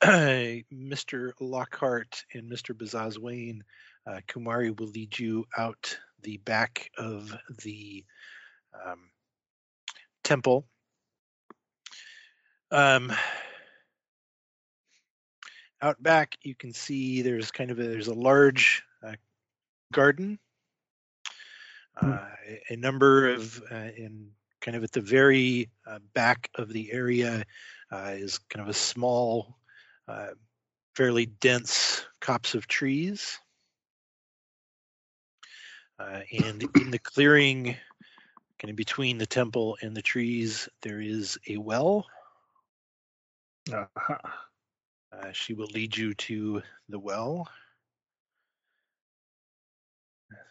Mr. 0.02 1.32
Lockhart 1.40 2.24
and 2.34 2.50
Mr. 2.50 2.74
Bazazwane, 2.74 3.60
uh, 4.06 4.20
Kumari 4.28 4.78
will 4.78 4.88
lead 4.88 5.18
you 5.18 5.46
out 5.56 5.98
the 6.22 6.38
back 6.38 6.90
of 6.98 7.34
the 7.62 8.04
um, 8.84 9.10
temple. 10.24 10.66
Um, 12.70 13.12
out 15.80 16.02
back, 16.02 16.36
you 16.42 16.54
can 16.54 16.72
see 16.72 17.22
there's 17.22 17.50
kind 17.50 17.70
of 17.70 17.78
a, 17.78 17.82
there's 17.82 18.08
a 18.08 18.14
large 18.14 18.82
uh, 19.06 19.14
garden. 19.92 20.38
Hmm. 21.96 22.12
Uh, 22.12 22.18
a- 22.46 22.74
a 22.74 22.76
number 22.76 23.28
of 23.28 23.62
uh, 23.70 23.90
in 23.96 24.30
kind 24.60 24.76
of 24.76 24.84
at 24.84 24.92
the 24.92 25.00
very 25.00 25.70
uh, 25.86 25.98
back 26.14 26.50
of 26.56 26.72
the 26.72 26.92
area 26.92 27.44
uh, 27.92 28.12
is 28.16 28.38
kind 28.50 28.62
of 28.62 28.68
a 28.68 28.74
small, 28.74 29.56
uh, 30.08 30.28
fairly 30.96 31.26
dense 31.26 32.04
copse 32.20 32.54
of 32.54 32.66
trees. 32.66 33.38
Uh, 35.98 36.20
and 36.44 36.64
in 36.80 36.90
the 36.90 36.98
clearing, 36.98 37.76
kind 38.58 38.70
of 38.70 38.76
between 38.76 39.18
the 39.18 39.26
temple 39.26 39.76
and 39.82 39.96
the 39.96 40.02
trees, 40.02 40.68
there 40.82 41.00
is 41.00 41.38
a 41.48 41.56
well. 41.56 42.06
Aha. 43.72 44.18
Uh, 45.12 45.32
she 45.32 45.54
will 45.54 45.66
lead 45.66 45.96
you 45.96 46.14
to 46.14 46.62
the 46.88 46.98
well. 46.98 47.48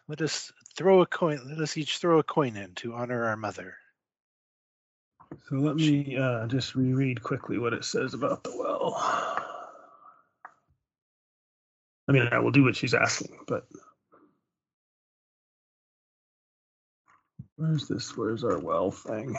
Let 0.07 0.21
us 0.21 0.51
throw 0.75 1.01
a 1.01 1.05
coin. 1.05 1.39
Let 1.47 1.59
us 1.59 1.77
each 1.77 1.97
throw 1.97 2.19
a 2.19 2.23
coin 2.23 2.55
in 2.55 2.73
to 2.75 2.93
honor 2.93 3.25
our 3.25 3.37
mother. 3.37 3.75
So 5.49 5.55
let 5.55 5.75
me 5.75 6.17
uh, 6.17 6.47
just 6.47 6.75
reread 6.75 7.21
quickly 7.21 7.57
what 7.57 7.73
it 7.73 7.83
says 7.83 8.13
about 8.13 8.43
the 8.43 8.55
well. 8.57 8.95
I 12.07 12.13
mean, 12.13 12.27
I 12.31 12.39
will 12.39 12.51
do 12.51 12.63
what 12.63 12.75
she's 12.75 12.93
asking, 12.93 13.37
but 13.47 13.67
where's 17.57 17.87
this? 17.87 18.15
Where's 18.15 18.43
our 18.43 18.59
well 18.59 18.91
thing? 18.91 19.35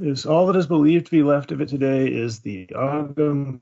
Is 0.00 0.24
all 0.24 0.46
that 0.46 0.56
is 0.56 0.66
believed 0.66 1.06
to 1.06 1.10
be 1.10 1.22
left 1.22 1.52
of 1.52 1.60
it 1.60 1.68
today 1.68 2.06
is 2.06 2.40
the 2.40 2.66
Agam 2.68 3.60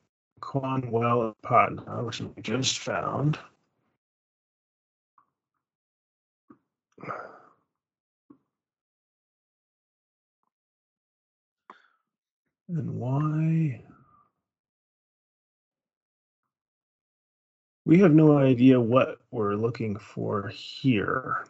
well 0.55 1.29
at 1.31 1.43
Patna, 1.43 2.05
which 2.05 2.21
we 2.21 2.43
just 2.43 2.79
found. 2.79 3.39
And 12.69 13.01
why? 13.01 13.81
We 17.89 17.99
have 18.01 18.13
no 18.13 18.37
idea 18.37 18.79
what 18.79 19.17
we're 19.31 19.55
looking 19.55 19.97
for 19.97 20.49
here. 20.49 21.47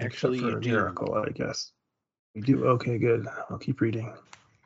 Actually, 0.00 0.40
for 0.40 0.50
you 0.50 0.56
a 0.56 0.60
do. 0.60 0.70
miracle, 0.70 1.14
I 1.14 1.30
guess. 1.30 1.70
We 2.34 2.40
do. 2.40 2.64
Okay, 2.64 2.98
good. 2.98 3.28
I'll 3.48 3.58
keep 3.58 3.80
reading. 3.80 4.12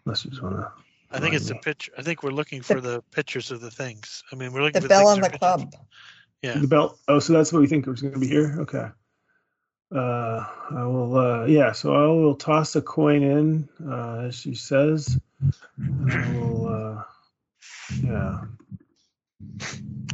Unless 0.06 0.24
you 0.24 0.30
just 0.30 0.43
want 0.43 0.56
to. 0.56 0.72
I 1.10 1.20
think 1.20 1.34
it's 1.34 1.48
the 1.48 1.56
picture. 1.56 1.93
I 1.98 2.02
think 2.02 2.22
we're 2.22 2.30
looking 2.30 2.62
for 2.62 2.80
the 2.80 3.02
pictures 3.10 3.51
of 3.51 3.60
the 3.60 3.70
things. 3.70 4.24
I 4.32 4.36
mean, 4.36 4.55
we're 4.55 4.62
looking 4.62 4.80
for 4.80 4.89
The 4.89 4.94
for 4.94 5.01
bell 5.01 5.09
things 5.09 5.10
on 5.10 5.18
or 5.18 5.20
the 5.20 5.30
pictures. 5.32 5.39
club. 5.39 5.74
Yeah. 6.40 6.59
The 6.59 6.66
belt. 6.66 6.98
Oh, 7.09 7.18
so 7.18 7.34
that's 7.34 7.52
what 7.52 7.60
we 7.60 7.66
think 7.66 7.84
was 7.84 8.01
going 8.01 8.14
to 8.14 8.18
be 8.20 8.26
here. 8.28 8.56
Okay. 8.60 8.89
Uh, 9.94 10.47
I 10.70 10.84
will. 10.86 11.14
Uh, 11.14 11.44
yeah. 11.44 11.72
So 11.72 11.93
I 11.94 12.06
will 12.06 12.36
toss 12.36 12.74
a 12.74 12.80
coin 12.80 13.22
in, 13.22 13.68
uh, 13.86 14.28
as 14.28 14.34
she 14.34 14.55
says. 14.55 15.20
And 15.76 16.10
I 16.10 16.32
will. 16.39 16.68
Uh, 16.68 17.02
yeah. 18.02 18.40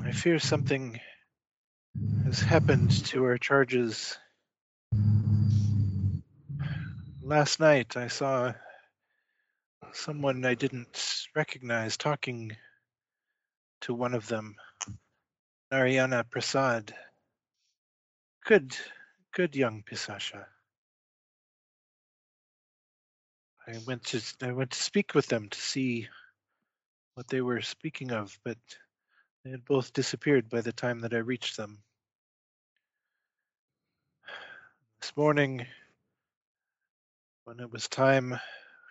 I 0.04 0.12
fear 0.12 0.38
something 0.38 1.00
has 2.24 2.40
happened 2.40 2.90
to 3.06 3.24
our 3.24 3.38
charges. 3.38 4.16
Last 7.22 7.60
night 7.60 7.96
I 7.96 8.08
saw 8.08 8.54
someone 9.92 10.44
I 10.44 10.54
didn't 10.54 11.26
recognize 11.34 11.96
talking 11.96 12.56
to 13.82 13.94
one 13.94 14.14
of 14.14 14.28
them, 14.28 14.56
Narayana 15.70 16.24
Prasad. 16.24 16.94
Good, 18.44 18.76
good 19.32 19.54
young 19.54 19.82
Pisasha. 19.82 20.46
I 23.66 23.78
went 23.86 24.04
to 24.04 24.22
I 24.40 24.52
went 24.52 24.70
to 24.70 24.82
speak 24.82 25.14
with 25.14 25.26
them 25.26 25.50
to 25.50 25.60
see 25.60 26.08
what 27.14 27.28
they 27.28 27.42
were 27.42 27.60
speaking 27.60 28.12
of, 28.12 28.38
but 28.42 28.56
they 29.48 29.52
had 29.52 29.64
both 29.64 29.94
disappeared 29.94 30.50
by 30.50 30.60
the 30.60 30.74
time 30.74 31.00
that 31.00 31.14
I 31.14 31.18
reached 31.18 31.56
them. 31.56 31.78
This 35.00 35.16
morning, 35.16 35.66
when 37.44 37.58
it 37.60 37.72
was 37.72 37.88
time 37.88 38.38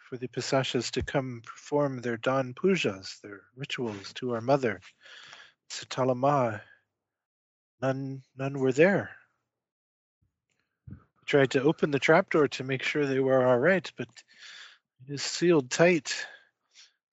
for 0.10 0.18
the 0.18 0.28
Pisashas 0.28 0.90
to 0.92 1.04
come 1.04 1.44
perform 1.46 2.02
their 2.02 2.18
dawn 2.18 2.56
pujas, 2.56 3.22
their 3.22 3.42
rituals 3.56 4.14
to 4.14 4.34
our 4.34 4.42
mother, 4.42 4.82
Sitalama, 5.70 6.62
none 7.80 8.24
none 8.36 8.58
were 8.58 8.72
there. 8.72 9.12
I 10.90 10.96
tried 11.28 11.52
to 11.52 11.62
open 11.62 11.92
the 11.92 12.00
trapdoor 12.00 12.48
to 12.48 12.64
make 12.64 12.82
sure 12.82 13.06
they 13.06 13.20
were 13.20 13.46
all 13.46 13.60
right, 13.60 13.92
but 13.96 14.08
it 15.06 15.14
is 15.14 15.22
sealed 15.22 15.70
tight. 15.70 16.16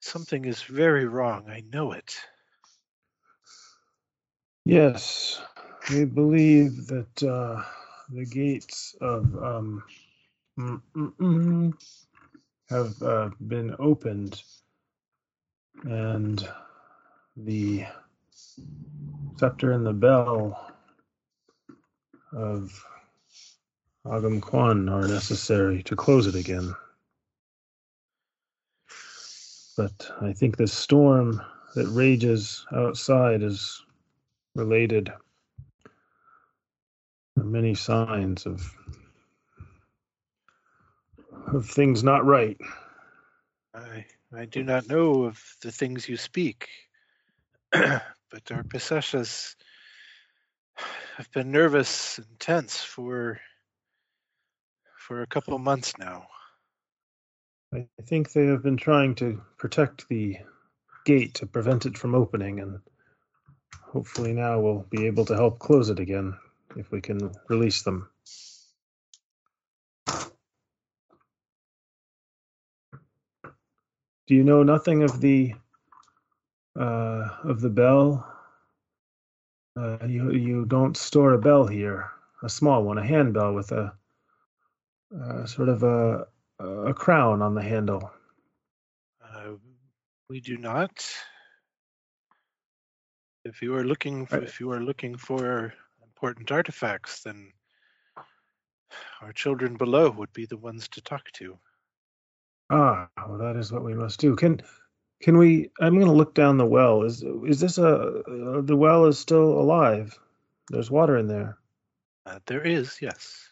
Something 0.00 0.46
is 0.46 0.62
very 0.62 1.04
wrong. 1.04 1.50
I 1.50 1.60
know 1.60 1.92
it. 1.92 2.16
Yes, 4.64 5.42
we 5.90 6.06
believe 6.06 6.86
that 6.88 7.22
uh, 7.24 7.64
the 8.10 8.26
gates 8.26 8.96
of 9.02 9.24
um, 9.42 9.84
mm, 10.58 10.80
mm, 10.96 11.12
mm, 11.16 11.74
have 12.70 13.02
uh, 13.02 13.30
been 13.48 13.76
opened, 13.78 14.42
and 15.84 16.48
the 17.36 17.84
scepter 19.36 19.72
and 19.72 19.86
the 19.86 19.92
bell 19.94 20.72
of 22.32 22.72
Agam 24.06 24.42
Kuan 24.42 24.88
are 24.88 25.08
necessary 25.08 25.82
to 25.84 25.96
close 25.96 26.26
it 26.26 26.36
again. 26.36 26.74
But 29.76 30.10
I 30.22 30.32
think 30.34 30.56
the 30.58 30.68
storm 30.68 31.42
that 31.76 31.88
rages 31.88 32.66
outside 32.72 33.42
is 33.42 33.83
related. 34.54 35.12
Many 37.36 37.74
signs 37.74 38.46
of 38.46 38.72
of 41.52 41.68
things 41.68 42.02
not 42.02 42.24
right. 42.24 42.58
I 43.74 44.06
I 44.32 44.44
do 44.46 44.62
not 44.62 44.88
know 44.88 45.24
of 45.24 45.42
the 45.62 45.72
things 45.72 46.08
you 46.08 46.16
speak, 46.16 46.68
but 47.72 48.50
our 48.50 48.62
Pisashas 48.64 49.56
have 51.16 51.30
been 51.32 51.50
nervous 51.52 52.18
and 52.18 52.40
tense 52.40 52.78
for 52.80 53.40
for 54.96 55.22
a 55.22 55.26
couple 55.26 55.54
of 55.54 55.60
months 55.60 55.94
now. 55.98 56.26
I 57.74 57.86
think 58.04 58.32
they 58.32 58.46
have 58.46 58.62
been 58.62 58.76
trying 58.76 59.16
to 59.16 59.42
protect 59.58 60.08
the 60.08 60.38
gate 61.04 61.34
to 61.34 61.46
prevent 61.46 61.86
it 61.86 61.98
from 61.98 62.14
opening, 62.14 62.60
and 62.60 62.78
hopefully 63.94 64.32
now 64.32 64.58
we'll 64.58 64.84
be 64.90 65.06
able 65.06 65.24
to 65.24 65.36
help 65.36 65.60
close 65.60 65.88
it 65.88 66.00
again 66.00 66.36
if 66.76 66.90
we 66.90 67.00
can 67.00 67.30
release 67.48 67.82
them. 67.82 68.10
Do 74.26 74.34
you 74.34 74.42
know 74.42 74.64
nothing 74.64 75.04
of 75.04 75.20
the 75.20 75.54
uh, 76.76 77.28
of 77.44 77.60
the 77.60 77.70
bell? 77.70 78.26
Uh, 79.78 79.98
you 80.06 80.32
you 80.32 80.64
don't 80.64 80.96
store 80.96 81.34
a 81.34 81.38
bell 81.38 81.66
here, 81.66 82.10
a 82.42 82.48
small 82.48 82.82
one, 82.82 82.98
a 82.98 83.06
handbell 83.06 83.54
with 83.54 83.70
a 83.70 83.92
uh, 85.14 85.46
sort 85.46 85.68
of 85.68 85.84
a 85.84 86.26
a 86.58 86.94
crown 86.94 87.42
on 87.42 87.54
the 87.54 87.62
handle. 87.62 88.10
Uh, 89.22 89.52
we 90.28 90.40
do 90.40 90.56
not. 90.56 91.06
If 93.44 93.60
you 93.60 93.74
are 93.76 93.84
looking 93.84 94.26
Right. 94.30 94.42
if 94.42 94.58
you 94.60 94.70
are 94.72 94.80
looking 94.80 95.16
for 95.16 95.74
important 96.02 96.50
artifacts, 96.50 97.22
then 97.22 97.52
our 99.20 99.32
children 99.32 99.76
below 99.76 100.10
would 100.10 100.32
be 100.32 100.46
the 100.46 100.56
ones 100.56 100.88
to 100.88 101.00
talk 101.02 101.30
to. 101.32 101.58
Ah, 102.70 103.08
well, 103.28 103.38
that 103.38 103.56
is 103.56 103.70
what 103.70 103.84
we 103.84 103.94
must 103.94 104.18
do. 104.20 104.34
Can 104.34 104.62
can 105.20 105.36
we? 105.36 105.70
I'm 105.80 105.94
going 105.94 106.06
to 106.06 106.12
look 106.12 106.34
down 106.34 106.56
the 106.56 106.66
well. 106.66 107.02
Is 107.02 107.22
is 107.22 107.60
this 107.60 107.78
a 107.78 107.88
uh, 107.88 108.60
the 108.62 108.76
well 108.76 109.04
is 109.06 109.18
still 109.18 109.58
alive? 109.60 110.18
There's 110.70 110.90
water 110.90 111.18
in 111.18 111.26
there. 111.26 111.58
Uh, 112.26 112.38
there 112.46 112.62
is, 112.62 113.02
yes. 113.02 113.50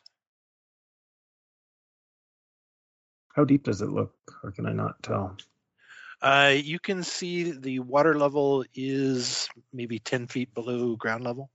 How 3.34 3.44
deep 3.44 3.64
does 3.64 3.82
it 3.82 3.90
look, 3.90 4.14
or 4.42 4.50
can 4.50 4.66
I 4.66 4.72
not 4.72 5.02
tell? 5.02 5.36
Uh, 6.22 6.54
you 6.54 6.78
can 6.78 7.02
see 7.02 7.50
the 7.50 7.80
water 7.80 8.16
level 8.16 8.64
is 8.74 9.48
maybe 9.72 9.98
10 9.98 10.28
feet 10.28 10.54
below 10.54 10.94
ground 10.94 11.24
level. 11.24 11.50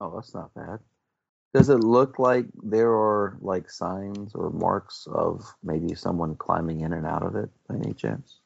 Oh, 0.00 0.12
that's 0.14 0.32
not 0.32 0.54
bad. 0.54 0.78
Does 1.52 1.68
it 1.68 1.82
look 1.82 2.20
like 2.20 2.46
there 2.62 2.92
are 2.92 3.36
like 3.40 3.68
signs 3.68 4.34
or 4.36 4.50
marks 4.50 5.08
of 5.10 5.44
maybe 5.64 5.94
someone 5.94 6.36
climbing 6.36 6.82
in 6.82 6.92
and 6.92 7.06
out 7.06 7.24
of 7.24 7.34
it 7.34 7.50
by 7.68 7.74
any 7.74 7.92
chance? 7.92 8.38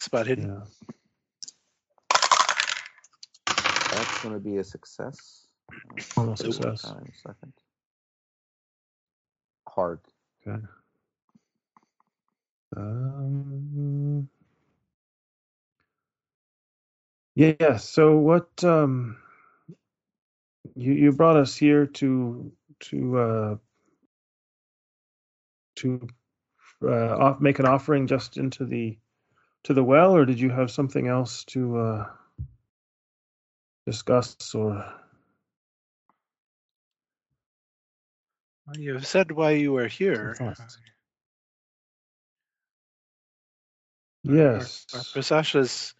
Spot 0.00 0.26
hidden. 0.26 0.48
Yeah, 0.48 0.64
That's 3.92 4.22
going 4.22 4.34
to 4.34 4.40
be 4.40 4.58
a 4.58 4.64
success. 4.64 5.46
almost 6.16 6.44
Nope. 6.44 6.54
success. 6.54 6.82
Time, 6.82 7.10
second. 7.22 7.52
Hard. 9.66 10.00
Okay. 10.46 10.62
Um, 12.76 14.28
yeah. 17.60 17.76
So 17.78 18.16
what? 18.18 18.64
Um, 18.64 19.18
you 20.76 20.92
you 20.94 21.12
brought 21.12 21.36
us 21.36 21.56
here 21.56 21.86
to 21.86 22.52
to 22.80 23.18
uh, 23.18 23.56
to 25.76 26.08
uh, 26.84 27.16
off, 27.18 27.40
make 27.40 27.58
an 27.60 27.66
offering 27.66 28.06
just 28.08 28.36
into 28.38 28.64
the 28.66 28.98
to 29.64 29.74
the 29.74 29.84
well, 29.84 30.16
or 30.16 30.26
did 30.26 30.40
you 30.40 30.50
have 30.50 30.70
something 30.70 31.08
else 31.08 31.44
to 31.46 31.78
uh, 31.78 32.06
discuss? 33.86 34.36
Or 34.54 34.86
You 38.76 38.94
have 38.94 39.06
said 39.06 39.32
why 39.32 39.52
you 39.52 39.76
are 39.78 39.88
here. 39.88 40.34
thoughts? 40.36 40.60
Our- 40.60 40.70
yes, 44.24 44.86
Our 44.94 45.00
Pasashas, 45.04 45.94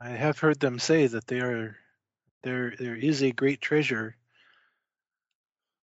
I 0.00 0.10
have 0.10 0.38
heard 0.38 0.60
them 0.60 0.78
say 0.78 1.06
that 1.06 1.26
they 1.26 1.40
are 1.40 1.76
there. 2.42 2.74
There 2.78 2.96
is 2.96 3.22
a 3.22 3.32
great 3.32 3.60
treasure 3.60 4.16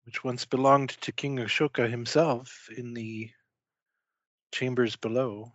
which 0.05 0.23
once 0.23 0.45
belonged 0.45 0.89
to 1.01 1.11
King 1.11 1.37
Ashoka 1.37 1.89
himself 1.89 2.69
in 2.75 2.93
the 2.93 3.31
chambers 4.51 4.95
below. 4.95 5.53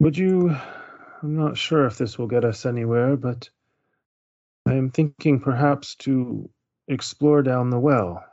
would 0.00 0.18
you? 0.18 0.50
I'm 1.22 1.36
not 1.36 1.56
sure 1.56 1.86
if 1.86 1.96
this 1.96 2.18
will 2.18 2.26
get 2.26 2.44
us 2.44 2.66
anywhere, 2.66 3.16
but 3.16 3.48
I 4.66 4.74
am 4.74 4.90
thinking 4.90 5.40
perhaps 5.40 5.94
to 5.96 6.50
explore 6.88 7.42
down 7.42 7.70
the 7.70 7.78
well. 7.78 8.24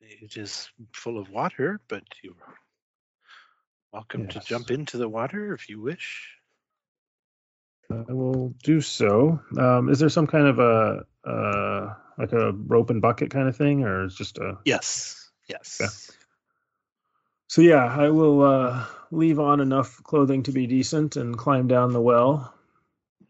It 0.00 0.36
is 0.36 0.68
full 0.92 1.18
of 1.18 1.30
water, 1.30 1.80
but 1.88 2.02
you're 2.22 2.34
welcome 3.92 4.28
to 4.28 4.40
jump 4.40 4.70
into 4.70 4.96
the 4.96 5.08
water 5.08 5.54
if 5.54 5.68
you 5.68 5.80
wish. 5.80 6.36
I 7.90 8.12
will 8.12 8.54
do 8.62 8.80
so. 8.80 9.40
Um, 9.58 9.88
is 9.88 9.98
there 9.98 10.08
some 10.08 10.26
kind 10.26 10.46
of 10.46 10.58
a 10.60 11.04
uh, 11.28 11.94
like 12.18 12.32
a 12.32 12.52
rope 12.52 12.90
and 12.90 13.02
bucket 13.02 13.30
kind 13.30 13.48
of 13.48 13.56
thing, 13.56 13.84
or 13.84 14.04
is 14.04 14.14
just 14.14 14.38
a? 14.38 14.58
Yes, 14.64 15.30
yes. 15.48 15.78
Yeah. 15.80 15.88
So 17.48 17.62
yeah, 17.62 17.84
I 17.84 18.10
will 18.10 18.42
uh, 18.42 18.86
leave 19.10 19.40
on 19.40 19.60
enough 19.60 20.00
clothing 20.04 20.44
to 20.44 20.52
be 20.52 20.68
decent 20.68 21.16
and 21.16 21.36
climb 21.36 21.66
down 21.66 21.92
the 21.92 22.00
well. 22.00 22.54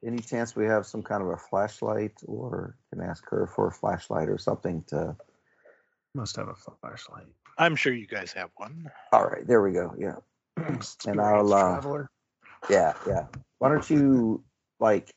Any 0.04 0.18
chance 0.18 0.54
we 0.54 0.66
have 0.66 0.86
some 0.86 1.02
kind 1.02 1.22
of 1.22 1.28
a 1.28 1.36
flashlight, 1.36 2.12
or 2.26 2.76
can 2.90 3.02
ask 3.02 3.26
her 3.30 3.46
for 3.46 3.68
a 3.68 3.72
flashlight 3.72 4.28
or 4.28 4.36
something 4.36 4.84
to? 4.88 5.16
Must 6.14 6.36
have 6.36 6.48
a 6.48 6.54
flashlight. 6.54 7.28
I'm 7.56 7.76
sure 7.76 7.92
you 7.92 8.06
guys 8.06 8.32
have 8.32 8.50
one. 8.56 8.90
All 9.12 9.24
right, 9.24 9.46
there 9.46 9.62
we 9.62 9.72
go. 9.72 9.94
Yeah, 9.96 10.16
and 11.06 11.20
I'll 11.20 11.52
uh, 11.52 11.80
Traveler. 11.80 12.10
yeah, 12.68 12.94
yeah. 13.06 13.26
Why 13.58 13.68
don't 13.68 13.88
you 13.88 14.42
like 14.78 15.10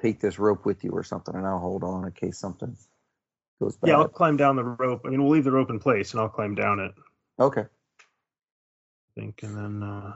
take 0.00 0.20
this 0.20 0.38
rope 0.38 0.64
with 0.64 0.84
you 0.84 0.90
or 0.90 1.02
something, 1.02 1.34
and 1.34 1.46
I'll 1.46 1.58
hold 1.58 1.84
on 1.84 2.04
in 2.04 2.12
case 2.12 2.38
something 2.38 2.76
goes 3.60 3.76
bad. 3.76 3.88
Yeah, 3.88 3.98
I'll 3.98 4.08
climb 4.08 4.36
down 4.36 4.56
the 4.56 4.64
rope. 4.64 5.02
I 5.04 5.10
mean, 5.10 5.22
we'll 5.22 5.32
leave 5.32 5.44
the 5.44 5.52
rope 5.52 5.70
in 5.70 5.78
place, 5.78 6.12
and 6.12 6.20
I'll 6.20 6.28
climb 6.28 6.54
down 6.54 6.80
it. 6.80 6.92
Okay. 7.38 7.62
I 7.62 9.20
think, 9.20 9.42
and 9.42 9.56
then 9.56 9.82
uh, 9.88 10.14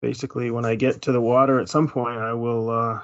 basically, 0.00 0.50
when 0.50 0.64
I 0.64 0.74
get 0.74 1.02
to 1.02 1.12
the 1.12 1.20
water 1.20 1.60
at 1.60 1.68
some 1.68 1.88
point, 1.88 2.18
I 2.18 2.34
will, 2.34 2.70
uh, 2.70 3.00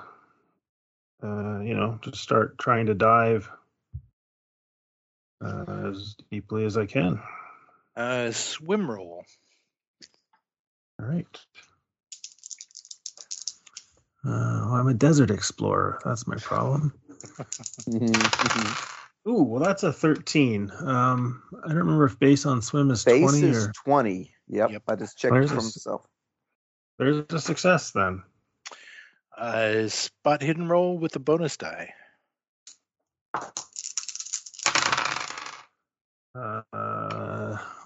uh, 1.23 1.61
you 1.61 1.75
know, 1.75 1.99
just 2.03 2.19
start 2.19 2.59
trying 2.59 2.87
to 2.87 2.95
dive 2.95 3.51
uh, 5.45 5.89
as 5.91 6.15
deeply 6.31 6.65
as 6.65 6.77
I 6.77 6.87
can. 6.87 7.21
Uh, 7.97 8.31
swim 8.31 8.91
roll. 8.91 9.25
All 11.01 11.07
right. 11.09 11.27
Uh, 14.23 14.67
well, 14.67 14.75
I'm 14.75 14.89
a 14.89 14.95
desert 14.95 15.31
explorer. 15.31 15.99
That's 16.05 16.27
my 16.27 16.37
problem. 16.37 16.93
Ooh, 19.27 19.43
well, 19.43 19.63
that's 19.63 19.83
a 19.83 19.93
13. 19.93 20.71
Um, 20.81 21.43
I 21.65 21.69
don't 21.69 21.77
remember 21.79 22.05
if 22.05 22.19
base 22.19 22.45
on 22.45 22.61
swim 22.61 22.91
is 22.91 23.05
Base 23.05 23.23
20 23.31 23.43
is 23.49 23.67
or 23.67 23.73
twenty. 23.85 24.35
Yep, 24.49 24.71
Yep. 24.73 24.83
I 24.89 24.97
just 24.97 25.17
checked 25.19 25.33
Where's 25.33 25.47
it 25.47 25.55
for 25.55 25.63
this? 25.63 25.77
myself. 25.77 26.07
there's 26.99 27.25
a 27.31 27.41
success 27.41 27.93
then. 27.93 28.23
Uh, 29.37 29.89
spot 29.89 30.43
hidden 30.43 30.69
roll 30.69 30.99
with 30.99 31.13
the 31.13 31.21
bonus 31.21 31.57
die. 31.57 31.95
Uh, 36.35 36.63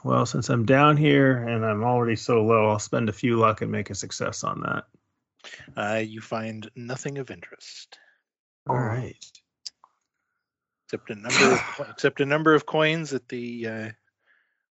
well, 0.04 0.26
since 0.26 0.50
I'm 0.50 0.66
down 0.66 0.96
here 0.98 1.36
and 1.48 1.64
I'm 1.64 1.82
already 1.82 2.16
so 2.16 2.44
low, 2.44 2.68
I'll 2.68 2.78
spend 2.78 3.08
a 3.08 3.12
few 3.12 3.36
luck 3.36 3.62
and 3.62 3.72
make 3.72 3.88
a 3.90 3.94
success 3.94 4.44
on 4.44 4.60
that. 4.60 4.84
Uh, 5.76 5.98
you 5.98 6.20
find 6.20 6.70
nothing 6.76 7.18
of 7.18 7.30
interest 7.30 7.98
All 8.68 8.76
right. 8.76 9.16
except 10.86 11.10
a 11.10 11.14
number 11.14 11.52
of 11.52 11.86
except 11.90 12.20
a 12.20 12.26
number 12.26 12.54
of 12.54 12.66
coins 12.66 13.12
at 13.12 13.28
the 13.28 13.66
uh, 13.66 13.90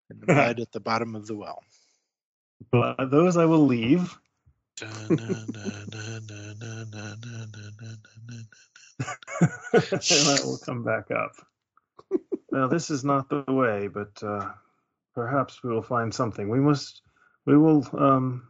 in 0.09 0.19
the 0.19 0.33
mud 0.33 0.59
at 0.59 0.71
the 0.71 0.79
bottom 0.79 1.15
of 1.15 1.27
the 1.27 1.35
well. 1.35 1.63
But 2.71 3.09
those 3.09 3.37
I 3.37 3.45
will 3.45 3.65
leave. 3.65 4.17
and 4.81 5.19
that 9.99 10.41
will 10.43 10.57
come 10.57 10.83
back 10.83 11.11
up. 11.11 11.31
Now, 12.51 12.67
this 12.67 12.89
is 12.89 13.03
not 13.03 13.29
the 13.29 13.43
way, 13.47 13.87
but 13.87 14.11
uh, 14.23 14.51
perhaps 15.19 15.61
we 15.61 15.69
will 15.69 15.81
find 15.81 16.13
something. 16.13 16.47
We 16.47 16.61
must, 16.61 17.01
we 17.45 17.57
will 17.57 17.85
um, 17.97 18.47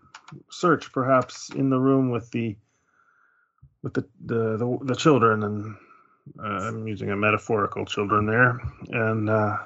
search 0.51 0.91
perhaps 0.93 1.49
in 1.49 1.71
the 1.71 1.79
room 1.79 2.11
with 2.11 2.29
the 2.29 2.55
with 3.81 3.95
the 3.95 4.05
the 4.23 4.57
the, 4.57 4.77
the 4.83 4.95
children, 4.95 5.43
and 5.43 5.75
uh, 6.39 6.67
I'm 6.67 6.87
using 6.87 7.09
a 7.09 7.15
metaphorical 7.15 7.85
children 7.85 8.27
there, 8.27 8.61
and 8.89 9.29
uh, 9.31 9.57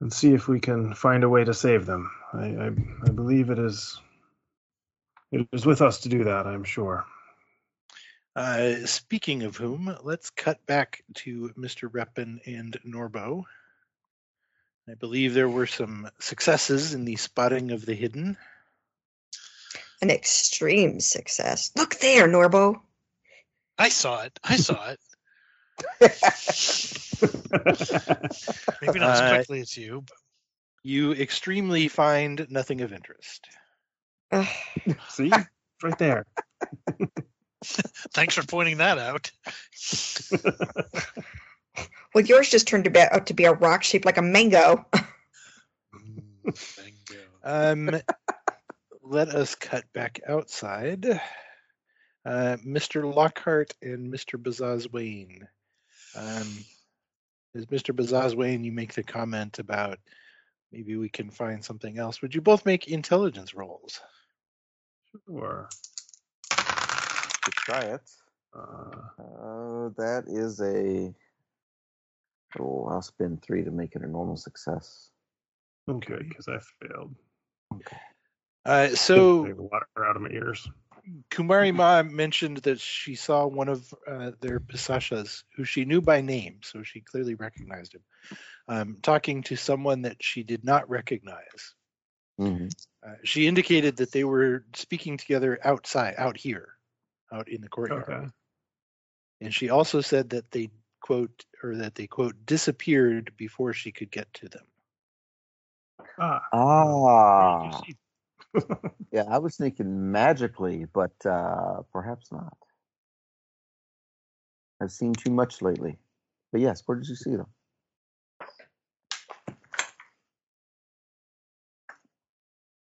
and 0.00 0.12
see 0.12 0.34
if 0.34 0.48
we 0.48 0.58
can 0.58 0.92
find 0.92 1.22
a 1.22 1.28
way 1.28 1.44
to 1.44 1.54
save 1.54 1.86
them. 1.86 2.10
I 2.32 2.46
I, 2.46 2.66
I 3.06 3.10
believe 3.10 3.50
it 3.50 3.60
is 3.60 4.00
it 5.30 5.46
is 5.52 5.64
with 5.64 5.82
us 5.82 6.00
to 6.00 6.08
do 6.08 6.24
that. 6.24 6.48
I'm 6.48 6.64
sure. 6.64 7.06
Uh, 8.34 8.86
speaking 8.86 9.44
of 9.44 9.56
whom, 9.56 9.94
let's 10.02 10.30
cut 10.30 10.64
back 10.66 11.04
to 11.14 11.52
Mr. 11.56 11.88
Reppin 11.88 12.40
and 12.44 12.76
Norbo. 12.84 13.44
I 14.88 14.94
believe 14.94 15.34
there 15.34 15.48
were 15.48 15.66
some 15.66 16.08
successes 16.18 16.94
in 16.94 17.04
the 17.04 17.16
spotting 17.16 17.70
of 17.70 17.86
the 17.86 17.94
hidden. 17.94 18.36
An 20.00 20.10
extreme 20.10 20.98
success. 21.00 21.70
Look 21.76 21.96
there, 22.00 22.26
Norbo. 22.26 22.82
I 23.78 23.88
saw 23.88 24.22
it. 24.22 24.38
I 24.42 24.56
saw 24.56 24.90
it. 24.90 25.00
Maybe 28.82 28.98
not 28.98 29.12
as 29.12 29.20
Uh, 29.20 29.34
quickly 29.36 29.60
as 29.60 29.76
you, 29.76 30.02
but 30.06 30.16
You 30.82 31.12
extremely 31.12 31.88
find 31.88 32.44
nothing 32.50 32.80
of 32.80 32.92
interest. 32.92 33.46
See, 35.08 35.30
it's 35.32 35.46
right 35.82 35.98
there. 35.98 36.26
thanks 37.64 38.34
for 38.34 38.44
pointing 38.44 38.78
that 38.78 38.98
out. 38.98 39.30
Well, 42.14 42.24
yours 42.24 42.50
just 42.50 42.68
turned 42.68 42.84
to 42.84 42.90
be, 42.90 43.00
out 43.00 43.28
to 43.28 43.34
be 43.34 43.44
a 43.44 43.54
rock 43.54 43.82
shaped 43.82 44.04
like 44.04 44.18
a 44.18 44.22
mango. 44.22 44.84
Mm, 45.94 46.76
bingo. 46.76 47.22
Um, 47.42 48.02
let 49.02 49.28
us 49.28 49.54
cut 49.54 49.84
back 49.94 50.20
outside. 50.28 51.06
Uh, 51.06 52.56
Mr. 52.66 53.12
Lockhart 53.14 53.74
and 53.80 54.12
Mr. 54.12 54.40
Bazazwane. 54.40 55.46
Um, 56.14 56.64
as 57.54 57.66
Mr. 57.66 57.94
Bazazwane, 57.94 58.64
you 58.64 58.72
make 58.72 58.92
the 58.92 59.02
comment 59.02 59.58
about 59.58 59.98
maybe 60.70 60.96
we 60.96 61.08
can 61.08 61.30
find 61.30 61.64
something 61.64 61.98
else. 61.98 62.20
Would 62.22 62.34
you 62.34 62.42
both 62.42 62.66
make 62.66 62.88
intelligence 62.88 63.54
rolls? 63.54 64.00
Sure. 65.26 65.68
Could 66.50 67.54
try 67.54 67.80
it. 67.80 68.00
Uh, 68.54 68.96
Uh, 69.18 69.88
that 69.96 70.24
is 70.28 70.60
a. 70.60 71.12
Oh, 72.58 72.88
I'll 72.90 73.02
spend 73.02 73.42
three 73.42 73.64
to 73.64 73.70
make 73.70 73.96
it 73.96 74.02
a 74.02 74.06
normal 74.06 74.36
success. 74.36 75.10
okay, 75.88 76.18
because 76.28 76.48
I 76.48 76.58
failed. 76.84 77.14
Uh, 78.64 78.88
so 78.88 79.42
water 79.56 79.86
out 79.98 80.16
of 80.16 80.22
my 80.22 80.30
ears. 80.30 80.68
Kumari 81.30 81.74
Ma 81.74 82.02
mentioned 82.02 82.58
that 82.58 82.80
she 82.80 83.14
saw 83.14 83.46
one 83.46 83.68
of 83.68 83.92
uh, 84.06 84.32
their 84.40 84.60
Pisashas, 84.60 85.42
who 85.56 85.64
she 85.64 85.84
knew 85.84 86.00
by 86.00 86.20
name, 86.20 86.60
so 86.62 86.82
she 86.82 87.00
clearly 87.00 87.34
recognized 87.34 87.94
him, 87.94 88.02
um, 88.68 88.98
talking 89.02 89.42
to 89.44 89.56
someone 89.56 90.02
that 90.02 90.22
she 90.22 90.42
did 90.42 90.64
not 90.64 90.88
recognize. 90.88 91.74
hmm 92.38 92.68
Uh, 93.04 93.16
she 93.24 93.48
indicated 93.48 93.96
that 93.96 94.12
they 94.12 94.22
were 94.22 94.64
speaking 94.76 95.16
together 95.16 95.58
outside, 95.64 96.14
out 96.18 96.36
here, 96.36 96.68
out 97.32 97.48
in 97.48 97.60
the 97.60 97.68
courtyard. 97.68 98.08
Okay. 98.08 98.26
And 99.40 99.52
she 99.52 99.70
also 99.70 100.00
said 100.00 100.30
that 100.30 100.52
they 100.52 100.70
quote 101.02 101.44
or 101.62 101.76
that 101.76 101.94
they 101.94 102.06
quote 102.06 102.34
disappeared 102.46 103.32
before 103.36 103.72
she 103.72 103.92
could 103.92 104.10
get 104.10 104.32
to 104.34 104.48
them. 104.48 104.64
Ah. 106.18 106.42
Ah, 106.52 107.82
yeah. 109.12 109.24
I 109.28 109.38
was 109.38 109.56
thinking 109.56 110.10
magically, 110.10 110.86
but 110.92 111.14
uh, 111.26 111.82
perhaps 111.92 112.32
not. 112.32 112.56
I've 114.80 114.92
seen 114.92 115.12
too 115.12 115.30
much 115.30 115.62
lately. 115.62 115.98
But 116.50 116.60
yes, 116.60 116.82
where 116.86 116.98
did 116.98 117.08
you 117.08 117.16
see 117.16 117.36
them? 117.36 117.46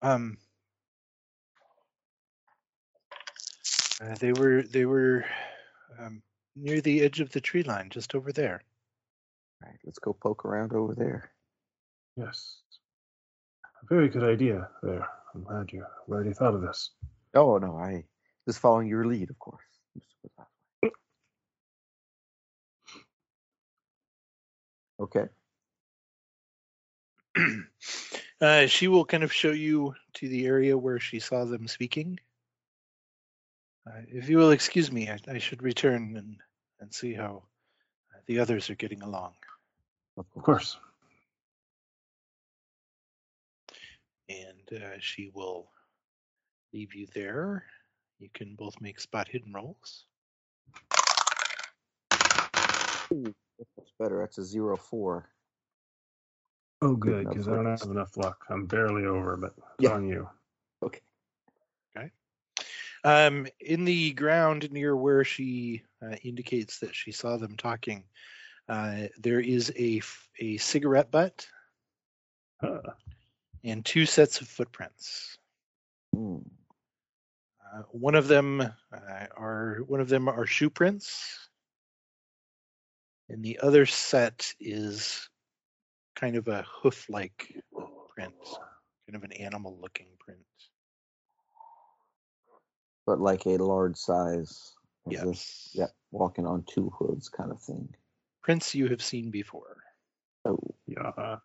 Um, 0.01 0.37
uh, 4.01 4.15
they 4.15 4.31
were 4.31 4.63
they 4.63 4.85
were 4.85 5.25
um, 5.99 6.21
near 6.55 6.81
the 6.81 7.01
edge 7.01 7.19
of 7.19 7.31
the 7.31 7.41
tree 7.41 7.63
line, 7.63 7.89
just 7.89 8.15
over 8.15 8.31
there. 8.31 8.61
All 9.61 9.69
right, 9.69 9.79
let's 9.85 9.99
go 9.99 10.13
poke 10.13 10.45
around 10.45 10.73
over 10.73 10.95
there. 10.95 11.31
Yes. 12.15 12.57
A 13.83 13.85
very 13.87 14.09
good 14.09 14.23
idea 14.23 14.69
there. 14.83 15.07
I'm 15.33 15.43
glad 15.43 15.71
you 15.71 15.85
already 16.09 16.33
thought 16.33 16.55
of 16.55 16.61
this. 16.61 16.91
Oh 17.35 17.57
no, 17.57 17.77
I 17.77 18.03
just 18.47 18.59
following 18.59 18.87
your 18.87 19.05
lead, 19.05 19.29
of 19.29 19.39
course. 19.39 19.61
Okay. 24.99 25.27
uh, 28.41 28.67
she 28.67 28.87
will 28.87 29.05
kind 29.05 29.23
of 29.23 29.31
show 29.31 29.51
you 29.51 29.95
to 30.15 30.27
the 30.27 30.45
area 30.45 30.77
where 30.77 30.99
she 30.99 31.19
saw 31.19 31.45
them 31.45 31.67
speaking. 31.67 32.19
Uh, 33.87 34.01
if 34.07 34.29
you 34.29 34.37
will 34.37 34.51
excuse 34.51 34.91
me, 34.91 35.09
I, 35.09 35.17
I 35.27 35.37
should 35.37 35.63
return 35.63 36.15
and, 36.17 36.37
and 36.79 36.93
see 36.93 37.13
how 37.13 37.43
uh, 38.13 38.19
the 38.27 38.39
others 38.39 38.69
are 38.69 38.75
getting 38.75 39.01
along. 39.01 39.33
Of 40.17 40.25
Of 40.35 40.43
course. 40.43 40.77
And 44.29 44.81
uh, 44.83 44.97
she 44.99 45.31
will 45.33 45.71
leave 46.73 46.93
you 46.93 47.07
there. 47.15 47.63
You 48.19 48.29
can 48.33 48.55
both 48.55 48.79
make 48.81 48.99
spot 48.99 49.27
hidden 49.27 49.53
rolls. 49.53 50.05
Ooh, 53.11 53.33
That's 53.57 53.91
better. 53.97 54.19
That's 54.19 54.37
a 54.37 54.43
zero 54.43 54.77
four. 54.77 55.29
Oh, 56.81 56.95
good, 56.95 57.27
because 57.27 57.47
I 57.47 57.55
don't 57.55 57.65
have 57.65 57.81
enough 57.89 58.15
luck. 58.17 58.45
I'm 58.49 58.65
barely 58.65 59.05
over, 59.05 59.35
but 59.35 59.53
it's 59.57 59.65
Yeah. 59.79 59.95
on 59.95 60.07
you. 60.07 60.29
Okay. 60.83 61.01
Um, 63.03 63.47
in 63.59 63.85
the 63.85 64.11
ground 64.11 64.71
near 64.71 64.95
where 64.95 65.23
she 65.23 65.83
uh, 66.03 66.15
indicates 66.23 66.79
that 66.79 66.95
she 66.95 67.11
saw 67.11 67.37
them 67.37 67.55
talking, 67.57 68.03
uh, 68.67 69.07
there 69.17 69.39
is 69.39 69.71
a 69.75 70.01
cigarette 70.57 71.11
butt 71.11 71.47
Huh. 72.61 72.81
and 73.63 73.85
two 73.85 74.05
sets 74.05 74.41
of 74.41 74.47
footprints. 74.47 75.37
Hmm. 76.13 76.39
Uh, 77.73 77.83
one 77.91 78.15
of 78.15 78.27
them 78.27 78.61
uh, 78.61 79.25
are 79.37 79.77
one 79.87 80.01
of 80.01 80.09
them 80.09 80.27
are 80.27 80.45
shoe 80.45 80.69
prints, 80.69 81.49
and 83.29 83.43
the 83.43 83.59
other 83.59 83.85
set 83.85 84.53
is 84.59 85.29
kind 86.15 86.35
of 86.35 86.47
a 86.47 86.65
hoof-like 86.81 87.55
print, 88.13 88.33
kind 89.07 89.15
of 89.15 89.23
an 89.23 89.31
animal-looking 89.31 90.07
print. 90.19 90.39
But 93.09 93.19
like 93.19 93.47
a 93.47 93.57
large 93.57 93.97
size. 93.97 94.75
as 95.07 95.13
Yes. 95.13 95.25
if- 95.25 95.75
Yep. 95.79 95.95
Walking 96.11 96.45
on 96.45 96.63
two 96.65 96.91
hoods 96.91 97.27
kind 97.27 97.49
of 97.51 97.59
thing. 97.59 97.95
Prince 98.43 98.75
you 98.75 98.87
have 98.89 99.01
seen 99.01 99.31
before. 99.31 99.81
Oh. 100.45 100.59
Yeah. 100.85 101.39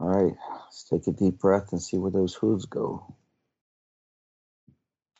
All 0.00 0.08
right. 0.08 0.36
Let's 0.64 0.82
take 0.88 1.06
a 1.06 1.12
deep 1.12 1.38
breath 1.38 1.70
and 1.70 1.80
see 1.80 1.98
where 1.98 2.10
those 2.10 2.34
hooves 2.34 2.66
go. 2.66 3.14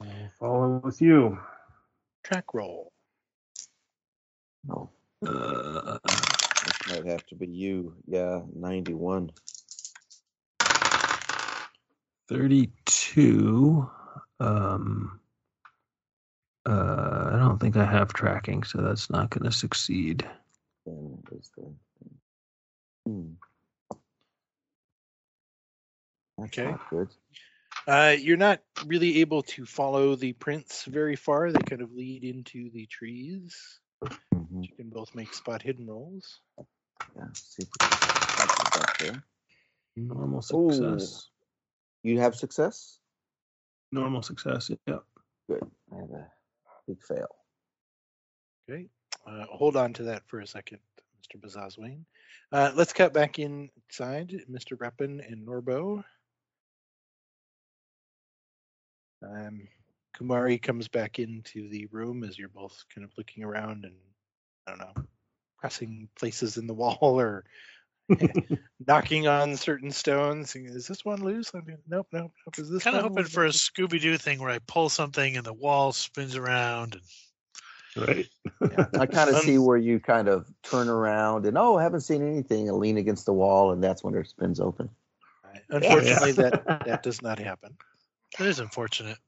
I'll 0.01 0.31
follow 0.41 0.81
with 0.83 1.01
you. 1.01 1.39
Track 2.25 2.53
roll. 2.53 2.93
Oh, 4.69 4.91
Uh, 5.25 5.99
this 6.05 6.89
might 6.89 7.07
have 7.07 7.25
to 7.27 7.37
be 7.37 7.47
you. 7.47 7.95
Yeah, 8.09 8.43
91. 8.53 9.31
32. 12.29 12.73
Um, 13.17 15.21
uh, 16.67 17.31
I 17.33 17.39
don't 17.39 17.59
think 17.59 17.77
I 17.77 17.85
have 17.85 18.13
tracking, 18.13 18.65
so 18.65 18.81
that's 18.81 19.11
not 19.11 19.31
going 19.31 19.45
to 19.45 19.57
succeed. 19.57 20.29
And 20.87 21.23
is 21.33 21.51
the 21.57 21.73
hmm. 23.07 23.33
Okay. 26.45 26.75
good. 26.89 27.09
Uh, 27.87 28.17
you're 28.19 28.37
not 28.37 28.61
really 28.87 29.21
able 29.21 29.43
to 29.43 29.67
follow 29.67 30.15
the 30.15 30.33
prints 30.33 30.85
very 30.85 31.17
far. 31.17 31.53
They 31.53 31.61
kind 31.61 31.83
of 31.83 31.93
lead 31.93 32.25
into 32.25 32.71
the 32.71 32.87
trees. 32.87 33.81
Mhm. 34.35 34.65
You 34.65 34.77
can 34.77 34.91
both 34.91 35.15
make 35.15 35.33
spot 35.35 35.63
hidden 35.63 35.87
rolls. 35.87 36.41
Yeah, 37.17 37.27
see 37.35 37.63
if 37.63 37.69
we 37.69 37.89
can 37.89 38.71
catch 38.71 39.03
it. 39.03 39.17
Normal 39.97 40.43
Ooh. 40.55 40.71
success. 40.71 41.29
You 42.03 42.21
have 42.21 42.35
success? 42.35 43.00
Normal 43.93 44.23
success. 44.23 44.71
Yep. 44.87 45.05
Good. 45.49 45.63
I 45.93 45.97
have 45.97 46.11
a 46.11 46.27
big 46.87 47.03
fail. 47.03 47.29
Okay. 48.69 48.87
Uh, 49.27 49.45
hold 49.51 49.77
on 49.77 49.93
to 49.95 50.05
that 50.05 50.23
for 50.27 50.41
a 50.41 50.47
second, 50.47 50.79
Mr. 51.21 51.41
Bazazwane. 51.41 52.05
Uh, 52.53 52.71
let's 52.75 52.93
cut 52.93 53.13
back 53.13 53.39
inside, 53.39 54.43
Mr. 54.51 54.77
Reppin 54.77 55.21
and 55.31 55.47
Norbo. 55.47 56.05
Um, 59.23 59.69
Kumari 60.17 60.61
comes 60.61 60.89
back 60.89 61.19
into 61.19 61.69
the 61.69 61.87
room 61.87 62.25
as 62.25 62.39
you're 62.39 62.49
both 62.49 62.85
kind 62.95 63.05
of 63.05 63.13
looking 63.17 63.45
around 63.45 63.85
and, 63.85 63.95
I 64.67 64.71
don't 64.71 64.79
know, 64.79 65.05
pressing 65.59 66.09
places 66.19 66.57
in 66.57 66.67
the 66.67 66.75
wall 66.83 66.99
or 67.21 67.45
knocking 68.87 69.27
on 69.29 69.57
certain 69.57 69.91
stones. 69.91 70.55
Is 70.57 70.87
this 70.87 71.05
one 71.05 71.23
loose? 71.23 71.53
I 71.55 71.61
mean, 71.61 71.79
nope, 71.89 72.09
nope, 72.13 72.33
nope. 72.47 72.59
Is 72.59 72.71
this 72.71 72.83
Kind 72.85 72.97
of 72.97 73.03
hoping 73.03 73.25
loose?" 73.25 73.33
for 73.33 73.45
a 73.47 73.51
Scooby 73.51 74.01
Doo 74.01 74.17
thing 74.19 74.41
where 74.41 74.51
I 74.51 74.59
pull 74.67 74.89
something 74.89 75.37
and 75.37 75.45
the 75.45 75.53
wall 75.53 75.93
spins 75.93 76.37
around. 76.37 76.95
And 76.95 77.03
Right. 77.97 78.29
Yeah. 78.71 78.87
I 78.99 79.07
kind 79.07 79.31
of 79.31 79.39
see 79.39 79.59
where 79.59 79.77
you 79.77 80.01
kind 80.01 80.29
of 80.29 80.47
turn 80.63 80.89
around 80.89 81.47
and 81.47 81.59
oh, 81.59 81.77
I 81.77 81.83
haven't 81.83 82.03
seen 82.03 82.23
anything, 82.27 82.69
and 82.69 82.79
lean 82.79 82.97
against 82.99 83.27
the 83.27 83.33
wall, 83.33 83.73
and 83.73 83.83
that's 83.83 84.03
when 84.05 84.15
it 84.15 84.27
spins 84.27 84.61
open. 84.61 84.89
Right. 85.45 85.63
Unfortunately, 85.71 86.31
Yeah. 86.31 86.51
that 86.51 86.65
that 86.87 87.03
does 87.03 87.23
not 87.23 87.39
happen. 87.39 87.77
that 88.39 88.47
is 88.47 88.61
unfortunate. 88.61 89.19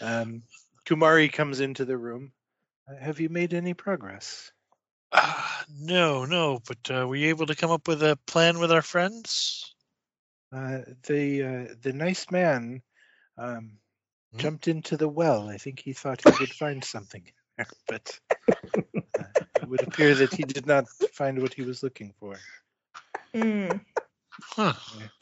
Um, 0.00 0.42
Kumari 0.86 1.30
comes 1.30 1.60
into 1.60 1.84
the 1.84 1.96
room. 1.96 2.32
"Uh, 2.88 2.96
Have 2.96 3.20
you 3.20 3.28
made 3.28 3.52
any 3.54 3.74
progress? 3.74 4.50
Ah, 5.12 5.64
no, 5.68 6.24
no, 6.24 6.60
but 6.66 6.78
uh, 6.90 7.06
were 7.06 7.16
you 7.16 7.28
able 7.28 7.46
to 7.46 7.54
come 7.56 7.70
up 7.70 7.88
with 7.88 8.02
a 8.02 8.18
plan 8.26 8.58
with 8.58 8.70
our 8.72 8.82
friends? 8.82 9.74
Uh, 10.52 10.80
the 11.06 11.42
uh, 11.42 11.74
the 11.82 11.92
nice 11.92 12.30
man 12.30 12.82
um, 13.38 13.78
Hmm? 14.32 14.38
jumped 14.38 14.68
into 14.68 14.96
the 14.96 15.08
well. 15.08 15.48
I 15.48 15.58
think 15.58 15.80
he 15.80 15.92
thought 15.92 16.22
he 16.22 16.30
would 16.40 16.52
find 16.52 16.84
something, 16.84 17.24
but 17.88 18.18
uh, 19.18 19.24
it 19.60 19.68
would 19.68 19.82
appear 19.82 20.14
that 20.14 20.32
he 20.34 20.44
did 20.44 20.66
not 20.66 20.88
find 21.14 21.40
what 21.40 21.54
he 21.54 21.62
was 21.62 21.82
looking 21.82 22.12
for. 22.20 22.36
Hmm. 23.34 23.76
Huh. 24.30 24.72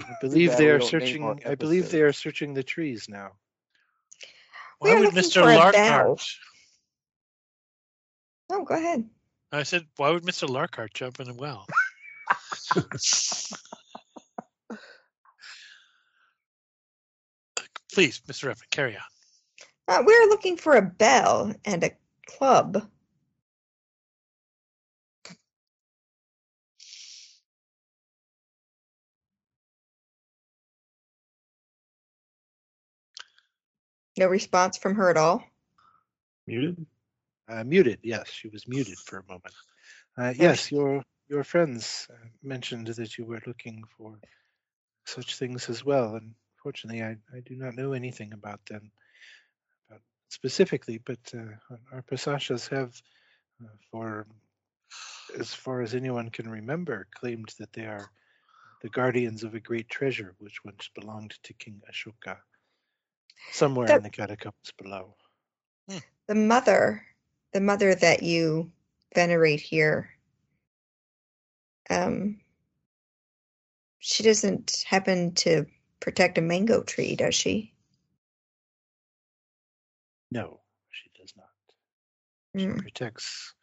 I 0.01 0.15
believe 0.21 0.57
they 0.57 0.69
are 0.69 0.81
searching. 0.81 1.43
I 1.47 1.55
believe 1.55 1.91
they 1.91 2.03
are 2.03 2.13
searching 2.13 2.55
the 2.55 2.63
trees 2.63 3.09
now. 3.09 3.33
We 4.81 4.91
Why 4.91 4.97
are 4.97 4.99
would 5.01 5.07
looking 5.07 5.31
Mr. 5.31 5.43
for 5.43 5.51
a. 5.51 5.57
Larkhart? 5.59 6.25
Oh, 8.51 8.65
go 8.65 8.75
ahead. 8.75 9.09
I 9.51 9.63
said, 9.63 9.87
why 9.97 10.11
would 10.11 10.25
Mr. 10.25 10.47
Larkhart 10.47 10.93
jump 10.93 11.21
in 11.21 11.27
the 11.27 11.35
well? 11.35 11.67
Please, 17.93 18.21
Mr. 18.29 18.45
Evan, 18.45 18.57
carry 18.71 18.95
on. 18.95 19.03
Uh, 19.89 20.03
we're 20.05 20.29
looking 20.29 20.59
for 20.59 20.77
a 20.77 20.83
bell 20.83 21.55
and 21.65 21.83
a 21.83 21.93
club. 22.27 22.87
No 34.19 34.27
response 34.27 34.77
from 34.77 34.97
her 34.97 35.09
at 35.11 35.17
all. 35.17 35.43
Muted. 36.47 36.85
Uh, 37.49 37.65
muted. 37.65 38.01
Yes, 38.03 38.29
she 38.29 38.49
was 38.49 38.69
muted 38.69 38.99
for 38.99 39.19
a 39.19 39.27
moment. 39.27 39.55
Uh, 40.17 40.35
yes, 40.37 40.71
your 40.71 41.05
your 41.29 41.45
friends 41.45 42.07
uh, 42.11 42.27
mentioned 42.43 42.89
that 42.89 43.17
you 43.19 43.25
were 43.25 43.41
looking 43.47 43.85
for 43.97 44.19
such 45.07 45.37
things 45.37 45.69
as 45.71 45.85
well. 45.85 46.17
And 46.17 46.35
fortunately, 46.63 47.03
I, 47.03 47.17
I 47.35 47.41
do 47.47 47.57
not 47.57 47.75
know 47.75 47.93
anything 47.93 48.33
about 48.33 48.65
them 48.67 48.91
about 49.89 50.03
specifically, 50.29 50.99
but 50.99 51.21
uh, 51.35 51.75
our 51.93 52.03
Pasashas 52.03 52.69
have, 52.69 53.01
uh, 53.63 53.69
for 53.91 54.27
as 55.39 55.55
far 55.55 55.83
as 55.83 55.95
anyone 55.95 56.31
can 56.31 56.49
remember, 56.51 57.07
claimed 57.15 57.53
that 57.59 57.73
they 57.73 57.87
are 57.87 58.11
the 58.83 58.89
guardians 58.89 59.45
of 59.45 59.55
a 59.55 59.61
great 59.61 59.89
treasure 59.89 60.35
which 60.39 60.65
once 60.65 60.91
belonged 60.95 61.35
to 61.43 61.55
King 61.55 61.81
Ashoka, 61.91 62.37
somewhere 63.51 63.89
in 63.97 64.03
the 64.03 64.11
catacombs 64.11 64.73
below. 64.83 65.15
The 66.27 66.35
mother, 66.35 67.07
the 67.53 67.61
mother 67.61 67.95
that 67.95 68.23
you 68.23 68.71
venerate 69.15 69.61
here, 69.61 70.11
um, 71.91 72.41
she 74.01 74.23
doesn't 74.23 74.85
happen 74.87 75.35
to 75.35 75.67
protect 76.01 76.39
a 76.39 76.41
mango 76.41 76.83
tree, 76.83 77.17
does 77.17 77.35
she? 77.35 77.73
No, 80.31 80.61
she 80.91 81.11
does 81.19 81.33
not. 81.37 81.47
She 82.57 82.67
Hmm. 82.67 82.79
protects. 82.79 83.55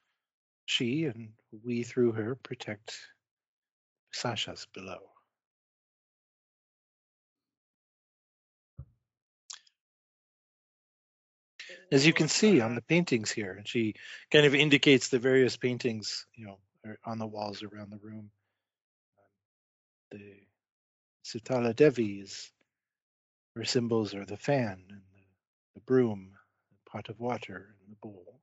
She 0.66 1.06
and 1.06 1.30
we 1.64 1.84
through 1.84 2.14
her 2.14 2.36
protect 2.36 2.98
Sasha's 4.12 4.68
below. 4.74 5.00
As 11.96 12.06
you 12.06 12.12
can 12.12 12.28
see 12.28 12.60
on 12.60 12.76
the 12.76 12.82
paintings 12.82 13.32
here, 13.32 13.54
and 13.54 13.66
she 13.66 13.96
kind 14.30 14.46
of 14.46 14.54
indicates 14.54 15.08
the 15.08 15.18
various 15.18 15.56
paintings, 15.56 16.26
you 16.36 16.46
know, 16.46 16.60
on 17.06 17.20
the 17.20 17.26
walls 17.26 17.64
around 17.64 17.90
the 17.90 18.06
room. 18.06 18.32
The 20.12 20.42
Sitala 21.24 21.74
Devis, 21.74 22.52
her 23.56 23.64
symbols 23.64 24.14
are 24.14 24.26
the 24.26 24.36
fan 24.36 24.84
and 24.90 25.04
the, 25.14 25.24
the 25.76 25.80
broom, 25.86 26.32
the 26.70 26.92
pot 26.92 27.08
of 27.08 27.18
water, 27.22 27.78
and 27.80 27.94
the 27.94 28.00
bowl. 28.02 28.42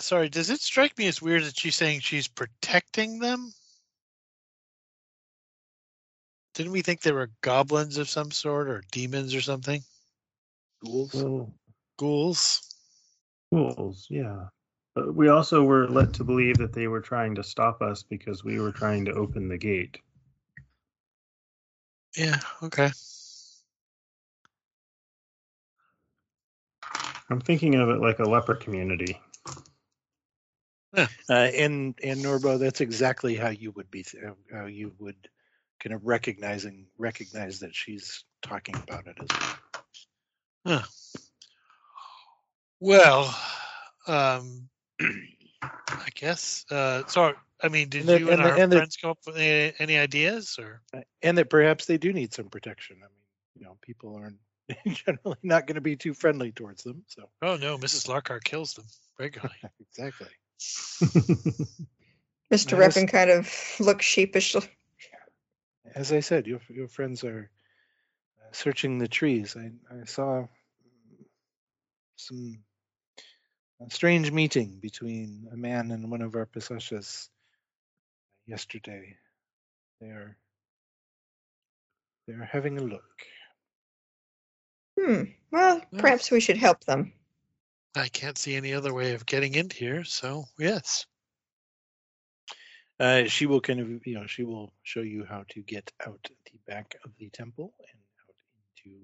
Sorry, 0.00 0.28
does 0.28 0.50
it 0.50 0.60
strike 0.60 0.98
me 0.98 1.06
as 1.06 1.22
weird 1.22 1.44
that 1.44 1.58
she's 1.58 1.76
saying 1.76 2.00
she's 2.00 2.28
protecting 2.28 3.20
them? 3.20 3.54
Didn't 6.52 6.72
we 6.72 6.82
think 6.82 7.00
they 7.00 7.12
were 7.12 7.30
goblins 7.40 7.96
of 7.96 8.10
some 8.10 8.30
sort 8.30 8.68
or 8.68 8.82
demons 8.92 9.34
or 9.34 9.40
something? 9.40 9.82
Ghouls. 10.84 11.14
Well, 11.14 11.52
Ghouls? 11.98 12.62
ghouls, 13.52 14.06
yeah. 14.10 14.46
But 14.94 15.14
we 15.14 15.28
also 15.28 15.62
were 15.62 15.88
led 15.88 16.14
to 16.14 16.24
believe 16.24 16.58
that 16.58 16.72
they 16.72 16.88
were 16.88 17.00
trying 17.00 17.34
to 17.36 17.42
stop 17.42 17.82
us 17.82 18.02
because 18.02 18.44
we 18.44 18.60
were 18.60 18.72
trying 18.72 19.04
to 19.06 19.12
open 19.12 19.48
the 19.48 19.58
gate. 19.58 19.98
Yeah, 22.16 22.40
okay. 22.62 22.90
I'm 27.30 27.40
thinking 27.40 27.74
of 27.74 27.90
it 27.90 28.00
like 28.00 28.18
a 28.18 28.24
leper 28.24 28.54
community. 28.54 29.20
Uh, 30.96 31.06
and 31.28 31.94
and 32.02 32.22
Norbo, 32.22 32.58
that's 32.58 32.80
exactly 32.80 33.36
how 33.36 33.50
you 33.50 33.70
would 33.72 33.90
be, 33.90 34.02
th- 34.02 34.24
how 34.50 34.64
you 34.66 34.94
would 34.98 35.28
kind 35.80 35.94
of 35.94 36.06
recognizing 36.06 36.86
recognize 36.96 37.60
that 37.60 37.74
she's 37.74 38.24
talking 38.42 38.74
about 38.74 39.06
it 39.06 39.16
as 39.20 39.28
well. 39.30 39.67
Huh. 40.68 40.82
Well, 42.80 43.34
um, 44.06 44.68
I 45.62 46.08
guess. 46.14 46.64
Uh, 46.70 47.02
so, 47.06 47.32
I 47.62 47.68
mean, 47.68 47.88
did 47.88 48.00
And 48.00 48.08
the- 48.08 48.18
you 48.20 48.30
and, 48.30 48.40
and 48.42 48.50
our 48.50 48.58
and 48.58 48.70
the- 48.72 48.76
friends 48.76 48.96
come 48.96 49.10
up 49.12 49.18
with 49.26 49.36
any, 49.36 49.72
any 49.78 49.96
ideas, 49.98 50.58
or 50.58 50.82
and 51.22 51.38
that 51.38 51.48
perhaps 51.50 51.86
they 51.86 51.96
do 51.98 52.12
need 52.12 52.34
some 52.34 52.48
protection. 52.50 52.96
I 52.98 53.06
mean, 53.08 53.24
you 53.56 53.64
know, 53.64 53.76
people 53.80 54.14
aren't 54.16 54.36
generally 55.06 55.38
not 55.42 55.66
going 55.66 55.76
to 55.76 55.80
be 55.80 55.96
too 55.96 56.12
friendly 56.14 56.52
towards 56.52 56.84
them. 56.84 57.02
So 57.06 57.28
oh 57.42 57.56
no, 57.56 57.78
Mrs. 57.78 58.06
Larkar 58.06 58.42
kills 58.44 58.74
them 58.74 58.84
regularly. 59.18 59.56
exactly. 59.80 60.28
Mr. 62.52 62.78
Yes. 62.78 62.96
Reppin 62.96 63.08
kind 63.10 63.30
of 63.30 63.52
looks 63.80 64.04
sheepish. 64.04 64.54
As 65.94 66.12
I 66.12 66.20
said, 66.20 66.46
your 66.46 66.60
your 66.68 66.88
friends 66.88 67.24
are 67.24 67.50
uh, 68.40 68.52
searching 68.52 68.98
the 68.98 69.08
trees. 69.08 69.56
I 69.56 69.70
I 69.94 70.04
saw 70.04 70.46
some 72.20 72.58
a 73.80 73.90
strange 73.90 74.30
meeting 74.32 74.78
between 74.80 75.48
a 75.52 75.56
man 75.56 75.90
and 75.92 76.10
one 76.10 76.20
of 76.22 76.34
our 76.34 76.46
pasashas 76.46 77.28
yesterday. 78.46 79.16
They 80.00 80.08
are 80.08 80.36
they 82.26 82.34
are 82.34 82.44
having 82.50 82.78
a 82.78 82.82
look. 82.82 83.04
Hmm. 84.98 85.22
Well, 85.50 85.80
Well- 85.92 86.00
perhaps 86.00 86.30
we 86.30 86.40
should 86.40 86.58
help 86.58 86.84
them. 86.84 87.12
I 87.96 88.08
can't 88.08 88.36
see 88.38 88.54
any 88.54 88.74
other 88.74 88.92
way 88.92 89.14
of 89.14 89.26
getting 89.26 89.54
in 89.54 89.70
here, 89.70 90.04
so 90.04 90.44
yes. 90.58 91.06
Uh, 93.00 93.24
she 93.24 93.46
will 93.46 93.60
kind 93.60 93.80
of, 93.80 94.06
you 94.06 94.14
know, 94.14 94.26
she 94.26 94.42
will 94.44 94.72
show 94.82 95.00
you 95.00 95.24
how 95.24 95.44
to 95.50 95.62
get 95.62 95.90
out 96.06 96.20
the 96.44 96.58
back 96.66 96.96
of 97.04 97.12
the 97.18 97.30
temple 97.30 97.74
and 97.78 98.00
out 98.28 98.34
into 98.86 98.96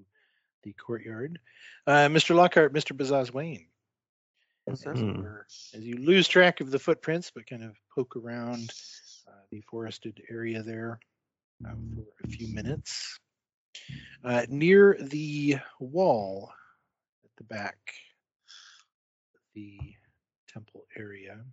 the 0.65 0.73
courtyard. 0.73 1.39
Uh, 1.87 2.07
Mr. 2.09 2.35
Lockhart, 2.35 2.73
Mr. 2.73 2.97
Bazazwane, 2.97 3.67
Yes, 4.67 4.81
sir. 4.81 4.91
as, 4.93 4.99
you 4.99 5.05
Hmm. 5.13 5.21
were- 5.21 5.47
as 5.73 5.83
you 5.83 5.97
lose 5.97 6.27
track 6.27 6.59
of 6.59 6.71
the 6.71 6.79
footprints, 6.79 7.31
but 7.33 7.45
kind 7.47 7.63
of 7.63 7.77
poke 7.93 8.15
around 8.17 8.73
uh, 9.27 9.31
the 9.51 9.61
forested 9.61 10.21
area 10.29 10.61
there 10.63 10.99
uh, 11.65 11.71
for 11.95 12.05
a 12.23 12.27
few 12.27 12.47
minutes, 12.53 13.19
uh, 14.23 14.45
near 14.49 14.97
the 14.99 15.57
wall 15.79 16.51
at 17.23 17.29
the 17.37 17.43
back 17.43 17.77
of 19.35 19.41
the 19.53 19.79
temple 20.47 20.85
area, 20.97 21.45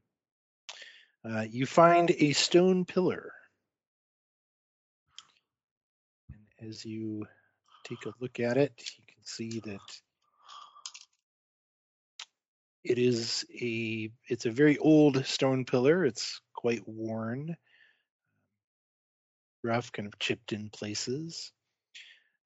uh, 1.25 1.43
you 1.43 1.67
find 1.67 2.11
a 2.11 2.33
stone 2.33 2.85
pillar. 2.85 3.33
And 6.31 6.69
as 6.71 6.85
you 6.85 7.27
take 7.85 8.07
a 8.07 8.13
look 8.21 8.41
at 8.41 8.57
it, 8.57 8.73
you 8.99 9.02
can 9.23 9.27
see 9.27 9.61
that 9.61 9.81
it 12.85 12.99
is 12.99 13.45
a 13.61 14.11
it's 14.29 14.47
a 14.47 14.51
very 14.51 14.79
old 14.79 15.25
stone 15.27 15.65
pillar. 15.65 16.05
It's 16.05 16.41
quite 16.55 16.87
worn, 16.87 17.57
rough, 19.63 19.93
kind 19.93 20.09
of 20.09 20.19
chipped 20.19 20.53
in 20.53 20.71
places. 20.71 21.53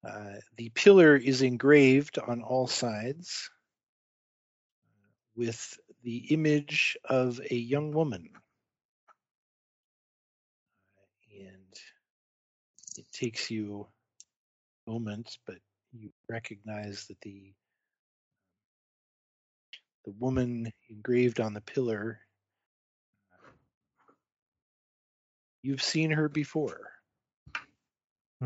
Uh, 0.07 0.35
the 0.57 0.69
pillar 0.69 1.15
is 1.15 1.41
engraved 1.41 2.19
on 2.19 2.43
all 2.43 2.67
sides 2.67 3.49
with 5.35 5.77
the 6.03 6.17
image 6.29 6.97
of 7.05 7.39
a 7.49 7.55
young 7.55 7.91
woman. 7.91 8.29
and 11.39 11.79
it 12.97 13.05
takes 13.11 13.51
you 13.51 13.85
a 14.87 14.89
moment, 14.89 15.37
but 15.45 15.57
you 15.99 16.11
recognize 16.29 17.05
that 17.07 17.21
the 17.21 17.53
the 20.05 20.13
woman 20.19 20.71
engraved 20.89 21.39
on 21.41 21.53
the 21.53 21.61
pillar 21.61 22.19
you've 25.63 25.83
seen 25.83 26.11
her 26.11 26.29
before 26.29 26.91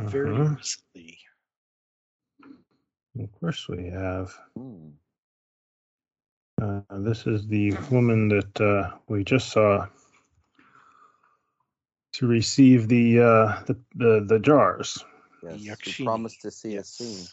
very 0.03 0.33
Mhm. 0.33 0.57
recently 0.57 1.19
Of 3.19 3.31
course 3.39 3.67
we 3.69 3.87
have. 3.89 4.37
Hmm. 4.57 4.89
Uh, 6.61 6.81
this 6.99 7.27
is 7.27 7.47
the 7.47 7.73
woman 7.91 8.29
that 8.29 8.61
uh, 8.61 8.97
we 9.09 9.23
just 9.23 9.49
saw 9.51 9.87
to 12.13 12.27
receive 12.27 12.87
the 12.87 13.19
uh, 13.21 13.63
the, 13.65 13.77
the 13.95 14.25
the 14.27 14.39
jars. 14.39 15.03
the 15.43 15.49
Yes, 15.49 15.61
Yakshini. 15.67 15.97
you 15.99 16.05
promised 16.05 16.41
to 16.43 16.51
see 16.51 16.79
us 16.79 16.89
soon. 16.89 17.29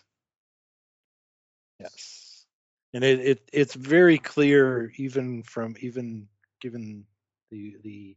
Yes. 1.78 1.90
yes 1.92 2.46
and 2.94 3.04
it, 3.04 3.20
it 3.20 3.50
it's 3.52 3.74
very 3.74 4.18
clear 4.18 4.92
even 4.96 5.42
from 5.42 5.74
even 5.80 6.28
given 6.60 7.04
the 7.50 7.76
the 7.82 8.16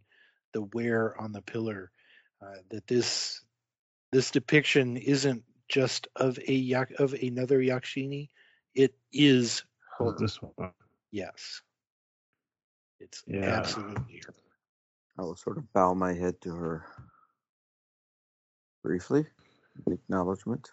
the 0.53 0.61
wear 0.73 1.19
on 1.19 1.31
the 1.31 1.41
pillar 1.41 1.91
uh, 2.41 2.57
that 2.71 2.88
this 2.88 3.43
this 4.11 4.31
depiction 4.31 4.97
isn't 4.97 5.43
just 5.69 6.07
of 6.15 6.38
a 6.47 6.53
yak 6.53 6.91
of 6.99 7.13
another 7.13 7.59
yakshini 7.59 8.29
it 8.75 8.93
is 9.11 9.63
her 9.97 10.15
This 10.19 10.41
one. 10.41 10.51
Up. 10.61 10.75
Yes 11.11 11.61
it's 12.99 13.23
Yeah. 13.27 13.47
absolutely 13.47 14.21
her 14.25 14.33
I 15.17 15.23
will 15.23 15.35
sort 15.35 15.57
of 15.57 15.71
bow 15.73 15.93
my 15.93 16.13
head 16.13 16.41
to 16.41 16.53
her 16.55 16.85
briefly 18.83 19.25
in 19.85 19.93
acknowledgement. 19.93 20.71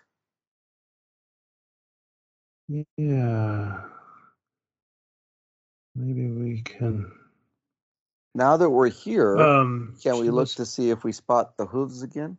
Yeah. 2.69 3.81
Maybe 5.95 6.29
we 6.29 6.63
can. 6.63 7.11
Now 8.35 8.57
that 8.57 8.71
we're 8.71 8.91
here, 8.91 9.37
Um, 9.37 9.97
can 10.03 10.19
we 10.19 10.31
look 10.31 10.43
was- 10.43 10.55
to 10.57 10.67
see 10.67 10.91
if 10.91 11.03
we 11.03 11.13
spot 11.13 11.57
the 11.57 11.67
hooves 11.67 12.03
again? 12.03 12.39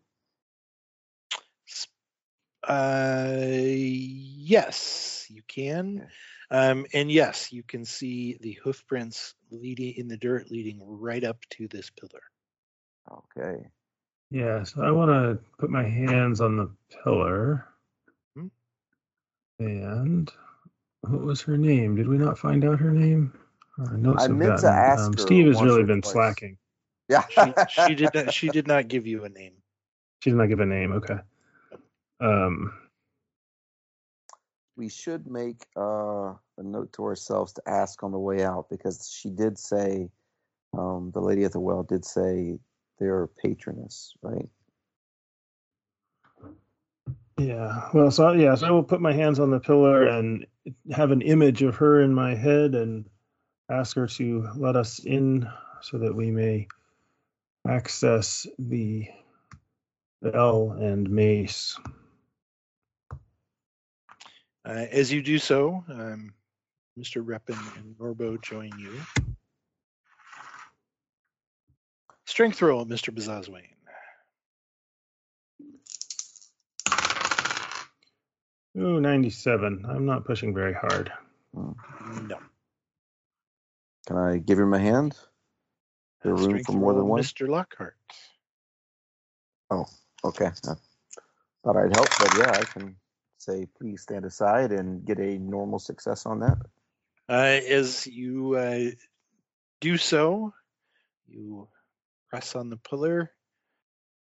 Uh, 2.63 3.37
yes, 3.55 5.25
you 5.29 5.41
can. 5.47 6.01
Okay. 6.01 6.09
Um, 6.51 6.85
and 6.93 7.11
yes, 7.11 7.51
you 7.53 7.63
can 7.63 7.85
see 7.85 8.37
the 8.41 8.53
hoof 8.53 8.85
prints 8.87 9.35
leading 9.51 9.95
in 9.95 10.07
the 10.07 10.17
dirt 10.17 10.51
leading 10.51 10.79
right 10.83 11.23
up 11.23 11.39
to 11.51 11.67
this 11.67 11.89
pillar. 11.89 12.23
Okay. 13.11 13.69
Yeah, 14.31 14.63
so 14.63 14.83
I 14.83 14.91
want 14.91 15.09
to 15.09 15.43
put 15.57 15.69
my 15.69 15.83
hands 15.83 16.41
on 16.41 16.57
the 16.57 16.69
pillar. 17.03 17.67
And 19.59 20.31
what 21.01 21.21
was 21.21 21.41
her 21.41 21.57
name? 21.57 21.95
Did 21.95 22.07
we 22.07 22.17
not 22.17 22.37
find 22.37 22.63
out 22.65 22.79
her 22.79 22.91
name? 22.91 23.33
Our 23.77 23.97
notes 23.97 24.23
I 24.23 24.27
have 24.27 24.37
meant 24.37 24.59
to 24.61 24.69
ask 24.69 25.05
um, 25.05 25.13
her 25.13 25.19
Steve 25.19 25.47
has 25.47 25.61
really 25.61 25.83
been 25.83 26.01
twice. 26.01 26.13
slacking. 26.13 26.57
Yeah. 27.07 27.23
She, 27.29 27.41
she 27.87 27.95
did 27.95 28.09
not. 28.13 28.33
She 28.33 28.49
did 28.49 28.67
not 28.67 28.87
give 28.87 29.07
you 29.07 29.23
a 29.25 29.29
name. 29.29 29.53
She 30.21 30.31
did 30.31 30.37
not 30.37 30.47
give 30.47 30.59
a 30.59 30.65
name. 30.65 30.93
Okay. 30.93 31.17
Um, 32.19 32.73
we 34.75 34.89
should 34.89 35.27
make 35.27 35.65
uh, 35.77 36.33
a 36.57 36.63
note 36.63 36.93
to 36.93 37.03
ourselves 37.03 37.53
to 37.53 37.61
ask 37.67 38.01
on 38.03 38.11
the 38.11 38.19
way 38.19 38.43
out 38.43 38.69
because 38.69 39.09
she 39.13 39.29
did 39.29 39.57
say, 39.57 40.09
um, 40.77 41.11
the 41.13 41.19
lady 41.19 41.43
at 41.43 41.51
the 41.51 41.59
well 41.59 41.83
did 41.83 42.05
say 42.05 42.59
they're 42.97 43.27
patroness, 43.27 44.13
right? 44.21 44.49
Yeah. 47.39 47.89
Well, 47.93 48.11
so 48.11 48.31
yeah, 48.33 48.55
so 48.55 48.67
I 48.67 48.71
will 48.71 48.83
put 48.83 49.01
my 49.01 49.13
hands 49.13 49.39
on 49.39 49.49
the 49.49 49.59
pillar 49.59 50.07
and 50.07 50.45
have 50.91 51.11
an 51.11 51.21
image 51.21 51.61
of 51.61 51.75
her 51.77 52.01
in 52.01 52.13
my 52.13 52.35
head 52.35 52.75
and 52.75 53.05
ask 53.69 53.95
her 53.95 54.07
to 54.07 54.49
let 54.55 54.75
us 54.75 54.99
in 54.99 55.47
so 55.81 55.97
that 55.99 56.15
we 56.15 56.31
may 56.31 56.67
access 57.67 58.45
the 58.57 59.07
bell 60.21 60.71
and 60.71 61.09
mace. 61.09 61.79
Uh, 64.65 64.85
as 64.91 65.11
you 65.11 65.21
do 65.21 65.39
so, 65.39 65.83
um, 65.89 66.33
Mr. 66.99 67.23
Reppin 67.23 67.57
and 67.77 67.95
Norbo 67.97 68.41
join 68.41 68.71
you. 68.77 68.93
Strength 72.25 72.61
roll, 72.61 72.85
Mr. 72.85 73.13
Bazazwane. 73.13 73.78
Ooh, 78.77 79.01
97. 79.01 79.85
I'm 79.87 80.05
not 80.05 80.25
pushing 80.25 80.53
very 80.53 80.73
hard. 80.73 81.11
No. 81.53 82.39
Can 84.07 84.17
I 84.17 84.37
give 84.37 84.59
him 84.59 84.73
a 84.73 84.79
hand? 84.79 85.15
There 86.23 86.33
room 86.33 86.63
for 86.63 86.73
more 86.73 86.93
than 86.93 87.07
one? 87.07 87.21
Mr. 87.21 87.47
Lockhart. 87.47 87.95
Oh, 89.69 89.85
okay. 90.23 90.47
I 90.47 90.73
thought 91.63 91.77
I'd 91.77 91.95
help, 91.95 92.09
but 92.19 92.37
yeah, 92.37 92.51
I 92.51 92.63
can 92.65 92.95
say 93.37 93.67
please 93.77 94.01
stand 94.01 94.25
aside 94.25 94.71
and 94.71 95.05
get 95.05 95.19
a 95.19 95.37
normal 95.37 95.79
success 95.79 96.25
on 96.25 96.39
that. 96.39 96.57
Uh, 97.27 97.59
as 97.67 98.07
you 98.07 98.55
uh, 98.55 98.91
do 99.79 99.97
so, 99.97 100.53
you 101.27 101.67
press 102.29 102.55
on 102.55 102.69
the 102.69 102.77
pillar, 102.77 103.31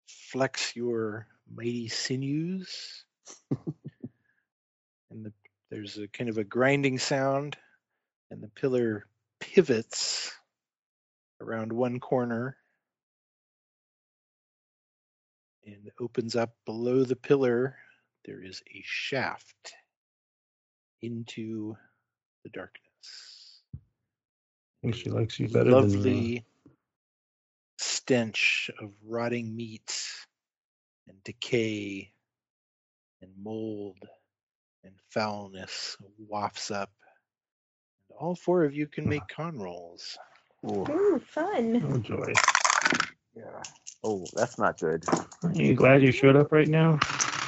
flex 0.08 0.76
your 0.76 1.28
mighty 1.50 1.88
sinews, 1.88 3.06
and 5.12 5.26
the, 5.26 5.34
there's 5.70 5.98
a 5.98 6.08
kind 6.08 6.30
of 6.30 6.38
a 6.38 6.44
grinding 6.44 6.98
sound, 6.98 7.58
and 8.30 8.42
the 8.42 8.50
pillar 8.50 9.06
pivots 9.40 10.32
around 11.42 11.72
one 11.74 12.00
corner 12.00 12.56
and 15.66 15.92
opens 16.00 16.36
up 16.36 16.52
below 16.66 17.04
the 17.04 17.16
pillar. 17.16 17.76
There 18.26 18.44
is 18.44 18.62
a 18.74 18.82
shaft 18.86 19.74
into 21.02 21.76
the 22.44 22.50
darkness. 22.50 23.62
I 23.76 23.80
think 24.84 24.96
she 24.96 25.10
likes 25.10 25.40
you 25.40 25.48
better 25.48 25.72
than 25.72 25.92
me. 25.92 25.98
lovely 25.98 26.46
stench 27.78 28.70
of 28.80 28.92
rotting 29.08 29.56
meat 29.56 30.04
and 31.08 31.24
decay 31.24 32.12
and 33.22 33.32
mold 33.42 33.98
and 34.84 34.94
foulness 35.10 35.98
wafts 36.28 36.72
up. 36.72 36.90
And 38.10 38.18
all 38.20 38.36
four 38.36 38.64
of 38.64 38.74
you 38.74 38.88
can 38.88 39.08
make 39.08 39.28
con 39.28 39.60
rolls. 39.60 40.18
Ooh, 40.66 40.86
Ooh, 40.90 41.22
fun. 41.26 41.82
Oh, 41.84 41.98
joy. 42.00 42.34
yeah. 43.36 43.64
Oh, 44.04 44.26
that's 44.34 44.58
not 44.58 44.80
good. 44.80 45.04
Aren't 45.44 45.58
you 45.58 45.74
glad 45.76 46.02
you 46.02 46.12
showed 46.12 46.36
up 46.36 46.52
right 46.52 46.68
now? 46.68 47.00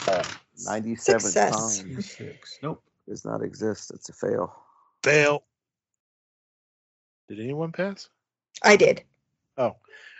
Uh, 0.07 0.23
97 0.65 1.19
Success. 1.19 1.79
times 1.79 2.11
Six. 2.11 2.59
Nope. 2.61 2.83
does 3.07 3.25
not 3.25 3.41
exist. 3.41 3.91
It's 3.93 4.09
a 4.09 4.13
fail. 4.13 4.53
Fail. 5.03 5.43
Did 7.29 7.39
anyone 7.39 7.71
pass? 7.71 8.09
I 8.61 8.75
did. 8.75 9.03
Oh, 9.57 9.75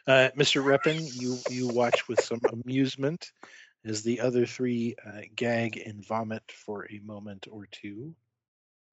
uh, 0.07 0.29
Mr. 0.37 0.63
Reppin, 0.63 1.09
you 1.19 1.37
you 1.49 1.67
watch 1.67 2.07
with 2.07 2.21
some 2.21 2.41
amusement 2.51 3.31
as 3.85 4.01
the 4.03 4.19
other 4.19 4.45
three 4.45 4.95
uh, 5.05 5.21
gag 5.35 5.77
and 5.77 6.05
vomit 6.05 6.43
for 6.51 6.87
a 6.89 6.99
moment 6.99 7.47
or 7.51 7.67
two. 7.71 8.15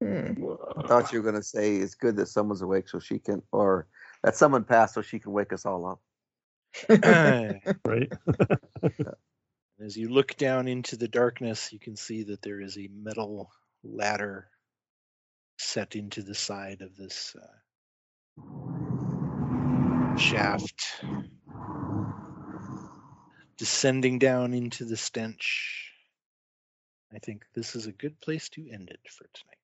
Hmm. 0.01 0.33
I 0.77 0.87
thought 0.87 1.13
you 1.13 1.19
were 1.19 1.31
going 1.31 1.41
to 1.41 1.47
say 1.47 1.75
it's 1.75 1.95
good 1.95 2.17
that 2.17 2.27
someone's 2.27 2.61
awake 2.61 2.89
so 2.89 2.99
she 2.99 3.19
can, 3.19 3.41
or 3.51 3.87
that 4.23 4.35
someone 4.35 4.63
passed 4.63 4.95
so 4.95 5.01
she 5.01 5.19
can 5.19 5.31
wake 5.31 5.53
us 5.53 5.65
all 5.65 5.85
up. 5.85 5.99
Right? 7.85 8.11
As 9.79 9.97
you 9.97 10.09
look 10.09 10.35
down 10.37 10.67
into 10.67 10.95
the 10.95 11.07
darkness, 11.07 11.73
you 11.73 11.79
can 11.79 11.95
see 11.95 12.23
that 12.23 12.41
there 12.41 12.61
is 12.61 12.77
a 12.77 12.89
metal 12.93 13.51
ladder 13.83 14.47
set 15.57 15.95
into 15.95 16.21
the 16.21 16.35
side 16.35 16.81
of 16.81 16.95
this 16.95 17.35
uh, 17.41 17.47
shaft, 20.17 21.03
descending 23.61 24.17
down 24.17 24.55
into 24.55 24.85
the 24.85 24.97
stench. 24.97 25.91
I 27.13 27.19
think 27.19 27.45
this 27.53 27.75
is 27.75 27.85
a 27.85 27.91
good 27.91 28.19
place 28.19 28.49
to 28.49 28.67
end 28.67 28.89
it 28.89 28.99
for 29.07 29.25
tonight. 29.35 29.60